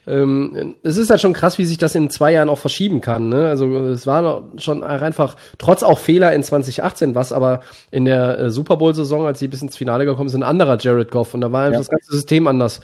Ähm, 0.07 0.77
es 0.83 0.99
ist 0.99 1.09
halt 1.11 1.23
schon 1.23 1.33
krass, 1.33 1.57
wie 1.57 1.65
sich 1.65 1.79
das 1.79 1.95
in 1.95 2.11
zwei 2.11 2.33
Jahren 2.33 2.51
auch 2.51 2.59
verschieben 2.59 3.01
kann. 3.01 3.31
Ne? 3.31 3.49
Also 3.49 3.75
es 3.87 4.07
war 4.07 4.21
noch 4.21 4.43
schon 4.59 4.85
einfach, 4.85 5.37
trotz 5.57 5.83
auch 5.83 5.99
Fehler 5.99 6.33
in 6.35 6.43
2018 6.45 7.15
was, 7.15 7.33
aber 7.33 7.63
in 7.91 8.05
der 8.05 8.39
äh, 8.39 8.51
Super 8.51 8.77
Bowl-Saison, 8.77 9.27
als 9.27 9.39
sie 9.39 9.49
bis 9.49 9.63
ins 9.63 9.77
Finale 9.77 10.05
gekommen 10.05 10.29
sind, 10.29 10.43
ein 10.43 10.49
anderer 10.49 10.77
Jared 10.79 11.11
Goff 11.11 11.33
und 11.33 11.41
da 11.41 11.51
war 11.51 11.63
einfach 11.65 11.73
Ja. 11.73 11.79
das 11.79 11.89
ganze 11.89 12.13
System 12.13 12.47
anders. 12.47 12.81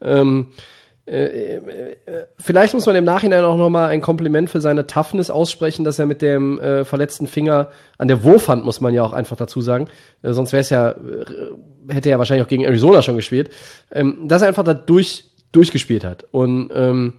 Ähm, 0.00 0.48
äh, 0.48 0.62
äh, 0.62 0.64
vielleicht 1.06 2.72
muss 2.72 2.86
man 2.86 2.96
im 2.96 3.04
Nachhinein 3.04 3.44
auch 3.44 3.58
nochmal 3.58 3.90
ein 3.90 4.00
Kompliment 4.00 4.48
für 4.48 4.62
seine 4.62 4.86
Toughness 4.86 5.28
aussprechen, 5.28 5.84
dass 5.84 5.98
er 5.98 6.06
mit 6.06 6.22
dem 6.22 6.58
äh, 6.58 6.86
verletzten 6.86 7.26
Finger 7.26 7.68
an 7.98 8.08
der 8.08 8.24
Wurfhand, 8.24 8.64
muss 8.64 8.80
man 8.80 8.94
ja 8.94 9.02
auch 9.02 9.12
einfach 9.12 9.36
dazu 9.36 9.60
sagen, 9.60 9.88
äh, 10.22 10.32
sonst 10.32 10.52
wäre 10.52 10.62
es 10.62 10.70
ja, 10.70 10.92
äh, 10.92 10.94
hätte 11.88 12.08
er 12.08 12.12
ja 12.12 12.18
wahrscheinlich 12.18 12.44
auch 12.44 12.48
gegen 12.48 12.64
Arizona 12.64 13.02
schon 13.02 13.16
gespielt, 13.16 13.50
ähm, 13.92 14.28
dass 14.28 14.40
er 14.40 14.48
einfach 14.48 14.64
da 14.64 14.72
durch, 14.72 15.26
durchgespielt 15.52 16.04
hat 16.04 16.24
und 16.30 16.70
ähm, 16.74 17.12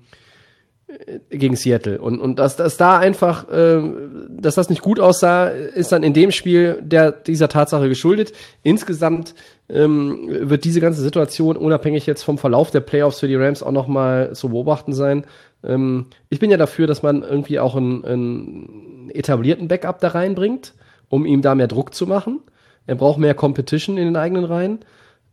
äh, 0.88 1.38
gegen 1.38 1.56
Seattle. 1.56 2.02
Und 2.02 2.20
und 2.20 2.40
dass 2.40 2.56
dass 2.56 2.78
da 2.78 2.98
einfach 2.98 3.46
dass 3.48 4.56
das 4.56 4.70
nicht 4.70 4.82
gut 4.82 5.00
aussah 5.00 5.48
ist 5.48 5.92
dann 5.92 6.02
in 6.02 6.14
dem 6.14 6.32
Spiel 6.32 6.80
der 6.82 7.12
dieser 7.12 7.50
Tatsache 7.50 7.88
geschuldet. 7.88 8.34
Insgesamt 8.64 9.36
ähm, 9.70 10.28
wird 10.30 10.64
diese 10.64 10.82
ganze 10.82 11.02
Situation 11.02 11.58
unabhängig 11.58 12.06
jetzt 12.06 12.24
vom 12.24 12.38
Verlauf 12.38 12.72
der 12.72 12.82
Playoffs 12.82 13.20
für 13.20 13.28
die 13.28 13.36
Rams 13.36 13.64
auch 13.64 13.72
noch 13.72 13.88
mal 13.88 14.34
zu 14.34 14.50
beobachten 14.50 14.94
sein. 14.94 15.26
Ähm, 15.64 16.08
ich 16.30 16.40
bin 16.40 16.52
ja 16.52 16.58
dafür 16.58 16.88
dass 16.88 17.04
man 17.04 17.24
irgendwie 17.24 17.60
auch 17.60 17.76
einen, 17.76 18.06
einen 18.06 19.12
etablierten 19.14 19.68
Backup 19.68 20.00
da 20.00 20.10
reinbringt 20.10 20.74
um 21.10 21.26
ihm 21.26 21.42
da 21.42 21.56
mehr 21.56 21.68
Druck 21.68 21.94
zu 21.94 22.08
machen. 22.08 22.42
Er 22.88 22.96
braucht 22.96 23.18
mehr 23.18 23.34
Competition 23.34 23.98
in 23.98 24.06
den 24.06 24.16
eigenen 24.16 24.46
Reihen. 24.46 24.80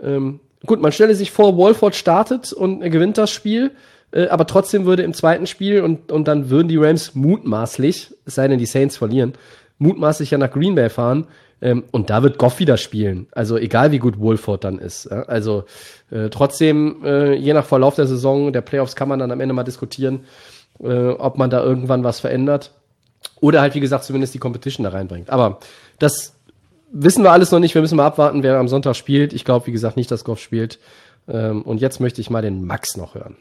Ähm, 0.00 0.40
gut, 0.66 0.80
man 0.80 0.92
stelle 0.92 1.14
sich 1.14 1.30
vor, 1.30 1.56
Wolford 1.56 1.94
startet 1.94 2.52
und 2.52 2.80
gewinnt 2.80 3.18
das 3.18 3.30
Spiel, 3.30 3.72
äh, 4.12 4.28
aber 4.28 4.46
trotzdem 4.46 4.86
würde 4.86 5.02
im 5.02 5.14
zweiten 5.14 5.46
Spiel 5.46 5.82
und, 5.82 6.10
und 6.12 6.28
dann 6.28 6.50
würden 6.50 6.68
die 6.68 6.78
Rams 6.78 7.14
mutmaßlich, 7.14 8.14
es 8.24 8.34
sei 8.34 8.48
denn, 8.48 8.58
die 8.58 8.66
Saints 8.66 8.96
verlieren, 8.96 9.34
mutmaßlich 9.78 10.30
ja 10.30 10.38
nach 10.38 10.50
Green 10.50 10.74
Bay 10.74 10.88
fahren. 10.88 11.26
Ähm, 11.62 11.84
und 11.92 12.10
da 12.10 12.22
wird 12.24 12.38
Goff 12.38 12.58
wieder 12.58 12.76
spielen. 12.76 13.28
Also 13.32 13.56
egal 13.56 13.92
wie 13.92 14.00
gut 14.00 14.18
Wolford 14.18 14.64
dann 14.64 14.78
ist. 14.78 15.08
Ja? 15.10 15.22
Also 15.22 15.64
äh, 16.10 16.28
trotzdem, 16.28 17.04
äh, 17.04 17.34
je 17.34 17.54
nach 17.54 17.64
Verlauf 17.64 17.94
der 17.94 18.08
Saison, 18.08 18.52
der 18.52 18.62
Playoffs 18.62 18.96
kann 18.96 19.08
man 19.08 19.20
dann 19.20 19.30
am 19.30 19.40
Ende 19.40 19.54
mal 19.54 19.62
diskutieren, 19.62 20.24
äh, 20.80 21.10
ob 21.10 21.38
man 21.38 21.50
da 21.50 21.62
irgendwann 21.62 22.02
was 22.02 22.18
verändert. 22.18 22.72
Oder 23.40 23.60
halt, 23.60 23.76
wie 23.76 23.80
gesagt, 23.80 24.02
zumindest 24.02 24.34
die 24.34 24.40
Competition 24.40 24.82
da 24.82 24.90
reinbringt. 24.90 25.30
Aber 25.30 25.60
das 26.00 26.34
wissen 26.90 27.22
wir 27.22 27.30
alles 27.30 27.52
noch 27.52 27.60
nicht. 27.60 27.76
Wir 27.76 27.82
müssen 27.82 27.96
mal 27.96 28.06
abwarten, 28.06 28.42
wer 28.42 28.58
am 28.58 28.66
Sonntag 28.66 28.96
spielt. 28.96 29.32
Ich 29.32 29.44
glaube, 29.44 29.68
wie 29.68 29.72
gesagt, 29.72 29.96
nicht, 29.96 30.10
dass 30.10 30.24
Goff 30.24 30.40
spielt. 30.40 30.80
Ähm, 31.28 31.62
und 31.62 31.80
jetzt 31.80 32.00
möchte 32.00 32.20
ich 32.20 32.28
mal 32.28 32.42
den 32.42 32.66
Max 32.66 32.96
noch 32.96 33.14
hören. 33.14 33.36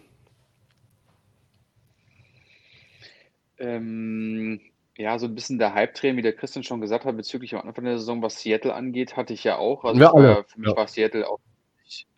Ähm, 3.57 4.59
ja, 4.97 5.17
so 5.17 5.27
ein 5.27 5.35
bisschen 5.35 5.59
der 5.59 5.73
Hype-Train, 5.73 6.17
wie 6.17 6.21
der 6.21 6.35
Christian 6.35 6.63
schon 6.63 6.81
gesagt 6.81 7.05
hat, 7.05 7.15
bezüglich 7.15 7.55
am 7.55 7.67
Anfang 7.67 7.85
der 7.85 7.97
Saison, 7.97 8.21
was 8.21 8.41
Seattle 8.41 8.73
angeht, 8.73 9.15
hatte 9.15 9.33
ich 9.33 9.43
ja 9.43 9.57
auch. 9.57 9.83
Also 9.83 9.99
war, 10.01 10.15
alle, 10.15 10.27
ja- 10.27 10.43
für 10.43 10.59
mich 10.59 10.69
ja. 10.69 10.75
war 10.75 10.87
Seattle 10.87 11.27
auch, 11.27 11.39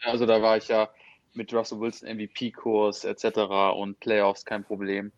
also 0.04 0.26
da 0.26 0.42
war 0.42 0.58
ich 0.58 0.68
ja 0.68 0.90
mit 1.34 1.54
Russell 1.54 1.80
Wilson 1.80 2.08
MVP-Kurs 2.10 3.06
etc. 3.06 3.72
und 3.76 4.00
Playoffs 4.00 4.46
kein 4.46 4.64
Problem. 4.64 5.12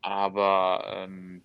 Aber 0.00 0.84
ähm, 0.86 1.42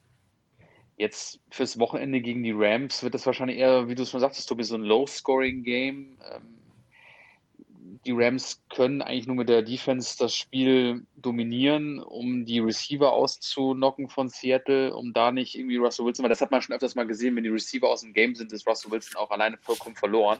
jetzt 0.97 1.39
fürs 1.49 1.79
Wochenende 1.79 2.21
gegen 2.21 2.43
die 2.43 2.53
Rams 2.55 3.03
wird 3.03 3.13
das 3.13 3.25
wahrscheinlich 3.25 3.57
eher, 3.57 3.87
wie 3.89 3.95
du 3.95 4.03
es 4.03 4.11
schon 4.11 4.19
sagtest, 4.19 4.47
Tobi, 4.47 4.63
so 4.63 4.75
ein 4.75 4.83
Low-Scoring-Game. 4.83 6.17
Ähm, 6.31 6.62
die 8.05 8.11
Rams 8.11 8.61
können 8.69 9.01
eigentlich 9.01 9.27
nur 9.27 9.37
mit 9.37 9.49
der 9.49 9.61
Defense 9.61 10.17
das 10.17 10.35
Spiel 10.35 11.05
dominieren, 11.15 11.99
um 11.99 12.45
die 12.45 12.59
Receiver 12.59 13.11
auszunocken 13.11 14.09
von 14.09 14.29
Seattle, 14.29 14.93
um 14.93 15.13
da 15.13 15.31
nicht 15.31 15.55
irgendwie 15.55 15.77
Russell 15.77 16.05
Wilson, 16.05 16.23
weil 16.23 16.29
das 16.29 16.41
hat 16.41 16.51
man 16.51 16.61
schon 16.61 16.75
öfters 16.75 16.95
mal 16.95 17.07
gesehen, 17.07 17.35
wenn 17.35 17.43
die 17.43 17.49
Receiver 17.49 17.89
aus 17.89 18.01
dem 18.01 18.13
Game 18.13 18.35
sind, 18.35 18.51
ist 18.51 18.67
Russell 18.67 18.91
Wilson 18.91 19.17
auch 19.17 19.31
alleine 19.31 19.57
vollkommen 19.57 19.95
verloren. 19.95 20.39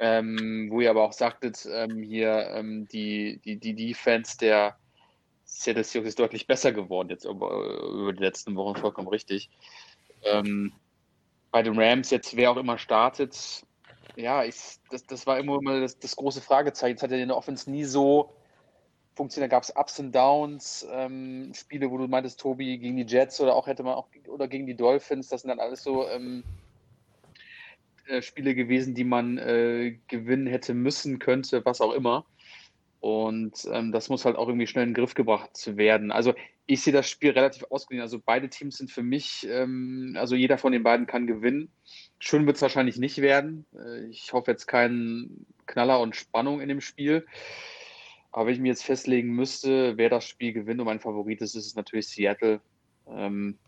Ähm, 0.00 0.68
wo 0.70 0.80
ihr 0.80 0.90
aber 0.90 1.02
auch 1.02 1.12
sagtet, 1.12 1.66
ähm, 1.70 2.02
hier 2.02 2.50
ähm, 2.54 2.86
die, 2.86 3.40
die, 3.44 3.56
die 3.56 3.74
Defense 3.74 4.38
der 4.38 4.76
Seattle 5.44 5.82
Seahawks 5.82 6.10
ist 6.10 6.18
deutlich 6.18 6.46
besser 6.46 6.72
geworden 6.72 7.08
jetzt 7.08 7.24
über, 7.24 7.50
über 7.90 8.12
die 8.12 8.22
letzten 8.22 8.54
Wochen, 8.54 8.78
vollkommen 8.78 9.08
richtig. 9.08 9.50
Ähm, 10.22 10.72
bei 11.50 11.62
den 11.62 11.78
Rams 11.78 12.10
jetzt, 12.10 12.36
wer 12.36 12.50
auch 12.50 12.58
immer 12.58 12.78
startet, 12.78 13.64
ja, 14.16 14.44
ich, 14.44 14.56
das, 14.90 15.06
das 15.06 15.26
war 15.26 15.38
immer 15.38 15.60
mal 15.60 15.80
das, 15.80 15.98
das 15.98 16.16
große 16.16 16.40
Fragezeichen. 16.40 16.96
Es 16.96 17.02
hat 17.02 17.10
ja 17.10 17.16
in 17.18 17.28
der 17.28 17.36
Offense 17.36 17.70
nie 17.70 17.84
so 17.84 18.32
funktioniert. 19.14 19.52
Da 19.52 19.56
gab 19.56 19.64
es 19.64 19.74
Ups 19.74 19.98
und 19.98 20.14
Downs, 20.14 20.86
ähm, 20.90 21.52
Spiele, 21.54 21.90
wo 21.90 21.98
du 21.98 22.08
meintest, 22.08 22.40
Tobi, 22.40 22.78
gegen 22.78 22.96
die 22.96 23.06
Jets 23.06 23.40
oder 23.40 23.54
auch 23.54 23.66
hätte 23.66 23.82
man 23.82 23.94
auch 23.94 24.08
oder 24.28 24.48
gegen 24.48 24.66
die 24.66 24.76
Dolphins. 24.76 25.28
Das 25.28 25.42
sind 25.42 25.50
dann 25.50 25.60
alles 25.60 25.82
so 25.82 26.08
ähm, 26.08 26.44
äh, 28.06 28.22
Spiele 28.22 28.54
gewesen, 28.54 28.94
die 28.94 29.04
man 29.04 29.38
äh, 29.38 29.98
gewinnen 30.08 30.46
hätte 30.46 30.74
müssen, 30.74 31.18
könnte, 31.18 31.64
was 31.64 31.80
auch 31.80 31.92
immer. 31.92 32.24
Und 33.00 33.68
ähm, 33.72 33.92
das 33.92 34.08
muss 34.08 34.24
halt 34.24 34.36
auch 34.36 34.48
irgendwie 34.48 34.66
schnell 34.66 34.84
in 34.84 34.90
den 34.90 34.94
Griff 34.94 35.14
gebracht 35.14 35.76
werden. 35.76 36.10
Also 36.10 36.34
ich 36.66 36.82
sehe 36.82 36.92
das 36.92 37.08
Spiel 37.08 37.30
relativ 37.30 37.64
ausgeglichen. 37.70 38.02
Also 38.02 38.20
beide 38.24 38.48
Teams 38.48 38.78
sind 38.78 38.90
für 38.90 39.02
mich, 39.02 39.46
ähm, 39.48 40.16
also 40.18 40.34
jeder 40.34 40.58
von 40.58 40.72
den 40.72 40.82
beiden 40.82 41.06
kann 41.06 41.26
gewinnen. 41.26 41.70
Schön 42.20 42.46
wird 42.46 42.56
es 42.56 42.62
wahrscheinlich 42.62 42.98
nicht 42.98 43.18
werden. 43.18 43.64
Äh, 43.74 44.06
Ich 44.06 44.32
hoffe 44.32 44.50
jetzt 44.50 44.66
keinen 44.66 45.46
Knaller 45.66 46.00
und 46.00 46.16
Spannung 46.16 46.60
in 46.60 46.68
dem 46.68 46.80
Spiel. 46.80 47.26
Aber 48.32 48.46
wenn 48.46 48.54
ich 48.54 48.60
mir 48.60 48.68
jetzt 48.68 48.84
festlegen 48.84 49.34
müsste, 49.34 49.96
wer 49.96 50.10
das 50.10 50.24
Spiel 50.24 50.52
gewinnt 50.52 50.80
und 50.80 50.86
mein 50.86 51.00
Favorit 51.00 51.40
ist, 51.40 51.54
ist 51.54 51.66
es 51.66 51.74
natürlich 51.74 52.08
Seattle. 52.08 52.60
Ähm, 53.08 53.58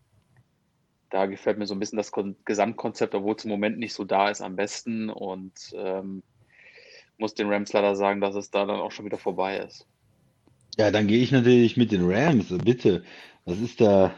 da 1.10 1.26
gefällt 1.26 1.58
mir 1.58 1.66
so 1.66 1.74
ein 1.74 1.80
bisschen 1.80 1.96
das 1.96 2.12
Kon 2.12 2.36
Gesamtkonzept, 2.44 3.14
obwohl 3.14 3.34
es 3.34 3.44
im 3.44 3.50
Moment 3.50 3.78
nicht 3.78 3.94
so 3.94 4.04
da 4.04 4.28
ist, 4.28 4.40
am 4.40 4.56
besten. 4.56 5.10
Und 5.10 5.72
ähm, 5.74 6.22
muss 7.18 7.34
den 7.34 7.52
Rams 7.52 7.72
leider 7.72 7.96
sagen, 7.96 8.20
dass 8.20 8.34
es 8.34 8.50
da 8.50 8.64
dann 8.64 8.80
auch 8.80 8.92
schon 8.92 9.04
wieder 9.04 9.18
vorbei 9.18 9.58
ist. 9.58 9.86
Ja, 10.76 10.90
dann 10.90 11.06
gehe 11.06 11.22
ich 11.22 11.32
natürlich 11.32 11.76
mit 11.76 11.92
den 11.92 12.10
Rams, 12.10 12.46
bitte. 12.64 13.04
Was 13.44 13.58
ist 13.58 13.80
da? 13.80 14.14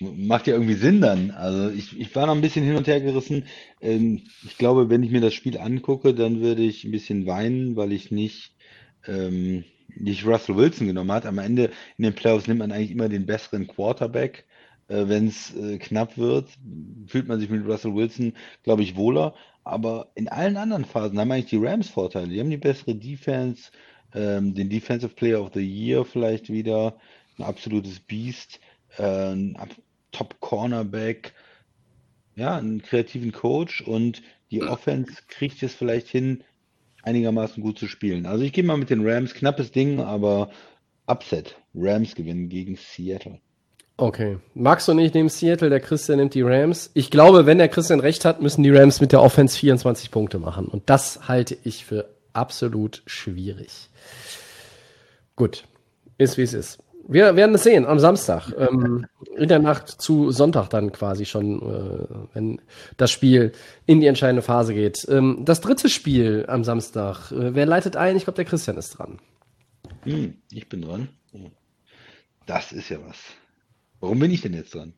Macht 0.00 0.46
ja 0.46 0.54
irgendwie 0.54 0.74
Sinn 0.74 1.00
dann. 1.00 1.32
Also 1.32 1.70
ich, 1.70 1.98
ich 1.98 2.14
war 2.14 2.26
noch 2.26 2.34
ein 2.34 2.40
bisschen 2.40 2.64
hin 2.64 2.76
und 2.76 2.86
her 2.86 3.00
gerissen. 3.00 3.46
Ähm, 3.80 4.22
ich 4.44 4.58
glaube, 4.58 4.90
wenn 4.90 5.02
ich 5.02 5.10
mir 5.10 5.20
das 5.20 5.34
Spiel 5.34 5.58
angucke, 5.58 6.14
dann 6.14 6.40
würde 6.40 6.62
ich 6.62 6.84
ein 6.84 6.92
bisschen 6.92 7.26
weinen, 7.26 7.74
weil 7.74 7.92
ich 7.92 8.12
nicht, 8.12 8.54
ähm, 9.06 9.64
nicht 9.88 10.24
Russell 10.24 10.56
Wilson 10.56 10.86
genommen 10.86 11.10
hat. 11.12 11.26
Am 11.26 11.38
Ende 11.38 11.70
in 11.98 12.04
den 12.04 12.14
Playoffs 12.14 12.46
nimmt 12.46 12.60
man 12.60 12.70
eigentlich 12.70 12.92
immer 12.92 13.08
den 13.08 13.26
besseren 13.26 13.66
Quarterback. 13.66 14.46
Äh, 14.88 15.08
wenn 15.08 15.26
es 15.26 15.54
äh, 15.56 15.78
knapp 15.78 16.16
wird, 16.16 16.48
fühlt 17.06 17.26
man 17.26 17.40
sich 17.40 17.50
mit 17.50 17.66
Russell 17.66 17.94
Wilson, 17.94 18.34
glaube 18.62 18.82
ich, 18.82 18.96
wohler. 18.96 19.34
Aber 19.64 20.12
in 20.14 20.28
allen 20.28 20.56
anderen 20.56 20.84
Phasen 20.84 21.18
haben 21.18 21.32
eigentlich 21.32 21.50
die 21.50 21.64
Rams 21.64 21.88
Vorteile. 21.88 22.28
Die 22.28 22.38
haben 22.38 22.50
die 22.50 22.56
bessere 22.58 22.94
Defense, 22.94 23.70
ähm, 24.14 24.54
den 24.54 24.68
Defensive 24.68 25.14
Player 25.14 25.40
of 25.42 25.52
the 25.54 25.60
Year 25.60 26.04
vielleicht 26.04 26.50
wieder, 26.50 26.96
ein 27.38 27.44
absolutes 27.44 27.98
Beast, 28.00 28.60
äh, 28.98 29.32
ein 29.32 29.56
Top 30.12 30.40
Cornerback, 30.40 31.32
ja, 32.36 32.56
einen 32.56 32.82
kreativen 32.82 33.32
Coach 33.32 33.80
und 33.80 34.22
die 34.50 34.62
Offense 34.62 35.14
kriegt 35.28 35.62
es 35.62 35.74
vielleicht 35.74 36.08
hin, 36.08 36.44
einigermaßen 37.02 37.62
gut 37.62 37.78
zu 37.78 37.86
spielen. 37.86 38.26
Also 38.26 38.44
ich 38.44 38.52
gehe 38.52 38.64
mal 38.64 38.76
mit 38.76 38.90
den 38.90 39.06
Rams, 39.06 39.34
knappes 39.34 39.72
Ding, 39.72 40.00
aber 40.00 40.50
Upset. 41.06 41.56
Rams 41.74 42.14
gewinnen 42.14 42.48
gegen 42.48 42.76
Seattle. 42.76 43.40
Okay. 43.96 44.38
Max 44.54 44.88
und 44.88 44.98
ich 44.98 45.14
nehmen 45.14 45.28
Seattle, 45.28 45.70
der 45.70 45.80
Christian 45.80 46.18
nimmt 46.18 46.34
die 46.34 46.42
Rams. 46.42 46.90
Ich 46.94 47.10
glaube, 47.10 47.46
wenn 47.46 47.58
der 47.58 47.68
Christian 47.68 48.00
recht 48.00 48.24
hat, 48.24 48.42
müssen 48.42 48.62
die 48.62 48.70
Rams 48.70 49.00
mit 49.00 49.12
der 49.12 49.22
Offense 49.22 49.56
24 49.56 50.10
Punkte 50.10 50.38
machen. 50.38 50.66
Und 50.66 50.90
das 50.90 51.28
halte 51.28 51.56
ich 51.62 51.84
für 51.84 52.08
absolut 52.32 53.02
schwierig. 53.06 53.88
Gut. 55.36 55.64
Ist 56.18 56.38
wie 56.38 56.42
es 56.42 56.54
ist. 56.54 56.78
Wir 57.06 57.36
werden 57.36 57.54
es 57.54 57.64
sehen 57.64 57.84
am 57.86 57.98
Samstag. 57.98 58.52
Ähm, 58.56 59.06
in 59.36 59.48
der 59.48 59.58
Nacht 59.58 59.88
zu 59.88 60.30
Sonntag 60.30 60.68
dann 60.68 60.92
quasi 60.92 61.26
schon, 61.26 61.60
äh, 61.60 62.34
wenn 62.34 62.60
das 62.96 63.10
Spiel 63.10 63.52
in 63.86 64.00
die 64.00 64.06
entscheidende 64.06 64.42
Phase 64.42 64.74
geht. 64.74 65.06
Ähm, 65.08 65.42
das 65.44 65.60
dritte 65.60 65.88
Spiel 65.88 66.44
am 66.48 66.64
Samstag. 66.64 67.30
Äh, 67.32 67.54
wer 67.54 67.66
leitet 67.66 67.96
ein? 67.96 68.16
Ich 68.16 68.24
glaube, 68.24 68.36
der 68.36 68.44
Christian 68.44 68.76
ist 68.76 68.90
dran. 68.90 69.18
Hm, 70.04 70.34
ich 70.50 70.68
bin 70.68 70.82
dran. 70.82 71.08
Das 72.46 72.72
ist 72.72 72.88
ja 72.90 72.98
was. 73.06 73.18
Warum 74.00 74.18
bin 74.18 74.30
ich 74.30 74.42
denn 74.42 74.54
jetzt 74.54 74.74
dran? 74.74 74.92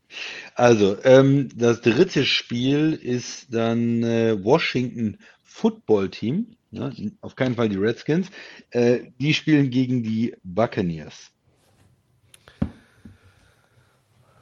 Also, 0.54 0.96
ähm, 1.04 1.48
das 1.54 1.80
dritte 1.80 2.24
Spiel 2.24 2.92
ist 2.92 3.54
dann 3.54 4.02
äh, 4.02 4.42
Washington 4.42 5.18
Football 5.44 6.10
Team. 6.10 6.56
Ja, 6.72 6.90
auf 7.20 7.36
keinen 7.36 7.54
Fall 7.54 7.68
die 7.68 7.76
Redskins. 7.76 8.28
Äh, 8.70 9.12
die 9.20 9.32
spielen 9.32 9.70
gegen 9.70 10.02
die 10.02 10.34
Buccaneers. 10.42 11.30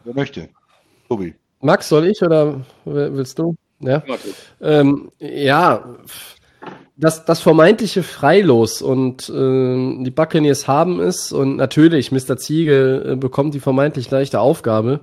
Wer 0.04 0.14
möchte? 0.14 0.48
Tobi. 1.08 1.34
Max, 1.60 1.88
soll 1.88 2.06
ich 2.06 2.22
oder 2.22 2.60
willst 2.84 3.38
du? 3.38 3.56
Ja, 3.80 4.02
ähm, 4.60 5.10
ja 5.18 5.96
das, 6.96 7.24
das 7.24 7.40
vermeintliche 7.40 8.02
Freilos 8.02 8.80
und 8.80 9.28
äh, 9.28 10.04
die 10.04 10.10
Buccaneers 10.10 10.68
haben 10.68 11.00
es 11.00 11.32
und 11.32 11.56
natürlich, 11.56 12.12
Mr. 12.12 12.36
Ziege 12.36 13.12
äh, 13.12 13.16
bekommt 13.16 13.54
die 13.54 13.60
vermeintlich 13.60 14.10
leichte 14.10 14.40
Aufgabe. 14.40 15.00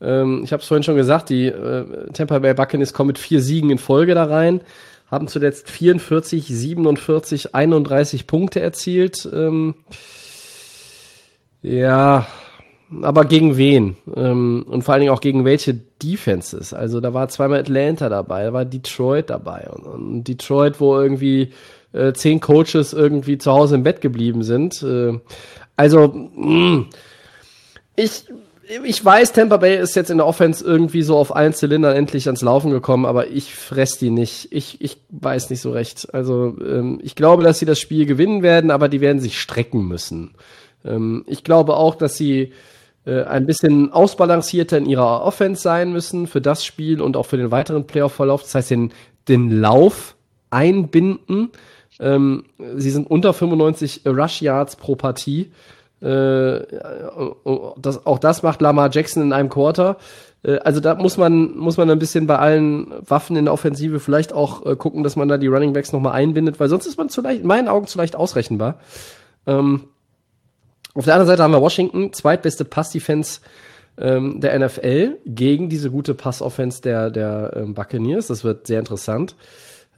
Ähm, 0.00 0.42
ich 0.44 0.52
habe 0.52 0.62
es 0.62 0.68
vorhin 0.68 0.82
schon 0.82 0.96
gesagt, 0.96 1.28
die 1.28 1.46
äh, 1.46 2.10
Tampa 2.12 2.40
Bay 2.40 2.54
Buccaneers 2.54 2.92
kommen 2.92 3.08
mit 3.08 3.18
vier 3.18 3.40
Siegen 3.40 3.70
in 3.70 3.78
Folge 3.78 4.14
da 4.14 4.24
rein, 4.24 4.62
haben 5.10 5.28
zuletzt 5.28 5.70
44, 5.70 6.46
47, 6.46 7.54
31 7.54 8.26
Punkte 8.26 8.60
erzielt. 8.60 9.28
Ähm, 9.32 9.74
ja, 11.62 12.26
aber 13.02 13.24
gegen 13.24 13.56
wen? 13.56 13.96
Ähm, 14.14 14.64
und 14.68 14.82
vor 14.82 14.94
allen 14.94 15.02
Dingen 15.02 15.12
auch 15.12 15.20
gegen 15.20 15.44
welche 15.44 15.74
Defenses? 15.74 16.74
Also 16.74 17.00
da 17.00 17.14
war 17.14 17.28
zweimal 17.28 17.60
Atlanta 17.60 18.08
dabei, 18.08 18.44
da 18.44 18.52
war 18.52 18.64
Detroit 18.64 19.30
dabei. 19.30 19.68
Und, 19.70 20.24
Detroit, 20.24 20.80
wo 20.80 20.98
irgendwie 20.98 21.52
äh, 21.92 22.12
zehn 22.12 22.40
Coaches 22.40 22.92
irgendwie 22.92 23.38
zu 23.38 23.52
Hause 23.52 23.74
im 23.76 23.82
Bett 23.82 24.00
geblieben 24.00 24.42
sind. 24.42 24.82
Äh, 24.82 25.18
also, 25.76 26.08
mh, 26.08 26.46
mm, 26.46 26.86
ich, 27.96 28.24
ich 28.84 29.04
weiß, 29.04 29.32
Tampa 29.32 29.58
Bay 29.58 29.78
ist 29.78 29.96
jetzt 29.96 30.10
in 30.10 30.18
der 30.18 30.26
Offense 30.26 30.64
irgendwie 30.64 31.02
so 31.02 31.16
auf 31.16 31.34
allen 31.34 31.52
Zylindern 31.52 31.96
endlich 31.96 32.26
ans 32.26 32.42
Laufen 32.42 32.70
gekommen, 32.70 33.04
aber 33.04 33.28
ich 33.28 33.54
fress 33.54 33.98
die 33.98 34.10
nicht. 34.10 34.48
Ich, 34.50 34.80
ich 34.80 34.98
weiß 35.10 35.50
nicht 35.50 35.60
so 35.60 35.72
recht. 35.72 36.14
Also 36.14 36.56
ähm, 36.60 37.00
ich 37.02 37.14
glaube, 37.14 37.42
dass 37.42 37.58
sie 37.58 37.66
das 37.66 37.80
Spiel 37.80 38.06
gewinnen 38.06 38.42
werden, 38.42 38.70
aber 38.70 38.88
die 38.88 39.00
werden 39.00 39.20
sich 39.20 39.40
strecken 39.40 39.86
müssen. 39.86 40.34
Ähm, 40.84 41.24
ich 41.26 41.44
glaube 41.44 41.76
auch, 41.76 41.94
dass 41.94 42.16
sie 42.16 42.52
äh, 43.04 43.22
ein 43.24 43.46
bisschen 43.46 43.92
ausbalancierter 43.92 44.78
in 44.78 44.86
ihrer 44.86 45.22
Offense 45.22 45.62
sein 45.62 45.92
müssen 45.92 46.26
für 46.26 46.40
das 46.40 46.64
Spiel 46.64 47.00
und 47.00 47.16
auch 47.16 47.26
für 47.26 47.36
den 47.36 47.50
weiteren 47.50 47.86
Playoff-Verlauf. 47.86 48.42
Das 48.42 48.54
heißt, 48.54 48.70
den, 48.70 48.92
den 49.28 49.50
Lauf 49.50 50.16
einbinden. 50.50 51.50
Ähm, 52.00 52.44
sie 52.76 52.90
sind 52.90 53.10
unter 53.10 53.32
95 53.32 54.02
Rush 54.06 54.42
Yards 54.42 54.76
pro 54.76 54.96
Partie. 54.96 55.50
Äh, 56.00 56.60
das, 57.76 58.06
auch 58.06 58.18
das 58.18 58.42
macht 58.42 58.60
Lamar 58.60 58.90
Jackson 58.92 59.22
in 59.22 59.32
einem 59.32 59.48
Quarter. 59.48 59.96
Äh, 60.42 60.58
also 60.58 60.80
da 60.80 60.94
muss 60.94 61.16
man, 61.16 61.56
muss 61.56 61.76
man 61.76 61.90
ein 61.90 61.98
bisschen 61.98 62.26
bei 62.26 62.38
allen 62.38 62.92
Waffen 63.08 63.36
in 63.36 63.46
der 63.46 63.54
Offensive 63.54 64.00
vielleicht 64.00 64.32
auch 64.32 64.66
äh, 64.66 64.76
gucken, 64.76 65.02
dass 65.02 65.16
man 65.16 65.28
da 65.28 65.38
die 65.38 65.46
Running 65.46 65.72
Backs 65.72 65.92
nochmal 65.92 66.12
einbindet, 66.12 66.60
weil 66.60 66.68
sonst 66.68 66.86
ist 66.86 66.98
man 66.98 67.08
zu 67.08 67.20
leicht, 67.20 67.42
in 67.42 67.46
meinen 67.46 67.68
Augen 67.68 67.86
zu 67.86 67.98
leicht 67.98 68.16
ausrechenbar. 68.16 68.78
Ähm, 69.46 69.84
auf 70.94 71.04
der 71.04 71.14
anderen 71.14 71.28
Seite 71.28 71.42
haben 71.42 71.52
wir 71.52 71.62
Washington, 71.62 72.12
zweitbeste 72.12 72.64
Pass-Defense 72.64 73.40
ähm, 73.98 74.40
der 74.40 74.58
NFL 74.58 75.18
gegen 75.26 75.68
diese 75.68 75.90
gute 75.90 76.14
Pass-Offense 76.14 76.82
der, 76.82 77.10
der 77.10 77.52
ähm, 77.56 77.74
Buccaneers. 77.74 78.26
Das 78.26 78.44
wird 78.44 78.66
sehr 78.66 78.78
interessant. 78.78 79.34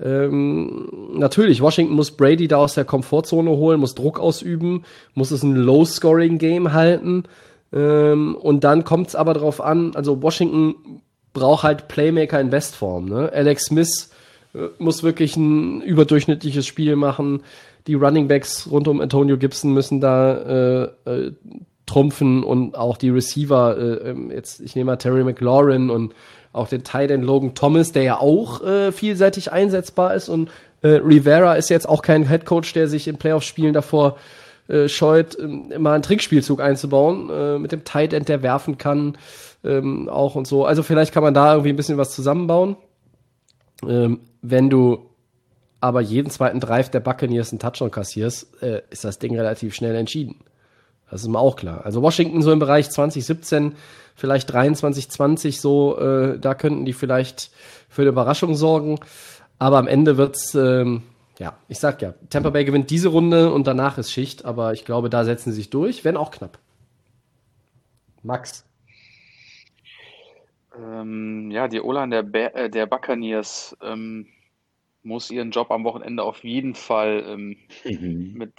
Ähm, 0.03 0.89
natürlich, 1.15 1.61
Washington 1.61 1.95
muss 1.95 2.11
Brady 2.11 2.49
da 2.49 2.57
aus 2.57 2.75
der 2.75 2.85
Komfortzone 2.85 3.51
holen, 3.51 3.81
muss 3.81 3.95
Druck 3.95 4.19
ausüben, 4.19 4.85
muss 5.15 5.31
es 5.31 5.43
ein 5.43 5.55
Low-Scoring-Game 5.55 6.73
halten. 6.73 7.25
Ähm, 7.73 8.37
und 8.37 8.65
dann 8.65 8.85
kommt 8.85 9.09
es 9.09 9.17
aber 9.17 9.35
darauf 9.35 9.61
an, 9.61 9.95
also 9.95 10.23
Washington 10.23 11.01
braucht 11.33 11.65
halt 11.65 11.89
Playmaker 11.89 12.41
in 12.41 12.51
Bestform. 12.51 13.07
Ne? 13.07 13.31
Alex 13.33 13.67
Smith 13.67 14.11
äh, 14.55 14.69
muss 14.79 15.03
wirklich 15.03 15.37
ein 15.37 15.83
überdurchschnittliches 15.83 16.67
Spiel 16.67 16.97
machen 16.97 17.43
die 17.87 17.95
Running 17.95 18.29
Backs 18.29 18.69
rund 18.71 18.89
um 18.89 19.01
Antonio 19.01 19.37
Gibson 19.37 19.73
müssen 19.73 20.01
da 20.01 20.35
äh, 20.35 21.11
äh, 21.11 21.33
trumpfen 21.87 22.43
und 22.43 22.77
auch 22.77 22.97
die 22.97 23.11
Receiver, 23.11 23.77
äh, 23.77 24.11
ähm, 24.11 24.31
jetzt 24.31 24.61
ich 24.61 24.75
nehme 24.75 24.93
mal 24.93 24.97
Terry 24.97 25.23
McLaurin 25.23 25.91
und 25.91 26.15
auch 26.53 26.69
den 26.69 26.85
Tight 26.85 27.11
End 27.11 27.25
Logan 27.25 27.55
Thomas, 27.55 27.93
der 27.93 28.03
ja 28.05 28.21
auch 28.21 28.63
äh, 28.63 28.93
vielseitig 28.93 29.53
einsetzbar 29.53 30.15
ist 30.15 30.29
und 30.29 30.51
äh, 30.83 30.89
Rivera 30.89 31.55
ist 31.55 31.71
jetzt 31.71 31.89
auch 31.89 32.03
kein 32.03 32.29
Head 32.29 32.47
Coach, 32.47 32.73
der 32.73 32.89
sich 32.89 33.09
in 33.09 33.17
Playoff-Spielen 33.17 33.75
davor 33.75 34.17
äh, 34.69 34.89
scheut, 34.89 35.39
äh, 35.39 35.79
mal 35.79 35.95
einen 35.95 36.03
Trickspielzug 36.03 36.61
einzubauen 36.61 37.29
äh, 37.31 37.59
mit 37.59 37.73
dem 37.73 37.85
Tight 37.85 38.13
End, 38.13 38.29
der 38.29 38.43
werfen 38.43 38.79
kann, 38.79 39.19
ähm, 39.63 40.09
auch 40.09 40.37
und 40.37 40.47
so. 40.47 40.65
Also 40.65 40.83
vielleicht 40.83 41.13
kann 41.13 41.23
man 41.23 41.35
da 41.35 41.53
irgendwie 41.53 41.71
ein 41.71 41.77
bisschen 41.77 41.99
was 41.99 42.15
zusammenbauen. 42.15 42.77
Ähm, 43.87 44.21
wenn 44.41 44.71
du 44.71 45.11
aber 45.85 46.01
jeden 46.01 46.31
zweiten 46.31 46.61
Drive 46.61 46.89
der 46.89 47.01
Buccaneers 47.01 47.53
einen 47.53 47.59
Touchdown 47.59 47.91
kassierst, 47.91 48.63
äh, 48.63 48.81
ist 48.89 49.05
das 49.05 49.19
Ding 49.19 49.37
relativ 49.37 49.75
schnell 49.75 49.95
entschieden. 49.95 50.37
Das 51.11 51.21
ist 51.21 51.29
mir 51.29 51.39
auch 51.39 51.57
klar. 51.57 51.85
Also 51.85 52.01
Washington 52.01 52.41
so 52.41 52.53
im 52.53 52.59
Bereich 52.59 52.89
2017, 52.91 53.75
vielleicht 54.15 54.51
23, 54.51 55.11
20 55.11 55.61
so, 55.61 55.99
äh, 55.99 56.39
da 56.39 56.55
könnten 56.55 56.87
die 56.87 56.95
vielleicht 56.95 57.51
für 57.91 58.01
eine 58.01 58.09
Überraschung 58.09 58.55
sorgen. 58.55 58.99
Aber 59.59 59.77
am 59.77 59.87
Ende 59.87 60.17
wird's, 60.17 60.55
ähm, 60.55 61.03
ja, 61.39 61.59
ich 61.69 61.81
sag 61.81 62.01
ja, 62.01 62.15
Tampa 62.31 62.49
Bay 62.49 62.65
gewinnt 62.65 62.89
diese 62.89 63.09
Runde 63.09 63.53
und 63.53 63.67
danach 63.67 63.99
ist 63.99 64.11
Schicht, 64.11 64.47
aber 64.47 64.73
ich 64.73 64.87
glaube, 64.87 65.11
da 65.11 65.23
setzen 65.25 65.51
sie 65.51 65.57
sich 65.57 65.69
durch, 65.69 66.03
wenn 66.03 66.17
auch 66.17 66.31
knapp. 66.31 66.59
Max. 68.23 68.65
Ähm, 70.79 71.51
ja, 71.51 71.69
die 71.69 71.83
Ola 71.83 72.07
der, 72.07 72.25
äh, 72.57 72.71
der 72.71 72.87
Buccaneers, 72.87 73.77
ähm, 73.83 74.29
muss 75.05 75.31
ihren 75.31 75.51
Job 75.51 75.71
am 75.71 75.85
Wochenende 75.85 76.23
auf 76.23 76.43
jeden 76.45 76.75
Fall 76.75 77.25
ähm, 77.27 77.57
mhm. 77.85 78.33
mit, 78.35 78.55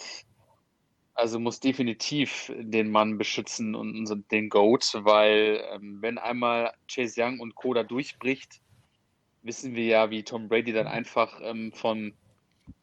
also 1.13 1.39
muss 1.39 1.59
definitiv 1.59 2.51
den 2.57 2.91
Mann 2.91 3.17
beschützen 3.17 3.75
und 3.75 4.31
den 4.31 4.49
Goat, 4.49 4.91
weil 4.99 5.63
ähm, 5.73 5.97
wenn 6.01 6.17
einmal 6.17 6.73
Chase 6.89 7.21
Young 7.21 7.39
und 7.39 7.55
Co. 7.55 7.73
da 7.73 7.83
durchbricht, 7.83 8.61
wissen 9.41 9.75
wir 9.75 9.85
ja, 9.85 10.09
wie 10.09 10.23
Tom 10.23 10.47
Brady 10.47 10.71
dann 10.71 10.87
einfach 10.87 11.39
ähm, 11.43 11.71
von, 11.73 12.13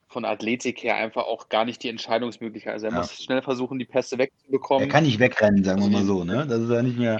von 0.08 0.24
Athletik 0.24 0.82
her 0.82 0.96
einfach 0.96 1.24
auch 1.24 1.48
gar 1.48 1.64
nicht 1.64 1.82
die 1.82 1.88
Entscheidungsmöglichkeit. 1.88 2.74
Also 2.74 2.86
er 2.86 2.92
ja. 2.92 2.98
muss 2.98 3.22
schnell 3.22 3.42
versuchen, 3.42 3.78
die 3.78 3.84
Pässe 3.84 4.18
wegzubekommen. 4.18 4.88
Er 4.88 4.92
kann 4.92 5.04
nicht 5.04 5.18
wegrennen, 5.18 5.64
sagen 5.64 5.82
wir 5.82 5.90
mal 5.90 6.04
so, 6.04 6.24
ne? 6.24 6.46
Das 6.48 6.60
ist 6.60 6.70
ja 6.70 6.82
nicht 6.82 6.98
mehr. 6.98 7.18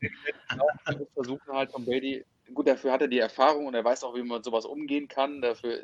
Ja, 0.00 0.94
versuchen 1.14 1.52
halt 1.52 1.72
Tom 1.72 1.84
Brady 1.84 2.24
gut, 2.54 2.66
dafür 2.66 2.92
hat 2.92 3.02
er 3.02 3.08
die 3.08 3.18
Erfahrung 3.18 3.66
und 3.66 3.74
er 3.74 3.84
weiß 3.84 4.04
auch, 4.04 4.14
wie 4.14 4.22
man 4.22 4.38
mit 4.38 4.44
sowas 4.44 4.64
umgehen 4.64 5.08
kann. 5.08 5.40
Dafür 5.40 5.82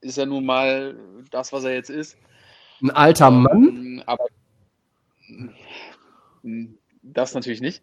ist 0.00 0.18
er 0.18 0.26
nun 0.26 0.44
mal 0.44 0.96
das, 1.30 1.52
was 1.52 1.64
er 1.64 1.74
jetzt 1.74 1.90
ist. 1.90 2.16
Ein 2.82 2.90
alter 2.90 3.28
ähm, 3.28 3.42
Mann? 3.42 4.02
Aber 4.06 4.26
das 7.02 7.34
natürlich 7.34 7.60
nicht. 7.60 7.82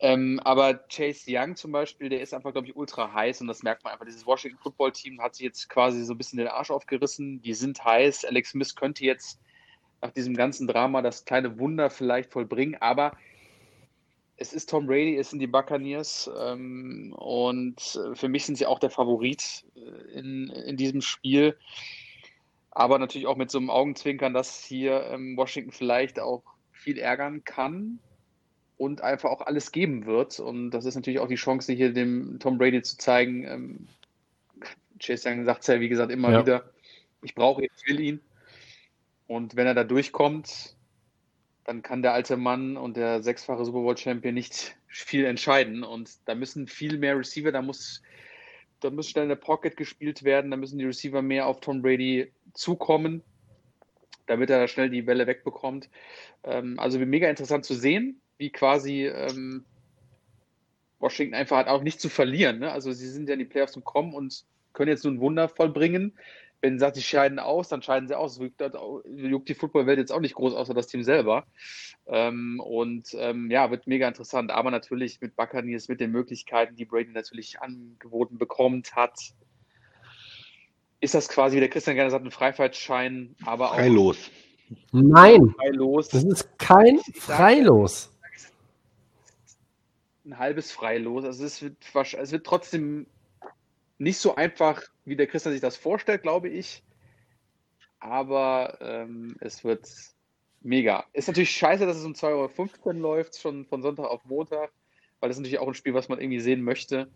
Ähm, 0.00 0.40
aber 0.42 0.74
Chase 0.74 1.26
Young 1.28 1.54
zum 1.54 1.70
Beispiel, 1.70 2.08
der 2.08 2.22
ist 2.22 2.34
einfach, 2.34 2.52
glaube 2.52 2.66
ich, 2.66 2.74
ultra 2.74 3.12
heiß 3.12 3.40
und 3.40 3.46
das 3.46 3.62
merkt 3.62 3.84
man 3.84 3.92
einfach. 3.92 4.04
Dieses 4.04 4.26
Washington 4.26 4.58
Football 4.60 4.92
Team 4.92 5.20
hat 5.20 5.36
sich 5.36 5.44
jetzt 5.44 5.68
quasi 5.68 6.04
so 6.04 6.14
ein 6.14 6.18
bisschen 6.18 6.38
den 6.38 6.48
Arsch 6.48 6.72
aufgerissen. 6.72 7.40
Die 7.42 7.54
sind 7.54 7.84
heiß. 7.84 8.24
Alex 8.24 8.50
Smith 8.50 8.74
könnte 8.74 9.04
jetzt 9.04 9.38
nach 10.00 10.10
diesem 10.10 10.34
ganzen 10.34 10.66
Drama 10.66 11.02
das 11.02 11.24
kleine 11.24 11.58
Wunder 11.58 11.88
vielleicht 11.88 12.32
vollbringen, 12.32 12.76
aber 12.80 13.12
es 14.42 14.52
ist 14.52 14.68
Tom 14.68 14.86
Brady, 14.86 15.16
es 15.16 15.30
sind 15.30 15.38
die 15.38 15.46
Buccaneers 15.46 16.28
ähm, 16.36 17.14
und 17.16 17.80
für 18.14 18.28
mich 18.28 18.44
sind 18.44 18.56
sie 18.56 18.66
auch 18.66 18.80
der 18.80 18.90
Favorit 18.90 19.64
äh, 19.76 20.18
in, 20.18 20.50
in 20.50 20.76
diesem 20.76 21.00
Spiel. 21.00 21.56
Aber 22.72 22.98
natürlich 22.98 23.26
auch 23.28 23.36
mit 23.36 23.50
so 23.50 23.58
einem 23.58 23.70
Augenzwinkern, 23.70 24.34
dass 24.34 24.64
hier 24.64 25.04
ähm, 25.04 25.36
Washington 25.36 25.72
vielleicht 25.72 26.18
auch 26.18 26.42
viel 26.72 26.98
ärgern 26.98 27.44
kann 27.44 28.00
und 28.76 29.02
einfach 29.02 29.30
auch 29.30 29.42
alles 29.42 29.70
geben 29.70 30.06
wird. 30.06 30.40
Und 30.40 30.70
das 30.72 30.86
ist 30.86 30.96
natürlich 30.96 31.20
auch 31.20 31.28
die 31.28 31.36
Chance, 31.36 31.72
hier 31.72 31.92
dem 31.92 32.38
Tom 32.40 32.58
Brady 32.58 32.82
zu 32.82 32.98
zeigen. 32.98 33.44
Ähm, 33.44 33.88
Chase 34.98 35.28
Young 35.28 35.44
sagt 35.44 35.60
es 35.62 35.66
ja, 35.68 35.80
wie 35.80 35.88
gesagt, 35.88 36.10
immer 36.10 36.32
Ja. 36.32 36.40
wieder, 36.40 36.72
ich 37.22 37.34
brauche 37.34 37.62
ihn, 37.62 37.70
ich 37.76 37.88
will 37.88 38.00
ihn. 38.00 38.20
Und 39.28 39.54
wenn 39.54 39.68
er 39.68 39.74
da 39.74 39.84
durchkommt, 39.84 40.76
dann 41.64 41.82
kann 41.82 42.02
der 42.02 42.12
alte 42.12 42.36
Mann 42.36 42.76
und 42.76 42.96
der 42.96 43.22
sechsfache 43.22 43.64
Super 43.64 43.80
Bowl 43.80 43.96
Champion 43.96 44.34
nicht 44.34 44.76
viel 44.88 45.24
entscheiden. 45.24 45.84
Und 45.84 46.10
da 46.26 46.34
müssen 46.34 46.66
viel 46.66 46.98
mehr 46.98 47.16
Receiver, 47.16 47.52
da 47.52 47.62
muss, 47.62 48.02
da 48.80 48.90
muss 48.90 49.08
schnell 49.08 49.24
eine 49.24 49.36
Pocket 49.36 49.76
gespielt 49.76 50.24
werden, 50.24 50.50
da 50.50 50.56
müssen 50.56 50.78
die 50.78 50.84
Receiver 50.84 51.22
mehr 51.22 51.46
auf 51.46 51.60
Tom 51.60 51.82
Brady 51.82 52.32
zukommen, 52.52 53.22
damit 54.26 54.50
er 54.50 54.60
da 54.60 54.68
schnell 54.68 54.90
die 54.90 55.02
Bälle 55.02 55.26
wegbekommt. 55.26 55.88
Ähm, 56.42 56.78
also 56.78 56.98
mega 56.98 57.28
interessant 57.28 57.64
zu 57.64 57.74
sehen, 57.74 58.20
wie 58.38 58.50
quasi 58.50 59.06
ähm, 59.06 59.64
Washington 60.98 61.34
einfach 61.34 61.58
hat 61.58 61.68
auch 61.68 61.82
nicht 61.82 62.00
zu 62.00 62.08
verlieren. 62.08 62.58
Ne? 62.58 62.72
Also 62.72 62.92
sie 62.92 63.08
sind 63.08 63.28
ja 63.28 63.34
in 63.34 63.38
die 63.38 63.44
Playoffs 63.44 63.74
gekommen 63.74 64.14
und 64.14 64.44
können 64.72 64.90
jetzt 64.90 65.04
nur 65.04 65.12
ein 65.12 65.20
Wunder 65.20 65.48
vollbringen. 65.48 66.14
Wenn 66.62 66.74
sie 66.74 66.78
sagt, 66.78 66.94
sie 66.94 67.02
scheiden 67.02 67.40
aus, 67.40 67.68
dann 67.68 67.82
scheiden 67.82 68.06
sie 68.06 68.16
aus. 68.16 68.38
Juckt 68.38 68.60
das 68.60 68.72
Juckt 69.04 69.48
die 69.48 69.54
Footballwelt 69.54 69.98
jetzt 69.98 70.12
auch 70.12 70.20
nicht 70.20 70.36
groß, 70.36 70.54
außer 70.54 70.74
das 70.74 70.86
Team 70.86 71.02
selber. 71.02 71.44
Ähm, 72.06 72.60
und 72.64 73.08
ähm, 73.14 73.50
ja, 73.50 73.70
wird 73.72 73.88
mega 73.88 74.06
interessant. 74.06 74.52
Aber 74.52 74.70
natürlich 74.70 75.20
mit 75.20 75.34
Buccaneers, 75.34 75.88
mit 75.88 76.00
den 76.00 76.12
Möglichkeiten, 76.12 76.76
die 76.76 76.84
Brady 76.84 77.10
natürlich 77.10 77.60
angeboten 77.60 78.38
bekommt, 78.38 78.94
hat, 78.94 79.18
ist 81.00 81.14
das 81.14 81.28
quasi, 81.28 81.56
wie 81.56 81.60
der 81.60 81.68
Christian 81.68 81.96
gerne 81.96 82.12
sagt, 82.12 82.24
ein 82.24 82.30
Freifahrtschein, 82.30 83.34
aber 83.44 83.72
auch 83.72 83.74
Freilos. 83.74 84.30
Nein, 84.92 85.52
freilos. 85.56 86.08
das 86.08 86.22
ist 86.22 86.58
kein 86.58 87.00
Freilos. 87.14 88.12
ein 90.24 90.38
halbes 90.38 90.70
Freilos. 90.70 91.24
Also 91.24 91.44
es 91.44 91.60
wird, 91.60 91.76
es 91.92 92.30
wird 92.30 92.46
trotzdem 92.46 93.08
nicht 94.02 94.18
so 94.18 94.34
einfach, 94.34 94.82
wie 95.04 95.16
der 95.16 95.26
Christian 95.26 95.52
sich 95.52 95.60
das 95.60 95.76
vorstellt, 95.76 96.22
glaube 96.22 96.48
ich. 96.48 96.82
Aber 98.00 98.78
ähm, 98.80 99.36
es 99.40 99.62
wird 99.62 99.88
mega. 100.60 101.04
Ist 101.12 101.28
natürlich 101.28 101.52
scheiße, 101.52 101.86
dass 101.86 101.96
es 101.96 102.04
um 102.04 102.12
2,15 102.12 102.84
Euro 102.84 102.98
läuft, 102.98 103.40
schon 103.40 103.64
von 103.64 103.82
Sonntag 103.82 104.06
auf 104.06 104.24
Montag, 104.24 104.72
weil 105.20 105.28
das 105.28 105.36
ist 105.36 105.40
natürlich 105.40 105.60
auch 105.60 105.68
ein 105.68 105.74
Spiel, 105.74 105.94
was 105.94 106.08
man 106.08 106.20
irgendwie 106.20 106.40
sehen 106.40 106.62
möchte. 106.62 107.08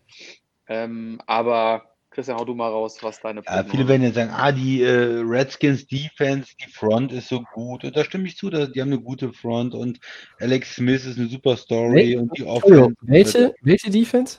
Ähm, 0.68 1.20
aber 1.26 1.90
Christian, 2.10 2.38
hau 2.38 2.44
du 2.44 2.54
mal 2.54 2.70
raus, 2.70 2.98
was 3.02 3.20
deine 3.20 3.42
Ja, 3.44 3.64
viele 3.64 3.88
werden 3.88 4.02
jetzt 4.02 4.14
sagen, 4.14 4.30
ah, 4.32 4.52
die 4.52 4.82
äh, 4.82 5.22
Redskins 5.24 5.86
Defense, 5.88 6.54
die 6.64 6.70
Front 6.70 7.12
ist 7.12 7.28
so 7.28 7.42
gut. 7.52 7.84
Und 7.84 7.96
da 7.96 8.04
stimme 8.04 8.28
ich 8.28 8.36
zu, 8.36 8.48
da, 8.48 8.66
die 8.66 8.80
haben 8.80 8.92
eine 8.92 9.00
gute 9.00 9.32
Front 9.32 9.74
und 9.74 9.98
Alex 10.38 10.76
Smith 10.76 11.04
ist 11.04 11.18
eine 11.18 11.28
super 11.28 11.56
Story 11.56 12.14
Wel- 12.14 12.18
und 12.20 12.38
die 12.38 12.42
Entschuldigung, 12.42 12.94
Offense. 13.02 13.02
welche, 13.02 13.54
welche 13.62 13.90
Defense? 13.90 14.38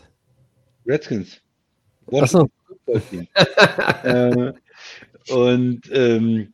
Redskins. 0.85 1.41
Achso, 2.11 2.49
Football 2.67 3.01
Team. 3.09 3.27
äh, 4.03 4.53
und 5.33 5.81
ähm, 5.91 6.53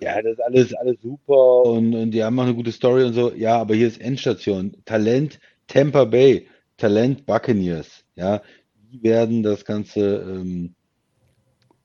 ja, 0.00 0.20
das 0.20 0.32
ist 0.32 0.40
alles, 0.40 0.74
alles 0.74 0.96
super 1.00 1.62
und, 1.62 1.94
und 1.94 2.10
die 2.10 2.24
haben 2.24 2.38
auch 2.38 2.44
eine 2.44 2.54
gute 2.54 2.72
Story 2.72 3.04
und 3.04 3.12
so. 3.12 3.32
Ja, 3.32 3.58
aber 3.58 3.74
hier 3.74 3.86
ist 3.86 4.00
Endstation. 4.00 4.76
Talent 4.84 5.38
Tampa 5.68 6.04
Bay, 6.04 6.48
Talent 6.76 7.24
Buccaneers. 7.26 8.04
Ja, 8.16 8.42
die 8.74 9.02
werden 9.02 9.42
das 9.42 9.64
ganze 9.64 10.16
ähm, 10.16 10.74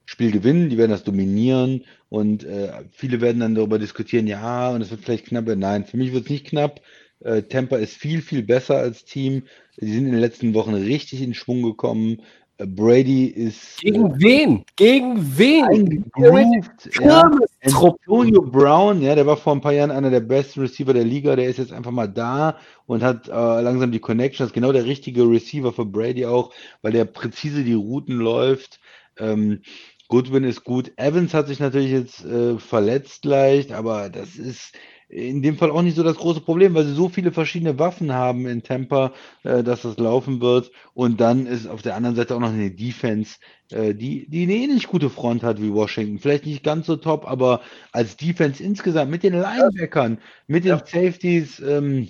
Spiel 0.06 0.32
gewinnen, 0.32 0.70
die 0.70 0.78
werden 0.78 0.92
das 0.92 1.04
dominieren 1.04 1.84
und 2.10 2.44
äh, 2.44 2.72
viele 2.92 3.22
werden 3.22 3.42
dann 3.42 3.56
darüber 3.56 3.78
diskutieren, 3.78 4.26
ja, 4.26 4.70
und 4.72 4.82
es 4.82 4.90
wird 4.90 5.02
vielleicht 5.02 5.28
knapp. 5.28 5.46
Nein, 5.46 5.86
für 5.86 5.98
mich 5.98 6.14
wird 6.14 6.24
es 6.24 6.30
nicht 6.30 6.48
knapp. 6.48 6.82
Äh, 7.20 7.44
Tampa 7.44 7.78
ist 7.78 7.96
viel, 7.96 8.22
viel 8.22 8.44
besser 8.44 8.78
als 8.78 9.06
Team. 9.06 9.44
Die 9.80 9.92
sind 9.92 10.06
in 10.06 10.12
den 10.12 10.22
letzten 10.22 10.54
Wochen 10.54 10.74
richtig 10.74 11.22
in 11.22 11.34
Schwung 11.34 11.62
gekommen. 11.62 12.22
Äh, 12.58 12.66
Brady 12.66 13.26
ist 13.26 13.84
äh, 13.84 13.92
gegen 13.92 14.20
wen? 14.20 14.66
Gegen 14.76 15.38
wen? 15.38 15.66
eingegroovt. 15.66 16.90
Ja. 17.00 17.30
Antonio 17.64 18.42
Brown, 18.42 19.02
ja, 19.02 19.16
der 19.16 19.26
war 19.26 19.38
vor 19.38 19.54
ein 19.54 19.62
paar 19.62 19.74
Jahren 19.74 19.92
einer 19.92 20.10
der 20.10 20.22
besten 20.22 20.62
Receiver 20.62 20.94
der 20.94 21.04
Liga, 21.04 21.36
der 21.36 21.50
ist 21.50 21.58
jetzt 21.58 21.74
einfach 21.74 21.92
mal 21.92 22.08
da 22.08 22.58
und 22.86 23.04
hat 23.04 23.28
äh, 23.28 23.62
langsam 23.62 23.92
die 23.92 24.00
Connection. 24.00 24.44
Das 24.44 24.52
ist 24.52 24.56
genau 24.56 24.72
der 24.72 24.86
richtige 24.86 25.24
Receiver 25.30 25.72
für 25.74 25.86
Brady 25.86 26.26
auch, 26.26 26.54
weil 26.82 26.94
der 26.94 27.06
präzise 27.06 27.64
die 27.64 27.74
Routen 27.74 28.18
läuft. 28.18 28.80
Ähm, 29.18 29.62
Goodwin 30.08 30.46
ist 30.46 30.64
gut. 30.64 30.94
Evans 30.96 31.34
hat 31.34 31.48
sich 31.48 31.60
natürlich 31.60 31.92
jetzt 31.92 32.24
äh, 32.24 32.58
verletzt 32.58 33.26
leicht, 33.26 33.74
aber 33.74 34.10
das 34.10 34.36
ist 34.38 34.74
in 35.10 35.42
dem 35.42 35.58
Fall 35.58 35.72
auch 35.72 35.82
nicht 35.82 35.96
so 35.96 36.04
das 36.04 36.18
große 36.18 36.42
Problem, 36.42 36.74
weil 36.74 36.86
sie 36.86 36.94
so 36.94 37.08
viele 37.08 37.32
verschiedene 37.32 37.80
Waffen 37.80 38.12
haben 38.12 38.46
in 38.46 38.64
Tampa, 38.64 39.14
äh, 39.44 39.64
dass 39.64 39.84
das 39.84 39.98
laufen 39.98 40.42
wird. 40.42 40.72
Und 40.94 41.22
dann 41.22 41.46
ist 41.46 41.68
auf 41.68 41.82
der 41.82 41.96
anderen 41.96 42.16
Seite 42.16 42.36
auch 42.36 42.40
noch 42.40 42.50
eine 42.50 42.72
Defense, 42.72 43.38
äh, 43.72 43.94
die, 43.94 44.30
die 44.30 44.44
eine 44.44 44.56
ähnlich 44.56 44.88
gute 44.88 45.10
Front 45.10 45.44
hat 45.44 45.62
wie 45.62 45.72
Washington. 45.72 46.20
Vielleicht 46.20 46.46
nicht 46.46 46.64
ganz 46.64 46.88
so 46.88 46.98
top, 46.98 47.26
aber 47.26 47.62
als 47.94 48.18
Defense 48.18 48.62
insgesamt 48.62 49.10
mit 49.10 49.24
den 49.24 49.34
Linebackern, 49.34 50.20
mit 50.48 50.66
den 50.66 50.78
Safeties, 50.78 51.60
ähm, 51.62 52.10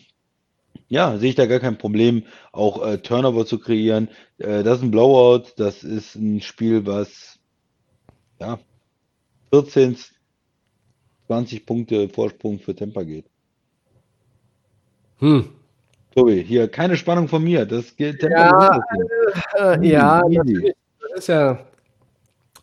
ja, 0.89 1.17
sehe 1.17 1.29
ich 1.29 1.35
da 1.35 1.45
gar 1.45 1.59
kein 1.59 1.77
Problem, 1.77 2.23
auch 2.51 2.83
äh, 2.85 2.97
Turnover 2.97 3.45
zu 3.45 3.59
kreieren. 3.59 4.09
Äh, 4.39 4.63
das 4.63 4.79
ist 4.79 4.83
ein 4.85 4.91
Blowout, 4.91 5.53
das 5.57 5.83
ist 5.83 6.15
ein 6.15 6.41
Spiel, 6.41 6.85
was 6.85 7.39
ja 8.39 8.59
14, 9.51 9.97
20 11.27 11.65
Punkte 11.65 12.09
Vorsprung 12.09 12.59
für 12.59 12.75
Tampa 12.75 13.03
geht. 13.03 13.25
Hm. 15.19 15.49
Tobi, 16.15 16.43
hier 16.43 16.67
keine 16.67 16.97
Spannung 16.97 17.27
von 17.27 17.43
mir. 17.43 17.65
Das 17.65 17.95
geht 17.95 18.23
Ja, 18.23 18.79
Ding. 18.95 19.83
Äh, 19.83 19.87
ja. 19.87 20.21
Das 20.21 21.19
ist 21.19 21.27
ja. 21.27 21.59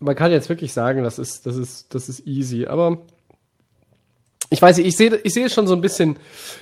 Man 0.00 0.16
kann 0.16 0.32
jetzt 0.32 0.48
wirklich 0.48 0.72
sagen, 0.72 1.04
das 1.04 1.18
ist, 1.18 1.46
das 1.46 1.56
ist, 1.56 1.94
das 1.94 2.08
ist 2.08 2.26
easy. 2.26 2.66
Aber 2.66 2.98
ich 4.54 4.62
weiß 4.62 4.78
nicht, 4.78 4.86
ich 4.86 4.96
sehe, 4.96 5.16
ich 5.22 5.34
sehe 5.34 5.46
es 5.46 5.52
schon 5.52 5.66
so 5.66 5.74
ein 5.74 5.80
bisschen 5.82 6.16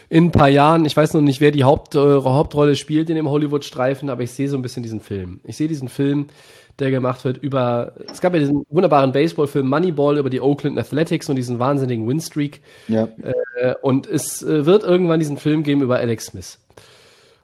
in 0.09 0.25
ein 0.25 0.31
paar 0.33 0.49
Jahren. 0.49 0.85
Ich 0.85 0.97
weiß 0.97 1.15
noch 1.15 1.21
nicht, 1.21 1.41
wer 1.41 1.53
die 1.53 1.63
Haupt, 1.65 1.95
äh, 1.95 1.99
Hauptrolle 1.99 2.75
spielt 2.75 3.09
in 3.11 3.17
dem 3.17 3.29
Hollywood-Streifen, 3.31 4.11
aber 4.11 4.23
ich 4.23 4.33
sehe 4.33 4.49
so 4.49 4.57
ein 4.57 4.63
bisschen 4.63 4.83
diesen 4.83 5.01
Film. 5.01 5.41
Ich 5.45 5.57
sehe 5.57 5.69
diesen 5.69 5.89
Film, 5.89 6.27
der 6.79 6.91
gemacht 6.91 7.25
wird 7.25 7.39
über. 7.39 7.93
Es 8.11 8.21
gab 8.21 8.33
ja 8.35 8.41
diesen 8.41 8.65
wunderbaren 8.71 9.13
Baseballfilm 9.13 9.69
Moneyball 9.69 10.19
über 10.19 10.31
die 10.31 10.41
Oakland 10.41 10.79
Athletics 10.79 11.29
und 11.29 11.37
diesen 11.37 11.59
wahnsinnigen 11.59 12.09
Winstreak. 12.09 12.61
Ja. 12.89 13.09
Äh, 13.61 13.75
und 13.83 14.07
es 14.07 14.43
äh, 14.43 14.67
wird 14.67 14.83
irgendwann 14.83 15.21
diesen 15.21 15.37
Film 15.37 15.63
geben 15.63 15.83
über 15.83 15.99
Alex 15.99 16.27
Smith. 16.27 16.59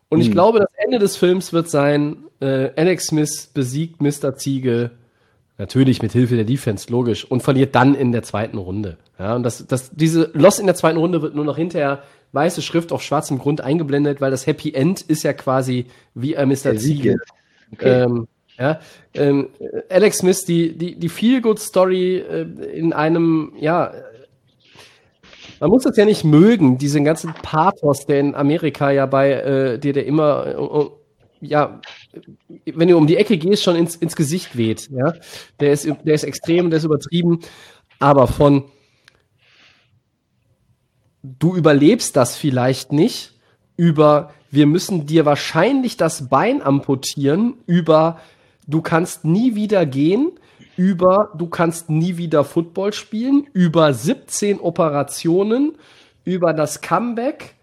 Und 0.09 0.21
ich 0.21 0.27
Hm. 0.29 0.33
glaube, 0.33 0.59
das 0.61 0.71
Ende 0.83 0.99
des 0.99 1.17
Films 1.17 1.53
wird 1.53 1.69
sein, 1.69 2.17
äh, 2.41 2.71
Alex 2.77 3.09
Smith 3.09 3.51
besiegt 3.53 4.01
Mr. 4.01 4.37
Ziege, 4.37 4.93
natürlich 5.59 6.01
mit 6.03 6.13
Hilfe 6.13 6.37
der 6.37 6.45
Defense, 6.45 6.91
logisch, 6.91 7.25
und 7.25 7.43
verliert 7.43 7.75
dann 7.75 7.95
in 7.95 8.13
der 8.13 8.23
zweiten 8.23 8.59
Runde. 8.59 8.97
Ja, 9.19 9.35
und 9.35 9.43
das, 9.43 9.67
das, 9.67 9.91
diese 9.91 10.31
Loss 10.33 10.59
in 10.59 10.67
der 10.67 10.77
zweiten 10.77 10.99
Runde 10.99 11.21
wird 11.21 11.35
nur 11.35 11.45
noch 11.45 11.57
hinterher 11.57 12.03
weiße 12.33 12.63
Schrift 12.63 12.93
auf 12.93 13.03
schwarzem 13.03 13.39
Grund 13.39 13.61
eingeblendet, 13.61 14.21
weil 14.21 14.31
das 14.31 14.47
Happy 14.47 14.73
End 14.73 15.01
ist 15.03 15.25
ja 15.25 15.33
quasi 15.33 15.87
wie 16.15 16.37
ein 16.37 16.49
Mr. 16.49 16.55
Der 16.55 16.79
Sieg 16.79 16.97
Ziege. 16.97 17.11
jetzt. 17.11 17.33
Okay. 17.73 18.03
Ähm, 18.03 18.29
ja, 18.59 18.81
ähm, 19.15 19.51
Alex 19.89 20.19
Smith, 20.19 20.45
die, 20.45 20.77
die, 20.77 20.97
die 20.97 21.09
Feel-Good-Story 21.09 22.17
äh, 22.17 22.43
in 22.73 22.93
einem, 22.93 23.53
ja, 23.59 23.93
man 25.61 25.71
muss 25.71 25.85
das 25.85 25.97
ja 25.97 26.05
nicht 26.05 26.25
mögen, 26.25 26.79
diesen 26.79 27.05
ganzen 27.05 27.35
Pathos, 27.35 28.07
der 28.07 28.21
in 28.21 28.35
Amerika 28.35 28.91
ja 28.91 29.07
bei 29.07 29.33
äh, 29.33 29.79
dir, 29.79 29.93
der 29.93 30.07
immer, 30.07 30.47
äh, 30.47 30.53
äh, 30.53 30.91
ja, 31.41 31.81
wenn 32.65 32.89
du 32.89 32.97
um 32.97 33.07
die 33.07 33.17
Ecke 33.17 33.39
gehst, 33.39 33.63
schon 33.63 33.77
ins, 33.77 33.97
ins 33.97 34.17
Gesicht 34.17 34.57
weht. 34.57 34.89
Ja? 34.91 35.15
Der, 35.61 35.73
ist, 35.73 35.87
der 36.05 36.15
ist 36.15 36.25
extrem, 36.25 36.71
der 36.71 36.79
ist 36.79 36.85
übertrieben, 36.85 37.41
aber 37.99 38.27
von 38.27 38.65
du 41.23 41.55
überlebst 41.55 42.17
das 42.17 42.37
vielleicht 42.37 42.93
nicht, 42.93 43.35
über 43.77 44.33
wir 44.51 44.67
müssen 44.67 45.07
dir 45.07 45.25
wahrscheinlich 45.27 45.97
das 45.97 46.29
Bein 46.29 46.63
amputieren, 46.63 47.55
über 47.67 48.21
du 48.67 48.81
kannst 48.81 49.25
nie 49.25 49.55
wieder 49.55 49.85
gehen, 49.85 50.33
über 50.77 51.33
du 51.37 51.49
kannst 51.49 51.91
nie 51.91 52.17
wieder 52.17 52.45
Football 52.45 52.93
spielen, 52.93 53.49
über 53.53 53.93
17 53.93 54.61
Operationen, 54.61 55.77
über 56.25 56.53
das 56.53 56.81
Comeback 56.81 57.57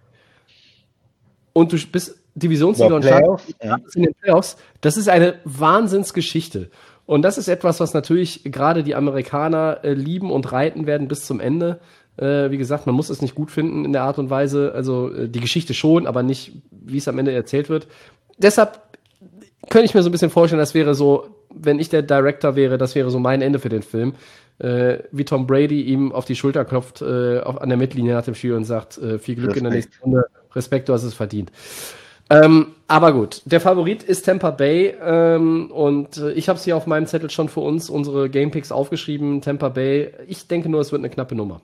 und 1.54 1.72
du 1.72 1.78
bist 1.88 2.20
Divisionssieger 2.36 2.96
und 2.96 3.02
Playoffs, 3.02 3.56
starten 3.56 3.90
in 3.96 4.04
den 4.04 4.14
Playoffs, 4.14 4.58
das 4.82 4.98
ist 4.98 5.10
eine 5.10 5.36
Wahnsinnsgeschichte. 5.46 6.70
Und 7.06 7.22
das 7.22 7.38
ist 7.38 7.48
etwas, 7.48 7.80
was 7.80 7.94
natürlich 7.94 8.44
gerade 8.46 8.84
die 8.84 8.96
Amerikaner 8.96 9.80
äh, 9.84 9.94
lieben 9.94 10.32
und 10.32 10.52
reiten 10.52 10.88
werden 10.88 11.08
bis 11.08 11.26
zum 11.26 11.40
Ende. 11.40 11.80
Äh, 12.18 12.50
wie 12.50 12.58
gesagt, 12.58 12.88
man 12.88 12.96
muss 12.96 13.10
es 13.10 13.22
nicht 13.22 13.36
gut 13.36 13.52
finden 13.52 13.86
in 13.86 13.94
der 13.94 14.04
Art 14.04 14.18
und 14.18 14.30
Weise. 14.30 14.74
Also 14.74 15.14
äh, 15.14 15.30
die 15.30 15.40
Geschichte 15.40 15.74
schon, 15.74 16.08
aber 16.08 16.24
nicht, 16.24 16.54
wie 16.72 16.98
es 16.98 17.08
am 17.08 17.20
Ende 17.20 17.32
erzählt 17.32 17.70
wird. 17.70 17.88
Deshalb 18.38 18.82
könnte 19.70 19.86
ich 19.86 19.94
mir 19.94 20.04
so 20.04 20.10
ein 20.10 20.12
bisschen 20.12 20.30
vorstellen, 20.30 20.60
das 20.60 20.74
wäre 20.74 20.96
so, 20.96 21.28
wenn 21.54 21.80
ich 21.80 21.90
der 21.90 22.02
Director 22.02 22.56
wäre, 22.56 22.78
das 22.78 22.96
wäre 22.96 23.12
so 23.12 23.20
mein 23.20 23.42
Ende 23.42 23.60
für 23.60 23.70
den 23.70 23.84
Film. 23.84 24.14
Äh, 24.58 25.00
wie 25.12 25.26
Tom 25.26 25.48
Brady 25.48 25.82
ihm 25.82 26.12
auf 26.12 26.26
die 26.26 26.36
Schulter 26.36 26.66
klopft 26.66 27.02
äh, 27.02 27.40
auf, 27.40 27.62
an 27.62 27.70
der 27.70 27.78
Mittellinie 27.78 28.14
nach 28.14 28.24
dem 28.24 28.36
Spiel 28.36 28.54
und 28.54 28.64
sagt, 28.64 28.98
äh, 28.98 29.20
viel 29.20 29.36
Glück 29.36 29.56
in 29.58 29.64
der 29.66 29.74
Respekt. 29.74 29.94
nächsten 29.94 30.04
Runde. 30.04 30.28
Respekt, 30.54 30.90
du 30.90 30.94
hast 30.94 31.04
es 31.04 31.14
verdient. 31.14 31.52
Ähm, 32.30 32.76
aber 32.88 33.14
gut, 33.14 33.42
der 33.46 33.62
Favorit 33.62 34.02
ist 34.02 34.26
Tampa 34.26 34.52
Bay 34.52 34.96
ähm, 35.00 35.72
und 35.72 36.18
äh, 36.18 36.32
ich 36.32 36.50
habe 36.50 36.58
es 36.58 36.66
hier 36.66 36.76
auf 36.76 36.88
meinem 36.88 37.06
Zettel 37.06 37.30
schon 37.30 37.50
für 37.50 37.60
uns, 37.60 37.90
unsere 37.90 38.30
Gamepicks 38.30 38.72
aufgeschrieben, 38.72 39.42
Tampa 39.42 39.70
Bay. 39.70 40.12
Ich 40.28 40.48
denke 40.48 40.70
nur, 40.70 40.82
es 40.82 40.92
wird 40.92 41.02
eine 41.02 41.10
knappe 41.10 41.36
Nummer. 41.36 41.62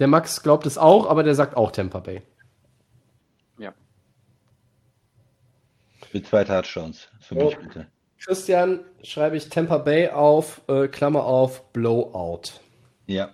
Der 0.00 0.06
Max 0.06 0.42
glaubt 0.42 0.66
es 0.66 0.76
auch, 0.76 1.08
aber 1.08 1.22
der 1.22 1.34
sagt 1.34 1.56
auch 1.56 1.70
Tampa 1.72 2.00
Bay. 2.00 2.20
Ja. 3.58 3.72
Mit 6.12 6.26
zwei 6.26 6.44
Touchdowns. 6.44 7.08
Für 7.20 7.34
mich 7.34 7.56
bitte. 7.56 7.86
Christian 8.18 8.80
schreibe 9.02 9.36
ich 9.36 9.48
Tampa 9.48 9.78
Bay 9.78 10.08
auf, 10.08 10.62
äh, 10.68 10.88
Klammer 10.88 11.24
auf, 11.24 11.72
Blowout. 11.72 12.60
Ja. 13.06 13.30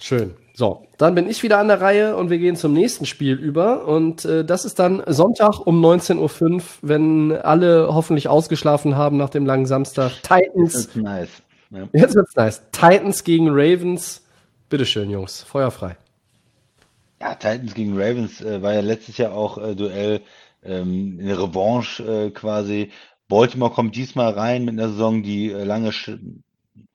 Schön. 0.00 0.34
So, 0.54 0.86
dann 0.98 1.14
bin 1.14 1.28
ich 1.28 1.42
wieder 1.42 1.58
an 1.58 1.68
der 1.68 1.80
Reihe 1.80 2.16
und 2.16 2.28
wir 2.28 2.38
gehen 2.38 2.56
zum 2.56 2.72
nächsten 2.72 3.06
Spiel 3.06 3.34
über. 3.34 3.86
Und 3.86 4.24
äh, 4.24 4.44
das 4.44 4.64
ist 4.64 4.78
dann 4.78 5.02
Sonntag 5.06 5.66
um 5.66 5.82
19.05 5.82 6.18
Uhr, 6.18 6.62
wenn 6.82 7.32
alle 7.32 7.94
hoffentlich 7.94 8.28
ausgeschlafen 8.28 8.96
haben 8.96 9.16
nach 9.16 9.30
dem 9.30 9.46
langen 9.46 9.66
Samstag. 9.66 10.12
Titans, 10.22 10.74
ist 10.74 10.96
nice. 10.96 11.30
Ja. 11.70 11.88
jetzt 11.92 12.14
wird's 12.14 12.34
nice. 12.34 12.62
Titans 12.72 13.24
gegen 13.24 13.48
Ravens. 13.48 14.22
Bitteschön, 14.68 15.08
Jungs, 15.10 15.42
feuerfrei. 15.42 15.96
Ja, 17.20 17.34
Titans 17.34 17.74
gegen 17.74 17.98
Ravens 17.98 18.40
äh, 18.40 18.60
war 18.62 18.74
ja 18.74 18.80
letztes 18.80 19.18
Jahr 19.18 19.32
auch 19.32 19.58
äh, 19.58 19.74
Duell, 19.74 20.22
ähm, 20.62 21.18
eine 21.22 21.38
Revanche 21.38 22.02
äh, 22.02 22.30
quasi. 22.30 22.90
Baltimore 23.28 23.72
kommt 23.72 23.96
diesmal 23.96 24.32
rein 24.32 24.64
mit 24.64 24.78
einer 24.78 24.88
Saison, 24.88 25.22
die 25.22 25.52
äh, 25.52 25.64
lange 25.64 25.92
sch 25.92 26.12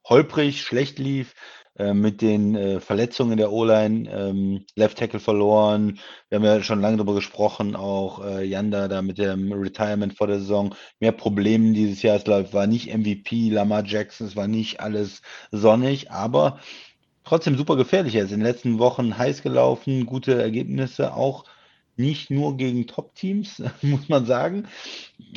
holprig, 0.07 0.61
schlecht 0.61 0.99
lief, 0.99 1.33
äh, 1.77 1.93
mit 1.93 2.21
den 2.21 2.55
äh, 2.55 2.79
Verletzungen 2.79 3.37
der 3.37 3.51
O-Line, 3.51 4.09
ähm, 4.09 4.65
Left 4.75 4.97
Tackle 4.97 5.19
verloren. 5.19 5.99
Wir 6.29 6.37
haben 6.37 6.45
ja 6.45 6.63
schon 6.63 6.81
lange 6.81 6.97
darüber 6.97 7.15
gesprochen, 7.15 7.75
auch 7.75 8.23
äh, 8.23 8.45
Yanda 8.45 8.87
da 8.87 9.01
mit 9.01 9.17
dem 9.17 9.51
Retirement 9.51 10.17
vor 10.17 10.27
der 10.27 10.39
Saison. 10.39 10.73
Mehr 10.99 11.11
Probleme 11.11 11.73
dieses 11.73 12.01
Jahr. 12.01 12.15
Es 12.15 12.53
war 12.53 12.67
nicht 12.67 12.95
MVP, 12.95 13.49
Lamar 13.49 13.85
Jackson, 13.85 14.27
es 14.27 14.35
war 14.35 14.47
nicht 14.47 14.79
alles 14.79 15.21
sonnig, 15.51 16.11
aber 16.11 16.59
trotzdem 17.25 17.57
super 17.57 17.75
gefährlich. 17.75 18.15
Er 18.15 18.25
ist 18.25 18.31
in 18.31 18.39
den 18.39 18.47
letzten 18.47 18.79
Wochen 18.79 19.17
heiß 19.17 19.41
gelaufen, 19.41 20.05
gute 20.05 20.41
Ergebnisse, 20.41 21.13
auch 21.13 21.43
nicht 21.97 22.29
nur 22.31 22.57
gegen 22.57 22.87
Top-Teams, 22.87 23.63
muss 23.81 24.09
man 24.09 24.25
sagen. 24.25 24.67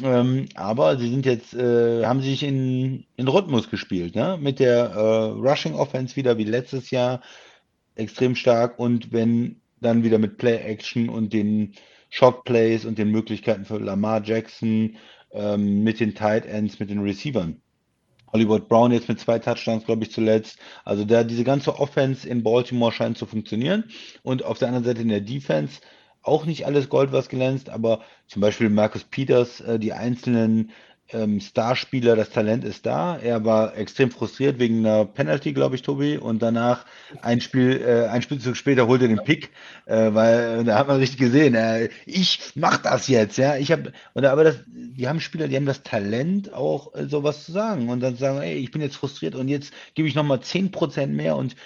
Ähm, 0.03 0.47
aber 0.55 0.99
sie 0.99 1.11
sind 1.11 1.27
jetzt, 1.27 1.55
äh, 1.55 2.05
haben 2.05 2.21
sich 2.21 2.43
in, 2.43 3.05
in 3.17 3.29
Rhythmus 3.29 3.71
gespielt, 3.71 4.15
ne? 4.15 4.39
Mit 4.41 4.59
der 4.59 4.91
äh, 4.91 5.25
Rushing 5.31 5.75
Offense 5.75 6.17
wieder 6.17 6.39
wie 6.39 6.45
letztes 6.45 6.91
Jahr 6.91 7.23
extrem 7.95 8.35
stark 8.35 8.79
und 8.79 9.13
wenn 9.13 9.61
dann 9.81 10.03
wieder 10.03 10.19
mit 10.19 10.39
Play-Action 10.39 11.09
und 11.09 11.33
den 11.33 11.75
Shot-Plays 12.11 12.85
und 12.85 12.99
den 12.99 13.11
Möglichkeiten 13.11 13.65
für 13.65 13.79
Lamar 13.79 14.23
Jackson 14.25 14.97
ähm, 15.33 15.83
mit 15.83 16.01
den 16.01 16.15
Tight 16.15 16.47
Ends, 16.47 16.81
mit 16.81 16.91
den 16.91 17.01
Receivern. 17.01 17.61
Hollywood 18.33 18.69
Brown 18.69 18.93
jetzt 18.93 19.09
mit 19.09 19.21
zwei 19.21 19.39
Touchdowns, 19.39 19.85
glaube 19.85 20.05
ich, 20.05 20.11
zuletzt. 20.11 20.59
Also 20.85 21.05
da 21.05 21.25
diese 21.25 21.45
ganze 21.45 21.79
Offense 21.79 22.29
in 22.29 22.43
Baltimore 22.43 22.93
scheint 22.93 23.17
zu 23.17 23.27
funktionieren. 23.27 23.85
Und 24.23 24.45
auf 24.45 24.59
der 24.59 24.69
anderen 24.69 24.85
Seite 24.85 25.03
in 25.03 25.09
der 25.09 25.21
Defense 25.21 25.81
auch 26.29 26.47
nicht 26.47 26.67
alles 26.67 26.89
Gold, 26.89 27.13
was 27.13 27.29
glänzt, 27.29 27.71
aber 27.71 28.01
zum 28.27 28.41
Beispiel 28.43 28.69
Marcus 28.69 29.05
Peters, 29.05 29.61
äh, 29.61 29.79
die 29.79 29.93
einzelnen 29.93 30.71
ähm, 31.11 31.41
Starspieler, 31.41 32.17
das 32.17 32.31
Talent 32.31 32.65
ist 32.65 32.85
da. 32.85 33.17
Er 33.17 33.45
war 33.45 33.77
extrem 33.77 34.11
frustriert 34.11 34.59
wegen 34.59 34.85
einer 34.85 35.05
Penalty, 35.05 35.53
glaube 35.53 35.75
ich, 35.75 35.83
Tobi. 35.83 36.19
Und 36.19 36.43
danach 36.43 36.85
ein 37.23 37.41
Spiel, 37.41 37.81
äh, 37.81 38.09
ein 38.09 38.23
Spielzug 38.23 38.57
später 38.57 38.87
holt 38.87 39.03
er 39.03 39.09
den 39.09 39.25
Pick, 39.25 39.51
äh, 39.87 40.13
weil 40.13 40.61
äh, 40.61 40.65
da 40.65 40.79
hat 40.79 40.89
man 40.89 40.99
richtig 40.99 41.19
gesehen, 41.19 41.55
äh, 41.55 41.89
ich 42.05 42.53
mach 42.55 42.79
das 42.79 43.09
jetzt, 43.09 43.39
ja. 43.39 43.57
Ich 43.57 43.73
habe, 43.73 43.93
aber 44.15 44.45
das, 44.45 44.61
die 44.67 45.09
haben 45.09 45.21
Spieler, 45.21 45.49
die 45.49 45.57
haben 45.57 45.67
das 45.67 45.83
Talent, 45.83 46.53
auch 46.53 46.95
äh, 46.95 47.07
sowas 47.07 47.45
zu 47.45 47.53
sagen 47.53 47.89
und 47.89 48.01
dann 48.01 48.17
sagen, 48.17 48.43
ey, 48.43 48.55
ich 48.55 48.71
bin 48.71 48.83
jetzt 48.83 48.97
frustriert 48.97 49.35
und 49.35 49.49
jetzt 49.49 49.73
gebe 49.95 50.09
ich 50.09 50.15
nochmal 50.15 50.39
10% 50.39 51.07
mehr 51.09 51.37
und 51.37 51.57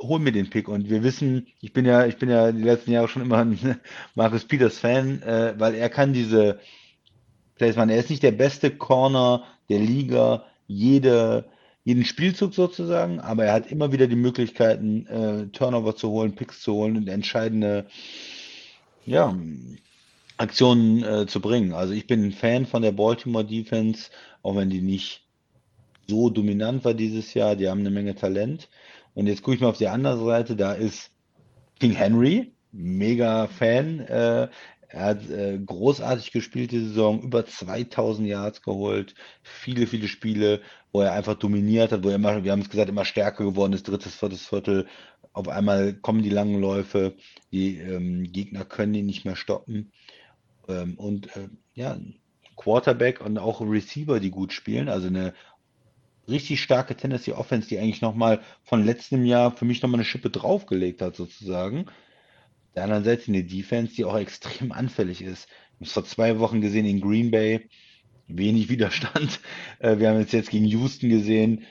hol 0.00 0.18
mir 0.18 0.32
den 0.32 0.50
Pick. 0.50 0.68
Und 0.68 0.88
wir 0.90 1.02
wissen, 1.02 1.46
ich 1.60 1.72
bin 1.72 1.84
ja, 1.84 2.06
ich 2.06 2.16
bin 2.16 2.30
ja 2.30 2.52
die 2.52 2.62
letzten 2.62 2.92
Jahre 2.92 3.08
schon 3.08 3.22
immer 3.22 3.38
ein 3.38 3.58
Marcus 4.14 4.44
Peters 4.44 4.78
Fan, 4.78 5.22
äh, 5.22 5.54
weil 5.58 5.74
er 5.74 5.88
kann 5.88 6.12
diese 6.12 6.58
Plays 7.56 7.76
machen. 7.76 7.90
Er 7.90 7.98
ist 7.98 8.10
nicht 8.10 8.22
der 8.22 8.32
beste 8.32 8.70
Corner 8.70 9.44
der 9.68 9.78
Liga, 9.78 10.44
jede, 10.66 11.44
jeden 11.84 12.04
Spielzug 12.04 12.54
sozusagen, 12.54 13.20
aber 13.20 13.44
er 13.44 13.52
hat 13.52 13.70
immer 13.70 13.92
wieder 13.92 14.06
die 14.06 14.16
Möglichkeiten, 14.16 15.06
äh, 15.06 15.46
Turnover 15.48 15.96
zu 15.96 16.10
holen, 16.10 16.34
Picks 16.34 16.62
zu 16.62 16.74
holen 16.74 16.96
und 16.96 17.08
entscheidende, 17.08 17.86
ja, 19.04 19.36
Aktionen 20.36 21.02
äh, 21.02 21.26
zu 21.26 21.40
bringen. 21.40 21.74
Also 21.74 21.92
ich 21.92 22.06
bin 22.06 22.24
ein 22.24 22.32
Fan 22.32 22.66
von 22.66 22.82
der 22.82 22.92
Baltimore 22.92 23.44
Defense, 23.44 24.10
auch 24.42 24.56
wenn 24.56 24.70
die 24.70 24.80
nicht 24.80 25.22
so 26.08 26.30
dominant 26.30 26.84
war 26.84 26.94
dieses 26.94 27.34
Jahr. 27.34 27.56
Die 27.56 27.68
haben 27.68 27.80
eine 27.80 27.90
Menge 27.90 28.14
Talent. 28.14 28.68
Und 29.14 29.26
jetzt 29.26 29.42
gucke 29.42 29.56
ich 29.56 29.60
mal 29.60 29.68
auf 29.68 29.78
die 29.78 29.88
andere 29.88 30.24
Seite, 30.24 30.56
da 30.56 30.72
ist 30.72 31.10
King 31.78 31.92
Henry, 31.92 32.52
mega 32.72 33.46
Fan. 33.48 34.00
Äh, 34.00 34.48
er 34.92 35.04
hat 35.04 35.30
äh, 35.30 35.58
großartig 35.58 36.32
gespielt 36.32 36.72
die 36.72 36.80
Saison, 36.80 37.22
über 37.22 37.46
2000 37.46 38.26
Yards 38.26 38.62
geholt, 38.62 39.14
viele, 39.42 39.86
viele 39.86 40.08
Spiele, 40.08 40.60
wo 40.92 41.00
er 41.00 41.12
einfach 41.12 41.34
dominiert 41.34 41.92
hat, 41.92 42.02
wo 42.02 42.08
er 42.08 42.16
immer, 42.16 42.42
wir 42.42 42.50
haben 42.50 42.62
es 42.62 42.70
gesagt, 42.70 42.88
immer 42.88 43.04
stärker 43.04 43.44
geworden 43.44 43.72
ist, 43.72 43.86
drittes, 43.86 44.16
viertes 44.16 44.46
Viertel. 44.46 44.86
Auf 45.32 45.48
einmal 45.48 45.94
kommen 45.94 46.22
die 46.22 46.30
langen 46.30 46.60
Läufe, 46.60 47.14
die 47.52 47.76
ähm, 47.78 48.32
Gegner 48.32 48.64
können 48.64 48.94
ihn 48.94 49.06
nicht 49.06 49.24
mehr 49.24 49.36
stoppen. 49.36 49.92
Ähm, 50.68 50.94
und 50.96 51.36
äh, 51.36 51.48
ja, 51.74 51.96
Quarterback 52.56 53.20
und 53.20 53.38
auch 53.38 53.60
Receiver, 53.60 54.18
die 54.18 54.30
gut 54.30 54.52
spielen, 54.52 54.88
also 54.88 55.06
eine 55.06 55.34
richtig 56.30 56.62
starke 56.62 56.96
Tennessee 56.96 57.32
Offense, 57.32 57.68
die 57.68 57.78
eigentlich 57.78 58.00
nochmal 58.00 58.40
von 58.62 58.84
letztem 58.84 59.24
Jahr 59.24 59.52
für 59.52 59.64
mich 59.64 59.82
nochmal 59.82 59.98
eine 60.00 60.04
Schippe 60.04 60.30
draufgelegt 60.30 61.02
hat, 61.02 61.16
sozusagen. 61.16 61.86
Der 62.74 62.84
anderen 62.84 63.04
Seite 63.04 63.28
eine 63.28 63.44
Defense, 63.44 63.94
die 63.94 64.04
auch 64.04 64.16
extrem 64.16 64.72
anfällig 64.72 65.22
ist. 65.22 65.48
Ich 65.48 65.74
habe 65.76 65.84
es 65.84 65.92
vor 65.92 66.04
zwei 66.04 66.38
Wochen 66.38 66.60
gesehen 66.60 66.86
in 66.86 67.00
Green 67.00 67.30
Bay, 67.30 67.68
wenig 68.28 68.68
Widerstand. 68.68 69.40
Äh, 69.78 69.98
wir 69.98 70.10
haben 70.10 70.20
es 70.20 70.32
jetzt 70.32 70.50
gegen 70.50 70.66
Houston 70.66 71.08
gesehen. 71.08 71.64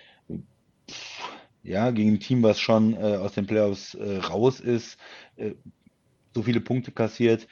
Ja, 1.61 1.91
gegen 1.91 2.13
ein 2.13 2.19
Team, 2.19 2.41
was 2.41 2.59
schon 2.59 2.95
äh, 2.95 3.17
aus 3.17 3.33
den 3.33 3.45
Playoffs 3.45 3.93
äh, 3.93 4.17
raus 4.17 4.59
ist, 4.59 4.97
so 6.33 6.41
viele 6.41 6.59
Punkte 6.59 6.91
kassiert. 6.91 7.47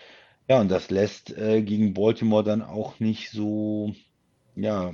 Ja, 0.50 0.60
und 0.62 0.70
das 0.70 0.90
lässt 0.90 1.36
gegen 1.36 1.94
Baltimore 1.94 2.44
dann 2.44 2.62
auch 2.62 3.00
nicht 3.00 3.30
so, 3.32 3.94
ja, 4.56 4.94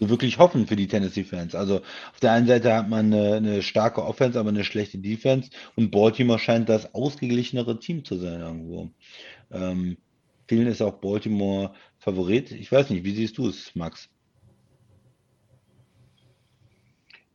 so 0.00 0.08
wirklich 0.08 0.38
hoffen 0.38 0.66
für 0.66 0.76
die 0.76 0.88
Tennessee-Fans. 0.88 1.54
Also 1.54 1.76
auf 1.76 2.20
der 2.20 2.32
einen 2.32 2.46
Seite 2.46 2.74
hat 2.74 2.88
man 2.88 3.12
eine, 3.12 3.34
eine 3.34 3.62
starke 3.62 4.02
Offense, 4.02 4.40
aber 4.40 4.48
eine 4.48 4.64
schlechte 4.64 4.98
Defense 4.98 5.50
und 5.76 5.90
Baltimore 5.90 6.38
scheint 6.38 6.68
das 6.68 6.94
ausgeglichenere 6.94 7.78
Team 7.78 8.04
zu 8.04 8.16
sein 8.16 8.40
irgendwo. 8.40 8.90
Ähm, 9.52 9.98
vielen 10.48 10.66
ist 10.66 10.80
auch 10.80 10.94
Baltimore 10.94 11.74
Favorit. 11.98 12.50
Ich 12.50 12.72
weiß 12.72 12.90
nicht, 12.90 13.04
wie 13.04 13.14
siehst 13.14 13.36
du 13.36 13.48
es, 13.48 13.74
Max? 13.76 14.08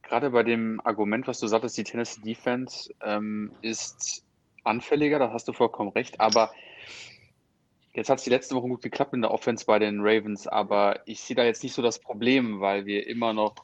Gerade 0.02 0.32
bei 0.32 0.44
dem 0.44 0.82
Argument, 0.84 1.28
was 1.28 1.40
du 1.40 1.48
sagtest, 1.48 1.78
die 1.78 1.84
Tennessee 1.84 2.22
Defense 2.22 2.94
ähm, 3.04 3.52
ist 3.62 4.24
anfälliger, 4.64 5.20
da 5.20 5.32
hast 5.32 5.48
du 5.48 5.54
vollkommen 5.54 5.90
recht, 5.90 6.20
aber 6.20 6.52
jetzt 7.96 8.10
hat 8.10 8.18
es 8.18 8.24
die 8.26 8.30
letzten 8.30 8.56
Wochen 8.56 8.70
gut 8.70 8.82
geklappt 8.82 9.14
in 9.14 9.22
der 9.22 9.32
Offense 9.32 9.66
bei 9.66 9.80
den 9.80 10.02
Ravens, 10.02 10.48
aber 10.48 11.00
ich 11.06 11.22
sehe 11.22 11.36
da 11.36 11.44
jetzt 11.44 11.64
nicht 11.64 11.74
so 11.74 11.82
das 11.82 12.00
Problem, 12.00 12.60
weil 12.60 12.86
wir 12.86 13.08
immer 13.08 13.34
noch, 13.34 13.56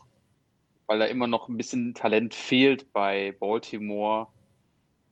weil 0.88 1.00
da 1.00 1.06
immer 1.06 1.28
noch 1.28 1.50
ein 1.50 1.58
bisschen 1.58 1.94
Talent 1.94 2.34
fehlt 2.34 2.92
bei 2.94 3.36
Baltimore, 3.40 4.28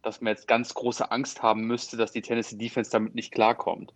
dass 0.01 0.21
man 0.21 0.31
jetzt 0.31 0.47
ganz 0.47 0.73
große 0.73 1.11
Angst 1.11 1.43
haben 1.43 1.67
müsste, 1.67 1.97
dass 1.97 2.13
die 2.13 2.21
Tennessee 2.21 2.57
Defense 2.57 2.89
damit 2.89 3.13
nicht 3.13 3.33
klarkommt. 3.33 3.93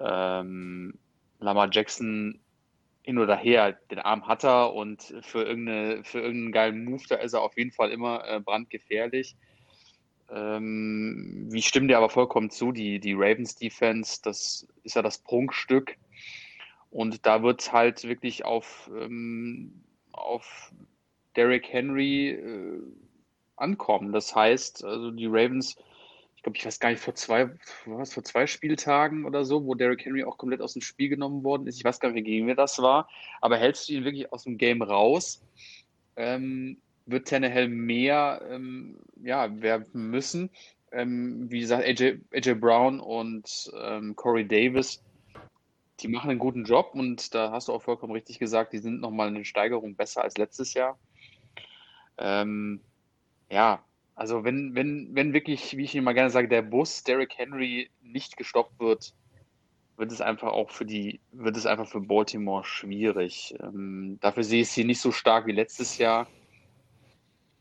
Ähm, 0.00 0.94
Lamar 1.38 1.68
Jackson 1.70 2.40
hin 3.02 3.18
oder 3.18 3.36
her, 3.36 3.78
den 3.90 3.98
Arm 3.98 4.26
hat 4.26 4.44
er 4.44 4.72
und 4.72 5.14
für, 5.20 5.44
irgendeine, 5.44 6.02
für 6.02 6.20
irgendeinen 6.20 6.52
geilen 6.52 6.84
Move, 6.84 7.04
da 7.08 7.16
ist 7.16 7.34
er 7.34 7.42
auf 7.42 7.56
jeden 7.56 7.72
Fall 7.72 7.90
immer 7.90 8.26
äh, 8.26 8.40
brandgefährlich. 8.40 9.36
Ähm, 10.30 11.48
ich 11.52 11.66
stimme 11.66 11.88
dir 11.88 11.98
aber 11.98 12.10
vollkommen 12.10 12.50
zu, 12.50 12.72
die, 12.72 12.98
die 12.98 13.14
Ravens 13.14 13.56
Defense, 13.56 14.20
das 14.22 14.66
ist 14.82 14.96
ja 14.96 15.02
das 15.02 15.18
Prunkstück. 15.18 15.96
Und 16.90 17.26
da 17.26 17.42
wird 17.42 17.60
es 17.60 17.72
halt 17.72 18.04
wirklich 18.04 18.44
auf, 18.44 18.90
ähm, 18.94 19.82
auf 20.12 20.72
Derrick 21.36 21.72
Henry 21.72 22.30
äh, 22.30 22.80
ankommen. 23.56 24.12
Das 24.12 24.34
heißt, 24.34 24.84
also 24.84 25.10
die 25.10 25.26
Ravens, 25.26 25.76
ich 26.36 26.42
glaube, 26.42 26.56
ich 26.56 26.64
weiß 26.64 26.80
gar 26.80 26.90
nicht, 26.90 27.00
vor 27.00 27.14
zwei, 27.14 27.50
was, 27.84 28.14
vor 28.14 28.24
zwei 28.24 28.46
Spieltagen 28.46 29.24
oder 29.24 29.44
so, 29.44 29.64
wo 29.66 29.74
Derrick 29.74 30.04
Henry 30.04 30.24
auch 30.24 30.38
komplett 30.38 30.60
aus 30.60 30.72
dem 30.72 30.82
Spiel 30.82 31.08
genommen 31.08 31.44
worden 31.44 31.66
ist. 31.66 31.76
Ich 31.76 31.84
weiß 31.84 32.00
gar 32.00 32.10
nicht, 32.10 32.24
gegen 32.24 32.46
wer 32.46 32.54
das 32.54 32.78
war, 32.78 33.08
aber 33.40 33.56
hältst 33.56 33.88
du 33.88 33.92
ihn 33.92 34.04
wirklich 34.04 34.32
aus 34.32 34.44
dem 34.44 34.58
Game 34.58 34.82
raus, 34.82 35.42
ähm, 36.16 36.78
wird 37.06 37.28
Tannehill 37.28 37.68
mehr 37.68 38.42
ähm, 38.50 38.96
ja, 39.22 39.60
werfen 39.62 40.10
müssen. 40.10 40.50
Ähm, 40.92 41.50
wie 41.50 41.60
gesagt, 41.60 41.84
AJ, 41.84 42.20
AJ 42.32 42.54
Brown 42.54 43.00
und 43.00 43.70
ähm, 43.80 44.14
Corey 44.16 44.46
Davis, 44.46 45.02
die 46.00 46.08
machen 46.08 46.30
einen 46.30 46.38
guten 46.38 46.64
Job 46.64 46.90
und 46.94 47.34
da 47.34 47.50
hast 47.52 47.68
du 47.68 47.72
auch 47.72 47.82
vollkommen 47.82 48.12
richtig 48.12 48.38
gesagt, 48.38 48.72
die 48.72 48.78
sind 48.78 49.00
nochmal 49.00 49.28
eine 49.28 49.44
Steigerung 49.44 49.96
besser 49.96 50.22
als 50.22 50.36
letztes 50.36 50.74
Jahr. 50.74 50.98
Ähm, 52.18 52.80
ja, 53.50 53.82
also 54.14 54.44
wenn, 54.44 54.74
wenn, 54.74 55.14
wenn 55.14 55.32
wirklich, 55.32 55.76
wie 55.76 55.84
ich 55.84 55.94
immer 55.94 56.14
gerne 56.14 56.30
sage, 56.30 56.48
der 56.48 56.62
Bus 56.62 57.02
Derrick 57.04 57.36
Henry 57.36 57.90
nicht 58.02 58.36
gestoppt 58.36 58.78
wird, 58.80 59.14
wird 59.96 60.12
es 60.12 60.20
einfach 60.20 60.48
auch 60.48 60.70
für 60.70 60.84
die, 60.84 61.20
wird 61.32 61.56
es 61.56 61.66
einfach 61.66 61.86
für 61.86 62.00
Baltimore 62.00 62.64
schwierig. 62.64 63.54
Ähm, 63.60 64.18
dafür 64.20 64.44
sehe 64.44 64.62
ich 64.62 64.68
es 64.68 64.74
hier 64.74 64.84
nicht 64.84 65.00
so 65.00 65.12
stark 65.12 65.46
wie 65.46 65.52
letztes 65.52 65.98
Jahr, 65.98 66.26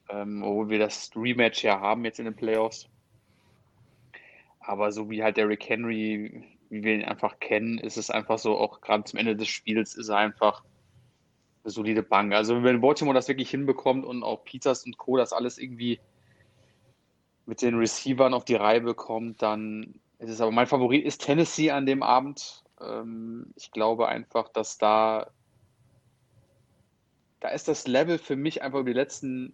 ähm, 0.10 0.44
obwohl 0.44 0.70
wir 0.70 0.80
das 0.80 1.12
Rematch 1.16 1.64
ja 1.64 1.80
haben 1.80 2.06
jetzt 2.06 2.20
in 2.20 2.26
den 2.26 2.36
Playoffs. 2.36 2.88
Aber 4.60 4.92
so 4.92 5.10
wie 5.10 5.24
halt 5.24 5.38
Derrick 5.38 5.68
Henry, 5.68 6.44
wie 6.70 6.84
wir 6.84 6.96
ihn 6.96 7.06
einfach 7.06 7.40
kennen, 7.40 7.78
ist 7.78 7.98
es 7.98 8.10
einfach 8.10 8.40
so, 8.40 8.58
auch 8.58 8.82
gerade 8.82 9.04
zum 9.04 9.20
Ende 9.20 9.36
des 9.36 9.48
Spiels 9.48 9.96
ist 9.96 10.10
er 10.10 10.18
einfach 10.18 10.64
eine 11.64 11.72
solide 11.72 12.04
Bank. 12.04 12.34
Also 12.34 12.64
wenn 12.64 12.82
Baltimore 12.82 13.16
das 13.16 13.28
wirklich 13.28 13.50
hinbekommt 13.50 14.06
und 14.06 14.24
auch 14.24 14.44
Peters 14.44 14.86
und 14.86 14.98
Co. 14.98 15.18
das 15.18 15.34
alles 15.34 15.58
irgendwie 15.58 16.00
mit 17.46 17.62
den 17.62 17.76
Receivern 17.76 18.34
auf 18.34 18.46
die 18.46 18.56
Reihe 18.56 18.82
bekommt, 18.82 19.42
dann 19.42 20.00
ist 20.18 20.30
es 20.30 20.42
aber 20.42 20.52
mein 20.52 20.68
Favorit 20.68 21.06
ist 21.06 21.22
Tennessee 21.22 21.72
an 21.72 21.86
dem 21.86 22.02
Abend. 22.02 22.64
Ähm, 22.82 23.54
ich 23.56 23.72
glaube 23.72 24.08
einfach, 24.08 24.50
dass 24.50 24.78
da 24.78 25.32
da 27.40 27.50
ist 27.50 27.68
das 27.68 27.86
Level 27.86 28.18
für 28.18 28.36
mich 28.36 28.64
einfach 28.64 28.80
über 28.80 28.90
die 28.90 28.98
letzten 28.98 29.54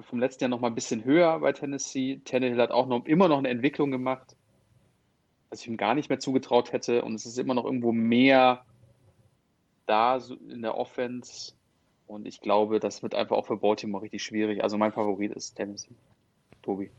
vom 0.00 0.18
letzten 0.18 0.44
Jahr 0.44 0.48
noch 0.48 0.60
mal 0.60 0.68
ein 0.68 0.74
bisschen 0.74 1.04
höher 1.04 1.38
bei 1.40 1.52
Tennessee. 1.52 2.20
Tannehill 2.24 2.60
hat 2.60 2.70
auch 2.70 2.86
noch 2.86 3.04
immer 3.06 3.28
noch 3.28 3.38
eine 3.38 3.48
Entwicklung 3.48 3.90
gemacht, 3.90 4.36
was 5.50 5.60
ich 5.60 5.68
ihm 5.68 5.76
gar 5.76 5.94
nicht 5.94 6.08
mehr 6.08 6.18
zugetraut 6.18 6.72
hätte 6.72 7.02
und 7.02 7.14
es 7.14 7.26
ist 7.26 7.38
immer 7.38 7.54
noch 7.54 7.64
irgendwo 7.64 7.92
mehr 7.92 8.64
da 9.86 10.18
in 10.48 10.62
der 10.62 10.76
Offense. 10.76 11.52
Und 12.06 12.26
ich 12.26 12.40
glaube, 12.40 12.80
das 12.80 13.02
wird 13.02 13.14
einfach 13.14 13.36
auch 13.36 13.46
für 13.46 13.56
Baltimore 13.56 14.02
richtig 14.02 14.22
schwierig. 14.22 14.62
Also 14.62 14.76
mein 14.76 14.92
Favorit 14.92 15.32
ist 15.32 15.54
Tennessee. 15.54 15.94
Tobi. 16.62 16.90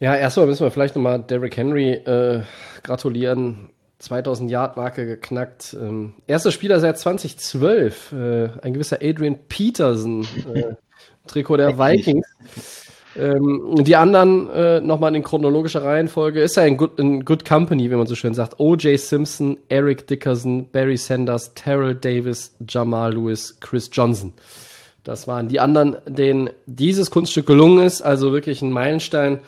Ja, 0.00 0.14
erstmal 0.16 0.46
müssen 0.46 0.64
wir 0.64 0.70
vielleicht 0.70 0.96
nochmal 0.96 1.22
Derrick 1.22 1.56
Henry 1.56 1.92
äh, 1.92 2.42
gratulieren. 2.82 3.70
2000 3.98 4.50
Yard 4.50 4.76
Marke 4.76 5.06
geknackt. 5.06 5.76
Ähm, 5.80 6.14
erster 6.26 6.52
Spieler 6.52 6.80
seit 6.80 6.98
2012, 6.98 8.12
äh, 8.12 8.48
ein 8.62 8.74
gewisser 8.74 8.98
Adrian 9.02 9.38
Peterson, 9.48 10.26
äh, 10.54 10.74
Trikot 11.26 11.56
der 11.56 11.78
Vikings. 11.78 12.26
Ähm, 13.16 13.84
die 13.84 13.94
anderen 13.94 14.50
äh, 14.50 14.80
nochmal 14.80 15.14
in 15.14 15.22
chronologischer 15.22 15.84
Reihenfolge 15.84 16.42
ist 16.42 16.56
ja 16.56 16.64
in 16.64 16.76
good, 16.76 16.98
in 16.98 17.24
good 17.24 17.44
Company, 17.44 17.90
wie 17.90 17.94
man 17.94 18.06
so 18.06 18.16
schön 18.16 18.34
sagt. 18.34 18.58
O.J. 18.58 18.98
Simpson, 18.98 19.56
Eric 19.68 20.06
Dickerson, 20.08 20.68
Barry 20.70 20.96
Sanders, 20.96 21.54
Terrell 21.54 21.94
Davis, 21.94 22.54
Jamal 22.68 23.14
Lewis, 23.14 23.56
Chris 23.60 23.88
Johnson. 23.92 24.32
Das 25.04 25.28
waren 25.28 25.48
die 25.48 25.60
anderen, 25.60 25.96
denen 26.06 26.50
dieses 26.66 27.10
Kunststück 27.10 27.46
gelungen 27.46 27.86
ist. 27.86 28.02
Also 28.02 28.32
wirklich 28.32 28.62
ein 28.62 28.72
Meilenstein. 28.72 29.40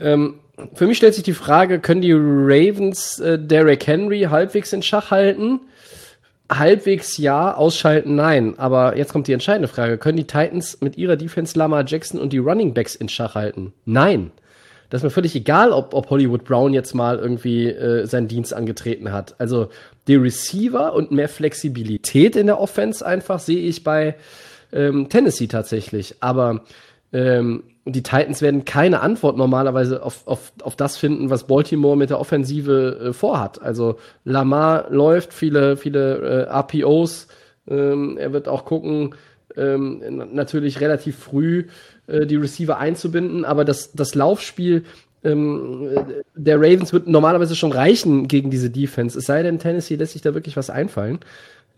Ähm, 0.00 0.40
für 0.74 0.86
mich 0.86 0.96
stellt 0.96 1.14
sich 1.14 1.24
die 1.24 1.34
Frage, 1.34 1.80
können 1.80 2.00
die 2.00 2.14
Ravens 2.14 3.18
äh, 3.18 3.38
Derrick 3.38 3.86
Henry 3.86 4.22
halbwegs 4.30 4.72
in 4.72 4.82
Schach 4.82 5.10
halten? 5.10 5.60
halbwegs 6.50 7.18
ja, 7.18 7.54
ausschalten 7.54 8.14
nein. 8.14 8.54
Aber 8.58 8.96
jetzt 8.96 9.12
kommt 9.12 9.26
die 9.26 9.32
entscheidende 9.32 9.68
Frage. 9.68 9.98
Können 9.98 10.16
die 10.16 10.26
Titans 10.26 10.80
mit 10.80 10.96
ihrer 10.96 11.16
Defense 11.16 11.58
Lamar 11.58 11.84
Jackson 11.86 12.20
und 12.20 12.32
die 12.32 12.38
Running 12.38 12.74
Backs 12.74 12.94
in 12.94 13.08
Schach 13.08 13.34
halten? 13.34 13.72
Nein. 13.84 14.30
Das 14.88 15.00
ist 15.00 15.04
mir 15.04 15.10
völlig 15.10 15.34
egal, 15.34 15.72
ob, 15.72 15.94
ob 15.94 16.10
Hollywood 16.10 16.44
Brown 16.44 16.72
jetzt 16.72 16.94
mal 16.94 17.18
irgendwie 17.18 17.66
äh, 17.66 18.06
seinen 18.06 18.28
Dienst 18.28 18.54
angetreten 18.54 19.12
hat. 19.12 19.34
Also 19.38 19.68
die 20.06 20.14
Receiver 20.14 20.94
und 20.94 21.10
mehr 21.10 21.28
Flexibilität 21.28 22.36
in 22.36 22.46
der 22.46 22.60
Offense 22.60 23.04
einfach 23.04 23.40
sehe 23.40 23.58
ich 23.58 23.82
bei 23.82 24.14
ähm, 24.72 25.08
Tennessee 25.08 25.48
tatsächlich. 25.48 26.14
Aber 26.20 26.62
ähm, 27.12 27.62
die 27.84 28.02
Titans 28.02 28.42
werden 28.42 28.64
keine 28.64 29.00
Antwort 29.00 29.36
normalerweise 29.36 30.02
auf, 30.02 30.26
auf, 30.26 30.52
auf 30.62 30.74
das 30.74 30.96
finden, 30.96 31.30
was 31.30 31.46
Baltimore 31.46 31.96
mit 31.96 32.10
der 32.10 32.18
Offensive 32.18 32.98
äh, 33.00 33.12
vorhat. 33.12 33.62
Also 33.62 33.98
Lamar 34.24 34.90
läuft, 34.90 35.32
viele, 35.32 35.76
viele 35.76 36.46
äh, 36.48 36.50
RPOs. 36.50 37.28
Ähm, 37.68 38.18
er 38.18 38.32
wird 38.32 38.48
auch 38.48 38.64
gucken, 38.64 39.14
ähm, 39.56 40.02
natürlich 40.32 40.80
relativ 40.80 41.18
früh 41.18 41.66
äh, 42.08 42.26
die 42.26 42.36
Receiver 42.36 42.76
einzubinden, 42.78 43.44
aber 43.44 43.64
das, 43.64 43.92
das 43.92 44.14
Laufspiel 44.14 44.84
ähm, 45.24 45.88
der 46.34 46.56
Ravens 46.58 46.92
wird 46.92 47.08
normalerweise 47.08 47.56
schon 47.56 47.72
reichen 47.72 48.28
gegen 48.28 48.50
diese 48.50 48.70
Defense. 48.70 49.18
Es 49.18 49.26
sei 49.26 49.42
denn, 49.42 49.58
Tennessee 49.58 49.96
lässt 49.96 50.12
sich 50.12 50.22
da 50.22 50.34
wirklich 50.34 50.56
was 50.56 50.70
einfallen. 50.70 51.20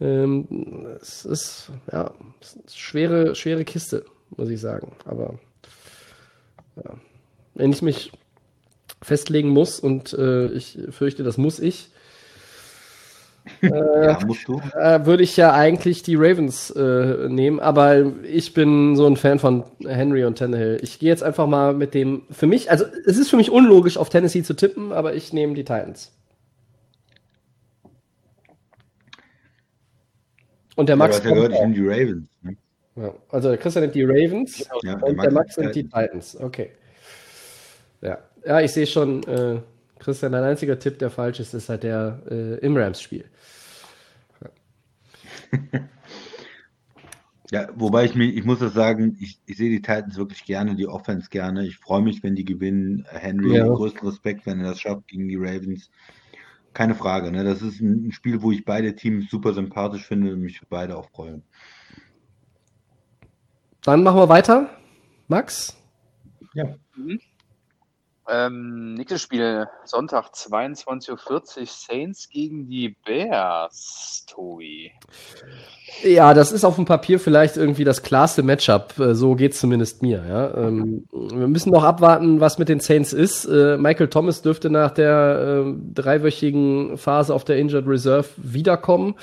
Ähm, 0.01 0.87
es 1.01 1.25
ist 1.25 1.71
ja 1.91 2.13
es 2.41 2.57
ist 2.67 2.79
schwere, 2.79 3.35
schwere 3.35 3.65
Kiste, 3.65 4.05
muss 4.37 4.49
ich 4.49 4.61
sagen. 4.61 4.93
Aber 5.05 5.35
ja. 6.77 6.95
Wenn 7.55 7.73
ich 7.73 7.83
mich 7.83 8.13
festlegen 9.03 9.49
muss 9.49 9.81
und 9.81 10.13
äh, 10.13 10.47
ich 10.49 10.79
fürchte, 10.91 11.23
das 11.23 11.39
muss 11.39 11.59
ich, 11.59 11.91
äh, 13.63 14.07
ja, 14.07 14.19
äh, 14.19 15.07
würde 15.07 15.23
ich 15.23 15.37
ja 15.37 15.53
eigentlich 15.53 16.03
die 16.03 16.17
Ravens 16.17 16.71
äh, 16.71 17.29
nehmen, 17.29 17.61
aber 17.61 18.13
ich 18.25 18.55
bin 18.55 18.95
so 18.97 19.07
ein 19.07 19.17
Fan 19.17 19.39
von 19.39 19.65
Henry 19.87 20.25
und 20.25 20.39
Tannehill. 20.39 20.79
Ich 20.83 20.99
gehe 20.99 21.09
jetzt 21.09 21.23
einfach 21.23 21.47
mal 21.47 21.73
mit 21.73 21.95
dem, 21.95 22.23
für 22.31 22.47
mich, 22.47 22.71
also 22.71 22.85
es 23.07 23.17
ist 23.19 23.31
für 23.31 23.37
mich 23.37 23.51
unlogisch, 23.51 23.97
auf 23.97 24.11
Tennessee 24.11 24.43
zu 24.43 24.55
tippen, 24.55 24.93
aber 24.93 25.15
ich 25.15 25.33
nehme 25.33 25.55
die 25.55 25.65
Titans. 25.65 26.13
Und 30.77 30.89
der 30.89 30.97
Max. 30.97 31.19
Ja, 31.19 31.31
gehört, 31.31 31.53
ich 31.53 31.61
nehme 31.61 31.75
die 31.75 31.89
Ravens. 31.89 32.29
Ne? 32.43 32.57
Ja, 32.99 33.15
also 33.29 33.49
der 33.51 33.59
Christian 33.59 33.83
nimmt 33.83 33.95
die 33.95 34.03
Ravens 34.03 34.67
ja, 34.83 34.99
und 34.99 35.23
der 35.23 35.31
Max, 35.31 35.57
nimmt 35.57 35.75
die 35.75 35.85
Titans. 35.85 36.37
Okay. 36.37 36.71
Ja, 38.01 38.19
ja 38.45 38.61
ich 38.61 38.73
sehe 38.73 38.87
schon, 38.87 39.23
äh, 39.25 39.61
Christian, 40.01 40.33
dein 40.33 40.43
einziger 40.43 40.79
Tipp, 40.79 40.99
der 40.99 41.11
falsch 41.11 41.39
ist, 41.39 41.55
ist 41.55 41.69
halt 41.69 41.85
der 41.85 42.21
äh, 42.29 42.55
im 42.59 42.77
Rams-Spiel. 42.77 43.25
Ja. 44.43 45.59
ja, 47.53 47.69
wobei 47.77 48.05
ich 48.05 48.17
mir, 48.17 48.25
ich 48.25 48.45
muss 48.45 48.59
das 48.59 48.75
sagen, 48.75 49.17
ich, 49.21 49.39
ich 49.47 49.57
sehe 49.57 49.71
die 49.71 49.83
Titans 49.83 50.17
wirklich 50.17 50.45
gerne, 50.45 50.75
die 50.75 50.89
Offense 50.89 51.29
gerne. 51.31 51.67
Ich 51.67 51.77
freue 51.77 52.03
mich, 52.03 52.25
wenn 52.25 52.35
die 52.35 52.45
gewinnen. 52.45 53.07
Henry, 53.11 53.57
ja. 53.57 53.69
größten 53.69 54.09
Respekt, 54.09 54.45
wenn 54.47 54.59
er 54.59 54.71
das 54.71 54.81
schafft 54.81 55.07
gegen 55.07 55.29
die 55.29 55.37
Ravens. 55.37 55.89
Keine 56.75 56.97
Frage, 56.97 57.31
ne? 57.31 57.45
Das 57.45 57.63
ist 57.63 57.81
ein 57.81 58.11
Spiel, 58.13 58.43
wo 58.43 58.51
ich 58.51 58.65
beide 58.65 58.95
Teams 58.95 59.31
super 59.31 59.53
sympathisch 59.53 60.05
finde 60.05 60.33
und 60.33 60.41
mich 60.41 60.59
für 60.59 60.67
beide 60.67 60.97
auch 60.97 61.09
freue. 61.11 61.43
Dann 63.83 64.03
machen 64.03 64.19
wir 64.19 64.29
weiter. 64.29 64.69
Max? 65.29 65.77
Ja. 66.55 66.65
Mhm. 66.97 67.21
Ähm, 68.31 68.95
nächstes 68.95 69.23
Spiel, 69.23 69.67
Sonntag 69.87 70.33
22.40 70.35 71.11
Uhr, 71.11 71.67
Saints 71.67 72.29
gegen 72.29 72.69
die 72.69 72.95
Bears, 73.07 74.27
Tobi. 74.29 74.93
Ja, 76.03 76.35
das 76.35 76.53
ist 76.53 76.65
auf 76.65 76.75
dem 76.75 76.85
Papier 76.85 77.19
vielleicht 77.21 77.57
irgendwie 77.57 77.85
das 77.85 78.03
klarste 78.03 78.43
Matchup. 78.43 78.99
Äh, 78.99 79.15
so 79.15 79.35
geht's 79.35 79.61
zumindest 79.61 80.03
mir. 80.03 80.23
Ja. 80.29 80.55
Ähm, 80.67 81.07
wir 81.11 81.49
müssen 81.49 81.73
noch 81.73 81.85
abwarten, 81.85 82.39
was 82.41 82.59
mit 82.59 82.69
den 82.69 82.81
Saints 82.81 83.15
ist. 83.15 83.47
Äh, 83.47 83.79
Michael 83.79 84.09
Thomas 84.09 84.43
dürfte 84.43 84.69
nach 84.69 84.91
der 84.91 85.65
äh, 85.67 85.75
dreiwöchigen 85.95 86.99
Phase 86.99 87.35
auf 87.35 87.45
der 87.45 87.57
Injured 87.57 87.87
Reserve 87.87 88.29
wiederkommen. 88.37 89.15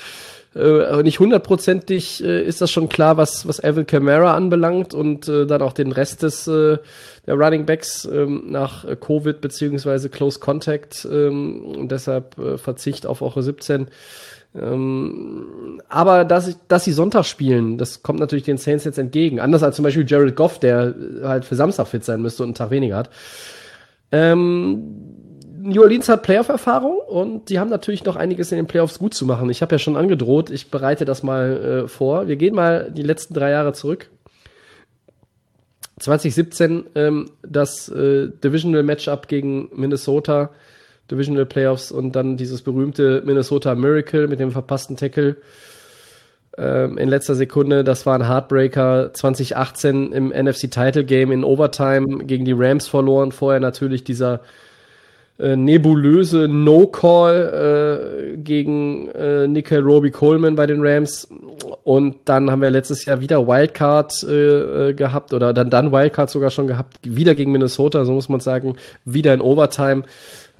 Äh, 0.56 1.02
nicht 1.02 1.20
hundertprozentig 1.20 2.24
äh, 2.24 2.42
ist 2.42 2.62
das 2.62 2.70
schon 2.70 2.88
klar, 2.88 3.18
was, 3.18 3.46
was 3.46 3.62
Evan 3.62 3.86
Kamara 3.86 4.34
anbelangt 4.34 4.94
und 4.94 5.28
äh, 5.28 5.46
dann 5.46 5.60
auch 5.60 5.74
den 5.74 5.92
Rest 5.92 6.22
des 6.22 6.46
äh, 6.46 6.78
der 7.26 7.34
Running 7.34 7.66
Backs 7.66 8.06
ähm, 8.10 8.44
nach 8.48 8.84
äh, 8.84 8.96
Covid 8.96 9.42
beziehungsweise 9.42 10.08
Close 10.08 10.40
Contact 10.40 11.06
ähm, 11.10 11.62
und 11.62 11.92
deshalb 11.92 12.38
äh, 12.38 12.56
Verzicht 12.56 13.04
auf 13.04 13.20
Woche 13.20 13.42
17. 13.42 13.88
Ähm, 14.54 15.82
aber 15.90 16.24
dass, 16.24 16.56
dass 16.68 16.84
sie 16.84 16.92
Sonntag 16.92 17.26
spielen, 17.26 17.76
das 17.76 18.02
kommt 18.02 18.20
natürlich 18.20 18.44
den 18.44 18.56
Saints 18.56 18.84
jetzt 18.84 18.98
entgegen. 18.98 19.40
Anders 19.40 19.62
als 19.62 19.76
zum 19.76 19.82
Beispiel 19.82 20.06
Jared 20.08 20.36
Goff, 20.36 20.58
der 20.58 20.94
halt 21.22 21.44
für 21.44 21.56
Samstag 21.56 21.88
fit 21.88 22.04
sein 22.04 22.22
müsste 22.22 22.42
und 22.42 22.48
einen 22.48 22.54
Tag 22.54 22.70
weniger 22.70 22.96
hat. 22.96 23.10
Ähm, 24.10 25.25
New 25.66 25.82
Orleans 25.82 26.08
hat 26.08 26.22
Playoff-Erfahrung 26.22 26.98
und 26.98 27.50
die 27.50 27.58
haben 27.58 27.70
natürlich 27.70 28.04
noch 28.04 28.14
einiges 28.14 28.52
in 28.52 28.56
den 28.56 28.68
Playoffs 28.68 29.00
gut 29.00 29.14
zu 29.14 29.26
machen. 29.26 29.50
Ich 29.50 29.62
habe 29.62 29.74
ja 29.74 29.78
schon 29.80 29.96
angedroht, 29.96 30.48
ich 30.50 30.70
bereite 30.70 31.04
das 31.04 31.24
mal 31.24 31.84
äh, 31.84 31.88
vor. 31.88 32.28
Wir 32.28 32.36
gehen 32.36 32.54
mal 32.54 32.90
die 32.92 33.02
letzten 33.02 33.34
drei 33.34 33.50
Jahre 33.50 33.72
zurück. 33.72 34.08
2017 35.98 36.84
ähm, 36.94 37.30
das 37.42 37.88
äh, 37.88 38.28
Divisional 38.28 38.84
Matchup 38.84 39.26
gegen 39.26 39.68
Minnesota, 39.74 40.50
Divisional 41.10 41.46
Playoffs 41.46 41.90
und 41.90 42.12
dann 42.12 42.36
dieses 42.36 42.62
berühmte 42.62 43.22
Minnesota 43.24 43.74
Miracle 43.74 44.28
mit 44.28 44.38
dem 44.38 44.52
verpassten 44.52 44.96
Tackle 44.96 45.36
ähm, 46.58 46.96
in 46.96 47.08
letzter 47.08 47.34
Sekunde. 47.34 47.82
Das 47.82 48.06
war 48.06 48.14
ein 48.14 48.28
Heartbreaker. 48.28 49.12
2018 49.12 50.12
im 50.12 50.28
NFC 50.28 50.70
Title 50.70 51.04
Game 51.04 51.32
in 51.32 51.42
Overtime 51.42 52.24
gegen 52.24 52.44
die 52.44 52.54
Rams 52.54 52.86
verloren. 52.86 53.32
Vorher 53.32 53.58
natürlich 53.60 54.04
dieser 54.04 54.42
äh, 55.38 55.54
nebulöse 55.54 56.48
No-Call 56.48 58.34
äh, 58.34 58.36
gegen 58.38 59.08
äh, 59.08 59.46
Nickel 59.46 59.80
Roby 59.80 60.10
Coleman 60.10 60.56
bei 60.56 60.66
den 60.66 60.78
Rams. 60.80 61.28
Und 61.84 62.16
dann 62.24 62.50
haben 62.50 62.62
wir 62.62 62.70
letztes 62.70 63.04
Jahr 63.04 63.20
wieder 63.20 63.46
Wildcard 63.46 64.22
äh, 64.22 64.88
äh, 64.88 64.94
gehabt 64.94 65.34
oder 65.34 65.52
dann, 65.52 65.68
dann 65.68 65.92
Wildcard 65.92 66.30
sogar 66.30 66.50
schon 66.50 66.66
gehabt, 66.66 66.98
wieder 67.02 67.34
gegen 67.34 67.52
Minnesota, 67.52 68.04
so 68.04 68.12
muss 68.12 68.28
man 68.28 68.40
sagen, 68.40 68.76
wieder 69.04 69.34
in 69.34 69.40
Overtime. 69.40 70.04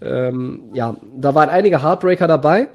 Ähm, 0.02 0.64
ja, 0.74 0.96
da 1.16 1.34
waren 1.34 1.48
einige 1.48 1.82
Heartbreaker 1.82 2.28
dabei. 2.28 2.68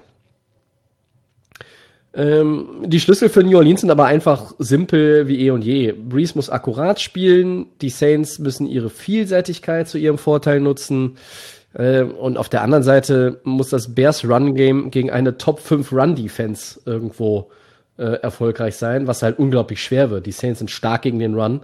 Ähm, 2.14 2.84
die 2.84 3.00
Schlüssel 3.00 3.30
für 3.30 3.44
New 3.44 3.58
Orleans 3.58 3.82
sind 3.82 3.92
aber 3.92 4.06
einfach 4.06 4.54
simpel 4.60 5.28
wie 5.28 5.46
eh 5.46 5.52
und 5.52 5.64
je. 5.64 5.94
Breeze 5.94 6.34
muss 6.36 6.50
akkurat 6.50 7.00
spielen, 7.00 7.68
die 7.82 7.90
Saints 7.90 8.40
müssen 8.40 8.68
ihre 8.68 8.90
Vielseitigkeit 8.90 9.88
zu 9.88 9.98
ihrem 9.98 10.18
Vorteil 10.18 10.60
nutzen. 10.60 11.18
Äh, 11.74 12.04
und 12.04 12.38
auf 12.38 12.50
der 12.50 12.62
anderen 12.62 12.84
Seite 12.84 13.40
muss 13.44 13.70
das 13.70 13.96
Bears 13.96 14.26
Run 14.26 14.56
Game 14.56 14.92
gegen 14.92 15.12
eine 15.12 15.38
Top 15.38 15.60
5 15.60 15.92
Run 15.92 16.16
Defense 16.16 16.80
irgendwo 16.86 17.50
äh, 17.98 18.20
erfolgreich 18.22 18.76
sein, 18.76 19.08
was 19.08 19.24
halt 19.24 19.40
unglaublich 19.40 19.84
schwer 19.84 20.10
wird. 20.10 20.26
Die 20.26 20.32
Saints 20.32 20.60
sind 20.60 20.72
stark 20.72 21.04
gegen 21.04 21.20
den 21.20 21.36
Run. 21.36 21.62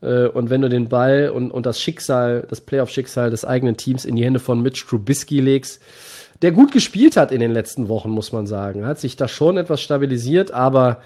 Äh, 0.00 0.26
und 0.26 0.50
wenn 0.50 0.62
du 0.62 0.68
den 0.68 0.88
Ball 0.88 1.30
und, 1.30 1.50
und 1.50 1.66
das 1.66 1.80
Schicksal, 1.80 2.46
das 2.48 2.60
Playoff-Schicksal 2.60 3.30
des 3.30 3.44
eigenen 3.44 3.76
Teams 3.76 4.04
in 4.04 4.16
die 4.16 4.24
Hände 4.24 4.40
von 4.40 4.62
Mitch 4.62 4.86
Trubisky 4.86 5.40
legst, 5.40 5.80
der 6.42 6.52
gut 6.52 6.72
gespielt 6.72 7.16
hat 7.16 7.30
in 7.30 7.40
den 7.40 7.52
letzten 7.52 7.88
Wochen, 7.88 8.10
muss 8.10 8.32
man 8.32 8.46
sagen, 8.46 8.84
hat 8.84 8.98
sich 8.98 9.16
da 9.16 9.28
schon 9.28 9.56
etwas 9.56 9.80
stabilisiert, 9.80 10.50
aber 10.50 11.00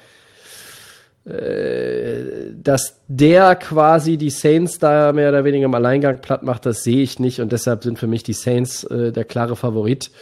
dass 2.63 3.01
der 3.09 3.57
quasi 3.57 4.17
die 4.17 4.31
Saints 4.31 4.79
da 4.79 5.13
mehr 5.13 5.31
oder 5.31 5.45
weniger 5.45 5.65
im 5.65 5.75
Alleingang 5.75 6.21
platt 6.21 6.45
macht, 6.45 6.67
das 6.67 6.85
sehe 6.85 7.03
ich 7.03 7.19
nicht 7.19 7.41
und 7.41 7.51
deshalb 7.51 7.83
sind 7.83 7.99
für 7.99 8.07
mich 8.07 8.23
die 8.23 8.33
Saints 8.33 8.85
äh, 8.85 9.11
der 9.11 9.25
klare 9.25 9.57
Favorit. 9.57 10.13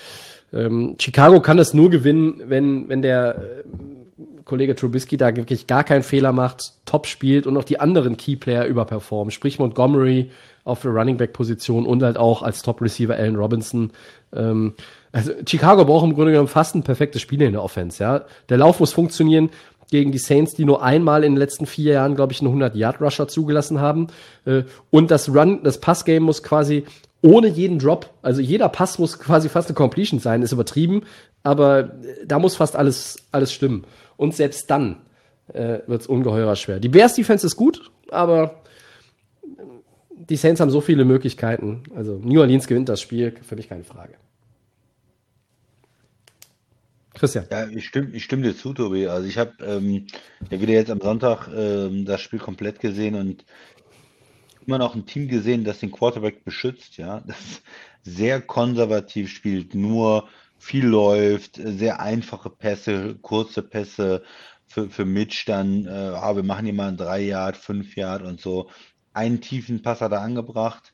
Ähm, 0.55 0.97
Chicago 0.99 1.41
kann 1.41 1.59
das 1.59 1.75
nur 1.75 1.91
gewinnen, 1.91 2.43
wenn, 2.47 2.89
wenn 2.89 3.03
der 3.03 3.37
äh, 3.37 3.41
Kollege 4.45 4.75
Trubisky 4.75 5.19
da 5.19 5.35
wirklich 5.37 5.67
gar 5.67 5.85
keinen 5.85 6.03
Fehler 6.03 6.33
macht, 6.33 6.73
top 6.87 7.07
spielt 7.07 7.47
und 7.47 7.57
auch 7.57 7.65
die 7.65 7.81
anderen 7.81 8.17
Keyplayer 8.17 8.65
überperformen. 8.67 9.31
Sprich 9.31 9.59
Montgomery 9.59 10.31
auf 10.65 10.81
der 10.83 10.93
Running 10.93 11.19
Back 11.19 11.33
Position 11.33 11.85
und 11.85 12.03
halt 12.03 12.17
auch 12.17 12.43
als 12.43 12.63
Top 12.63 12.81
Receiver 12.81 13.15
Allen 13.15 13.37
Robinson. 13.37 13.91
Ähm, 14.35 14.75
also 15.13 15.33
Chicago 15.47 15.85
braucht 15.85 16.05
im 16.05 16.15
Grunde 16.15 16.33
genommen 16.33 16.49
fast 16.49 16.75
ein 16.75 16.83
perfektes 16.83 17.23
Spiel 17.23 17.41
in 17.43 17.53
der 17.53 17.63
Offense. 17.63 18.03
Ja, 18.03 18.25
der 18.49 18.59
Lauf 18.59 18.81
muss 18.81 18.93
funktionieren 18.93 19.51
gegen 19.95 20.11
die 20.11 20.19
Saints, 20.19 20.55
die 20.55 20.65
nur 20.65 20.83
einmal 20.83 21.23
in 21.23 21.35
den 21.35 21.39
letzten 21.39 21.67
vier 21.67 21.93
Jahren, 21.93 22.17
glaube 22.17 22.33
ich, 22.33 22.43
einen 22.43 22.61
100-Yard-Rusher 22.61 23.29
zugelassen 23.29 23.81
haben. 23.81 24.09
Äh, 24.45 24.65
und 24.91 25.13
das 25.13 25.33
Run, 25.33 25.63
das 25.63 25.79
Passgame 25.79 26.19
muss 26.19 26.43
quasi 26.43 26.85
ohne 27.23 27.47
jeden 27.47 27.79
Drop, 27.79 28.11
also 28.21 28.41
jeder 28.41 28.69
Pass 28.69 28.99
muss 28.99 29.21
quasi 29.21 29.49
fast 29.49 29.69
eine 29.69 29.77
Completion 29.77 30.19
sein, 30.19 30.43
ist 30.43 30.51
übertrieben, 30.51 31.05
aber 31.45 31.95
da 32.27 32.41
muss 32.41 32.57
fast 32.57 32.75
alles, 32.75 33.19
alles 33.31 33.53
stimmen. 33.53 33.85
Und 34.17 34.35
selbst 34.35 34.69
dann 34.69 34.97
äh, 35.53 35.79
wird 35.87 36.01
es 36.01 36.07
ungeheuer 36.09 36.57
schwer. 36.57 36.81
Die 36.81 36.89
Bears 36.89 37.15
Defense 37.15 37.47
ist 37.47 37.55
gut, 37.55 37.93
aber 38.11 38.63
die 40.11 40.37
Saints 40.37 40.61
haben 40.61 40.71
so 40.71 40.81
viele 40.81 41.05
Möglichkeiten. 41.05 41.85
Also 41.95 42.21
New 42.21 42.41
Orleans 42.41 42.67
gewinnt 42.67 42.89
das 42.89 43.01
Spiel, 43.01 43.33
für 43.43 43.55
mich 43.55 43.69
keine 43.69 43.85
Frage. 43.85 44.15
Christian. 47.25 47.47
Ja, 47.51 47.67
ich 47.69 47.87
stimme, 47.87 48.11
ich 48.13 48.25
stimme 48.25 48.43
dir 48.43 48.55
zu, 48.55 48.75
Tobi. 48.75 49.07
Also 49.07 49.27
ich 49.27 49.39
habe 49.39 49.53
ähm, 49.65 50.07
ja 50.51 50.61
wieder 50.61 50.75
jetzt 50.75 50.91
am 50.91 51.01
Sonntag 51.01 51.49
ähm, 51.49 52.05
das 52.05 52.21
Spiel 52.21 52.39
komplett 52.39 52.81
gesehen 52.81 53.15
und 53.15 53.47
immer 54.67 54.77
noch 54.77 54.95
ein 54.95 55.07
Team 55.07 55.29
gesehen, 55.29 55.65
das 55.65 55.79
den 55.79 55.91
Quarterback 55.91 56.45
beschützt, 56.45 56.99
ja, 56.99 57.21
das 57.27 57.63
sehr 58.03 58.43
konservativ 58.43 59.31
spielt, 59.31 59.75
nur 59.75 60.29
viel 60.59 60.85
läuft, 60.85 61.57
sehr 61.57 62.01
einfache 62.01 62.51
Pässe, 62.51 63.17
kurze 63.23 63.63
Pässe 63.63 64.23
für, 64.67 64.91
für 64.91 65.07
Mitch 65.07 65.45
dann, 65.47 65.87
äh, 65.87 65.91
ah, 65.91 66.37
wir 66.37 66.43
machen 66.43 66.67
hier 66.67 66.75
mal 66.75 66.89
ein 66.89 66.99
3 66.99 67.21
Yard, 67.23 67.57
5 67.57 67.97
Yard 67.97 68.21
und 68.21 68.39
so. 68.39 68.69
Einen 69.15 69.41
tiefen 69.41 69.81
Pass 69.81 70.03
hat 70.03 70.13
er 70.13 70.21
angebracht, 70.21 70.93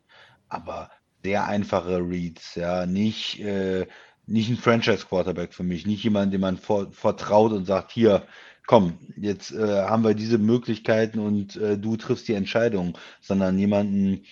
aber 0.49 0.91
sehr 1.25 1.47
einfache 1.47 1.99
Reads, 1.99 2.55
ja, 2.55 2.87
nicht 2.87 3.41
äh, 3.41 3.89
nicht 4.31 4.51
ein 4.51 4.57
Franchise-Quarterback 4.57 5.53
für 5.53 5.63
mich, 5.65 5.87
nicht 5.87 6.05
jemand, 6.05 6.33
dem 6.33 6.41
man 6.43 6.57
vor, 6.57 6.91
vertraut 6.93 7.53
und 7.53 7.67
sagt, 7.67 7.91
hier, 7.91 8.23
komm, 8.67 8.99
jetzt 9.17 9.53
äh, 9.53 9.83
haben 9.83 10.05
wir 10.05 10.15
diese 10.15 10.39
Möglichkeiten 10.39 11.19
und 11.19 11.57
äh, 11.57 11.77
du 11.77 11.97
triffst 11.97 12.29
die 12.29 12.35
Entscheidung, 12.35 12.97
sondern 13.21 13.59
jemanden, 13.59 14.25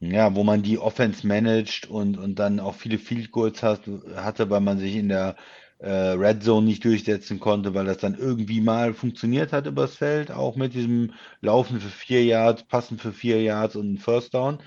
ja, 0.00 0.34
wo 0.34 0.44
man 0.44 0.62
die 0.62 0.78
Offense 0.78 1.26
managt 1.26 1.88
und, 1.88 2.18
und 2.18 2.38
dann 2.38 2.58
auch 2.58 2.74
viele 2.74 2.98
Field 2.98 3.30
Goals 3.30 3.62
hat, 3.62 3.82
hatte, 4.16 4.50
weil 4.50 4.60
man 4.60 4.78
sich 4.78 4.96
in 4.96 5.08
der 5.08 5.36
äh, 5.78 5.90
Red 5.90 6.42
Zone 6.42 6.66
nicht 6.66 6.84
durchsetzen 6.84 7.40
konnte, 7.40 7.74
weil 7.74 7.86
das 7.86 7.98
dann 7.98 8.14
irgendwie 8.18 8.60
mal 8.60 8.94
funktioniert 8.94 9.52
hat 9.52 9.66
übers 9.66 9.94
Feld, 9.96 10.30
auch 10.30 10.56
mit 10.56 10.74
diesem 10.74 11.12
Laufen 11.40 11.80
für 11.80 11.88
vier 11.88 12.24
Yards, 12.24 12.64
Passen 12.64 12.98
für 12.98 13.12
vier 13.12 13.42
Yards 13.42 13.76
und 13.76 13.98
First 13.98 14.34
Down. 14.34 14.58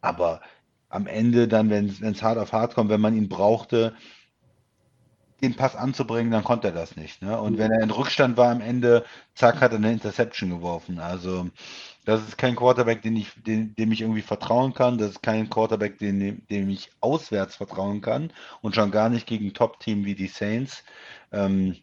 Aber 0.00 0.40
am 0.92 1.06
Ende 1.06 1.48
dann, 1.48 1.70
wenn 1.70 1.86
es 1.88 2.22
hart 2.22 2.38
auf 2.38 2.52
hart 2.52 2.74
kommt, 2.74 2.90
wenn 2.90 3.00
man 3.00 3.16
ihn 3.16 3.28
brauchte, 3.28 3.94
den 5.42 5.56
Pass 5.56 5.74
anzubringen, 5.74 6.30
dann 6.30 6.44
konnte 6.44 6.68
er 6.68 6.74
das 6.74 6.96
nicht. 6.96 7.22
Ne? 7.22 7.40
Und 7.40 7.58
wenn 7.58 7.72
er 7.72 7.82
in 7.82 7.90
Rückstand 7.90 8.36
war 8.36 8.50
am 8.50 8.60
Ende, 8.60 9.04
zack, 9.34 9.60
hat 9.60 9.72
er 9.72 9.78
eine 9.78 9.90
Interception 9.90 10.50
geworfen. 10.50 11.00
Also 11.00 11.48
das 12.04 12.20
ist 12.22 12.38
kein 12.38 12.54
Quarterback, 12.54 13.02
den 13.02 13.16
ich, 13.16 13.30
den, 13.42 13.74
dem 13.74 13.90
ich 13.90 14.02
irgendwie 14.02 14.22
vertrauen 14.22 14.74
kann. 14.74 14.98
Das 14.98 15.12
ist 15.12 15.22
kein 15.22 15.48
Quarterback, 15.48 15.98
den, 15.98 16.46
dem 16.48 16.68
ich 16.68 16.90
auswärts 17.00 17.56
vertrauen 17.56 18.02
kann. 18.02 18.32
Und 18.60 18.74
schon 18.74 18.90
gar 18.90 19.08
nicht 19.08 19.26
gegen 19.26 19.54
Top-Team 19.54 20.04
wie 20.04 20.14
die 20.14 20.28
Saints. 20.28 20.84
Ähm, 21.32 21.76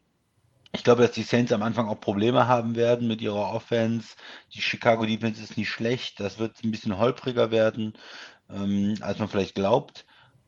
ich 0.71 0.83
glaube, 0.83 1.01
dass 1.01 1.11
die 1.11 1.23
Saints 1.23 1.51
am 1.51 1.63
Anfang 1.63 1.89
auch 1.89 1.99
Probleme 1.99 2.47
haben 2.47 2.75
werden 2.75 3.07
mit 3.07 3.21
ihrer 3.21 3.53
Offense. 3.53 4.15
Die 4.53 4.61
Chicago 4.61 5.03
Defense 5.05 5.41
ist 5.41 5.57
nicht 5.57 5.69
schlecht. 5.69 6.19
Das 6.19 6.37
wird 6.37 6.63
ein 6.63 6.71
bisschen 6.71 6.99
holpriger 6.99 7.49
werden 7.49 7.93
ähm, 8.51 8.95
als 9.01 9.19
man 9.19 9.27
vielleicht 9.27 9.55
glaubt. 9.55 10.05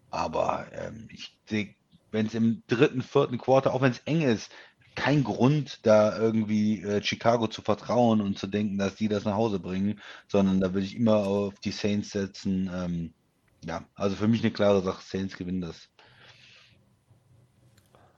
Aber 0.09 0.67
ähm, 0.73 1.07
ich 1.11 1.37
sehe, 1.45 1.75
wenn 2.11 2.25
es 2.25 2.33
im 2.33 2.63
dritten, 2.67 3.01
vierten 3.01 3.37
Quarter, 3.37 3.73
auch 3.73 3.81
wenn 3.81 3.91
es 3.91 3.99
eng 3.99 4.21
ist, 4.21 4.51
kein 4.95 5.23
Grund, 5.23 5.79
da 5.83 6.17
irgendwie 6.17 6.81
äh, 6.81 7.01
Chicago 7.01 7.47
zu 7.47 7.61
vertrauen 7.61 8.19
und 8.19 8.37
zu 8.37 8.47
denken, 8.47 8.77
dass 8.77 8.95
die 8.95 9.07
das 9.07 9.23
nach 9.23 9.35
Hause 9.35 9.59
bringen, 9.59 10.01
sondern 10.27 10.59
da 10.59 10.73
würde 10.73 10.85
ich 10.85 10.97
immer 10.97 11.17
auf 11.17 11.59
die 11.59 11.71
Saints 11.71 12.11
setzen. 12.11 12.69
Ähm, 12.73 13.13
ja, 13.63 13.85
also 13.95 14.15
für 14.15 14.27
mich 14.27 14.41
eine 14.41 14.51
klare 14.51 14.81
Sache, 14.81 15.01
Saints 15.01 15.37
gewinnen 15.37 15.61
das. 15.61 15.87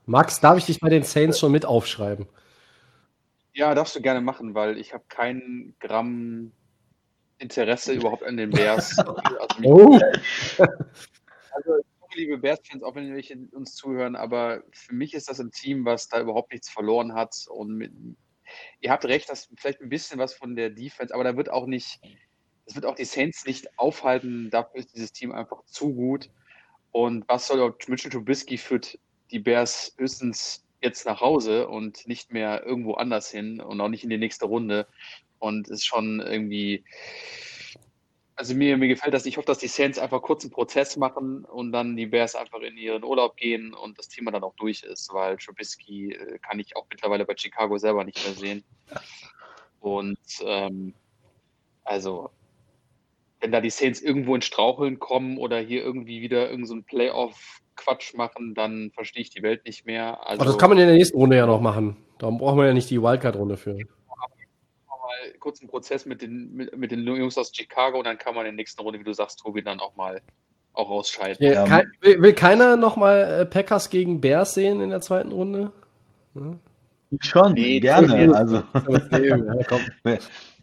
Max, 0.06 0.40
darf 0.40 0.58
ich 0.58 0.66
dich 0.66 0.80
bei 0.80 0.88
den 0.88 1.04
Saints 1.04 1.38
schon 1.38 1.52
mit 1.52 1.64
aufschreiben? 1.64 2.26
Ja, 3.54 3.74
darfst 3.74 3.94
du 3.94 4.02
gerne 4.02 4.20
machen, 4.20 4.54
weil 4.54 4.78
ich 4.78 4.92
habe 4.92 5.04
keinen 5.08 5.76
Gramm 5.78 6.52
Interesse 7.38 7.92
überhaupt 7.94 8.22
an 8.22 8.36
den 8.36 8.50
Bears. 8.50 8.98
also, 8.98 9.16
oh. 9.62 10.00
also 10.58 11.72
liebe 12.14 12.38
Bears-Fans, 12.38 12.82
auch 12.82 12.94
wenn 12.94 13.12
welche 13.12 13.36
uns 13.52 13.74
zuhören, 13.74 14.14
aber 14.16 14.62
für 14.70 14.94
mich 14.94 15.14
ist 15.14 15.28
das 15.28 15.40
ein 15.40 15.50
Team, 15.50 15.84
was 15.84 16.08
da 16.08 16.20
überhaupt 16.20 16.52
nichts 16.52 16.70
verloren 16.70 17.14
hat. 17.14 17.34
Und 17.48 17.76
mit, 17.76 17.92
ihr 18.80 18.90
habt 18.90 19.04
recht, 19.04 19.28
dass 19.28 19.48
vielleicht 19.56 19.80
ein 19.80 19.88
bisschen 19.88 20.18
was 20.18 20.34
von 20.34 20.54
der 20.54 20.70
Defense, 20.70 21.12
aber 21.12 21.24
da 21.24 21.36
wird 21.36 21.50
auch 21.50 21.66
nicht, 21.66 22.00
das 22.66 22.76
wird 22.76 22.86
auch 22.86 22.94
die 22.94 23.04
Saints 23.04 23.44
nicht 23.46 23.78
aufhalten. 23.78 24.48
Dafür 24.50 24.80
ist 24.80 24.94
dieses 24.94 25.12
Team 25.12 25.32
einfach 25.32 25.64
zu 25.64 25.92
gut. 25.92 26.30
Und 26.92 27.24
was 27.28 27.48
soll 27.48 27.60
auch 27.60 27.74
Mitchell 27.88 28.12
Trubisky 28.12 28.58
führt 28.58 28.98
die 29.30 29.40
Bears 29.40 29.94
höchstens 29.98 30.64
jetzt 30.80 31.06
nach 31.06 31.20
Hause 31.20 31.66
und 31.66 32.06
nicht 32.06 32.32
mehr 32.32 32.64
irgendwo 32.64 32.94
anders 32.94 33.30
hin 33.30 33.60
und 33.60 33.80
auch 33.80 33.88
nicht 33.88 34.04
in 34.04 34.10
die 34.10 34.18
nächste 34.18 34.46
Runde. 34.46 34.86
Und 35.44 35.68
ist 35.68 35.84
schon 35.84 36.20
irgendwie, 36.20 36.84
Also 38.36 38.54
mir, 38.54 38.76
mir 38.76 38.88
gefällt 38.88 39.14
das. 39.14 39.26
Ich 39.26 39.36
hoffe, 39.36 39.46
dass 39.46 39.58
die 39.58 39.68
Saints 39.68 39.98
einfach 39.98 40.20
kurz 40.22 40.42
einen 40.42 40.50
Prozess 40.50 40.96
machen 40.96 41.44
und 41.44 41.70
dann 41.70 41.96
die 41.96 42.06
Bears 42.06 42.34
einfach 42.34 42.60
in 42.60 42.76
ihren 42.76 43.04
Urlaub 43.04 43.36
gehen 43.36 43.74
und 43.74 43.98
das 43.98 44.08
Thema 44.08 44.32
dann 44.32 44.42
auch 44.42 44.54
durch 44.56 44.82
ist, 44.82 45.12
weil 45.12 45.36
Trubisky 45.36 46.14
äh, 46.14 46.38
kann 46.38 46.58
ich 46.58 46.76
auch 46.76 46.86
mittlerweile 46.90 47.24
bei 47.24 47.34
Chicago 47.36 47.78
selber 47.78 48.04
nicht 48.04 48.24
mehr 48.24 48.34
sehen. 48.34 48.64
Und 49.80 50.18
ähm, 50.44 50.94
also 51.84 52.30
wenn 53.40 53.52
da 53.52 53.60
die 53.60 53.70
Saints 53.70 54.00
irgendwo 54.00 54.34
in 54.34 54.42
Straucheln 54.42 54.98
kommen 54.98 55.36
oder 55.36 55.58
hier 55.58 55.84
irgendwie 55.84 56.22
wieder 56.22 56.50
irgendeinen 56.50 56.80
so 56.80 56.86
Playoff-Quatsch 56.86 58.14
machen, 58.14 58.54
dann 58.54 58.90
verstehe 58.94 59.20
ich 59.22 59.30
die 59.30 59.42
Welt 59.42 59.66
nicht 59.66 59.84
mehr. 59.84 60.26
Also, 60.26 60.40
Aber 60.40 60.50
das 60.50 60.58
kann 60.58 60.70
man 60.70 60.78
in 60.78 60.86
der 60.86 60.96
nächsten 60.96 61.18
Runde 61.18 61.36
ja 61.36 61.46
noch 61.46 61.60
machen. 61.60 61.98
Darum 62.18 62.38
brauchen 62.38 62.58
wir 62.58 62.66
ja 62.66 62.72
nicht 62.72 62.88
die 62.88 63.02
Wildcard-Runde 63.02 63.58
für. 63.58 63.78
Mal 65.24 65.38
kurz 65.38 65.60
einen 65.60 65.68
Prozess 65.68 66.06
mit 66.06 66.22
den, 66.22 66.54
mit, 66.54 66.76
mit 66.76 66.90
den 66.90 67.04
Jungs 67.06 67.38
aus 67.38 67.52
Chicago 67.54 67.98
und 67.98 68.04
dann 68.04 68.18
kann 68.18 68.34
man 68.34 68.46
in 68.46 68.52
der 68.52 68.56
nächsten 68.56 68.82
Runde, 68.82 68.98
wie 69.00 69.04
du 69.04 69.12
sagst, 69.12 69.40
Tobi, 69.40 69.62
dann 69.62 69.80
auch 69.80 69.96
mal 69.96 70.20
auch 70.72 70.90
ausscheiden. 70.90 71.44
Ja, 71.46 71.64
kein, 71.66 71.86
will, 72.00 72.20
will 72.20 72.32
keiner 72.32 72.76
nochmal 72.76 73.42
äh, 73.42 73.46
Packers 73.46 73.90
gegen 73.90 74.20
Bears 74.20 74.54
sehen 74.54 74.80
in 74.80 74.90
der 74.90 75.00
zweiten 75.00 75.30
Runde? 75.30 75.70
Schon, 77.20 77.52
Nee, 77.52 77.78
gerne. 77.78 78.34
Also 78.34 78.64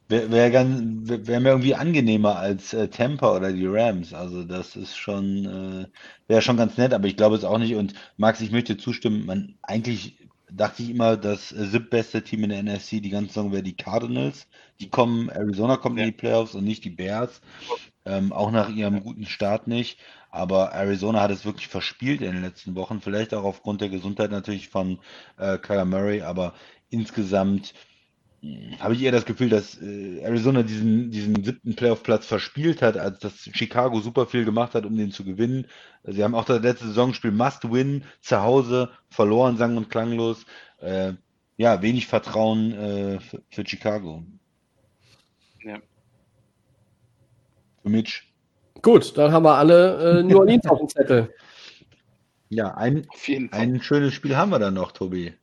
wäre 0.10 0.52
wär 0.52 1.28
wär 1.28 1.40
mir 1.40 1.50
irgendwie 1.50 1.76
angenehmer 1.76 2.36
als 2.36 2.74
äh, 2.74 2.90
Tampa 2.90 3.34
oder 3.34 3.54
die 3.54 3.66
Rams. 3.66 4.14
Also 4.14 4.44
das 4.44 4.76
ist 4.76 4.98
schon, 4.98 5.46
äh, 5.46 5.88
wäre 6.28 6.42
schon 6.42 6.58
ganz 6.58 6.78
nett, 6.78 6.94
aber 6.94 7.08
ich 7.08 7.16
glaube 7.16 7.38
es 7.38 7.46
auch 7.46 7.58
nicht. 7.58 7.76
Und 7.76 7.94
Max, 8.18 8.42
ich 8.42 8.52
möchte 8.52 8.76
zustimmen, 8.76 9.26
man 9.26 9.56
eigentlich 9.62 10.18
dachte 10.52 10.84
ich 10.84 10.90
immer, 10.92 11.18
das 11.18 11.52
äh, 11.52 11.66
siebtbeste 11.66 12.24
Team 12.24 12.44
in 12.44 12.50
der 12.52 12.64
NFC 12.64 13.02
die 13.02 13.10
ganze 13.10 13.34
Saison 13.34 13.52
wäre 13.52 13.64
die 13.64 13.76
Cardinals. 13.78 14.48
Die 14.80 14.90
kommen, 14.90 15.30
Arizona 15.30 15.78
kommt 15.78 16.00
in 16.00 16.06
Ja. 16.06 16.06
die 16.06 16.12
Playoffs 16.12 16.56
und 16.56 16.64
nicht 16.66 16.84
die 16.86 16.90
Bears. 16.92 17.42
Ähm, 18.06 18.34
auch 18.34 18.52
nach 18.52 18.70
ihrem 18.70 19.04
guten 19.04 19.26
Start 19.26 19.68
nicht. 19.68 20.00
Aber 20.32 20.74
Arizona 20.74 21.22
hat 21.22 21.32
es 21.32 21.46
wirklich 21.46 21.68
verspielt 21.68 22.22
in 22.22 22.34
den 22.34 22.42
letzten 22.44 22.76
Wochen. 22.76 23.02
Vielleicht 23.02 23.34
auch 23.34 23.44
aufgrund 23.44 23.82
der 23.82 23.90
Gesundheit 23.90 24.32
natürlich 24.32 24.70
von 24.70 25.00
äh, 25.38 25.58
Kyler 25.60 25.86
Murray. 25.86 26.22
Aber 26.24 26.54
insgesamt 26.90 27.74
habe 28.80 28.96
ich 28.96 29.04
eher 29.04 29.12
das 29.12 29.26
Gefühl, 29.26 29.50
dass 29.50 29.80
äh, 29.82 30.22
Arizona 30.24 30.64
diesen, 30.64 31.12
diesen 31.12 31.44
siebten 31.44 31.76
Playoff-Platz 31.76 32.26
verspielt 32.26 32.82
hat, 32.82 32.98
als 32.98 33.20
dass 33.20 33.50
Chicago 33.54 34.00
super 34.00 34.26
viel 34.26 34.46
gemacht 34.46 34.74
hat, 34.74 34.86
um 34.86 34.98
den 34.98 35.12
zu 35.12 35.24
gewinnen. 35.24 35.68
Sie 36.04 36.24
haben 36.24 36.34
auch 36.34 36.46
das 36.46 36.62
letzte 36.62 36.88
Saisonspiel 36.88 37.32
Must-Win 37.32 38.04
zu 38.22 38.42
Hause 38.42 38.90
verloren, 39.10 39.58
sang- 39.58 39.78
und 39.78 39.90
klanglos. 39.90 40.46
Äh, 40.80 41.14
ja, 41.58 41.84
wenig 41.84 42.08
Vertrauen 42.08 42.72
äh, 42.74 43.20
für, 43.20 43.44
für 43.50 43.66
Chicago. 43.66 44.24
Ja. 45.64 45.78
Für 47.84 47.90
Mitch. 47.90 48.24
Gut, 48.82 49.16
dann 49.16 49.32
haben 49.32 49.44
wir 49.44 49.56
alle 49.56 50.20
äh, 50.20 50.24
New 50.24 50.40
Orleans 50.40 50.66
auf 50.70 50.80
dem 50.80 50.90
Zettel. 50.90 51.32
Ja, 52.50 52.74
ein, 52.74 53.08
Auf 53.10 53.28
jeden 53.28 53.50
Fall. 53.50 53.60
ein 53.60 53.82
schönes 53.84 54.16
Spiel 54.16 54.36
haben 54.36 54.50
wir 54.50 54.58
dann 54.60 54.74
noch, 54.74 54.92
Tobi. 54.92 55.34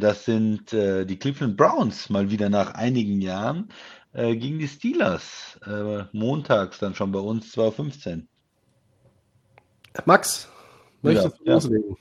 Das 0.00 0.24
sind 0.24 0.72
äh, 0.72 1.04
die 1.04 1.18
Cleveland 1.18 1.56
Browns 1.56 2.10
mal 2.10 2.30
wieder 2.30 2.48
nach 2.48 2.74
einigen 2.74 3.20
Jahren 3.20 3.68
äh, 4.12 4.36
gegen 4.36 4.58
die 4.58 4.68
Steelers. 4.68 5.58
Äh, 5.66 6.04
montags 6.12 6.78
dann 6.78 6.94
schon 6.94 7.12
bei 7.12 7.18
uns 7.20 7.56
2.15 7.56 8.26
Max, 10.06 10.48
möchtest 11.02 11.38
du 11.38 11.44
Ja, 11.44 11.46
ja. 11.46 11.54
loslegen? 11.54 11.96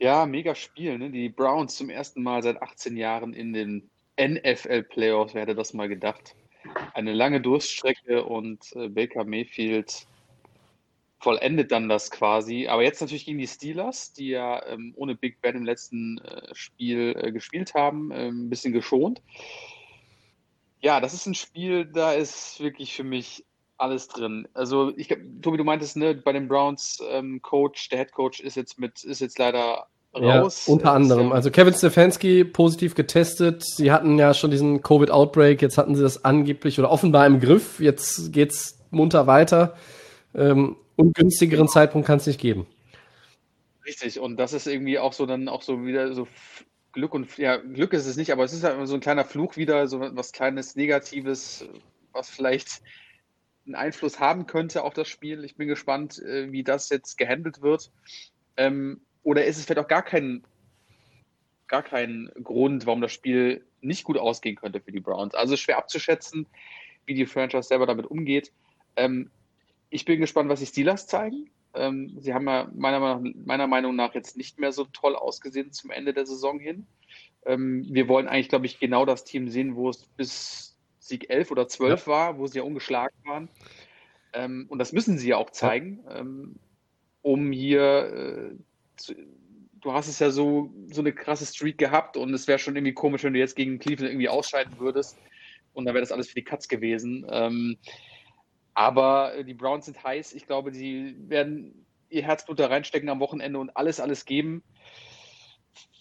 Ja, 0.00 0.26
mega 0.26 0.54
Spiel. 0.54 0.98
Ne? 0.98 1.10
Die 1.10 1.28
Browns 1.28 1.76
zum 1.76 1.90
ersten 1.90 2.22
Mal 2.22 2.42
seit 2.42 2.60
18 2.62 2.96
Jahren 2.96 3.34
in 3.34 3.52
den 3.52 3.90
NFL-Playoffs, 4.20 5.34
wer 5.34 5.42
hätte 5.42 5.54
das 5.54 5.74
mal 5.74 5.88
gedacht. 5.88 6.34
Eine 6.94 7.12
lange 7.12 7.40
Durststrecke 7.40 8.24
und 8.24 8.60
äh, 8.74 8.88
Baker 8.88 9.24
Mayfield 9.24 10.06
vollendet 11.20 11.70
dann 11.70 11.88
das 11.88 12.10
quasi. 12.10 12.66
Aber 12.68 12.82
jetzt 12.82 13.00
natürlich 13.00 13.26
gegen 13.26 13.38
die 13.38 13.46
Steelers, 13.46 14.12
die 14.12 14.28
ja 14.30 14.64
ähm, 14.66 14.92
ohne 14.96 15.14
Big 15.14 15.40
Ben 15.42 15.54
im 15.54 15.64
letzten 15.64 16.18
äh, 16.18 16.54
Spiel 16.54 17.14
äh, 17.16 17.30
gespielt 17.30 17.74
haben, 17.74 18.10
äh, 18.10 18.28
ein 18.28 18.48
bisschen 18.50 18.72
geschont. 18.72 19.20
Ja, 20.80 21.00
das 21.00 21.12
ist 21.14 21.26
ein 21.26 21.34
Spiel, 21.34 21.84
da 21.84 22.12
ist 22.12 22.60
wirklich 22.60 22.94
für 22.94 23.04
mich 23.04 23.44
alles 23.76 24.08
drin. 24.08 24.48
Also 24.54 24.92
ich 24.96 25.08
glaub, 25.08 25.20
Tobi, 25.42 25.58
du 25.58 25.64
meintest, 25.64 25.96
ne, 25.96 26.14
bei 26.14 26.32
den 26.32 26.48
Browns 26.48 26.98
ähm, 27.10 27.40
Coach, 27.42 27.88
der 27.90 27.98
Head 27.98 28.12
Coach 28.12 28.40
ist 28.40 28.56
jetzt 28.56 28.78
mit, 28.78 29.04
ist 29.04 29.20
jetzt 29.20 29.38
leider 29.38 29.86
Ja, 30.14 30.40
raus. 30.40 30.66
unter 30.68 30.84
Ist 30.86 30.90
anderem. 30.90 31.28
ja- 31.28 31.34
Also 31.34 31.50
Kevin 31.50 31.74
Stefanski 31.74 32.44
positiv 32.44 32.94
getestet. 32.94 33.62
Sie 33.62 33.92
hatten 33.92 34.18
ja 34.18 34.32
schon 34.34 34.50
diesen 34.50 34.82
Covid-Outbreak. 34.82 35.60
Jetzt 35.62 35.76
hatten 35.78 35.94
sie 35.94 36.02
das 36.02 36.24
angeblich 36.24 36.78
oder 36.78 36.90
offenbar 36.90 37.26
im 37.26 37.40
Griff. 37.40 37.78
Jetzt 37.80 38.32
geht's 38.32 38.78
munter 38.90 39.26
weiter. 39.26 39.76
Ähm, 40.34 40.76
ungünstigeren 40.96 41.68
Zeitpunkt 41.68 42.06
kann 42.06 42.18
es 42.18 42.26
nicht 42.26 42.40
geben. 42.40 42.66
Richtig, 43.84 44.20
und 44.20 44.36
das 44.36 44.52
ist 44.52 44.66
irgendwie 44.66 44.98
auch 44.98 45.12
so 45.12 45.26
dann 45.26 45.48
auch 45.48 45.62
so 45.62 45.84
wieder 45.84 46.12
so 46.12 46.28
Glück 46.92 47.14
und 47.14 47.38
ja, 47.38 47.56
Glück 47.56 47.92
ist 47.92 48.06
es 48.06 48.16
nicht, 48.16 48.32
aber 48.32 48.44
es 48.44 48.52
ist 48.52 48.64
halt 48.64 48.74
immer 48.74 48.86
so 48.86 48.94
ein 48.94 49.00
kleiner 49.00 49.24
Fluch 49.24 49.56
wieder, 49.56 49.86
so 49.86 50.00
was 50.00 50.32
kleines 50.32 50.76
Negatives, 50.76 51.66
was 52.12 52.28
vielleicht 52.28 52.82
einen 53.66 53.74
Einfluss 53.74 54.18
haben 54.18 54.46
könnte 54.46 54.82
auf 54.82 54.94
das 54.94 55.08
Spiel. 55.08 55.44
Ich 55.44 55.56
bin 55.56 55.68
gespannt, 55.68 56.18
äh, 56.18 56.50
wie 56.50 56.64
das 56.64 56.88
jetzt 56.88 57.16
gehandelt 57.16 57.62
wird. 57.62 57.90
Ähm, 58.56 59.00
oder 59.22 59.44
ist 59.44 59.58
es 59.58 59.64
vielleicht 59.64 59.84
auch 59.84 59.88
gar 59.88 60.02
kein, 60.02 60.44
gar 61.68 61.82
kein 61.82 62.30
Grund, 62.42 62.86
warum 62.86 63.00
das 63.00 63.12
Spiel 63.12 63.64
nicht 63.80 64.04
gut 64.04 64.18
ausgehen 64.18 64.56
könnte 64.56 64.80
für 64.80 64.92
die 64.92 65.00
Browns? 65.00 65.34
Also 65.34 65.56
schwer 65.56 65.78
abzuschätzen, 65.78 66.46
wie 67.06 67.14
die 67.14 67.26
Franchise 67.26 67.68
selber 67.68 67.86
damit 67.86 68.06
umgeht. 68.06 68.52
Ähm, 68.96 69.30
ich 69.90 70.04
bin 70.04 70.20
gespannt, 70.20 70.48
was 70.48 70.60
die 70.60 70.66
Steelers 70.66 71.06
zeigen. 71.06 71.50
Ähm, 71.74 72.16
sie 72.18 72.32
haben 72.34 72.46
ja 72.48 72.68
meiner, 72.74 73.00
Meinung- 73.00 73.34
meiner 73.44 73.66
Meinung 73.66 73.96
nach 73.96 74.14
jetzt 74.14 74.36
nicht 74.36 74.58
mehr 74.58 74.72
so 74.72 74.84
toll 74.84 75.14
ausgesehen 75.14 75.72
zum 75.72 75.90
Ende 75.90 76.12
der 76.14 76.26
Saison 76.26 76.58
hin. 76.58 76.86
Ähm, 77.44 77.86
wir 77.88 78.08
wollen 78.08 78.28
eigentlich, 78.28 78.48
glaube 78.48 78.66
ich, 78.66 78.78
genau 78.80 79.04
das 79.04 79.24
Team 79.24 79.48
sehen, 79.48 79.76
wo 79.76 79.88
es 79.88 80.06
bis 80.16 80.76
Sieg 80.98 81.30
11 81.30 81.50
oder 81.50 81.68
12 81.68 82.06
war, 82.06 82.38
wo 82.38 82.46
sie 82.46 82.58
ja 82.58 82.64
ungeschlagen 82.64 83.16
waren. 83.24 83.48
Ähm, 84.32 84.66
und 84.68 84.78
das 84.78 84.92
müssen 84.92 85.18
sie 85.18 85.28
ja 85.30 85.36
auch 85.36 85.50
zeigen, 85.50 86.04
ähm, 86.08 86.56
um 87.22 87.50
hier, 87.52 88.52
äh, 88.52 88.56
zu, 88.96 89.14
du 89.80 89.92
hast 89.92 90.08
es 90.08 90.18
ja 90.18 90.30
so, 90.30 90.72
so 90.90 91.00
eine 91.00 91.12
krasse 91.12 91.46
Streak 91.46 91.78
gehabt 91.78 92.16
und 92.16 92.32
es 92.34 92.46
wäre 92.46 92.58
schon 92.58 92.76
irgendwie 92.76 92.94
komisch, 92.94 93.24
wenn 93.24 93.32
du 93.32 93.38
jetzt 93.38 93.56
gegen 93.56 93.78
Cleveland 93.78 94.12
irgendwie 94.12 94.28
ausscheiden 94.28 94.78
würdest 94.78 95.18
und 95.72 95.84
dann 95.84 95.94
wäre 95.94 96.02
das 96.02 96.12
alles 96.12 96.28
für 96.28 96.34
die 96.34 96.44
Katz 96.44 96.68
gewesen. 96.68 97.26
Aber 98.74 99.34
äh, 99.34 99.44
die 99.44 99.54
Browns 99.54 99.86
sind 99.86 100.02
heiß. 100.02 100.32
Ich 100.32 100.46
glaube, 100.46 100.72
sie 100.72 101.16
werden 101.28 101.86
ihr 102.08 102.22
Herzblut 102.22 102.58
da 102.58 102.66
reinstecken 102.66 103.08
am 103.08 103.20
Wochenende 103.20 103.58
und 103.58 103.76
alles, 103.76 104.00
alles 104.00 104.24
geben. 104.24 104.62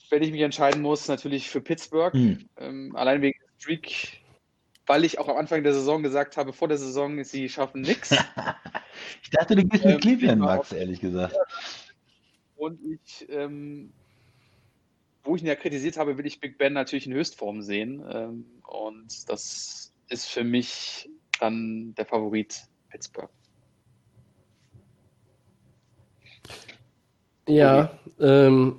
Wenn 0.09 0.23
ich 0.23 0.31
mich 0.31 0.41
entscheiden 0.41 0.81
muss, 0.81 1.07
natürlich 1.07 1.49
für 1.49 1.61
Pittsburgh. 1.61 2.13
Hm. 2.13 2.49
Ähm, 2.57 2.95
allein 2.95 3.21
wegen 3.21 3.39
Streak, 3.59 4.21
weil 4.87 5.05
ich 5.05 5.19
auch 5.19 5.27
am 5.27 5.37
Anfang 5.37 5.63
der 5.63 5.73
Saison 5.73 6.01
gesagt 6.01 6.35
habe, 6.37 6.51
vor 6.51 6.67
der 6.67 6.77
Saison, 6.77 7.23
sie 7.23 7.49
schaffen 7.49 7.81
nichts. 7.81 8.15
Ich 9.23 9.29
dachte, 9.29 9.55
du 9.55 9.63
gehst 9.65 9.85
mit 9.85 9.93
Ähm, 9.95 9.99
Cleveland, 10.01 10.41
Max, 10.41 10.71
ehrlich 10.71 10.99
gesagt. 10.99 11.35
Und 12.55 12.79
ich, 12.83 13.27
ähm, 13.29 13.93
wo 15.23 15.35
ich 15.35 15.41
ihn 15.41 15.47
ja 15.47 15.55
kritisiert 15.55 15.97
habe, 15.97 16.17
will 16.17 16.25
ich 16.25 16.41
Big 16.41 16.57
Ben 16.57 16.73
natürlich 16.73 17.07
in 17.07 17.13
Höchstform 17.13 17.61
sehen. 17.61 18.03
Ähm, 18.11 18.45
und 18.67 19.29
das 19.29 19.93
ist 20.09 20.25
für 20.27 20.43
mich 20.43 21.09
dann 21.39 21.93
der 21.95 22.05
Favorit 22.05 22.63
Pittsburgh. 22.89 23.29
Ja, 27.47 27.91
ähm, 28.19 28.75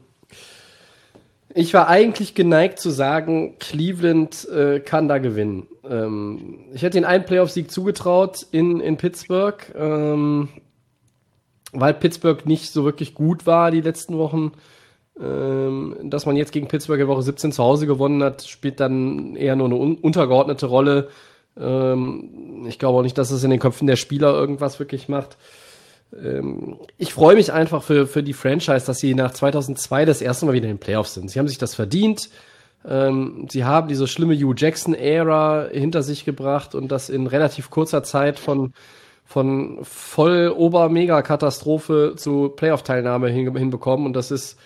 ich 1.52 1.74
war 1.74 1.88
eigentlich 1.88 2.34
geneigt 2.34 2.78
zu 2.78 2.90
sagen, 2.90 3.56
Cleveland 3.58 4.48
äh, 4.48 4.78
kann 4.78 5.08
da 5.08 5.18
gewinnen. 5.18 5.66
Ähm, 5.82 6.60
ich 6.72 6.82
hätte 6.82 6.98
den 6.98 7.04
einen 7.04 7.24
Playoff-Sieg 7.24 7.70
zugetraut 7.70 8.46
in, 8.52 8.78
in 8.78 8.96
Pittsburgh, 8.96 9.56
ähm, 9.76 10.48
weil 11.72 11.94
Pittsburgh 11.94 12.46
nicht 12.46 12.70
so 12.70 12.84
wirklich 12.84 13.14
gut 13.14 13.46
war 13.46 13.72
die 13.72 13.80
letzten 13.80 14.16
Wochen. 14.18 14.52
Ähm, 15.20 15.96
dass 16.04 16.24
man 16.24 16.36
jetzt 16.36 16.52
gegen 16.52 16.68
Pittsburgh 16.68 17.00
in 17.00 17.08
Woche 17.08 17.22
17 17.22 17.52
zu 17.52 17.62
Hause 17.62 17.86
gewonnen 17.86 18.22
hat, 18.22 18.44
spielt 18.44 18.80
dann 18.80 19.36
eher 19.36 19.56
nur 19.56 19.66
eine 19.66 19.76
un 19.76 19.96
untergeordnete 19.96 20.66
Rolle. 20.66 21.08
Ähm, 21.58 22.66
ich 22.68 22.78
glaube 22.78 22.98
auch 22.98 23.02
nicht, 23.02 23.18
dass 23.18 23.30
es 23.30 23.44
in 23.44 23.50
den 23.50 23.60
Köpfen 23.60 23.86
der 23.86 23.96
Spieler 23.96 24.32
irgendwas 24.32 24.78
wirklich 24.78 25.08
macht 25.08 25.36
ich 26.98 27.12
freue 27.12 27.36
mich 27.36 27.52
einfach 27.52 27.82
für, 27.84 28.06
für 28.06 28.22
die 28.22 28.32
Franchise, 28.32 28.84
dass 28.84 28.98
sie 28.98 29.14
nach 29.14 29.30
2002 29.32 30.04
das 30.04 30.20
erste 30.20 30.44
Mal 30.44 30.54
wieder 30.54 30.66
in 30.66 30.74
den 30.74 30.80
Playoffs 30.80 31.14
sind. 31.14 31.30
Sie 31.30 31.38
haben 31.38 31.46
sich 31.46 31.58
das 31.58 31.76
verdient. 31.76 32.30
Ähm, 32.84 33.46
sie 33.50 33.64
haben 33.64 33.86
diese 33.86 34.08
schlimme 34.08 34.34
Hugh 34.34 34.54
Jackson-Ära 34.56 35.68
hinter 35.70 36.02
sich 36.02 36.24
gebracht 36.24 36.74
und 36.74 36.88
das 36.88 37.10
in 37.10 37.26
relativ 37.28 37.70
kurzer 37.70 38.02
Zeit 38.02 38.40
von, 38.40 38.72
von 39.24 39.78
voll 39.82 40.52
Ober-Mega-Katastrophe 40.56 42.14
zu 42.16 42.48
Playoff-Teilnahme 42.48 43.28
hin, 43.28 43.54
hinbekommen. 43.56 44.06
Und 44.06 44.14
das 44.14 44.32
ist 44.32 44.58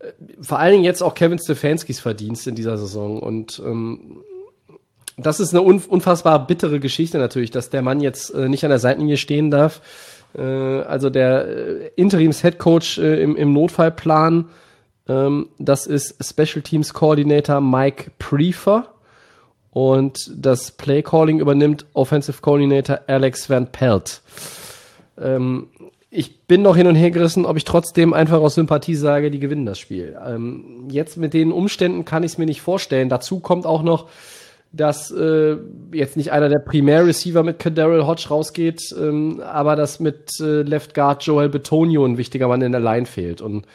äh, 0.00 0.12
vor 0.42 0.58
allen 0.58 0.72
Dingen 0.72 0.84
jetzt 0.84 1.02
auch 1.02 1.14
Kevin 1.14 1.38
Stefanskis 1.38 2.00
Verdienst 2.00 2.46
in 2.46 2.54
dieser 2.54 2.76
Saison. 2.76 3.20
Und 3.22 3.62
ähm, 3.64 4.18
das 5.16 5.40
ist 5.40 5.54
eine 5.54 5.62
unfassbar 5.62 6.46
bittere 6.46 6.80
Geschichte 6.80 7.18
natürlich, 7.18 7.50
dass 7.50 7.70
der 7.70 7.82
Mann 7.82 8.00
jetzt 8.00 8.30
äh, 8.30 8.48
nicht 8.48 8.64
an 8.64 8.70
der 8.70 8.78
Seitenlinie 8.78 9.16
stehen 9.16 9.50
darf. 9.50 9.80
Äh, 10.36 10.42
also 10.42 11.10
der 11.10 11.48
äh, 11.48 11.90
Interims-Headcoach 11.96 12.98
äh, 12.98 13.22
im, 13.22 13.36
im 13.36 13.52
Notfallplan, 13.52 14.46
ähm, 15.08 15.48
das 15.58 15.86
ist 15.86 16.16
Special 16.22 16.62
Teams 16.62 16.92
Coordinator 16.92 17.60
Mike 17.60 18.10
Prefer. 18.18 18.88
Und 19.70 20.30
das 20.34 20.70
Play 20.70 21.02
Calling 21.02 21.38
übernimmt 21.38 21.84
Offensive 21.92 22.40
Coordinator 22.40 23.00
Alex 23.06 23.50
Van 23.50 23.70
Pelt. 23.72 24.22
Ähm, 25.20 25.68
ich 26.08 26.46
bin 26.46 26.62
noch 26.62 26.76
hin 26.76 26.86
und 26.86 26.94
her 26.94 27.10
gerissen, 27.10 27.44
ob 27.44 27.58
ich 27.58 27.64
trotzdem 27.64 28.14
einfach 28.14 28.40
aus 28.40 28.54
Sympathie 28.54 28.94
sage, 28.94 29.30
die 29.30 29.38
gewinnen 29.38 29.66
das 29.66 29.78
Spiel. 29.78 30.16
Ähm, 30.26 30.86
jetzt 30.90 31.18
mit 31.18 31.34
den 31.34 31.52
Umständen 31.52 32.06
kann 32.06 32.22
ich 32.22 32.32
es 32.32 32.38
mir 32.38 32.46
nicht 32.46 32.62
vorstellen. 32.62 33.10
Dazu 33.10 33.40
kommt 33.40 33.66
auch 33.66 33.82
noch, 33.82 34.08
dass 34.76 35.10
äh, 35.10 35.56
jetzt 35.92 36.16
nicht 36.16 36.32
einer 36.32 36.48
der 36.48 36.58
Primär-Receiver 36.58 37.42
mit 37.42 37.58
Kadarrell 37.58 38.06
Hodge 38.06 38.28
rausgeht, 38.28 38.94
ähm, 38.98 39.40
aber 39.40 39.76
dass 39.76 40.00
mit 40.00 40.40
äh, 40.40 40.62
Left 40.62 40.94
Guard 40.94 41.22
Joel 41.24 41.48
Betonio 41.48 42.04
ein 42.04 42.18
wichtiger 42.18 42.48
Mann 42.48 42.62
in 42.62 42.72
der 42.72 42.80
Line 42.80 43.06
fehlt. 43.06 43.40
Und 43.40 43.66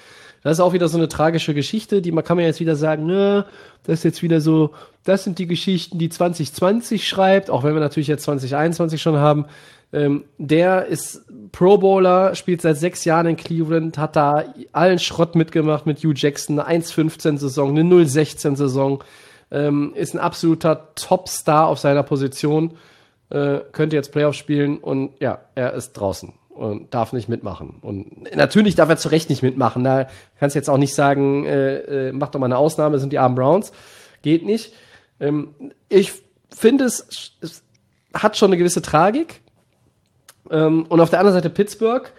das 0.44 0.53
ist 0.53 0.60
auch 0.60 0.73
wieder 0.73 0.88
so 0.88 0.98
eine 0.98 1.07
tragische 1.07 1.53
Geschichte, 1.53 2.02
die 2.02 2.11
man 2.11 2.23
kann 2.23 2.38
man 2.38 2.45
jetzt 2.45 2.60
wieder 2.60 2.76
sagen, 2.76 3.06
ne, 3.06 3.45
das 3.84 3.99
ist 3.99 4.03
jetzt 4.03 4.23
wieder 4.23 4.41
so, 4.41 4.72
das 5.03 5.23
sind 5.23 5.40
die 5.40 5.48
Geschichten, 5.48 5.99
die 5.99 6.10
2020 6.10 7.07
schreibt, 7.07 7.49
auch 7.49 7.64
wenn 7.64 7.73
wir 7.73 7.80
natürlich 7.80 8.07
jetzt 8.07 8.23
2021 8.23 9.02
schon 9.02 9.18
haben. 9.18 9.45
Ähm, 9.94 10.23
der 10.38 10.86
ist 10.86 11.26
Pro 11.52 11.78
Bowler, 11.78 12.34
spielt 12.36 12.61
seit 12.61 12.78
sechs 12.78 13.03
Jahren 13.03 13.28
in 13.28 13.36
Cleveland, 13.36 13.98
hat 13.98 14.15
da 14.15 14.45
allen 14.72 14.99
Schrott 14.99 15.36
mitgemacht 15.36 15.86
mit 15.86 15.99
Hugh 15.99 16.14
Jackson, 16.15 16.60
eine 16.60 16.82
1,15 16.84 17.38
Saison, 17.38 17.72
eine 17.72 17.82
0,16 17.82 18.56
Saison, 18.56 19.03
ähm, 19.52 19.94
ist 19.95 20.14
ein 20.14 20.19
absoluter 20.19 20.94
Topstar 20.95 21.68
auf 21.68 21.80
seiner 21.80 22.03
Position, 22.03 22.78
äh, 23.30 23.60
könnte 23.72 23.95
jetzt 23.95 24.11
Playoff 24.11 24.36
spielen 24.36 24.78
und 24.78 25.11
ja, 25.19 25.40
er 25.56 25.73
ist 25.73 25.94
draußen 25.94 26.34
und 26.49 26.94
darf 26.94 27.14
nicht 27.14 27.30
mitmachen. 27.30 27.78
Und 27.82 28.36
natürlich 28.36 28.76
darf 28.76 28.90
er 28.90 28.98
zu 28.98 29.10
Recht 29.10 29.30
nicht 29.30 29.41
mitmachen. 29.41 29.84
Da 29.84 30.07
kannst 30.40 30.56
du 30.56 30.60
jetzt 30.60 30.69
auch 30.69 30.78
nicht 30.78 30.94
sagen, 30.94 31.45
äh, 31.45 32.10
äh, 32.10 32.11
mach 32.11 32.30
doch 32.30 32.40
mal 32.40 32.45
eine 32.45 32.57
Ausnahme, 32.57 32.99
sind 32.99 33.14
die 33.14 33.19
armen 33.19 33.36
Browns. 33.36 33.72
Geht 34.22 34.45
nicht. 34.45 34.73
Ähm, 35.19 35.56
ich 35.90 36.14
finde, 36.49 36.86
es, 36.86 37.34
es 37.41 37.64
hat 38.14 38.38
schon 38.38 38.49
eine 38.49 38.57
gewisse 38.57 38.82
Tragik. 38.82 39.41
Ähm, 40.49 40.86
und 40.88 40.99
auf 40.99 41.10
der 41.10 41.19
anderen 41.19 41.36
Seite 41.36 41.49
Pittsburgh, 41.49 42.11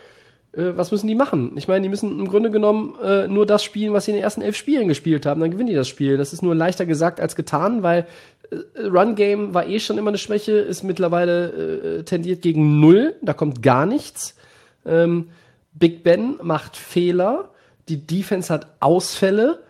äh, 0.53 0.77
was 0.77 0.91
müssen 0.93 1.07
die 1.07 1.15
machen? 1.15 1.53
Ich 1.57 1.69
meine, 1.69 1.83
die 1.83 1.89
müssen 1.89 2.19
im 2.19 2.29
Grunde 2.29 2.51
genommen 2.51 2.95
äh, 3.03 3.27
nur 3.29 3.47
das 3.47 3.65
spielen, 3.65 3.93
was 3.93 4.05
sie 4.05 4.13
in 4.13 4.17
den 4.17 4.25
ersten 4.25 4.43
elf 4.43 4.57
Spielen 4.57 4.89
gespielt 4.89 5.27
haben. 5.27 5.41
Dann 5.41 5.51
gewinnen 5.51 5.69
die 5.69 5.75
das 5.75 5.89
Spiel. 5.89 6.17
Das 6.17 6.33
ist 6.33 6.43
nur 6.43 6.55
leichter 6.55 6.87
gesagt 6.87 7.21
als 7.21 7.37
getan, 7.37 7.83
weil 7.83 8.07
äh, 8.51 8.87
Run 8.87 9.15
Game 9.15 9.55
war 9.55 9.67
eh 9.67 9.81
schon 9.81 9.99
immer 9.99 10.11
eine 10.11 10.19
Schwäche, 10.19 10.53
ist 10.53 10.83
mittlerweile 10.83 11.99
äh, 11.99 12.03
tendiert 12.05 12.43
gegen 12.43 12.81
null. 12.81 13.15
Da 13.23 13.33
kommt 13.33 13.63
gar 13.63 13.87
nichts. 13.87 14.37
Ähm, 14.85 15.29
Big 15.75 16.03
Ben 16.05 16.37
macht 16.43 16.77
Fehler. 16.77 17.51
Die 17.89 18.07
Defense 18.07 18.53
hat 18.53 18.67
Ausfälle. 18.81 19.61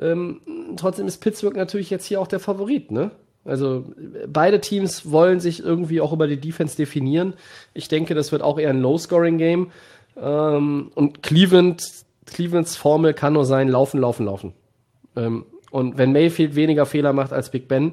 Ähm, 0.00 0.40
trotzdem 0.76 1.06
ist 1.06 1.18
Pittsburgh 1.18 1.56
natürlich 1.56 1.90
jetzt 1.90 2.06
hier 2.06 2.20
auch 2.20 2.26
der 2.26 2.40
Favorit, 2.40 2.90
ne? 2.90 3.10
Also 3.44 3.86
beide 4.26 4.60
Teams 4.60 5.10
wollen 5.10 5.40
sich 5.40 5.64
irgendwie 5.64 6.02
auch 6.02 6.12
über 6.12 6.26
die 6.26 6.36
Defense 6.36 6.76
definieren. 6.76 7.34
Ich 7.72 7.88
denke, 7.88 8.14
das 8.14 8.32
wird 8.32 8.42
auch 8.42 8.58
eher 8.58 8.68
ein 8.70 8.82
Low-Scoring-Game. 8.82 9.70
Ähm, 10.16 10.90
und 10.94 11.22
Cleveland, 11.22 11.82
Clevelands 12.26 12.76
Formel 12.76 13.14
kann 13.14 13.32
nur 13.32 13.44
sein, 13.44 13.68
laufen, 13.68 14.00
laufen, 14.00 14.26
laufen. 14.26 14.52
Ähm, 15.16 15.44
und 15.70 15.98
wenn 15.98 16.12
Mayfield 16.12 16.54
weniger 16.54 16.86
Fehler 16.86 17.12
macht 17.12 17.32
als 17.32 17.50
Big 17.50 17.68
Ben, 17.68 17.92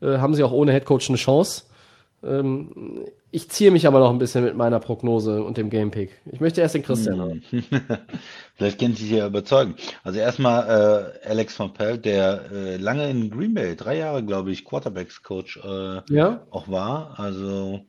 äh, 0.00 0.18
haben 0.18 0.34
sie 0.34 0.42
auch 0.42 0.52
ohne 0.52 0.72
Headcoach 0.72 1.08
eine 1.08 1.18
Chance. 1.18 1.64
Ähm, 2.24 3.06
ich 3.30 3.48
ziehe 3.48 3.70
mich 3.70 3.86
aber 3.86 3.98
noch 3.98 4.10
ein 4.10 4.18
bisschen 4.18 4.44
mit 4.44 4.56
meiner 4.56 4.78
Prognose 4.78 5.42
und 5.42 5.56
dem 5.56 5.70
Gamepick. 5.70 6.20
Ich 6.30 6.40
möchte 6.40 6.60
erst 6.60 6.74
den 6.74 6.82
Christian. 6.82 7.42
Vielleicht 8.56 8.78
können 8.78 8.94
Sie 8.94 9.04
sich 9.04 9.18
ja 9.18 9.26
überzeugen. 9.26 9.74
Also 10.04 10.18
erstmal 10.18 11.14
äh, 11.24 11.28
Alex 11.28 11.56
von 11.56 11.72
Pelt, 11.72 12.04
der 12.04 12.42
äh, 12.52 12.76
lange 12.76 13.08
in 13.08 13.30
Green 13.30 13.54
Bay, 13.54 13.74
drei 13.74 13.96
Jahre, 13.96 14.22
glaube 14.22 14.52
ich, 14.52 14.64
Quarterbacks-Coach 14.64 15.60
äh, 15.64 16.14
ja? 16.14 16.46
auch 16.50 16.68
war. 16.68 17.18
Also 17.18 17.80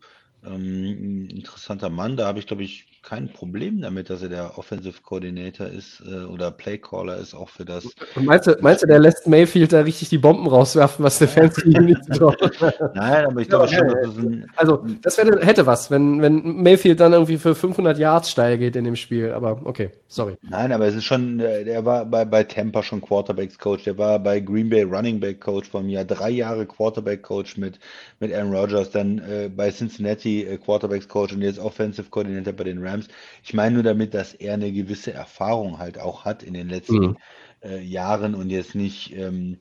ähm, 0.45 1.27
interessanter 1.29 1.89
Mann. 1.89 2.15
Da 2.15 2.25
habe 2.25 2.39
ich, 2.39 2.47
glaube 2.47 2.63
ich, 2.63 2.87
kein 3.03 3.31
Problem 3.31 3.81
damit, 3.81 4.09
dass 4.09 4.21
er 4.23 4.30
der 4.30 4.57
Offensive 4.57 5.01
Coordinator 5.03 5.67
ist 5.67 6.01
äh, 6.07 6.23
oder 6.23 6.51
Playcaller 6.51 7.17
ist, 7.17 7.35
auch 7.35 7.49
für 7.49 7.65
das. 7.65 7.85
Und 8.15 8.25
meinst 8.25 8.47
du, 8.47 8.55
meinst 8.61 8.81
du, 8.81 8.88
der 8.88 8.99
lässt 8.99 9.27
Mayfield 9.27 9.73
da 9.73 9.81
richtig 9.81 10.09
die 10.09 10.17
Bomben 10.17 10.47
rauswerfen, 10.47 11.03
was 11.03 11.19
der 11.19 11.27
Fans 11.27 11.63
nicht? 11.65 11.99
Nein, 12.95 13.25
aber 13.25 13.41
ich 13.41 13.49
glaube 13.49 13.67
ja, 13.69 13.77
schon, 13.77 13.88
dass 13.89 14.01
das 14.01 14.17
ein. 14.17 14.51
Also, 14.55 14.85
das 15.01 15.17
wär, 15.17 15.45
hätte 15.45 15.65
was, 15.65 15.91
wenn, 15.91 16.21
wenn 16.21 16.41
Mayfield 16.63 17.01
dann 17.01 17.11
irgendwie 17.11 17.38
für 17.38 17.55
500 17.55 17.97
Yards 17.99 18.31
steil 18.31 18.57
geht 18.57 18.77
in 18.77 18.85
dem 18.85 18.95
Spiel, 18.95 19.34
aber 19.34 19.59
okay, 19.65 19.89
sorry. 20.07 20.35
Nein, 20.41 20.71
aber 20.71 20.88
es 20.88 20.95
ist 20.95 21.03
schon, 21.03 21.41
äh, 21.41 21.65
der 21.65 21.84
war 21.84 22.05
bei, 22.05 22.23
bei 22.23 22.43
Tampa 22.43 22.84
schon 22.84 23.01
Quarterbacks 23.01 23.59
Coach, 23.59 23.84
der 23.84 23.97
war 23.97 24.17
bei 24.17 24.39
Green 24.39 24.69
Bay 24.69 24.84
Running 24.84 25.19
Back 25.19 25.41
Coach 25.41 25.69
vom 25.69 25.89
Jahr, 25.89 26.05
drei 26.05 26.30
Jahre 26.30 26.65
Quarterback 26.65 27.21
Coach 27.21 27.57
mit, 27.57 27.80
mit 28.21 28.34
Aaron 28.34 28.55
Rodgers, 28.55 28.91
dann 28.91 29.19
äh, 29.19 29.49
bei 29.53 29.69
Cincinnati 29.71 30.43
äh, 30.43 30.57
Quarterbacks 30.57 31.09
Coach 31.09 31.34
und 31.34 31.41
jetzt 31.41 31.59
Offensive 31.59 32.09
Coordinator 32.09 32.53
bei 32.53 32.63
den 32.63 32.81
Rams. 32.85 32.92
Rams. 32.93 33.07
Ich 33.43 33.53
meine 33.53 33.75
nur 33.75 33.83
damit, 33.83 34.13
dass 34.13 34.33
er 34.33 34.53
eine 34.53 34.71
gewisse 34.71 35.13
Erfahrung 35.13 35.79
halt 35.79 35.97
auch 35.97 36.25
hat 36.25 36.43
in 36.43 36.53
den 36.53 36.69
letzten 36.69 36.99
mhm. 36.99 37.17
äh, 37.61 37.81
Jahren 37.81 38.35
und 38.35 38.49
jetzt 38.49 38.75
nicht 38.75 39.15
ähm, 39.15 39.59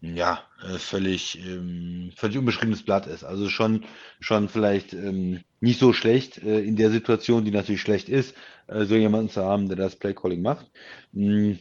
ja 0.00 0.42
äh, 0.62 0.78
völlig 0.78 1.38
ähm, 1.46 2.10
völlig 2.16 2.38
unbeschriebenes 2.38 2.82
Blatt 2.82 3.06
ist. 3.06 3.24
Also 3.24 3.48
schon 3.48 3.84
schon 4.20 4.48
vielleicht 4.48 4.92
ähm, 4.92 5.40
nicht 5.60 5.78
so 5.78 5.92
schlecht 5.92 6.42
äh, 6.42 6.60
in 6.60 6.76
der 6.76 6.90
Situation, 6.90 7.44
die 7.44 7.50
natürlich 7.50 7.80
schlecht 7.80 8.08
ist, 8.08 8.34
äh, 8.66 8.84
so 8.84 8.96
jemanden 8.96 9.30
zu 9.30 9.42
haben, 9.44 9.68
der 9.68 9.76
das 9.76 9.96
Playcalling 9.96 10.42
macht. 10.42 10.70
Mhm. 11.12 11.58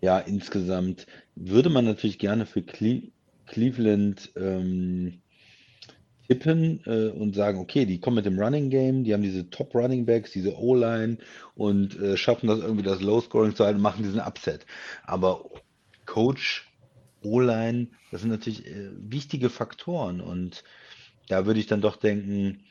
Ja, 0.00 0.18
insgesamt 0.18 1.06
würde 1.36 1.70
man 1.70 1.84
natürlich 1.84 2.18
gerne 2.18 2.46
für 2.46 2.62
Cle 2.62 3.12
Cleveland 3.46 4.32
ähm, 4.36 5.21
tippen 6.32 6.80
äh, 6.86 7.08
und 7.08 7.34
sagen, 7.34 7.58
okay, 7.58 7.84
die 7.84 8.00
kommen 8.00 8.16
mit 8.16 8.26
dem 8.26 8.38
Running 8.38 8.70
Game, 8.70 9.04
die 9.04 9.12
haben 9.12 9.22
diese 9.22 9.50
Top 9.50 9.74
Running 9.74 10.06
Backs, 10.06 10.32
diese 10.32 10.56
O-Line 10.56 11.18
und 11.54 11.98
äh, 12.00 12.16
schaffen 12.16 12.46
das 12.46 12.60
irgendwie 12.60 12.82
das 12.82 13.00
Low 13.00 13.20
Scoring 13.20 13.54
zu 13.54 13.64
halten, 13.64 13.80
machen 13.80 14.02
diesen 14.02 14.20
Upset. 14.20 14.66
Aber 15.04 15.44
Coach, 16.06 16.70
O-Line, 17.22 17.88
das 18.10 18.22
sind 18.22 18.30
natürlich 18.30 18.66
äh, 18.66 18.90
wichtige 18.98 19.50
Faktoren 19.50 20.20
und 20.20 20.64
da 21.28 21.46
würde 21.46 21.60
ich 21.60 21.66
dann 21.66 21.80
doch 21.80 21.96
denken, 21.96 22.64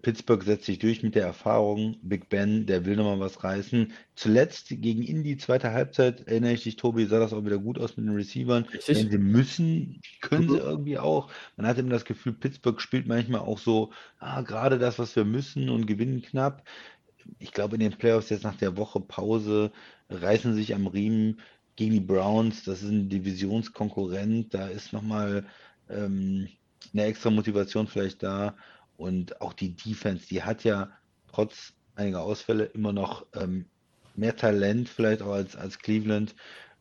Pittsburgh 0.00 0.42
setzt 0.42 0.64
sich 0.64 0.78
durch 0.78 1.02
mit 1.02 1.14
der 1.14 1.24
Erfahrung. 1.24 1.96
Big 2.02 2.30
Ben, 2.30 2.64
der 2.64 2.86
will 2.86 2.96
nochmal 2.96 3.20
was 3.20 3.44
reißen. 3.44 3.92
Zuletzt 4.14 4.68
gegen 4.70 5.02
Indy, 5.02 5.36
zweite 5.36 5.72
Halbzeit, 5.72 6.26
erinnere 6.26 6.52
ich 6.52 6.62
dich, 6.62 6.76
Tobi, 6.76 7.04
sah 7.04 7.18
das 7.18 7.34
auch 7.34 7.44
wieder 7.44 7.58
gut 7.58 7.78
aus 7.78 7.96
mit 7.96 8.06
den 8.06 8.14
Receivern. 8.14 8.64
Richtig. 8.64 8.96
Wenn 8.96 9.10
sie 9.10 9.18
müssen, 9.18 10.00
können 10.22 10.48
sie 10.48 10.54
mhm. 10.54 10.60
irgendwie 10.60 10.98
auch. 10.98 11.30
Man 11.56 11.66
hat 11.66 11.76
immer 11.76 11.90
das 11.90 12.06
Gefühl, 12.06 12.32
Pittsburgh 12.32 12.80
spielt 12.80 13.06
manchmal 13.06 13.42
auch 13.42 13.58
so, 13.58 13.92
ah, 14.18 14.40
gerade 14.40 14.78
das, 14.78 14.98
was 14.98 15.14
wir 15.14 15.26
müssen 15.26 15.68
und 15.68 15.86
gewinnen 15.86 16.22
knapp. 16.22 16.64
Ich 17.38 17.52
glaube, 17.52 17.74
in 17.74 17.80
den 17.80 17.92
Playoffs 17.92 18.30
jetzt 18.30 18.44
nach 18.44 18.56
der 18.56 18.78
Woche 18.78 19.00
Pause 19.00 19.72
reißen 20.08 20.54
sich 20.54 20.74
am 20.74 20.86
Riemen 20.86 21.40
gegen 21.74 21.92
die 21.92 22.00
Browns. 22.00 22.64
Das 22.64 22.82
ist 22.82 22.88
ein 22.88 23.10
Divisionskonkurrent. 23.10 24.54
Da 24.54 24.68
ist 24.68 24.94
nochmal 24.94 25.44
ähm, 25.90 26.48
eine 26.94 27.04
extra 27.04 27.30
Motivation 27.30 27.86
vielleicht 27.86 28.22
da. 28.22 28.56
Und 28.96 29.40
auch 29.40 29.52
die 29.52 29.76
Defense, 29.76 30.26
die 30.26 30.42
hat 30.42 30.64
ja 30.64 30.90
trotz 31.30 31.74
einiger 31.94 32.22
Ausfälle 32.22 32.64
immer 32.64 32.92
noch 32.92 33.26
ähm, 33.34 33.66
mehr 34.14 34.36
Talent 34.36 34.88
vielleicht 34.88 35.22
auch 35.22 35.32
als, 35.32 35.56
als 35.56 35.78
Cleveland. 35.78 36.34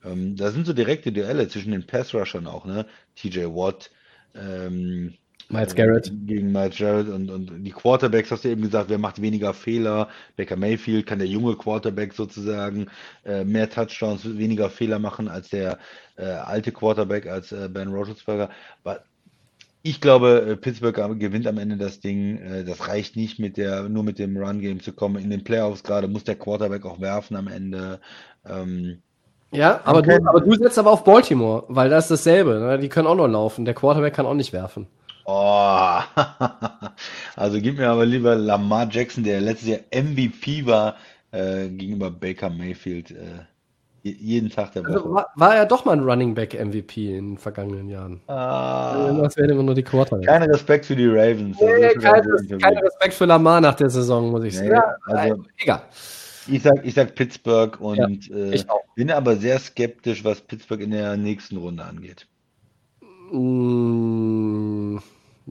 Ähm, 0.03 0.35
da 0.35 0.51
sind 0.51 0.65
so 0.65 0.73
direkte 0.73 1.11
Duelle 1.11 1.47
zwischen 1.47 1.71
den 1.71 1.85
Pass-Rushern 1.85 2.47
auch, 2.47 2.65
ne? 2.65 2.85
TJ 3.15 3.45
Watt, 3.45 3.91
ähm, 4.33 5.15
Miles 5.49 5.75
Garrett. 5.75 6.11
Gegen 6.25 6.51
Miles 6.51 6.77
Garrett 6.77 7.07
und, 7.07 7.29
und 7.29 7.63
die 7.63 7.71
Quarterbacks, 7.71 8.31
hast 8.31 8.45
du 8.45 8.49
eben 8.49 8.63
gesagt, 8.63 8.89
wer 8.89 8.97
macht 8.97 9.21
weniger 9.21 9.53
Fehler? 9.53 10.09
Baker 10.37 10.55
Mayfield 10.55 11.05
kann 11.05 11.19
der 11.19 11.27
junge 11.27 11.55
Quarterback 11.55 12.13
sozusagen 12.13 12.87
äh, 13.25 13.43
mehr 13.43 13.69
Touchdowns, 13.69 14.37
weniger 14.37 14.69
Fehler 14.69 14.97
machen 14.97 15.27
als 15.27 15.49
der 15.49 15.77
äh, 16.17 16.25
alte 16.25 16.71
Quarterback, 16.71 17.27
als 17.27 17.51
äh, 17.51 17.69
Ben 17.69 17.89
Roethlisberger. 17.89 18.49
Aber 18.83 19.03
ich 19.85 20.01
glaube, 20.01 20.41
äh, 20.41 20.55
Pittsburgh 20.55 21.19
gewinnt 21.19 21.45
am 21.45 21.59
Ende 21.59 21.77
das 21.77 21.99
Ding. 21.99 22.39
Äh, 22.39 22.63
das 22.63 22.87
reicht 22.87 23.15
nicht, 23.15 23.37
mit 23.37 23.55
der, 23.55 23.83
nur 23.83 24.03
mit 24.03 24.17
dem 24.17 24.35
Run-Game 24.35 24.79
zu 24.79 24.93
kommen. 24.93 25.23
In 25.23 25.29
den 25.29 25.43
Playoffs 25.43 25.83
gerade 25.83 26.07
muss 26.07 26.23
der 26.23 26.35
Quarterback 26.35 26.85
auch 26.85 26.99
werfen 26.99 27.35
am 27.35 27.47
Ende. 27.47 27.99
Ähm, 28.49 29.03
ja, 29.51 29.81
aber 29.83 30.01
du, 30.01 30.15
aber 30.27 30.41
du 30.41 30.55
setzt 30.55 30.79
aber 30.79 30.89
auf 30.89 31.03
Baltimore, 31.03 31.65
weil 31.67 31.91
das 31.91 32.05
ist 32.05 32.25
dasselbe. 32.25 32.59
Ne? 32.59 32.79
Die 32.79 32.89
können 32.89 33.07
auch 33.07 33.15
noch 33.15 33.27
laufen. 33.27 33.63
Der 33.63 33.75
Quarterback 33.75 34.15
kann 34.15 34.25
auch 34.25 34.33
nicht 34.33 34.53
werfen. 34.53 34.87
Oh, 35.25 35.99
also 37.35 37.61
gib 37.61 37.77
mir 37.77 37.89
aber 37.89 38.07
lieber 38.07 38.35
Lamar 38.35 38.87
Jackson, 38.89 39.23
der 39.23 39.39
letztes 39.39 39.69
Jahr 39.69 39.79
MVP 39.91 40.65
war, 40.65 40.95
äh, 41.31 41.69
gegenüber 41.69 42.09
Baker 42.09 42.49
Mayfield. 42.49 43.11
Äh, 43.11 43.45
jeden 44.11 44.49
Tag 44.49 44.71
der 44.73 44.83
Woche. 44.83 44.93
Also 44.93 45.13
war, 45.13 45.27
war 45.35 45.55
er 45.55 45.65
doch 45.65 45.85
mal 45.85 45.93
ein 45.93 46.03
Running 46.03 46.35
Back 46.35 46.53
MVP 46.53 47.17
in 47.17 47.31
den 47.31 47.37
vergangenen 47.37 47.89
Jahren. 47.89 48.21
Ah, 48.27 49.11
Das 49.21 49.35
wären 49.37 49.49
immer 49.49 49.63
nur 49.63 49.73
die 49.75 49.83
Quarterbacks. 49.83 50.27
kein 50.27 50.43
Respekt 50.43 50.85
für 50.85 50.95
die 50.95 51.07
Ravens. 51.07 51.57
Nee, 51.59 51.89
kein, 51.95 52.23
kein. 52.59 52.77
Respekt 52.77 53.13
für 53.15 53.25
Lamar 53.25 53.59
nach 53.61 53.75
der 53.75 53.89
Saison, 53.89 54.29
muss 54.29 54.43
ich 54.43 54.59
Nee, 54.59 54.69
sagen. 54.69 54.81
also- 55.05 55.43
egal. 55.57 55.81
Ich 56.47 56.61
sag, 56.61 56.85
ich 56.85 56.93
sag 56.93 57.15
Pittsburgh 57.15 57.81
und 57.81 58.27
Ja, 58.27 58.35
äh, 58.37 58.63
bin 58.95 59.09
aber 59.09 59.35
sehr 59.35 59.57
skeptisch, 59.57 60.23
was 60.23 60.41
Pittsburgh 60.41 60.81
in 60.81 60.91
der 60.91 61.17
nächsten 61.17 61.57
Runde 61.57 61.83
angeht. 61.83 62.27
Mm, 63.75 64.97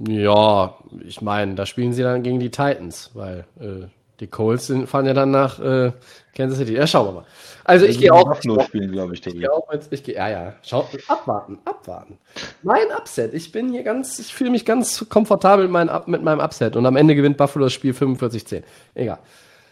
ja, 0.06 0.74
ich 1.04 1.20
meine, 1.20 1.54
da 1.56 1.66
spielen 1.66 1.92
sie 1.92 2.02
dann 2.02 2.22
gegen 2.22 2.38
die 2.38 2.50
Titans, 2.50 3.10
weil 3.14 3.44
äh, 3.60 3.86
die 4.20 4.26
Colts 4.26 4.72
fahren 4.86 5.06
ja 5.06 5.14
dann 5.14 5.30
nach 5.30 5.58
äh, 5.60 5.92
Kansas 6.36 6.58
City. 6.58 6.74
Ja, 6.74 6.86
schauen 6.86 7.08
wir 7.08 7.12
mal. 7.12 7.24
Also 7.64 7.86
ich 7.86 7.98
gehe 7.98 8.12
auch. 8.12 8.24
Buffalo 8.24 8.60
spielen, 8.62 8.92
glaube 8.92 9.14
ich, 9.14 9.26
Ich 9.26 9.32
gehe 9.34 9.52
auch 9.52 9.70
mit, 9.72 9.82
ich 9.90 10.02
gehe, 10.04 10.14
ja, 10.14 10.28
ja, 10.28 10.52
schau, 10.62 10.88
abwarten, 11.08 11.58
abwarten. 11.64 12.18
Mein 12.62 12.86
Upset, 12.96 13.32
ich 13.34 13.52
bin 13.52 13.70
hier 13.72 13.82
ganz, 13.82 14.18
ich 14.18 14.34
fühle 14.34 14.50
mich 14.50 14.64
ganz 14.64 15.08
komfortabel 15.08 15.64
mit, 15.64 15.72
meinem 15.72 15.88
Up- 15.88 16.08
mit 16.08 16.22
meinem 16.22 16.40
Upset 16.40 16.76
und 16.76 16.84
am 16.86 16.96
Ende 16.96 17.14
gewinnt 17.14 17.36
Buffalo 17.36 17.64
das 17.66 17.72
Spiel 17.72 17.92
45-10. 17.92 18.62
Egal. 18.94 19.18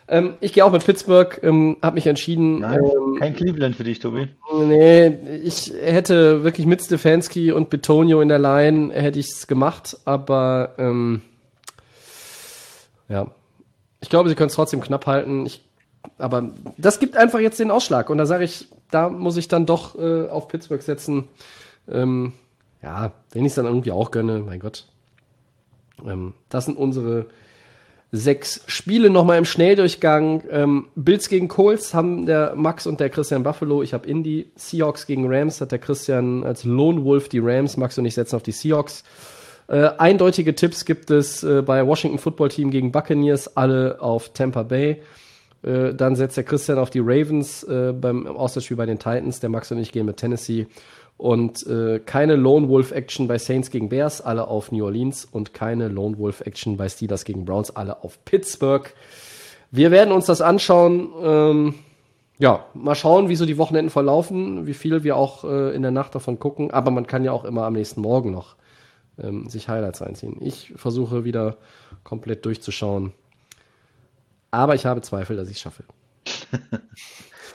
Ähm, 0.08 0.34
ich 0.40 0.52
gehe 0.52 0.64
auch 0.64 0.72
mit 0.72 0.84
Pittsburgh, 0.84 1.38
ähm, 1.42 1.76
habe 1.82 1.94
mich 1.94 2.06
entschieden. 2.06 2.60
Nein, 2.60 2.80
ähm, 2.82 3.16
kein 3.20 3.34
Cleveland 3.36 3.76
für 3.76 3.84
dich, 3.84 4.00
Tobi. 4.00 4.28
Nee, 4.52 5.08
ich 5.44 5.72
hätte 5.80 6.42
wirklich 6.42 6.66
mit 6.66 6.82
Stefanski 6.82 7.52
und 7.52 7.70
Betonio 7.70 8.20
in 8.20 8.28
der 8.28 8.38
Line 8.40 8.92
hätte 8.92 9.18
ich's 9.18 9.46
gemacht, 9.46 9.96
aber 10.04 10.74
ähm, 10.78 11.22
ja, 13.08 13.26
ich 14.02 14.10
glaube, 14.10 14.28
sie 14.28 14.34
können 14.34 14.48
es 14.48 14.54
trotzdem 14.54 14.80
knapp 14.80 15.06
halten. 15.06 15.46
Ich, 15.46 15.64
aber 16.18 16.50
das 16.76 16.98
gibt 16.98 17.16
einfach 17.16 17.38
jetzt 17.38 17.58
den 17.60 17.70
Ausschlag 17.70 18.10
und 18.10 18.18
da 18.18 18.26
sage 18.26 18.44
ich, 18.44 18.68
da 18.90 19.08
muss 19.08 19.38
ich 19.38 19.48
dann 19.48 19.64
doch 19.64 19.98
äh, 19.98 20.28
auf 20.28 20.48
Pittsburgh 20.48 20.82
setzen. 20.82 21.28
Ähm, 21.90 22.34
ja, 22.82 23.12
wenn 23.30 23.44
ich 23.44 23.52
es 23.52 23.54
dann 23.54 23.64
irgendwie 23.64 23.92
auch 23.92 24.10
gönne, 24.10 24.40
mein 24.40 24.60
Gott. 24.60 24.86
Ähm, 26.04 26.34
das 26.48 26.66
sind 26.66 26.76
unsere 26.76 27.26
sechs 28.10 28.62
Spiele 28.66 29.08
nochmal 29.08 29.38
im 29.38 29.44
Schnelldurchgang. 29.44 30.42
Ähm, 30.50 30.88
Bills 30.96 31.28
gegen 31.28 31.48
Colts 31.48 31.94
haben 31.94 32.26
der 32.26 32.54
Max 32.56 32.86
und 32.86 33.00
der 33.00 33.08
Christian 33.08 33.44
Buffalo. 33.44 33.82
Ich 33.82 33.94
habe 33.94 34.06
Indy. 34.06 34.50
Seahawks 34.56 35.06
gegen 35.06 35.32
Rams 35.32 35.60
hat 35.60 35.72
der 35.72 35.78
Christian 35.78 36.44
als 36.44 36.64
Lone 36.64 37.04
Wolf 37.04 37.28
die 37.30 37.38
Rams. 37.38 37.76
Max 37.78 37.96
und 37.96 38.04
ich 38.04 38.14
setzen 38.14 38.36
auf 38.36 38.42
die 38.42 38.52
Seahawks. 38.52 39.04
Äh, 39.72 39.90
eindeutige 39.96 40.54
Tipps 40.54 40.84
gibt 40.84 41.10
es 41.10 41.42
äh, 41.42 41.62
bei 41.62 41.86
Washington 41.86 42.18
Football 42.18 42.50
Team 42.50 42.70
gegen 42.70 42.92
Buccaneers, 42.92 43.56
alle 43.56 44.02
auf 44.02 44.28
Tampa 44.34 44.64
Bay. 44.64 45.00
Äh, 45.62 45.94
dann 45.94 46.14
setzt 46.14 46.36
der 46.36 46.44
Christian 46.44 46.78
auf 46.78 46.90
die 46.90 46.98
Ravens 46.98 47.62
äh, 47.62 47.94
beim 47.98 48.26
Auswärtsspiel 48.26 48.76
bei 48.76 48.84
den 48.84 48.98
Titans. 48.98 49.40
Der 49.40 49.48
Max 49.48 49.72
und 49.72 49.78
ich 49.78 49.90
gehen 49.90 50.04
mit 50.04 50.18
Tennessee. 50.18 50.66
Und 51.16 51.66
äh, 51.66 52.00
keine 52.00 52.36
Lone 52.36 52.68
Wolf 52.68 52.92
Action 52.92 53.28
bei 53.28 53.38
Saints 53.38 53.70
gegen 53.70 53.88
Bears, 53.88 54.20
alle 54.20 54.46
auf 54.46 54.72
New 54.72 54.84
Orleans. 54.84 55.24
Und 55.24 55.54
keine 55.54 55.88
Lone 55.88 56.18
Wolf 56.18 56.42
Action 56.42 56.76
bei 56.76 56.90
Steelers 56.90 57.24
gegen 57.24 57.46
Browns, 57.46 57.74
alle 57.74 58.04
auf 58.04 58.22
Pittsburgh. 58.26 58.92
Wir 59.70 59.90
werden 59.90 60.12
uns 60.12 60.26
das 60.26 60.42
anschauen. 60.42 61.08
Ähm, 61.22 61.74
ja, 62.38 62.66
mal 62.74 62.94
schauen, 62.94 63.30
wie 63.30 63.36
so 63.36 63.46
die 63.46 63.56
Wochenenden 63.56 63.88
verlaufen, 63.88 64.66
wie 64.66 64.74
viel 64.74 65.02
wir 65.02 65.16
auch 65.16 65.44
äh, 65.44 65.74
in 65.74 65.80
der 65.80 65.92
Nacht 65.92 66.14
davon 66.14 66.38
gucken. 66.38 66.70
Aber 66.72 66.90
man 66.90 67.06
kann 67.06 67.24
ja 67.24 67.32
auch 67.32 67.46
immer 67.46 67.64
am 67.64 67.72
nächsten 67.72 68.02
Morgen 68.02 68.32
noch 68.32 68.56
ähm, 69.18 69.48
sich 69.48 69.68
Highlights 69.68 70.00
reinziehen. 70.00 70.36
Ich 70.40 70.72
versuche 70.76 71.24
wieder 71.24 71.56
komplett 72.04 72.44
durchzuschauen. 72.44 73.12
Aber 74.50 74.74
ich 74.74 74.86
habe 74.86 75.00
Zweifel, 75.00 75.36
dass 75.36 75.48
ich 75.48 75.56
es 75.56 75.62
schaffe. 75.62 75.84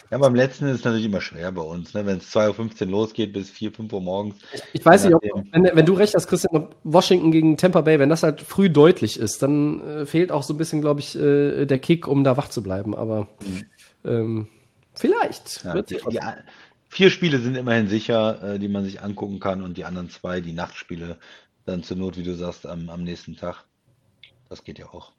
Ja, 0.10 0.18
beim 0.20 0.36
letzten 0.36 0.68
ist 0.68 0.80
es 0.80 0.86
natürlich 0.86 1.06
immer 1.06 1.20
schwer 1.20 1.52
bei 1.52 1.62
uns, 1.62 1.94
ne? 1.94 2.06
wenn 2.06 2.18
es 2.18 2.34
2.15 2.34 2.86
Uhr 2.86 2.92
losgeht 2.92 3.34
bis 3.34 3.50
4, 3.50 3.74
5 3.74 3.92
Uhr 3.92 4.02
morgens. 4.02 4.36
Ich 4.72 4.86
weiß 4.86 5.04
nicht, 5.04 5.14
ob, 5.14 5.22
wenn, 5.52 5.70
wenn 5.74 5.86
du 5.86 5.94
recht 5.94 6.16
hast, 6.16 6.28
Christian, 6.28 6.70
Washington 6.84 7.32
gegen 7.32 7.58
Tampa 7.58 7.82
Bay, 7.82 8.00
wenn 8.00 8.10
das 8.10 8.24
halt 8.24 8.42
früh 8.42 8.70
deutlich 8.70 9.20
ist, 9.20 9.44
dann 9.44 9.82
äh, 9.82 10.06
fehlt 10.06 10.32
auch 10.32 10.44
so 10.44 10.54
ein 10.54 10.58
bisschen, 10.58 10.80
glaube 10.80 11.02
ich, 11.02 11.18
äh, 11.18 11.66
der 11.66 11.80
Kick, 11.80 12.08
um 12.08 12.24
da 12.24 12.38
wach 12.38 12.48
zu 12.48 12.64
bleiben. 12.64 12.96
Aber 12.96 13.28
ähm, 14.06 14.48
vielleicht. 14.94 15.66
Ja, 15.66 15.82
die, 15.82 15.98
die, 16.10 16.20
vier 16.88 17.10
Spiele 17.10 17.40
sind 17.40 17.56
immerhin 17.56 17.88
sicher, 17.90 18.54
äh, 18.54 18.60
die 18.60 18.70
man 18.70 18.86
sich 18.86 19.02
angucken 19.02 19.42
kann 19.42 19.62
und 19.62 19.78
die 19.78 19.84
anderen 19.84 20.10
zwei, 20.10 20.40
die 20.40 20.54
Nachtspiele, 20.54 21.18
dann 21.68 21.84
zur 21.84 21.98
Not, 21.98 22.18
wie 22.18 22.24
du 22.24 22.34
sagst, 22.36 22.66
am, 22.66 22.90
am 22.90 23.04
nächsten 23.04 23.36
Tag. 23.36 23.64
Das 24.50 24.64
geht 24.64 24.80
ja 24.80 24.88
auch. 24.88 25.12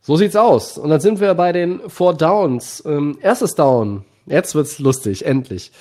So 0.00 0.16
sieht's 0.16 0.36
aus. 0.36 0.78
Und 0.78 0.90
dann 0.90 1.00
sind 1.00 1.20
wir 1.20 1.32
bei 1.34 1.52
den 1.52 1.88
Four 1.88 2.14
Downs. 2.14 2.82
Ähm, 2.84 3.18
erstes 3.22 3.54
Down. 3.54 4.04
Jetzt 4.26 4.54
wird's 4.54 4.78
lustig, 4.78 5.24
endlich. 5.24 5.72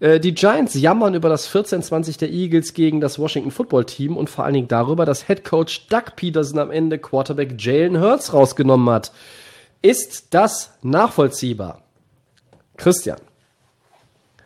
Äh, 0.00 0.20
die 0.20 0.34
Giants 0.34 0.74
jammern 0.74 1.14
über 1.14 1.28
das 1.28 1.50
14-20 1.50 2.18
der 2.18 2.30
Eagles 2.30 2.72
gegen 2.72 3.00
das 3.00 3.18
Washington 3.18 3.50
Football 3.50 3.84
Team 3.84 4.16
und 4.16 4.30
vor 4.30 4.44
allen 4.44 4.54
Dingen 4.54 4.68
darüber, 4.68 5.04
dass 5.04 5.26
Head 5.26 5.44
Coach 5.44 5.86
Doug 5.88 6.16
Peterson 6.16 6.58
am 6.58 6.70
Ende 6.70 6.98
Quarterback 6.98 7.54
Jalen 7.58 8.00
Hurts 8.00 8.32
rausgenommen 8.32 8.88
hat. 8.90 9.12
Ist 9.82 10.34
das 10.34 10.72
nachvollziehbar? 10.82 11.82
Christian. 12.76 13.18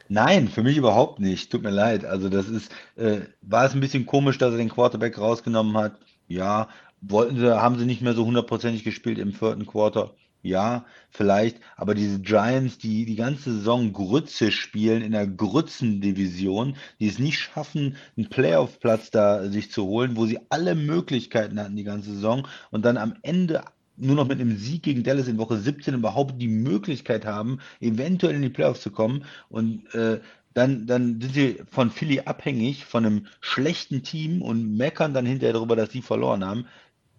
Nein, 0.09 0.49
für 0.49 0.63
mich 0.63 0.77
überhaupt 0.77 1.21
nicht. 1.21 1.51
Tut 1.51 1.63
mir 1.63 1.71
leid. 1.71 2.05
Also 2.05 2.29
das 2.29 2.49
ist, 2.49 2.73
äh, 2.97 3.23
war 3.43 3.65
es 3.65 3.75
ein 3.75 3.81
bisschen 3.81 4.07
komisch, 4.07 4.39
dass 4.39 4.53
er 4.53 4.59
den 4.59 4.69
Quarterback 4.69 5.19
rausgenommen 5.19 5.77
hat? 5.77 5.99
Ja. 6.29 6.69
Wollten 7.01 7.39
sie, 7.39 7.61
haben 7.61 7.79
sie 7.79 7.87
nicht 7.87 8.03
mehr 8.03 8.15
so 8.15 8.25
hundertprozentig 8.25 8.85
gespielt 8.85 9.19
im 9.19 9.33
vierten 9.33 9.67
Quarter? 9.67 10.15
Ja, 10.43 10.85
vielleicht. 11.11 11.59
Aber 11.77 11.95
diese 11.95 12.21
Giants, 12.21 12.77
die 12.77 13.07
die 13.07 13.17
ganze 13.17 13.51
Saison 13.55 13.93
Grütze 13.95 14.53
spielen 14.53 15.03
in 15.03 15.13
der 15.13 15.27
Grützendivision, 15.27 16.77
die 17.01 17.09
es 17.09 17.19
nicht 17.19 17.39
schaffen, 17.39 17.97
einen 18.17 18.29
Playoff-Platz 18.29 19.11
da 19.11 19.49
sich 19.51 19.71
zu 19.73 19.87
holen, 19.87 20.17
wo 20.17 20.27
sie 20.27 20.39
alle 20.51 20.75
Möglichkeiten 20.75 21.59
hatten 21.59 21.77
die 21.77 21.85
ganze 21.85 22.13
Saison 22.13 22.47
und 22.71 22.85
dann 22.85 22.99
am 22.99 23.15
Ende 23.23 23.65
nur 23.97 24.16
noch 24.16 24.27
mit 24.27 24.41
einem 24.41 24.57
Sieg 24.57 24.83
gegen 24.83 25.03
Dallas 25.03 25.29
in 25.29 25.39
Woche 25.39 25.57
17 25.57 25.95
überhaupt 25.95 26.41
die 26.41 26.49
Möglichkeit 26.49 27.25
haben, 27.25 27.61
eventuell 27.81 28.35
in 28.35 28.43
die 28.43 28.49
Playoffs 28.49 28.83
zu 28.83 28.91
kommen. 28.91 29.25
Und 29.49 29.93
äh, 29.95 30.21
dann, 30.55 30.87
dann 30.87 31.21
sind 31.21 31.35
sie 31.35 31.62
von 31.71 31.91
Philly 31.91 32.21
abhängig, 32.21 32.85
von 32.85 33.05
einem 33.05 33.27
schlechten 33.41 34.03
Team 34.03 34.43
und 34.43 34.77
meckern 34.77 35.15
dann 35.15 35.27
hinterher 35.27 35.55
darüber, 35.55 35.77
dass 35.77 35.91
sie 35.91 36.03
verloren 36.03 36.45
haben. 36.45 36.66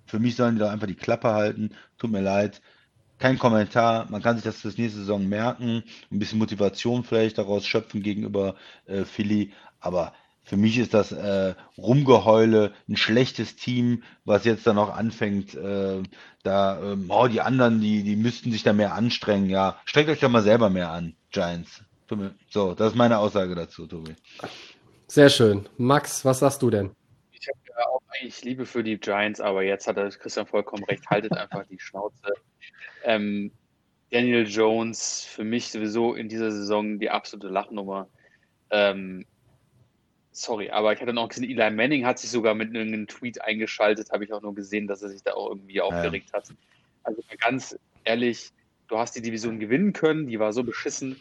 Für 0.06 0.20
mich 0.20 0.36
sollen 0.36 0.56
die 0.56 0.60
doch 0.60 0.70
einfach 0.70 0.88
die 0.88 0.96
Klappe 0.96 1.30
halten. 1.30 1.72
Tut 1.98 2.12
mir 2.12 2.22
leid. 2.22 2.62
Kein 3.18 3.40
Kommentar. 3.40 4.10
Man 4.10 4.22
kann 4.22 4.36
sich 4.36 4.44
das 4.44 4.62
fürs 4.62 4.78
nächste 4.78 5.00
Saison 5.00 5.28
merken. 5.28 5.84
Ein 6.12 6.20
bisschen 6.20 6.40
Motivation 6.40 7.04
vielleicht 7.04 7.38
daraus 7.38 7.66
schöpfen 7.66 8.04
gegenüber 8.04 8.56
äh, 8.86 9.06
Philly. 9.06 9.52
Aber 9.80 10.14
für 10.46 10.58
mich 10.58 10.78
ist 10.78 10.94
das 10.94 11.12
äh, 11.12 11.56
Rumgeheule, 11.78 12.72
ein 12.88 12.98
schlechtes 12.98 13.56
Team, 13.56 14.04
was 14.26 14.46
jetzt 14.46 14.66
dann 14.68 14.78
auch 14.78 14.96
anfängt, 14.96 15.56
äh, 15.56 16.04
da, 16.44 16.80
ähm, 16.82 17.08
oh, 17.10 17.28
die 17.28 17.42
anderen, 17.42 17.82
die, 17.82 18.04
die 18.04 18.16
müssten 18.16 18.52
sich 18.52 18.62
da 18.62 18.72
mehr 18.72 18.94
anstrengen. 18.94 19.50
Ja, 19.50 19.80
strengt 19.86 20.10
euch 20.10 20.20
doch 20.20 20.30
mal 20.30 20.44
selber 20.44 20.70
mehr 20.70 20.92
an, 20.92 21.16
Giants. 21.32 21.84
So, 22.50 22.76
das 22.76 22.92
ist 22.92 22.96
meine 22.96 23.18
Aussage 23.18 23.56
dazu, 23.56 23.88
Tobi. 23.88 24.16
Sehr 25.08 25.30
schön. 25.30 25.68
Max, 25.78 26.24
was 26.24 26.40
sagst 26.40 26.62
du 26.62 26.70
denn? 26.70 26.92
Ich 27.32 27.48
habe 27.48 27.60
ja 27.68 27.88
auch 27.88 28.02
eigentlich 28.10 28.44
Liebe 28.44 28.68
für 28.68 28.84
die 28.84 29.00
Giants, 29.00 29.42
aber 29.42 29.64
jetzt 29.64 29.88
hat 29.88 29.98
Christian 30.20 30.46
vollkommen 30.46 30.84
recht. 30.84 31.10
Haltet 31.10 31.34
einfach 31.34 31.66
die 31.66 31.80
Schnauze. 31.80 32.34
Ähm, 33.04 33.52
Daniel 34.12 34.48
Jones, 34.48 35.26
für 35.26 35.44
mich 35.44 35.72
sowieso 35.72 36.14
in 36.14 36.30
dieser 36.30 36.52
Saison 36.52 37.00
die 37.00 37.10
absolute 37.10 37.48
Lachnummer. 37.48 38.08
Ähm, 38.70 39.26
sorry, 40.38 40.70
aber 40.70 40.94
ich 40.94 41.02
hatte 41.02 41.14
noch 41.14 41.30
gesehen, 41.30 41.46
Eli 41.46 41.72
Manning 41.72 42.06
hat 42.06 42.20
sich 42.20 42.30
sogar 42.30 42.56
mit 42.56 42.76
einem 42.76 43.08
Tweet 43.08 43.42
eingeschaltet, 43.42 44.12
habe 44.12 44.26
ich 44.26 44.34
auch 44.34 44.42
nur 44.42 44.54
gesehen, 44.54 44.88
dass 44.88 45.02
er 45.02 45.10
sich 45.10 45.24
da 45.24 45.34
auch 45.34 45.50
irgendwie 45.50 45.82
aufgeregt 45.82 46.34
hat. 46.34 46.48
Also 47.04 47.22
ganz 47.40 47.78
ehrlich, 48.04 48.52
du 48.88 48.98
hast 48.98 49.16
die 49.16 49.22
Division 49.22 49.60
gewinnen 49.60 49.94
können, 49.94 50.28
die 50.28 50.40
war 50.40 50.54
so 50.54 50.64
beschissen. 50.64 51.20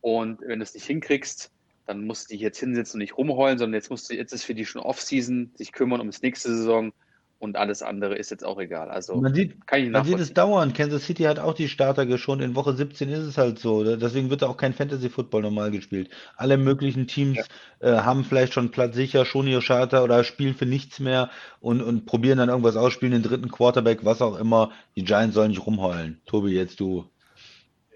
Und 0.00 0.40
wenn 0.40 0.60
du 0.60 0.62
es 0.62 0.74
nicht 0.74 0.86
hinkriegst, 0.86 1.50
dann 1.86 2.06
musst 2.06 2.30
du 2.30 2.34
dich 2.34 2.42
jetzt 2.42 2.58
hinsetzen 2.58 2.98
und 2.98 3.00
nicht 3.00 3.16
rumheulen, 3.16 3.58
sondern 3.58 3.74
jetzt 3.74 3.90
musst 3.90 4.10
du, 4.10 4.14
jetzt 4.14 4.32
ist 4.32 4.44
für 4.44 4.54
die 4.54 4.66
schon 4.66 4.82
Off-Season, 4.82 5.52
sich 5.54 5.72
kümmern 5.72 6.00
um 6.00 6.06
das 6.06 6.22
nächste 6.22 6.48
Saison 6.54 6.92
und 7.40 7.56
alles 7.56 7.82
andere 7.82 8.16
ist 8.16 8.30
jetzt 8.30 8.44
auch 8.44 8.58
egal. 8.58 8.90
Also 8.90 9.14
Man 9.16 9.32
sieht, 9.32 9.64
kann 9.66 9.80
ich 9.80 9.90
man 9.90 10.04
sieht 10.04 10.18
es 10.18 10.34
dauernd. 10.34 10.74
Kansas 10.74 11.04
City 11.04 11.22
hat 11.24 11.38
auch 11.38 11.54
die 11.54 11.68
Starter 11.68 12.04
geschont. 12.04 12.42
In 12.42 12.56
Woche 12.56 12.74
17 12.74 13.08
ist 13.08 13.20
es 13.20 13.38
halt 13.38 13.60
so. 13.60 13.96
Deswegen 13.96 14.28
wird 14.28 14.42
da 14.42 14.48
auch 14.48 14.56
kein 14.56 14.74
Fantasy-Football 14.74 15.42
normal 15.42 15.70
gespielt. 15.70 16.10
Alle 16.36 16.56
möglichen 16.56 17.06
Teams 17.06 17.38
äh, 17.78 17.92
haben 17.92 18.24
vielleicht 18.24 18.54
schon 18.54 18.72
Platz 18.72 18.96
sicher, 18.96 19.24
schon 19.24 19.46
ihr 19.46 19.60
Starter 19.60 20.02
oder 20.02 20.24
spielen 20.24 20.54
für 20.54 20.66
nichts 20.66 20.98
mehr 20.98 21.30
und, 21.60 21.80
und 21.80 22.06
probieren 22.06 22.38
dann 22.38 22.48
irgendwas 22.48 22.76
aus, 22.76 22.92
spielen 22.92 23.12
den 23.12 23.22
dritten 23.22 23.50
Quarterback, 23.50 24.04
was 24.04 24.20
auch 24.20 24.36
immer. 24.36 24.72
Die 24.96 25.04
Giants 25.04 25.36
sollen 25.36 25.50
nicht 25.50 25.64
rumheulen. 25.64 26.20
Tobi, 26.26 26.50
jetzt 26.50 26.80
du. 26.80 27.04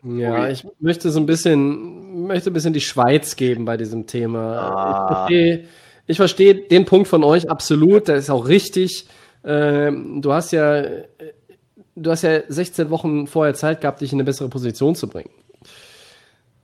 Ja, 0.05 0.49
ich 0.51 0.65
möchte 0.79 1.11
so 1.11 1.19
ein 1.19 1.27
bisschen, 1.27 2.27
möchte 2.27 2.51
ein 2.51 2.53
bisschen 2.53 2.73
die 2.73 2.81
Schweiz 2.81 3.35
geben 3.35 3.65
bei 3.65 3.77
diesem 3.77 4.07
Thema. 4.07 5.09
Ich 5.11 5.17
verstehe, 5.17 5.65
ich 6.07 6.17
verstehe 6.17 6.55
den 6.55 6.85
Punkt 6.85 7.09
von 7.09 7.25
euch 7.25 7.51
absolut, 7.51 8.09
der 8.09 8.17
ist 8.17 8.31
auch 8.31 8.47
richtig. 8.47 9.07
Ähm, 9.45 10.23
du 10.23 10.33
hast 10.33 10.53
ja, 10.53 10.83
du 11.95 12.11
hast 12.11 12.23
ja 12.23 12.41
16 12.49 12.91
Wochen 12.91 13.27
vorher 13.27 13.55
Zeit 13.55 13.81
gehabt, 13.81 14.01
dich 14.01 14.13
in 14.13 14.17
eine 14.17 14.25
bessere 14.25 14.49
Position 14.49 14.95
zu 14.95 15.09
bringen. 15.09 15.31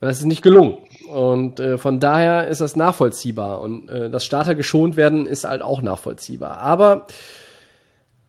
Das 0.00 0.18
ist 0.18 0.26
nicht 0.26 0.42
gelungen. 0.42 0.78
Und 1.12 1.59
äh, 1.59 1.76
von 1.76 1.98
daher 1.98 2.48
ist 2.48 2.60
das 2.60 2.76
nachvollziehbar. 2.76 3.60
Und 3.60 3.88
äh, 3.88 4.10
dass 4.10 4.24
Starter 4.24 4.55
geschont 4.55 4.96
werden, 4.96 5.26
ist 5.26 5.44
halt 5.44 5.62
auch 5.62 5.82
nachvollziehbar. 5.82 6.59
Aber 6.59 7.06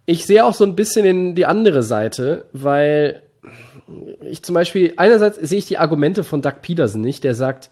ich 0.05 0.26
sehe 0.26 0.43
auch 0.43 0.55
so 0.55 0.63
ein 0.63 0.76
bisschen 0.76 1.05
in 1.05 1.35
die 1.35 1.45
andere 1.45 1.84
Seite, 1.84 2.45
weil 2.53 3.21
ich 4.21 4.41
zum 4.43 4.55
Beispiel, 4.55 4.93
einerseits 4.97 5.38
sehe 5.38 5.59
ich 5.59 5.67
die 5.67 5.77
Argumente 5.77 6.23
von 6.23 6.41
Doug 6.41 6.61
Peterson 6.61 7.01
nicht, 7.01 7.23
der 7.23 7.35
sagt, 7.35 7.69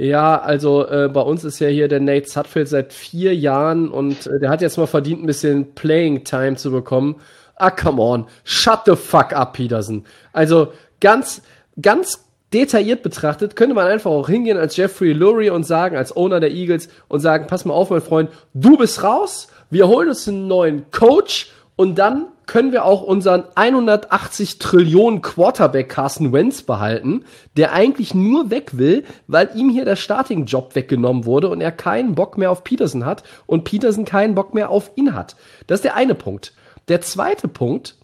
ja, 0.00 0.40
also 0.40 0.86
äh, 0.86 1.08
bei 1.12 1.20
uns 1.22 1.42
ist 1.42 1.58
ja 1.58 1.66
hier 1.66 1.88
der 1.88 1.98
Nate 1.98 2.30
Sutfield 2.30 2.68
seit 2.68 2.92
vier 2.92 3.34
Jahren 3.34 3.88
und 3.88 4.28
äh, 4.28 4.38
der 4.38 4.48
hat 4.48 4.60
jetzt 4.60 4.78
mal 4.78 4.86
verdient, 4.86 5.24
ein 5.24 5.26
bisschen 5.26 5.74
Playing 5.74 6.22
Time 6.22 6.54
zu 6.54 6.70
bekommen. 6.70 7.16
Ah, 7.56 7.72
come 7.72 8.00
on, 8.00 8.26
shut 8.44 8.82
the 8.86 8.94
fuck 8.94 9.32
up, 9.32 9.54
Peterson. 9.54 10.04
Also 10.32 10.72
ganz, 11.00 11.42
ganz 11.82 12.24
detailliert 12.52 13.02
betrachtet, 13.02 13.56
könnte 13.56 13.74
man 13.74 13.88
einfach 13.88 14.12
auch 14.12 14.28
hingehen 14.28 14.56
als 14.56 14.76
Jeffrey 14.76 15.12
Lurie 15.12 15.50
und 15.50 15.64
sagen, 15.64 15.96
als 15.96 16.16
Owner 16.16 16.38
der 16.38 16.52
Eagles 16.52 16.88
und 17.08 17.18
sagen, 17.18 17.48
pass 17.48 17.64
mal 17.64 17.74
auf, 17.74 17.90
mein 17.90 18.00
Freund, 18.00 18.30
du 18.54 18.76
bist 18.76 19.02
raus, 19.02 19.48
wir 19.68 19.88
holen 19.88 20.10
uns 20.10 20.28
einen 20.28 20.46
neuen 20.46 20.88
Coach 20.92 21.50
und 21.74 21.98
dann 21.98 22.26
können 22.48 22.72
wir 22.72 22.84
auch 22.84 23.02
unseren 23.02 23.44
180 23.54 24.58
Trillionen 24.58 25.22
Quarterback 25.22 25.90
Carson 25.90 26.32
Wentz 26.32 26.62
behalten, 26.62 27.24
der 27.56 27.72
eigentlich 27.72 28.14
nur 28.14 28.50
weg 28.50 28.78
will, 28.78 29.04
weil 29.28 29.50
ihm 29.54 29.68
hier 29.68 29.84
der 29.84 29.96
Starting-Job 29.96 30.74
weggenommen 30.74 31.26
wurde 31.26 31.50
und 31.50 31.60
er 31.60 31.70
keinen 31.70 32.14
Bock 32.14 32.38
mehr 32.38 32.50
auf 32.50 32.64
Peterson 32.64 33.04
hat 33.04 33.22
und 33.46 33.64
Peterson 33.64 34.06
keinen 34.06 34.34
Bock 34.34 34.54
mehr 34.54 34.70
auf 34.70 34.90
ihn 34.96 35.14
hat. 35.14 35.36
Das 35.66 35.78
ist 35.78 35.84
der 35.84 35.94
eine 35.94 36.14
Punkt. 36.14 36.54
Der 36.88 37.02
zweite 37.02 37.48
Punkt 37.48 37.96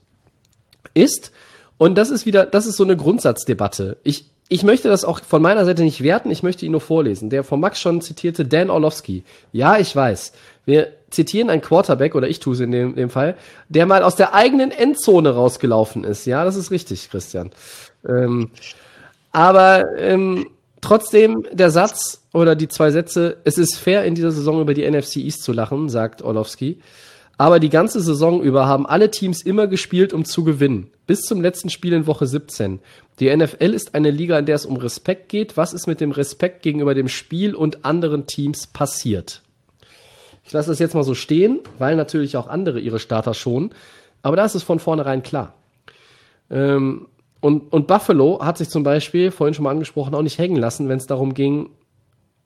ist, 0.93 1.33
und 1.79 1.97
das 1.97 2.11
ist 2.11 2.27
wieder, 2.27 2.45
das 2.45 2.67
ist 2.67 2.77
so 2.77 2.85
eine 2.85 2.99
Grundsatzdebatte. 2.99 3.97
Ich, 4.03 4.27
ich 4.51 4.63
möchte 4.63 4.89
das 4.89 5.07
auch 5.07 5.21
von 5.25 5.41
meiner 5.41 5.65
Seite 5.65 5.83
nicht 5.83 6.03
werten, 6.03 6.31
ich 6.31 6.43
möchte 6.43 6.67
ihn 6.67 6.73
nur 6.73 6.83
vorlesen. 6.83 7.31
Der 7.31 7.45
von 7.45 7.61
Max 7.61 7.81
schon 7.81 8.03
zitierte 8.03 8.45
Dan 8.45 8.69
Orlovsky. 8.69 9.25
Ja, 9.53 9.79
ich 9.79 9.97
weiß. 9.97 10.33
Wir 10.67 10.93
zitieren 11.15 11.51
einen 11.51 11.63
Quarterback, 11.63 12.15
oder 12.15 12.29
ich 12.29 12.41
tue 12.41 12.55
es 12.55 12.61
in 12.61 12.71
dem, 12.71 12.95
dem 12.95 13.11
Fall, 13.11 13.37
der 13.69 13.87
mal 13.87 14.03
aus 14.03 14.17
der 14.17 14.35
eigenen 14.35 14.71
Endzone 14.71 15.31
rausgelaufen 15.31 16.05
ist. 16.05 16.27
Ja, 16.27 16.45
das 16.45 16.57
ist 16.57 16.71
richtig, 16.71 17.11
Christian. 17.11 17.51
Ähm, 18.07 18.51
aber 19.33 19.97
ähm, 19.99 20.49
trotzdem 20.81 21.47
der 21.53 21.71
Satz 21.71 22.23
oder 22.33 22.55
die 22.55 22.69
zwei 22.69 22.91
Sätze, 22.91 23.39
es 23.45 23.59
ist 23.59 23.77
fair, 23.77 24.05
in 24.05 24.15
dieser 24.15 24.33
Saison 24.33 24.61
über 24.61 24.75
die 24.75 24.89
NFC 24.89 25.17
East 25.17 25.43
zu 25.43 25.53
lachen, 25.53 25.89
sagt 25.89 26.23
Orlovsky. 26.23 26.81
Aber 27.37 27.59
die 27.59 27.69
ganze 27.69 28.01
Saison 28.01 28.43
über 28.43 28.67
haben 28.67 28.87
alle 28.87 29.11
Teams 29.11 29.43
immer 29.43 29.67
gespielt, 29.67 30.13
um 30.13 30.25
zu 30.25 30.45
gewinnen. 30.45 30.91
Bis 31.07 31.23
zum 31.23 31.41
letzten 31.41 31.69
Spiel 31.69 31.93
in 31.93 32.07
Woche 32.07 32.27
17. 32.27 32.81
Die 33.19 33.35
NFL 33.35 33.75
ist 33.75 33.95
eine 33.95 34.11
Liga, 34.11 34.39
in 34.39 34.47
der 34.47 34.55
es 34.57 34.67
um 34.67 34.77
Respekt 34.77 35.29
geht. 35.29 35.57
Was 35.57 35.73
ist 35.73 35.87
mit 35.87 36.01
dem 36.01 36.13
Respekt 36.13 36.63
gegenüber 36.63 36.95
dem 36.95 37.09
Spiel 37.09 37.55
und 37.55 37.85
anderen 37.85 38.27
Teams 38.27 38.67
passiert? 38.69 39.43
Ich 40.45 40.53
lasse 40.53 40.71
das 40.71 40.79
jetzt 40.79 40.95
mal 40.95 41.05
so 41.05 41.15
stehen, 41.15 41.61
weil 41.79 41.97
natürlich 41.97 42.37
auch 42.37 42.49
andere 42.49 42.79
ihre 42.79 42.99
Starter 42.99 43.35
schonen. 43.35 43.71
Aber 44.23 44.37
da 44.37 44.45
ist 44.45 44.55
es 44.55 44.63
von 44.63 44.79
vornherein 44.79 45.23
klar. 45.23 45.55
Ähm, 46.51 47.07
und, 47.41 47.73
und 47.73 47.87
Buffalo 47.87 48.43
hat 48.43 48.59
sich 48.59 48.71
zum 48.71 48.83
Beispiel, 48.83 49.31
vorhin 49.31 49.55
schon 49.55 49.65
mal 49.65 49.71
angesprochen, 49.71 50.15
auch 50.15 50.23
nicht 50.23 50.39
hängen 50.39 50.57
lassen, 50.57 50.89
wenn 50.89 50.99
es 50.99 51.07
darum 51.07 51.35
ging, 51.35 51.71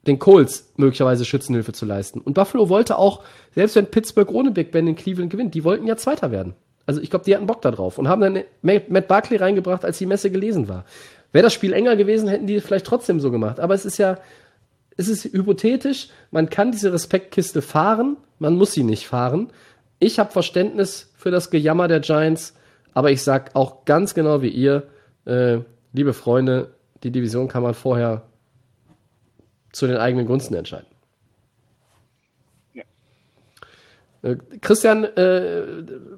den 0.06 0.18
Colts 0.18 0.72
möglicherweise 0.76 1.24
Schützenhilfe 1.24 1.72
zu 1.72 1.86
leisten. 1.86 2.20
Und 2.20 2.34
Buffalo 2.34 2.68
wollte 2.68 2.98
auch, 2.98 3.22
selbst 3.54 3.76
wenn 3.76 3.86
Pittsburgh 3.86 4.30
ohne 4.32 4.50
Big 4.50 4.72
Ben 4.72 4.86
in 4.86 4.96
Cleveland 4.96 5.30
gewinnt, 5.30 5.54
die 5.54 5.64
wollten 5.64 5.86
ja 5.86 5.96
Zweiter 5.96 6.30
werden. 6.30 6.54
Also 6.86 7.00
ich 7.02 7.10
glaube, 7.10 7.24
die 7.26 7.34
hatten 7.34 7.46
Bock 7.46 7.60
da 7.62 7.70
drauf 7.70 7.98
und 7.98 8.08
haben 8.08 8.22
dann 8.22 8.42
Matt 8.62 9.08
Barkley 9.08 9.36
reingebracht, 9.36 9.84
als 9.84 9.98
die 9.98 10.06
Messe 10.06 10.30
gelesen 10.30 10.68
war. 10.68 10.84
Wäre 11.32 11.42
das 11.42 11.52
Spiel 11.52 11.74
enger 11.74 11.96
gewesen, 11.96 12.28
hätten 12.28 12.46
die 12.46 12.60
vielleicht 12.60 12.86
trotzdem 12.86 13.20
so 13.20 13.30
gemacht. 13.30 13.60
Aber 13.60 13.74
es 13.74 13.84
ist 13.84 13.98
ja, 13.98 14.18
es 14.98 15.08
ist 15.08 15.24
hypothetisch, 15.24 16.08
man 16.32 16.50
kann 16.50 16.72
diese 16.72 16.92
Respektkiste 16.92 17.62
fahren, 17.62 18.16
man 18.40 18.56
muss 18.56 18.72
sie 18.72 18.82
nicht 18.82 19.06
fahren. 19.06 19.50
Ich 20.00 20.18
habe 20.18 20.32
Verständnis 20.32 21.12
für 21.16 21.30
das 21.30 21.50
Gejammer 21.50 21.86
der 21.86 22.00
Giants, 22.00 22.54
aber 22.92 23.12
ich 23.12 23.22
sag 23.22 23.54
auch 23.54 23.84
ganz 23.84 24.12
genau 24.12 24.42
wie 24.42 24.48
ihr, 24.48 24.88
äh, 25.24 25.58
liebe 25.92 26.12
Freunde, 26.12 26.74
die 27.04 27.12
Division 27.12 27.46
kann 27.46 27.62
man 27.62 27.74
vorher 27.74 28.24
zu 29.70 29.86
den 29.86 29.98
eigenen 29.98 30.26
Gunsten 30.26 30.54
entscheiden. 30.54 30.88
Ja. 32.74 32.82
Äh, 34.22 34.36
Christian, 34.60 35.04
äh, 35.04 35.62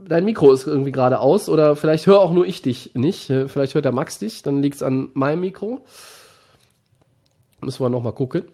dein 0.09 0.25
Mikro 0.25 0.53
ist 0.53 0.67
irgendwie 0.67 0.93
gerade 0.93 1.21
aus 1.21 1.51
oder 1.51 1.77
vielleicht 1.77 2.07
höre 2.07 2.21
auch 2.21 2.33
nur 2.33 2.47
ich 2.47 2.63
dich 2.63 2.95
nicht. 2.95 3.29
Äh, 3.29 3.49
vielleicht 3.49 3.75
hört 3.75 3.85
der 3.85 3.93
Max 3.93 4.19
dich, 4.19 4.43
dann 4.43 4.63
liegt 4.63 4.77
es 4.77 4.83
an 4.83 5.11
meinem 5.13 5.41
Mikro. 5.41 5.85
Müssen 7.61 7.85
wir 7.85 7.91
nochmal 7.91 8.15
gucken. 8.15 8.45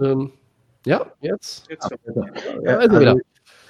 Ähm, 0.00 0.32
ja, 0.86 1.06
jetzt. 1.20 1.68
jetzt. 1.68 1.90
Ja, 2.64 2.78
also 2.78 3.00
wieder. 3.00 3.16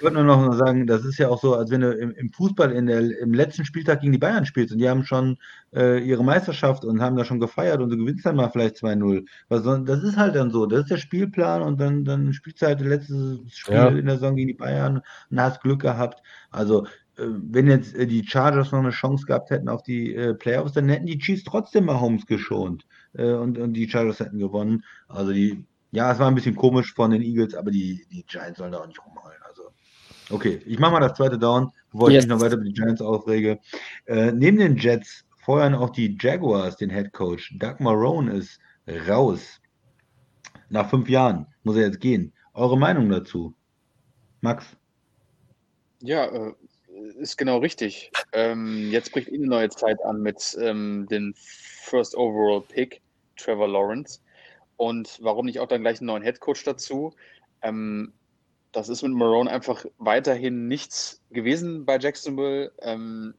Ich 0.01 0.05
wollte 0.05 0.24
nur 0.24 0.35
noch 0.35 0.55
sagen, 0.55 0.86
das 0.86 1.05
ist 1.05 1.18
ja 1.18 1.28
auch 1.28 1.39
so, 1.39 1.55
als 1.55 1.70
wenn 1.70 1.82
du 1.82 1.93
im, 1.93 2.12
im 2.12 2.32
Fußball 2.32 2.72
in 2.72 2.86
der, 2.86 3.20
im 3.20 3.35
letzten 3.35 3.66
Spieltag 3.66 4.01
gegen 4.01 4.12
die 4.12 4.18
Bayern 4.18 4.47
spielst 4.47 4.72
und 4.72 4.78
die 4.78 4.89
haben 4.89 5.05
schon 5.05 5.36
äh, 5.74 6.02
ihre 6.02 6.24
Meisterschaft 6.24 6.86
und 6.86 7.02
haben 7.02 7.16
da 7.16 7.24
schon 7.27 7.39
gefeiert 7.39 7.82
und 7.82 7.90
du 7.90 7.98
gewinnst 7.98 8.24
dann 8.24 8.36
mal 8.36 8.48
vielleicht 8.48 8.77
2-0. 8.77 9.27
Das 9.85 10.02
ist 10.02 10.16
halt 10.16 10.36
dann 10.36 10.51
so, 10.51 10.64
das 10.64 10.81
ist 10.81 10.90
der 10.90 10.97
Spielplan 10.97 11.60
und 11.60 11.78
dann, 11.78 12.06
dann 12.06 12.32
spielst 12.32 12.62
du 12.62 12.66
halt 12.66 12.81
das 12.81 12.86
letzte 12.86 13.40
Spiel 13.51 13.74
ja. 13.74 13.89
in 13.89 14.06
der 14.06 14.14
Saison 14.14 14.36
gegen 14.36 14.48
die 14.48 14.55
Bayern 14.55 15.02
und 15.31 15.40
hast 15.40 15.60
Glück 15.60 15.82
gehabt. 15.82 16.22
Also 16.51 16.86
äh, 17.18 17.24
wenn 17.27 17.66
jetzt 17.66 17.94
äh, 17.94 18.06
die 18.06 18.24
Chargers 18.27 18.72
noch 18.72 18.78
eine 18.78 18.93
Chance 18.93 19.27
gehabt 19.27 19.51
hätten 19.51 19.68
auf 19.68 19.82
die 19.82 20.14
äh, 20.14 20.32
Playoffs, 20.32 20.72
dann 20.72 20.89
hätten 20.89 21.05
die 21.05 21.18
Chiefs 21.18 21.44
trotzdem 21.44 21.85
mal 21.85 22.01
Holmes 22.01 22.24
geschont 22.24 22.86
äh, 23.12 23.32
und, 23.32 23.59
und 23.59 23.74
die 23.74 23.86
Chargers 23.86 24.20
hätten 24.20 24.39
gewonnen. 24.39 24.82
Also 25.09 25.32
die, 25.35 25.66
ja, 25.92 26.12
es 26.12 26.18
war 26.18 26.28
ein 26.28 26.34
bisschen 26.34 26.56
komisch 26.56 26.94
von 26.94 27.10
den 27.10 27.22
Eagles, 27.22 27.54
aber 27.54 27.70
die, 27.70 28.06
die 28.10 28.24
Giants 28.24 28.58
sollen 28.58 28.72
da 28.72 28.78
auch 28.78 28.86
nicht 28.86 29.04
rumholen. 29.04 29.36
Okay, 30.30 30.60
ich 30.64 30.78
mache 30.78 30.92
mal 30.92 31.00
das 31.00 31.14
zweite 31.14 31.38
Down, 31.38 31.72
bevor 31.90 32.08
yes. 32.08 32.24
ich 32.24 32.28
mich 32.28 32.36
noch 32.36 32.44
weiter 32.44 32.56
mit 32.56 32.68
den 32.68 32.74
Giants 32.74 33.02
aufrege. 33.02 33.58
Äh, 34.06 34.30
neben 34.30 34.58
den 34.58 34.76
Jets 34.76 35.24
feuern 35.38 35.74
auch 35.74 35.90
die 35.90 36.16
Jaguars 36.20 36.76
den 36.76 36.90
Head 36.90 37.12
Coach. 37.12 37.52
Doug 37.58 37.80
Marone 37.80 38.32
ist 38.34 38.60
raus. 39.08 39.60
Nach 40.68 40.88
fünf 40.88 41.08
Jahren 41.08 41.46
muss 41.64 41.76
er 41.76 41.86
jetzt 41.86 42.00
gehen. 42.00 42.32
Eure 42.54 42.78
Meinung 42.78 43.08
dazu? 43.08 43.54
Max? 44.40 44.64
Ja, 46.00 46.26
äh, 46.26 46.52
ist 47.18 47.36
genau 47.36 47.58
richtig. 47.58 48.12
Ähm, 48.32 48.88
jetzt 48.90 49.10
bricht 49.10 49.28
eine 49.32 49.46
neue 49.46 49.68
Zeit 49.68 49.98
an 50.04 50.22
mit 50.22 50.56
ähm, 50.60 51.08
dem 51.10 51.34
First 51.36 52.16
Overall 52.16 52.62
Pick, 52.62 53.00
Trevor 53.36 53.66
Lawrence. 53.66 54.20
Und 54.81 55.19
warum 55.20 55.44
nicht 55.44 55.61
auch 55.61 55.69
dann 55.69 55.82
gleich 55.82 55.98
einen 56.01 56.07
neuen 56.07 56.23
Head 56.23 56.40
Coach 56.40 56.65
dazu? 56.65 57.12
Ähm, 57.61 58.15
das 58.73 58.89
ist 58.89 59.02
mit 59.02 59.12
Marone 59.12 59.51
einfach 59.51 59.85
weiterhin 59.98 60.69
nichts 60.69 61.20
gewesen 61.28 61.85
bei 61.85 61.98
Jacksonville. 61.98 62.73
Ähm, 62.81 63.35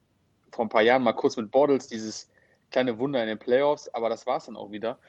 vor 0.52 0.66
ein 0.66 0.70
paar 0.70 0.84
Jahren 0.84 1.02
mal 1.02 1.14
kurz 1.14 1.38
mit 1.38 1.50
Bortles 1.50 1.88
dieses 1.88 2.30
kleine 2.70 3.00
Wunder 3.00 3.24
in 3.24 3.28
den 3.28 3.40
Playoffs, 3.40 3.88
aber 3.88 4.08
das 4.08 4.28
war 4.28 4.38
es 4.38 4.46
dann 4.46 4.56
auch 4.56 4.70
wieder. 4.70 5.00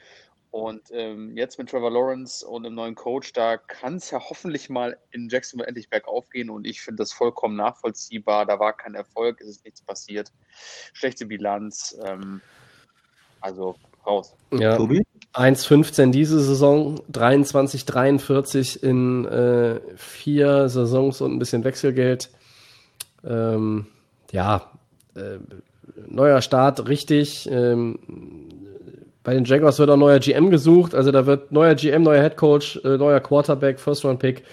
Und 0.49 0.89
ähm, 0.89 1.37
jetzt 1.37 1.59
mit 1.59 1.69
Trevor 1.69 1.91
Lawrence 1.91 2.43
und 2.43 2.65
einem 2.65 2.73
neuen 2.73 2.95
Coach, 2.95 3.31
da 3.33 3.57
kann 3.57 3.97
es 3.97 4.09
ja 4.09 4.19
hoffentlich 4.19 4.71
mal 4.71 4.97
in 5.11 5.29
Jacksonville 5.29 5.67
endlich 5.67 5.91
bergauf 5.91 6.31
gehen 6.31 6.49
und 6.49 6.65
ich 6.65 6.81
finde 6.81 7.03
das 7.03 7.13
vollkommen 7.13 7.57
nachvollziehbar. 7.57 8.47
Da 8.47 8.59
war 8.59 8.73
kein 8.73 8.95
Erfolg, 8.95 9.39
es 9.39 9.49
ist 9.49 9.65
nichts 9.65 9.83
passiert. 9.83 10.31
Schlechte 10.93 11.27
Bilanz. 11.27 11.95
Ähm, 12.03 12.41
also 13.39 13.75
raus. 14.05 14.35
Ja. 14.51 14.77
Tobi? 14.77 15.03
1,15 15.33 16.11
diese 16.11 16.39
Saison, 16.39 17.01
23, 17.11 17.85
43 17.85 18.83
in 18.83 19.25
äh, 19.25 19.79
vier 19.95 20.69
Saisons 20.69 21.21
und 21.21 21.33
ein 21.33 21.39
bisschen 21.39 21.63
Wechselgeld. 21.63 22.29
Ähm, 23.25 23.87
ja, 24.31 24.69
äh, 25.15 25.39
neuer 26.07 26.41
Start, 26.41 26.87
richtig. 26.87 27.49
Ähm, 27.51 27.97
bei 29.23 29.33
den 29.33 29.45
Jaguars 29.45 29.79
wird 29.79 29.89
auch 29.89 29.97
neuer 29.97 30.19
GM 30.19 30.49
gesucht, 30.49 30.93
also 30.93 31.11
da 31.11 31.25
wird 31.25 31.51
neuer 31.51 31.75
GM, 31.75 32.03
neuer 32.03 32.21
Head 32.21 32.37
Coach, 32.37 32.79
äh, 32.83 32.97
neuer 32.97 33.19
Quarterback, 33.19 33.79
First 33.79 34.05
Round 34.05 34.19
Pick. 34.19 34.43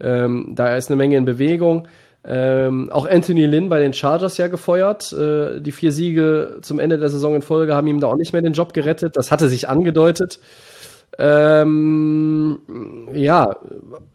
Ähm, 0.00 0.52
da 0.54 0.76
ist 0.76 0.90
eine 0.90 0.96
Menge 0.96 1.16
in 1.16 1.24
Bewegung. 1.24 1.88
Ähm, 2.30 2.90
auch 2.92 3.06
Anthony 3.06 3.46
Lynn 3.46 3.70
bei 3.70 3.80
den 3.80 3.94
Chargers 3.94 4.36
ja 4.36 4.48
gefeuert. 4.48 5.14
Äh, 5.14 5.60
die 5.62 5.72
vier 5.72 5.92
Siege 5.92 6.58
zum 6.60 6.78
Ende 6.78 6.98
der 6.98 7.08
Saison 7.08 7.34
in 7.34 7.40
Folge 7.40 7.74
haben 7.74 7.86
ihm 7.86 8.00
da 8.00 8.08
auch 8.08 8.16
nicht 8.16 8.34
mehr 8.34 8.42
den 8.42 8.52
Job 8.52 8.74
gerettet. 8.74 9.16
Das 9.16 9.32
hatte 9.32 9.48
sich 9.48 9.66
angedeutet. 9.66 10.38
Ähm, 11.18 12.60
ja, 13.14 13.56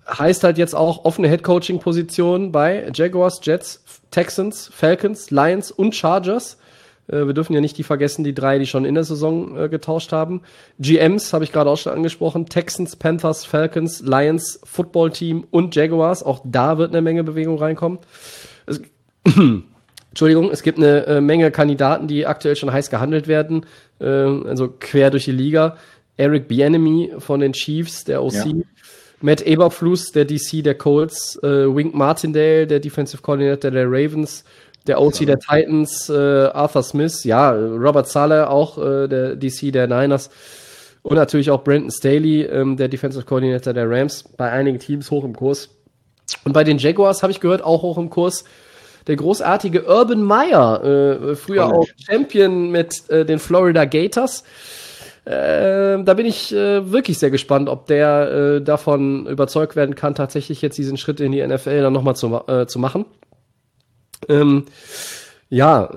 heißt 0.07 0.43
halt 0.43 0.59
jetzt 0.59 0.75
auch 0.75 1.05
offene 1.05 1.27
Head-Coaching-Position 1.27 2.51
bei 2.51 2.87
Jaguars, 2.93 3.39
Jets, 3.41 3.83
Texans, 4.11 4.69
Falcons, 4.71 5.31
Lions 5.31 5.71
und 5.71 5.95
Chargers. 5.95 6.57
Äh, 7.07 7.25
wir 7.25 7.33
dürfen 7.33 7.53
ja 7.53 7.61
nicht 7.61 7.77
die 7.77 7.83
vergessen, 7.83 8.23
die 8.23 8.33
drei, 8.33 8.59
die 8.59 8.65
schon 8.65 8.85
in 8.85 8.95
der 8.95 9.03
Saison 9.03 9.57
äh, 9.57 9.69
getauscht 9.69 10.11
haben. 10.11 10.41
GMs 10.79 11.33
habe 11.33 11.43
ich 11.43 11.51
gerade 11.51 11.69
auch 11.69 11.77
schon 11.77 11.93
angesprochen. 11.93 12.45
Texans, 12.45 12.95
Panthers, 12.95 13.45
Falcons, 13.45 14.01
Lions, 14.01 14.59
Football 14.63 15.11
Team 15.11 15.45
und 15.51 15.75
Jaguars. 15.75 16.23
Auch 16.23 16.41
da 16.43 16.77
wird 16.77 16.91
eine 16.91 17.01
Menge 17.01 17.23
Bewegung 17.23 17.57
reinkommen. 17.57 17.99
Es, 18.65 18.81
Entschuldigung, 20.09 20.51
es 20.51 20.63
gibt 20.63 20.77
eine 20.77 21.05
äh, 21.07 21.21
Menge 21.21 21.51
Kandidaten, 21.51 22.07
die 22.07 22.25
aktuell 22.25 22.55
schon 22.55 22.71
heiß 22.71 22.89
gehandelt 22.89 23.27
werden, 23.27 23.65
also 23.99 24.73
quer 24.79 25.11
durch 25.11 25.23
die 25.23 25.31
Liga. 25.31 25.77
Eric 26.17 26.49
Bienemy 26.49 27.13
von 27.19 27.39
den 27.39 27.53
Chiefs, 27.53 28.03
der 28.03 28.21
OC. 28.21 28.33
Ja. 28.33 28.45
Matt 29.23 29.41
Eberfluss, 29.41 30.11
der 30.11 30.25
DC 30.25 30.63
der 30.63 30.75
Colts. 30.75 31.39
Äh, 31.41 31.73
Wink 31.73 31.95
Martindale, 31.95 32.67
der 32.67 32.81
Defensive 32.81 33.21
Coordinator 33.21 33.71
der 33.71 33.85
Ravens. 33.87 34.43
Der 34.87 35.01
OC 35.01 35.25
der 35.25 35.39
Titans, 35.39 36.09
äh, 36.09 36.13
Arthur 36.13 36.83
Smith. 36.83 37.23
Ja, 37.23 37.51
Robert 37.51 38.07
Sala, 38.07 38.47
auch 38.47 38.77
äh, 38.77 39.07
der 39.07 39.35
DC 39.35 39.71
der 39.71 39.87
Niners. 39.87 40.29
Und 41.03 41.15
natürlich 41.15 41.51
auch 41.51 41.63
Brandon 41.63 41.91
Staley, 41.91 42.43
ähm, 42.43 42.77
der 42.77 42.87
Defensive 42.87 43.25
Coordinator 43.25 43.73
der 43.73 43.89
Rams. 43.89 44.23
Bei 44.37 44.51
einigen 44.51 44.79
Teams 44.79 45.11
hoch 45.11 45.23
im 45.23 45.35
Kurs. 45.35 45.69
Und 46.45 46.53
bei 46.53 46.63
den 46.63 46.77
Jaguars 46.77 47.23
habe 47.23 47.31
ich 47.31 47.39
gehört, 47.39 47.63
auch 47.63 47.81
hoch 47.81 47.97
im 47.97 48.09
Kurs, 48.09 48.43
der 49.07 49.17
großartige 49.17 49.83
Urban 49.85 50.23
Meyer, 50.23 50.83
äh, 50.83 51.35
früher 51.35 51.65
auch 51.65 51.87
Champion 52.09 52.71
mit 52.71 53.09
äh, 53.09 53.25
den 53.25 53.39
Florida 53.39 53.85
Gators. 53.85 54.43
Äh, 55.25 56.03
da 56.03 56.13
bin 56.15 56.25
ich 56.25 56.53
äh, 56.53 56.91
wirklich 56.91 57.17
sehr 57.17 57.31
gespannt, 57.31 57.69
ob 57.69 57.87
der 57.87 58.31
äh, 58.31 58.61
davon 58.61 59.25
überzeugt 59.27 59.75
werden 59.75 59.95
kann, 59.95 60.15
tatsächlich 60.15 60.61
jetzt 60.61 60.77
diesen 60.77 60.97
Schritt 60.97 61.19
in 61.19 61.31
die 61.31 61.45
NFL 61.45 61.81
dann 61.81 61.93
nochmal 61.93 62.15
zu, 62.15 62.41
äh, 62.47 62.65
zu 62.65 62.79
machen. 62.79 63.05
Ähm, 64.29 64.65
ja, 65.49 65.89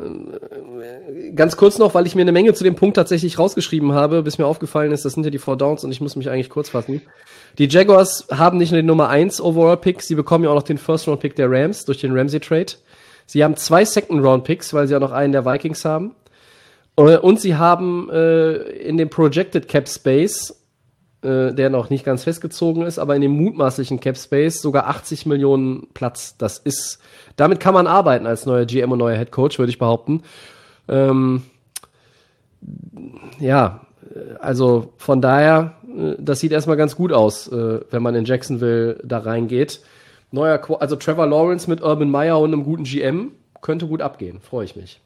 ganz 1.35 1.57
kurz 1.57 1.79
noch, 1.79 1.95
weil 1.95 2.07
ich 2.07 2.15
mir 2.15 2.23
eine 2.23 2.33
Menge 2.33 2.53
zu 2.53 2.63
dem 2.63 2.75
Punkt 2.75 2.97
tatsächlich 2.97 3.39
rausgeschrieben 3.39 3.93
habe, 3.93 4.23
bis 4.23 4.37
mir 4.37 4.47
aufgefallen 4.47 4.93
ist, 4.93 5.05
das 5.07 5.15
sind 5.15 5.25
ja 5.25 5.31
die 5.31 5.39
Four 5.39 5.57
Downs 5.57 5.83
und 5.83 5.91
ich 5.91 6.01
muss 6.03 6.15
mich 6.15 6.29
eigentlich 6.29 6.51
kurz 6.51 6.69
fassen. 6.69 7.01
Die 7.57 7.67
Jaguars 7.67 8.27
haben 8.31 8.59
nicht 8.59 8.71
nur 8.71 8.83
den 8.83 8.87
Nummer 8.87 9.09
1 9.09 9.41
Overall 9.41 9.79
Pick, 9.79 10.03
sie 10.03 10.15
bekommen 10.15 10.45
ja 10.45 10.51
auch 10.51 10.57
noch 10.57 10.63
den 10.63 10.77
First 10.77 11.09
Round 11.09 11.21
Pick 11.21 11.37
der 11.37 11.51
Rams 11.51 11.87
durch 11.87 12.01
den 12.01 12.13
Ramsey 12.15 12.39
Trade. 12.39 12.73
Sie 13.25 13.43
haben 13.43 13.57
zwei 13.57 13.85
Second 13.85 14.23
Round 14.23 14.45
Picks, 14.45 14.75
weil 14.75 14.87
sie 14.87 14.95
auch 14.95 15.01
noch 15.01 15.13
einen 15.13 15.33
der 15.33 15.47
Vikings 15.47 15.85
haben. 15.87 16.15
Äh, 16.97 17.17
Und 17.17 17.41
sie 17.41 17.57
haben 17.57 18.11
äh, 18.11 18.57
in 18.57 18.99
dem 18.99 19.09
Projected 19.09 19.69
Cap 19.69 19.89
Space, 19.89 20.55
äh, 21.27 21.53
der 21.55 21.69
noch 21.71 21.91
nicht 21.91 22.05
ganz 22.05 22.25
festgezogen 22.25 22.83
ist, 22.85 22.99
aber 22.99 23.15
in 23.17 23.23
dem 23.23 23.33
mutmaßlichen 23.33 24.01
Cap 24.01 24.17
Space 24.17 24.63
sogar 24.63 24.87
80 24.87 25.27
Millionen 25.27 25.89
Platz. 25.93 26.37
Das 26.39 26.59
ist, 26.59 27.01
damit 27.37 27.61
kann 27.61 27.75
man 27.75 27.87
arbeiten 27.87 28.27
als 28.27 28.47
neuer 28.47 28.65
GM 28.65 28.93
und 28.93 28.99
neuer 28.99 29.17
Head 29.19 29.33
Coach, 29.33 29.59
würde 29.59 29.71
ich 29.71 29.79
behaupten. 29.79 30.23
Ähm, 30.89 31.43
ja, 33.39 33.81
also 34.41 34.93
von 34.97 35.21
daher, 35.21 35.75
äh, 35.97 36.15
das 36.19 36.41
sieht 36.41 36.53
erstmal 36.53 36.77
ganz 36.77 36.97
gut 36.97 37.13
aus, 37.13 37.49
äh, 37.49 37.81
wenn 37.91 38.03
man 38.03 38.15
in 38.15 38.25
Jacksonville 38.25 38.99
da 39.05 39.19
reingeht. 39.19 39.81
Neuer, 40.31 40.57
Qu- 40.57 40.79
also 40.79 40.97
Trevor 40.97 41.27
Lawrence 41.27 41.69
mit 41.69 41.83
Urban 41.83 42.11
Meyer 42.11 42.39
und 42.41 42.53
einem 42.53 42.65
guten 42.65 42.85
GM 42.85 43.33
könnte 43.63 43.87
gut 43.87 44.03
abgehen. 44.03 44.41
Freue 44.41 44.65
ich 44.65 44.77
mich. 44.77 45.01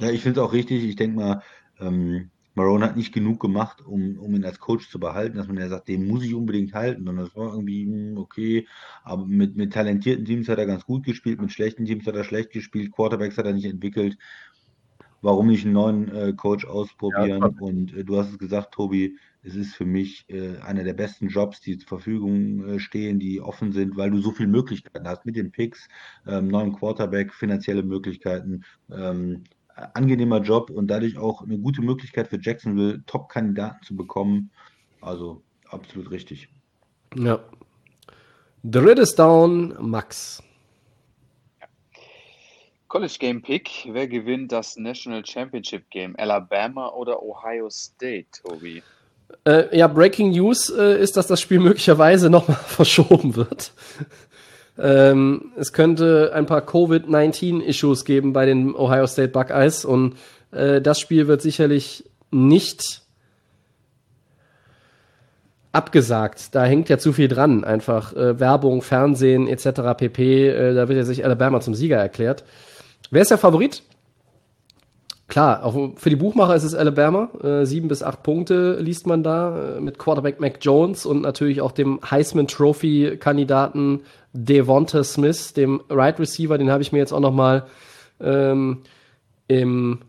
Ja, 0.00 0.10
ich 0.10 0.22
finde 0.22 0.40
es 0.40 0.46
auch 0.46 0.52
richtig. 0.52 0.84
Ich 0.84 0.96
denke 0.96 1.16
mal, 1.16 1.42
ähm, 1.80 2.30
Marone 2.58 2.84
hat 2.84 2.96
nicht 2.96 3.14
genug 3.14 3.40
gemacht, 3.40 3.80
um, 3.84 4.18
um 4.18 4.34
ihn 4.34 4.44
als 4.44 4.58
Coach 4.58 4.90
zu 4.90 5.00
behalten, 5.00 5.38
dass 5.38 5.48
man 5.48 5.56
ja 5.56 5.68
sagt, 5.68 5.88
den 5.88 6.06
muss 6.06 6.24
ich 6.24 6.34
unbedingt 6.34 6.74
halten. 6.74 7.08
Und 7.08 7.16
das 7.16 7.34
war 7.34 7.52
irgendwie 7.52 7.84
hm, 7.84 8.18
okay. 8.18 8.66
Aber 9.02 9.24
mit, 9.26 9.56
mit 9.56 9.72
talentierten 9.72 10.24
Teams 10.24 10.48
hat 10.48 10.58
er 10.58 10.66
ganz 10.66 10.84
gut 10.84 11.04
gespielt, 11.04 11.40
mit 11.40 11.52
schlechten 11.52 11.84
Teams 11.86 12.06
hat 12.06 12.16
er 12.16 12.24
schlecht 12.24 12.50
gespielt, 12.52 12.92
Quarterbacks 12.92 13.38
hat 13.38 13.46
er 13.46 13.54
nicht 13.54 13.64
entwickelt. 13.64 14.18
Warum 15.20 15.48
nicht 15.48 15.64
einen 15.64 15.74
neuen 15.74 16.14
äh, 16.14 16.32
Coach 16.32 16.64
ausprobieren? 16.64 17.40
Ja, 17.40 17.50
Und 17.58 17.92
äh, 17.94 18.04
du 18.04 18.18
hast 18.18 18.30
es 18.30 18.38
gesagt, 18.38 18.74
Tobi, 18.74 19.16
es 19.42 19.56
ist 19.56 19.74
für 19.74 19.84
mich 19.84 20.24
äh, 20.28 20.58
einer 20.58 20.84
der 20.84 20.94
besten 20.94 21.28
Jobs, 21.28 21.60
die 21.60 21.78
zur 21.78 21.88
Verfügung 21.88 22.64
äh, 22.64 22.78
stehen, 22.78 23.18
die 23.18 23.40
offen 23.40 23.72
sind, 23.72 23.96
weil 23.96 24.10
du 24.10 24.18
so 24.18 24.30
viele 24.30 24.48
Möglichkeiten 24.48 25.08
hast 25.08 25.26
mit 25.26 25.36
den 25.36 25.50
Picks, 25.50 25.88
ähm, 26.26 26.48
neuen 26.48 26.72
Quarterback, 26.72 27.34
finanzielle 27.34 27.82
Möglichkeiten. 27.82 28.64
Ähm, 28.90 29.44
angenehmer 29.94 30.40
Job 30.40 30.70
und 30.70 30.88
dadurch 30.88 31.18
auch 31.18 31.42
eine 31.42 31.58
gute 31.58 31.82
Möglichkeit 31.82 32.28
für 32.28 32.38
Jacksonville, 32.40 33.02
Top-Kandidaten 33.06 33.84
zu 33.84 33.96
bekommen. 33.96 34.50
Also 35.00 35.42
absolut 35.68 36.10
richtig. 36.10 36.48
Ja. 37.16 37.40
Drittes 38.64 39.14
Down, 39.14 39.76
Max. 39.80 40.42
College 42.88 43.16
Game 43.18 43.42
Pick. 43.42 43.86
Wer 43.90 44.08
gewinnt 44.08 44.50
das 44.50 44.76
National 44.76 45.24
Championship 45.24 45.90
Game? 45.90 46.16
Alabama 46.18 46.88
oder 46.88 47.22
Ohio 47.22 47.68
State, 47.70 48.28
Tobi? 48.42 48.82
Äh, 49.44 49.76
ja, 49.76 49.86
Breaking 49.86 50.30
News 50.30 50.70
äh, 50.70 51.00
ist, 51.00 51.16
dass 51.16 51.26
das 51.26 51.40
Spiel 51.40 51.60
möglicherweise 51.60 52.30
nochmal 52.30 52.56
verschoben 52.66 53.36
wird. 53.36 53.72
Ähm, 54.78 55.52
es 55.56 55.72
könnte 55.72 56.32
ein 56.34 56.46
paar 56.46 56.62
Covid-19-Issues 56.62 58.04
geben 58.04 58.32
bei 58.32 58.46
den 58.46 58.74
Ohio 58.74 59.06
State 59.06 59.32
Buckeyes 59.32 59.84
und 59.84 60.14
äh, 60.52 60.80
das 60.80 61.00
Spiel 61.00 61.26
wird 61.26 61.42
sicherlich 61.42 62.04
nicht 62.30 63.02
abgesagt. 65.72 66.54
Da 66.54 66.64
hängt 66.64 66.88
ja 66.88 66.98
zu 66.98 67.12
viel 67.12 67.28
dran. 67.28 67.64
Einfach 67.64 68.14
äh, 68.14 68.38
Werbung, 68.38 68.82
Fernsehen 68.82 69.48
etc. 69.48 69.96
pp. 69.96 70.48
Äh, 70.48 70.74
da 70.74 70.88
wird 70.88 70.98
ja 70.98 71.04
sich 71.04 71.24
Alabama 71.24 71.60
zum 71.60 71.74
Sieger 71.74 71.96
erklärt. 71.96 72.44
Wer 73.10 73.22
ist 73.22 73.30
der 73.30 73.38
Favorit? 73.38 73.82
Klar, 75.28 75.62
auch 75.62 75.76
für 75.96 76.08
die 76.08 76.16
Buchmacher 76.16 76.56
ist 76.56 76.64
es 76.64 76.74
Alabama. 76.74 77.28
Äh, 77.42 77.66
sieben 77.66 77.88
bis 77.88 78.02
acht 78.02 78.22
Punkte 78.22 78.78
liest 78.80 79.06
man 79.06 79.22
da 79.22 79.76
äh, 79.76 79.80
mit 79.80 79.98
Quarterback 79.98 80.40
Mac 80.40 80.58
Jones 80.62 81.04
und 81.04 81.20
natürlich 81.20 81.60
auch 81.60 81.72
dem 81.72 82.00
Heisman 82.10 82.46
Trophy 82.46 83.18
Kandidaten 83.20 84.00
Devonta 84.44 85.02
Smith, 85.04 85.52
dem 85.54 85.80
Right 85.90 86.18
Receiver. 86.18 86.58
Den 86.58 86.70
habe 86.70 86.82
ich 86.82 86.92
mir 86.92 86.98
jetzt 86.98 87.12
auch 87.12 87.20
noch 87.20 87.32
mal 87.32 87.66
ähm, 88.20 88.82
im 89.48 90.00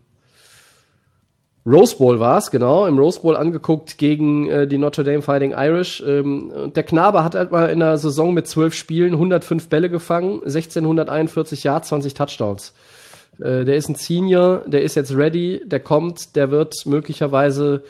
Rose 1.66 1.96
Bowl 1.96 2.18
war 2.20 2.38
es, 2.38 2.50
genau, 2.50 2.86
im 2.86 2.98
Rose 2.98 3.20
Bowl 3.20 3.36
angeguckt 3.36 3.98
gegen 3.98 4.48
äh, 4.48 4.66
die 4.66 4.78
Notre 4.78 5.04
Dame 5.04 5.20
Fighting 5.20 5.52
Irish. 5.52 6.02
Ähm, 6.06 6.72
der 6.74 6.82
Knabe 6.84 7.22
hat 7.22 7.34
halt 7.34 7.52
mal 7.52 7.66
in 7.66 7.80
der 7.80 7.98
Saison 7.98 8.32
mit 8.32 8.46
zwölf 8.46 8.74
Spielen 8.74 9.12
105 9.12 9.68
Bälle 9.68 9.90
gefangen, 9.90 10.40
1641 10.42 11.64
Yards, 11.64 11.88
20 11.88 12.14
Touchdowns. 12.14 12.72
Äh, 13.38 13.64
der 13.64 13.76
ist 13.76 13.90
ein 13.90 13.94
Senior, 13.94 14.62
der 14.66 14.82
ist 14.82 14.94
jetzt 14.94 15.14
ready, 15.14 15.60
der 15.64 15.80
kommt, 15.80 16.34
der 16.34 16.50
wird 16.50 16.74
möglicherweise 16.86 17.82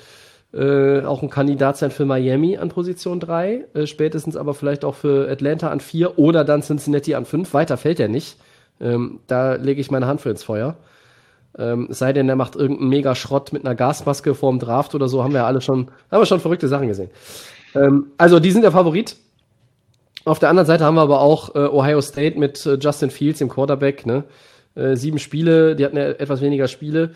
äh, 0.52 1.02
auch 1.02 1.22
ein 1.22 1.31
Kandidat 1.31 1.77
sein 1.77 1.90
für 1.90 2.05
Miami 2.05 2.56
an 2.56 2.70
Position 2.70 3.20
3, 3.20 3.66
äh, 3.74 3.86
spätestens 3.86 4.36
aber 4.36 4.55
vielleicht 4.55 4.85
auch 4.85 4.94
für 4.94 5.31
Atlanta 5.31 5.68
an 5.70 5.81
4 5.81 6.18
oder 6.18 6.44
dann 6.44 6.62
Cincinnati 6.62 7.14
an 7.14 7.24
5. 7.24 7.55
Weiter 7.55 7.77
fällt 7.77 8.01
er 8.01 8.09
nicht. 8.09 8.36
Ähm, 8.81 9.20
da 9.27 9.55
lege 9.55 9.81
ich 9.81 9.90
meine 9.90 10.06
Hand 10.06 10.20
für 10.20 10.31
ins 10.31 10.43
Feuer. 10.43 10.77
Ähm, 11.59 11.89
es 11.90 11.98
sei 11.98 12.12
denn, 12.12 12.28
er 12.28 12.36
macht 12.36 12.56
irgendeinen 12.56 12.89
Mega-Schrott 12.89 13.52
mit 13.52 13.64
einer 13.64 13.74
Gasmaske 13.74 14.35
vorm 14.35 14.59
Draft 14.59 14.94
oder 14.94 15.09
so, 15.09 15.22
haben 15.22 15.35
wir 15.35 15.47
alle 15.47 15.60
schon, 15.60 15.89
haben 16.10 16.20
wir 16.20 16.27
schon 16.27 16.40
verrückte 16.40 16.68
Sachen 16.68 16.89
gesehen. 16.89 17.10
Ähm, 17.74 18.06
also, 18.18 18.40
die 18.40 18.51
sind 18.51 18.62
der 18.62 18.72
Favorit. 18.72 19.16
Auf 20.24 20.39
der 20.39 20.51
anderen 20.51 20.66
Seite 20.66 20.85
haben 20.85 20.97
wir 20.97 21.02
aber 21.02 21.20
auch 21.20 21.55
äh, 21.55 21.59
Ohio 21.59 22.01
State 22.01 22.39
mit 22.39 22.64
äh, 22.66 22.74
Justin 22.74 23.10
Fields, 23.10 23.39
dem 23.39 23.48
Quarterback, 23.48 24.05
ne? 24.06 24.24
Äh, 24.74 24.97
sieben 24.97 25.18
Spiele, 25.18 25.74
die 25.74 25.85
hatten 25.85 25.97
ja 25.97 26.10
etwas 26.10 26.40
weniger 26.40 26.68
Spiele. 26.68 27.12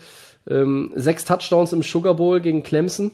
Ähm, 0.49 0.91
sechs 0.95 1.25
Touchdowns 1.25 1.71
im 1.73 1.83
Sugar 1.83 2.15
Bowl 2.15 2.39
gegen 2.39 2.63
Clemson. 2.63 3.11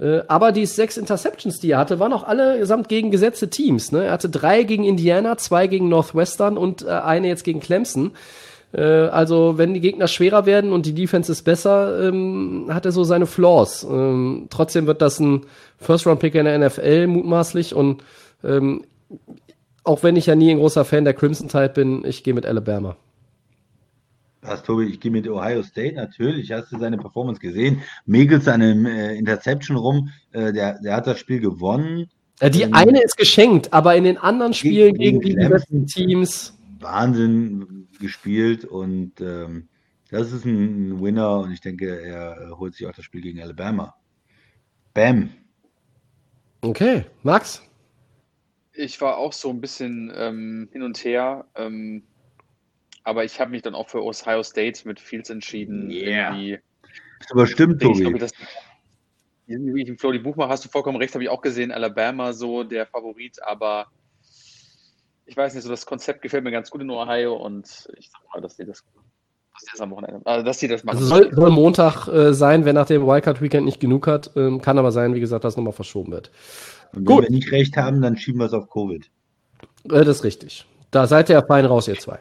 Äh, 0.00 0.22
aber 0.28 0.52
die 0.52 0.66
sechs 0.66 0.96
Interceptions, 0.96 1.58
die 1.58 1.72
er 1.72 1.78
hatte, 1.78 1.98
waren 1.98 2.12
auch 2.12 2.24
allesamt 2.24 2.88
gegen 2.88 3.10
gesetzte 3.10 3.50
Teams. 3.50 3.92
Ne? 3.92 4.04
Er 4.04 4.12
hatte 4.12 4.28
drei 4.28 4.62
gegen 4.62 4.84
Indiana, 4.84 5.36
zwei 5.36 5.66
gegen 5.66 5.88
Northwestern 5.88 6.56
und 6.56 6.82
äh, 6.82 6.90
eine 6.90 7.28
jetzt 7.28 7.44
gegen 7.44 7.60
Clemson. 7.60 8.12
Äh, 8.72 8.82
also 8.82 9.58
wenn 9.58 9.74
die 9.74 9.80
Gegner 9.80 10.06
schwerer 10.06 10.46
werden 10.46 10.72
und 10.72 10.86
die 10.86 10.94
Defense 10.94 11.32
ist 11.32 11.42
besser, 11.42 12.08
ähm, 12.08 12.66
hat 12.70 12.86
er 12.86 12.92
so 12.92 13.04
seine 13.04 13.26
Flaws. 13.26 13.84
Ähm, 13.84 14.46
trotzdem 14.50 14.86
wird 14.86 15.02
das 15.02 15.18
ein 15.18 15.46
First-Round-Pick 15.78 16.34
in 16.34 16.44
der 16.44 16.58
NFL 16.58 17.06
mutmaßlich 17.08 17.74
und 17.74 18.02
ähm, 18.44 18.84
auch 19.84 20.02
wenn 20.02 20.16
ich 20.16 20.26
ja 20.26 20.34
nie 20.34 20.50
ein 20.50 20.58
großer 20.58 20.84
Fan 20.84 21.04
der 21.04 21.14
Crimson 21.14 21.48
Tide 21.48 21.70
bin, 21.70 22.04
ich 22.04 22.22
gehe 22.22 22.34
mit 22.34 22.46
Alabama. 22.46 22.96
Was, 24.42 24.62
Tobi, 24.62 24.84
ich 24.84 25.00
gehe 25.00 25.10
mit 25.10 25.28
Ohio 25.28 25.62
State 25.62 25.96
natürlich. 25.96 26.52
Hast 26.52 26.70
du 26.70 26.78
seine 26.78 26.96
Performance 26.96 27.40
gesehen? 27.40 27.82
Megelt 28.06 28.44
seine 28.44 28.72
äh, 28.88 29.18
Interception 29.18 29.76
rum. 29.76 30.10
Äh, 30.32 30.52
der, 30.52 30.80
der 30.80 30.96
hat 30.96 31.06
das 31.06 31.18
Spiel 31.18 31.40
gewonnen. 31.40 32.08
Die 32.40 32.62
Ähm, 32.62 32.72
eine 32.72 33.02
ist 33.02 33.16
geschenkt, 33.16 33.72
aber 33.72 33.96
in 33.96 34.04
den 34.04 34.16
anderen 34.16 34.54
Spielen 34.54 34.94
gegen 34.94 35.20
gegen, 35.20 35.40
die 35.40 35.48
besten 35.48 35.86
Teams. 35.86 36.56
Wahnsinn 36.78 37.88
gespielt 37.98 38.64
und 38.64 39.20
ähm, 39.20 39.68
das 40.10 40.32
ist 40.32 40.44
ein 40.44 41.02
Winner 41.02 41.40
und 41.40 41.52
ich 41.52 41.60
denke, 41.60 42.00
er 42.00 42.56
holt 42.58 42.74
sich 42.74 42.86
auch 42.86 42.92
das 42.92 43.04
Spiel 43.04 43.20
gegen 43.20 43.42
Alabama. 43.42 43.96
Bam. 44.94 45.30
Okay, 46.60 47.04
Max? 47.24 47.62
Ich 48.72 49.00
war 49.00 49.16
auch 49.18 49.32
so 49.32 49.50
ein 49.50 49.60
bisschen 49.60 50.12
ähm, 50.16 50.68
hin 50.72 50.82
und 50.82 51.04
her, 51.04 51.44
ähm, 51.56 52.04
aber 53.08 53.24
ich 53.24 53.40
habe 53.40 53.50
mich 53.50 53.62
dann 53.62 53.74
auch 53.74 53.88
für 53.88 54.04
Ohio 54.04 54.42
State 54.42 54.86
mit 54.86 55.00
Fields 55.00 55.30
entschieden. 55.30 55.90
Yeah. 55.90 56.34
Irgendwie 56.34 56.58
Ist 57.20 57.32
aber 57.32 57.46
stimmt, 57.46 57.82
ich, 57.82 57.88
Tobi. 57.88 58.00
glaube, 58.02 58.18
dass 58.18 58.32
wie 59.46 59.82
ich 59.82 59.88
im 59.88 59.96
Flo 59.96 60.12
die 60.12 60.18
Buchmacher 60.18 60.50
hast 60.50 60.66
du 60.66 60.68
vollkommen 60.68 60.98
recht, 60.98 61.14
habe 61.14 61.24
ich 61.24 61.30
auch 61.30 61.40
gesehen, 61.40 61.72
Alabama 61.72 62.34
so 62.34 62.64
der 62.64 62.86
Favorit, 62.86 63.42
aber 63.42 63.86
ich 65.24 65.34
weiß 65.34 65.54
nicht, 65.54 65.64
so 65.64 65.70
das 65.70 65.86
Konzept 65.86 66.20
gefällt 66.20 66.44
mir 66.44 66.50
ganz 66.50 66.70
gut 66.70 66.82
in 66.82 66.90
Ohio 66.90 67.34
und 67.34 67.88
ich 67.96 68.10
sag 68.10 68.20
mal, 68.34 68.42
dass 68.42 68.56
die 68.56 68.66
das 68.66 68.84
dass 69.54 69.64
die 69.64 69.70
das 69.72 69.80
am 69.80 69.90
Wochenende, 69.90 70.20
also 70.26 70.44
dass 70.44 70.58
die 70.58 70.68
das 70.68 70.84
machen. 70.84 70.98
Also 70.98 71.08
soll, 71.08 71.34
soll 71.34 71.50
Montag 71.50 72.08
äh, 72.08 72.34
sein, 72.34 72.66
wenn 72.66 72.74
nach 72.74 72.86
dem 72.86 73.06
Wildcard-Weekend 73.06 73.64
nicht 73.64 73.80
genug 73.80 74.06
hat. 74.06 74.30
Ähm, 74.36 74.60
kann 74.60 74.78
aber 74.78 74.92
sein, 74.92 75.14
wie 75.14 75.20
gesagt, 75.20 75.44
dass 75.44 75.56
nochmal 75.56 75.72
verschoben 75.72 76.12
wird. 76.12 76.30
Und 76.92 76.98
wenn 76.98 77.04
Gut. 77.06 77.24
wir 77.24 77.30
nicht 77.30 77.50
recht 77.50 77.76
haben, 77.76 78.00
dann 78.02 78.16
schieben 78.16 78.40
wir 78.40 78.46
es 78.46 78.52
auf 78.52 78.70
Covid. 78.70 79.10
Äh, 79.84 80.04
das 80.04 80.18
ist 80.18 80.24
richtig. 80.24 80.66
Da 80.90 81.06
seid 81.06 81.28
ihr 81.30 81.34
ja 81.36 81.42
fein 81.44 81.64
raus, 81.64 81.88
ihr 81.88 81.98
zwei. 81.98 82.20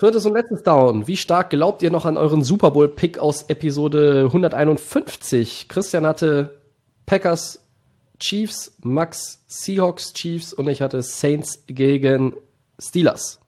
Viertes 0.00 0.24
und 0.24 0.32
letztes 0.32 0.62
Down. 0.62 1.06
Wie 1.06 1.18
stark 1.18 1.50
glaubt 1.50 1.82
ihr 1.82 1.90
noch 1.90 2.06
an 2.06 2.16
euren 2.16 2.42
Super 2.42 2.70
Bowl-Pick 2.70 3.18
aus 3.18 3.42
Episode 3.50 4.22
151? 4.28 5.68
Christian 5.68 6.06
hatte 6.06 6.58
Packers 7.04 7.62
Chiefs, 8.18 8.74
Max 8.82 9.44
Seahawks 9.46 10.14
Chiefs 10.14 10.54
und 10.54 10.68
ich 10.68 10.80
hatte 10.80 11.02
Saints 11.02 11.64
gegen 11.66 12.32
Steelers. 12.78 13.40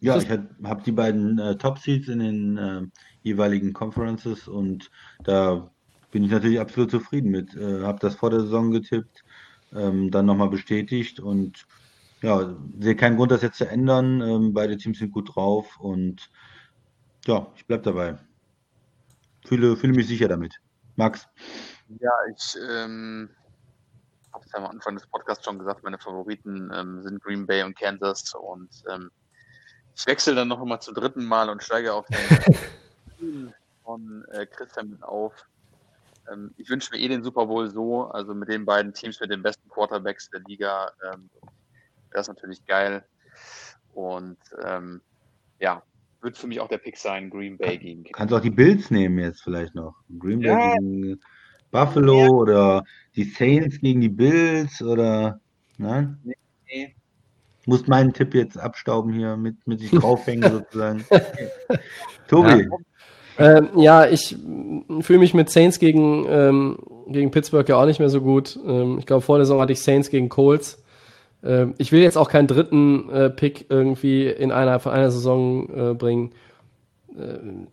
Ja, 0.00 0.18
ich 0.18 0.28
habe 0.28 0.82
die 0.84 0.92
beiden 0.92 1.38
äh, 1.38 1.56
Top-Seeds 1.56 2.08
in 2.08 2.18
den 2.18 2.58
äh, 2.58 2.82
jeweiligen 3.22 3.72
Conferences 3.72 4.46
und 4.46 4.90
da 5.22 5.70
bin 6.10 6.22
ich 6.24 6.30
natürlich 6.32 6.60
absolut 6.60 6.90
zufrieden 6.90 7.30
mit. 7.30 7.56
Äh, 7.56 7.80
habe 7.80 7.98
das 7.98 8.14
vor 8.16 8.28
der 8.28 8.40
Saison 8.40 8.72
getippt, 8.72 9.24
ähm, 9.74 10.10
dann 10.10 10.26
nochmal 10.26 10.50
bestätigt 10.50 11.18
und 11.18 11.64
ja, 12.24 12.56
sehe 12.80 12.96
keinen 12.96 13.16
Grund, 13.16 13.30
das 13.30 13.42
jetzt 13.42 13.58
zu 13.58 13.68
ändern. 13.68 14.22
Ähm, 14.22 14.54
beide 14.54 14.78
Teams 14.78 14.98
sind 14.98 15.12
gut 15.12 15.34
drauf 15.34 15.78
und 15.78 16.30
ja, 17.26 17.46
ich 17.54 17.66
bleib 17.66 17.82
dabei. 17.82 18.18
Fühle, 19.46 19.76
fühle 19.76 19.92
mich 19.92 20.08
sicher 20.08 20.28
damit. 20.28 20.58
Max, 20.96 21.28
Ja, 22.00 22.12
ich 22.34 22.56
ähm, 22.70 23.28
habe 24.32 24.44
es 24.44 24.52
ja 24.52 24.58
am 24.58 24.66
Anfang 24.66 24.94
des 24.94 25.06
Podcasts 25.06 25.44
schon 25.44 25.58
gesagt, 25.58 25.84
meine 25.84 25.98
Favoriten 25.98 26.72
ähm, 26.74 27.02
sind 27.02 27.22
Green 27.22 27.46
Bay 27.46 27.62
und 27.62 27.78
Kansas 27.78 28.32
und 28.34 28.70
ähm, 28.90 29.10
ich 29.94 30.06
wechsle 30.06 30.34
dann 30.34 30.48
noch 30.48 30.64
mal 30.64 30.80
zum 30.80 30.94
dritten 30.94 31.24
Mal 31.26 31.50
und 31.50 31.62
steige 31.62 31.92
auf 31.92 32.06
den 32.06 33.54
von 33.84 34.24
äh, 34.32 34.46
Christian 34.46 34.90
mit 34.90 35.02
auf. 35.02 35.34
Ähm, 36.32 36.54
ich 36.56 36.70
wünsche 36.70 36.90
mir 36.92 37.00
eh 37.00 37.08
den 37.08 37.22
Super 37.22 37.44
Bowl 37.44 37.70
so, 37.70 38.04
also 38.04 38.34
mit 38.34 38.48
den 38.48 38.64
beiden 38.64 38.94
Teams 38.94 39.20
mit 39.20 39.30
den 39.30 39.42
besten 39.42 39.68
Quarterbacks 39.68 40.30
der 40.30 40.40
Liga. 40.46 40.90
Das 42.14 42.22
ist 42.28 42.34
natürlich 42.34 42.64
geil. 42.64 43.04
Und 43.92 44.38
ähm, 44.64 45.02
ja, 45.60 45.82
wird 46.22 46.38
für 46.38 46.46
mich 46.46 46.60
auch 46.60 46.68
der 46.68 46.78
Pick 46.78 46.96
sein, 46.96 47.28
Green 47.28 47.58
Bay 47.58 47.76
gegen 47.76 48.04
kannst 48.04 48.32
du 48.32 48.36
auch 48.36 48.40
die 48.40 48.50
Bills 48.50 48.90
nehmen 48.90 49.18
jetzt 49.18 49.42
vielleicht 49.42 49.74
noch. 49.74 49.94
Green 50.18 50.40
Bay 50.40 50.48
Ja. 50.48 50.74
gegen 50.74 51.20
Buffalo 51.70 52.28
oder 52.28 52.84
die 53.14 53.24
Saints 53.24 53.80
gegen 53.80 54.00
die 54.00 54.08
Bills 54.08 54.80
oder 54.80 55.40
nein? 55.76 56.18
Nee. 56.22 56.94
Muss 57.66 57.86
meinen 57.86 58.12
Tipp 58.12 58.34
jetzt 58.34 58.58
abstauben 58.58 59.12
hier, 59.12 59.36
mit, 59.36 59.56
mit 59.66 59.80
sich 59.80 59.90
draufhängen 59.90 60.50
sozusagen. 60.50 61.04
Tobi, 62.28 62.68
Ähm, 63.36 63.70
ja, 63.76 64.06
ich 64.06 64.36
fühle 65.00 65.18
mich 65.18 65.34
mit 65.34 65.50
Saints 65.50 65.80
gegen, 65.80 66.24
ähm, 66.28 66.78
gegen 67.08 67.32
Pittsburgh 67.32 67.68
ja 67.68 67.76
auch 67.76 67.86
nicht 67.86 67.98
mehr 67.98 68.10
so 68.10 68.20
gut. 68.20 68.56
Ähm, 68.64 68.98
ich 68.98 69.06
glaube, 69.06 69.22
vor 69.22 69.38
der 69.38 69.46
Saison 69.46 69.60
hatte 69.60 69.72
ich 69.72 69.82
Saints 69.82 70.10
gegen 70.10 70.28
Colts. 70.28 70.83
Ähm, 71.44 71.74
ich 71.78 71.92
will 71.92 72.02
jetzt 72.02 72.16
auch 72.16 72.28
keinen 72.28 72.46
dritten 72.46 73.10
äh, 73.10 73.30
Pick 73.30 73.66
irgendwie 73.68 74.26
in 74.26 74.50
einer, 74.50 74.80
von 74.80 74.92
einer 74.92 75.10
Saison 75.10 75.68
äh, 75.68 75.94
bringen. 75.94 76.32
Ähm, 77.18 77.68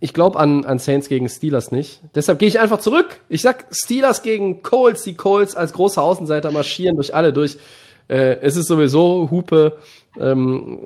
ich 0.00 0.14
glaube 0.14 0.38
an, 0.38 0.64
an 0.64 0.78
Saints 0.78 1.08
gegen 1.08 1.28
Steelers 1.28 1.72
nicht. 1.72 2.00
Deshalb 2.14 2.38
gehe 2.38 2.48
ich 2.48 2.60
einfach 2.60 2.78
zurück. 2.78 3.20
Ich 3.28 3.42
sag 3.42 3.66
Steelers 3.70 4.22
gegen 4.22 4.62
Colts. 4.62 5.02
Die 5.04 5.14
Colts 5.14 5.56
als 5.56 5.72
große 5.72 6.00
Außenseiter 6.00 6.50
marschieren 6.50 6.96
durch 6.96 7.14
alle 7.14 7.32
durch. 7.32 7.58
Äh, 8.08 8.38
es 8.40 8.56
ist 8.56 8.68
sowieso 8.68 9.28
Hupe. 9.30 9.78
Ähm, 10.18 10.78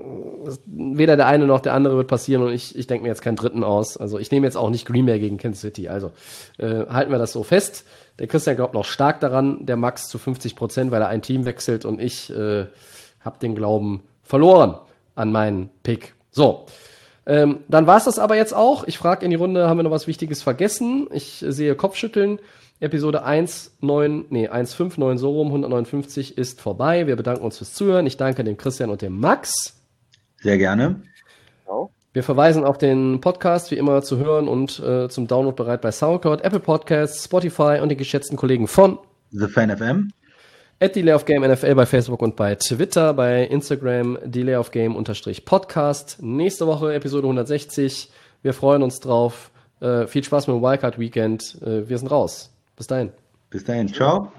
weder 0.66 1.16
der 1.16 1.26
eine 1.26 1.46
noch 1.46 1.60
der 1.60 1.74
andere 1.74 1.96
wird 1.96 2.08
passieren 2.08 2.42
und 2.42 2.52
ich, 2.52 2.76
ich 2.76 2.88
denke 2.88 3.04
mir 3.04 3.10
jetzt 3.10 3.22
keinen 3.22 3.36
dritten 3.36 3.62
aus. 3.62 3.96
Also 3.96 4.18
ich 4.18 4.32
nehme 4.32 4.46
jetzt 4.46 4.56
auch 4.56 4.70
nicht 4.70 4.86
Green 4.86 5.06
Bay 5.06 5.20
gegen 5.20 5.36
Kansas 5.36 5.60
City. 5.60 5.88
Also 5.88 6.10
äh, 6.58 6.86
halten 6.86 7.12
wir 7.12 7.18
das 7.18 7.32
so 7.32 7.44
fest. 7.44 7.84
Der 8.20 8.26
Christian 8.26 8.54
glaubt 8.54 8.74
noch 8.74 8.84
stark 8.84 9.18
daran, 9.20 9.64
der 9.64 9.76
Max 9.76 10.08
zu 10.08 10.18
50 10.18 10.54
Prozent, 10.54 10.90
weil 10.90 11.00
er 11.00 11.08
ein 11.08 11.22
Team 11.22 11.46
wechselt 11.46 11.86
und 11.86 12.00
ich 12.00 12.30
äh, 12.30 12.66
habe 13.20 13.38
den 13.40 13.54
Glauben 13.54 14.02
verloren 14.22 14.76
an 15.14 15.32
meinen 15.32 15.70
Pick. 15.82 16.14
So, 16.30 16.66
ähm, 17.26 17.60
dann 17.68 17.86
war 17.86 17.96
es 17.96 18.04
das 18.04 18.18
aber 18.18 18.36
jetzt 18.36 18.54
auch. 18.54 18.84
Ich 18.84 18.98
frage 18.98 19.24
in 19.24 19.30
die 19.30 19.36
Runde, 19.36 19.68
haben 19.68 19.78
wir 19.78 19.84
noch 19.84 19.90
was 19.90 20.06
Wichtiges 20.06 20.42
vergessen? 20.42 21.08
Ich 21.12 21.42
äh, 21.42 21.50
sehe 21.50 21.74
Kopfschütteln. 21.74 22.40
Episode 22.78 23.26
1.9, 23.26 24.24
nee, 24.30 24.48
1.5.9 24.48 25.18
so 25.18 25.30
rum, 25.30 25.48
159 25.48 26.38
ist 26.38 26.60
vorbei. 26.60 27.06
Wir 27.06 27.16
bedanken 27.16 27.44
uns 27.44 27.58
fürs 27.58 27.74
Zuhören. 27.74 28.06
Ich 28.06 28.16
danke 28.16 28.44
dem 28.44 28.56
Christian 28.56 28.90
und 28.90 29.02
dem 29.02 29.18
Max. 29.18 29.80
sehr 30.42 30.58
gerne. 30.58 31.02
Ciao. 31.64 31.90
Wir 32.12 32.24
verweisen 32.24 32.64
auf 32.64 32.76
den 32.76 33.20
Podcast, 33.20 33.70
wie 33.70 33.76
immer 33.76 34.02
zu 34.02 34.18
hören 34.18 34.48
und 34.48 34.80
äh, 34.80 35.08
zum 35.08 35.28
Download 35.28 35.54
bereit 35.54 35.80
bei 35.80 35.92
SoundCloud, 35.92 36.40
Apple 36.40 36.58
Podcasts, 36.58 37.24
Spotify 37.24 37.78
und 37.80 37.88
den 37.88 37.98
geschätzten 37.98 38.36
Kollegen 38.36 38.66
von 38.66 38.98
The 39.30 39.46
Fan 39.46 39.76
FM. 39.76 40.10
at 40.80 40.96
Delay 40.96 41.12
of 41.14 41.24
Game 41.24 41.42
NFL 41.46 41.74
bei 41.76 41.86
Facebook 41.86 42.20
und 42.22 42.34
bei 42.34 42.56
Twitter, 42.56 43.14
bei 43.14 43.44
Instagram 43.44 44.18
Delay 44.24 44.56
of 44.56 44.72
Game 44.72 44.96
unterstrich 44.96 45.44
Podcast. 45.44 46.18
Nächste 46.20 46.66
Woche 46.66 46.94
Episode 46.94 47.24
160. 47.28 48.10
Wir 48.42 48.54
freuen 48.54 48.82
uns 48.82 48.98
drauf. 48.98 49.52
Äh, 49.80 50.08
viel 50.08 50.24
Spaß 50.24 50.48
mit 50.48 50.56
dem 50.56 50.62
Wildcard 50.62 50.98
Weekend. 50.98 51.58
Äh, 51.62 51.88
wir 51.88 51.96
sind 51.96 52.10
raus. 52.10 52.50
Bis 52.76 52.88
dahin. 52.88 53.10
Bis 53.50 53.62
dahin, 53.62 53.86
ciao. 53.86 54.32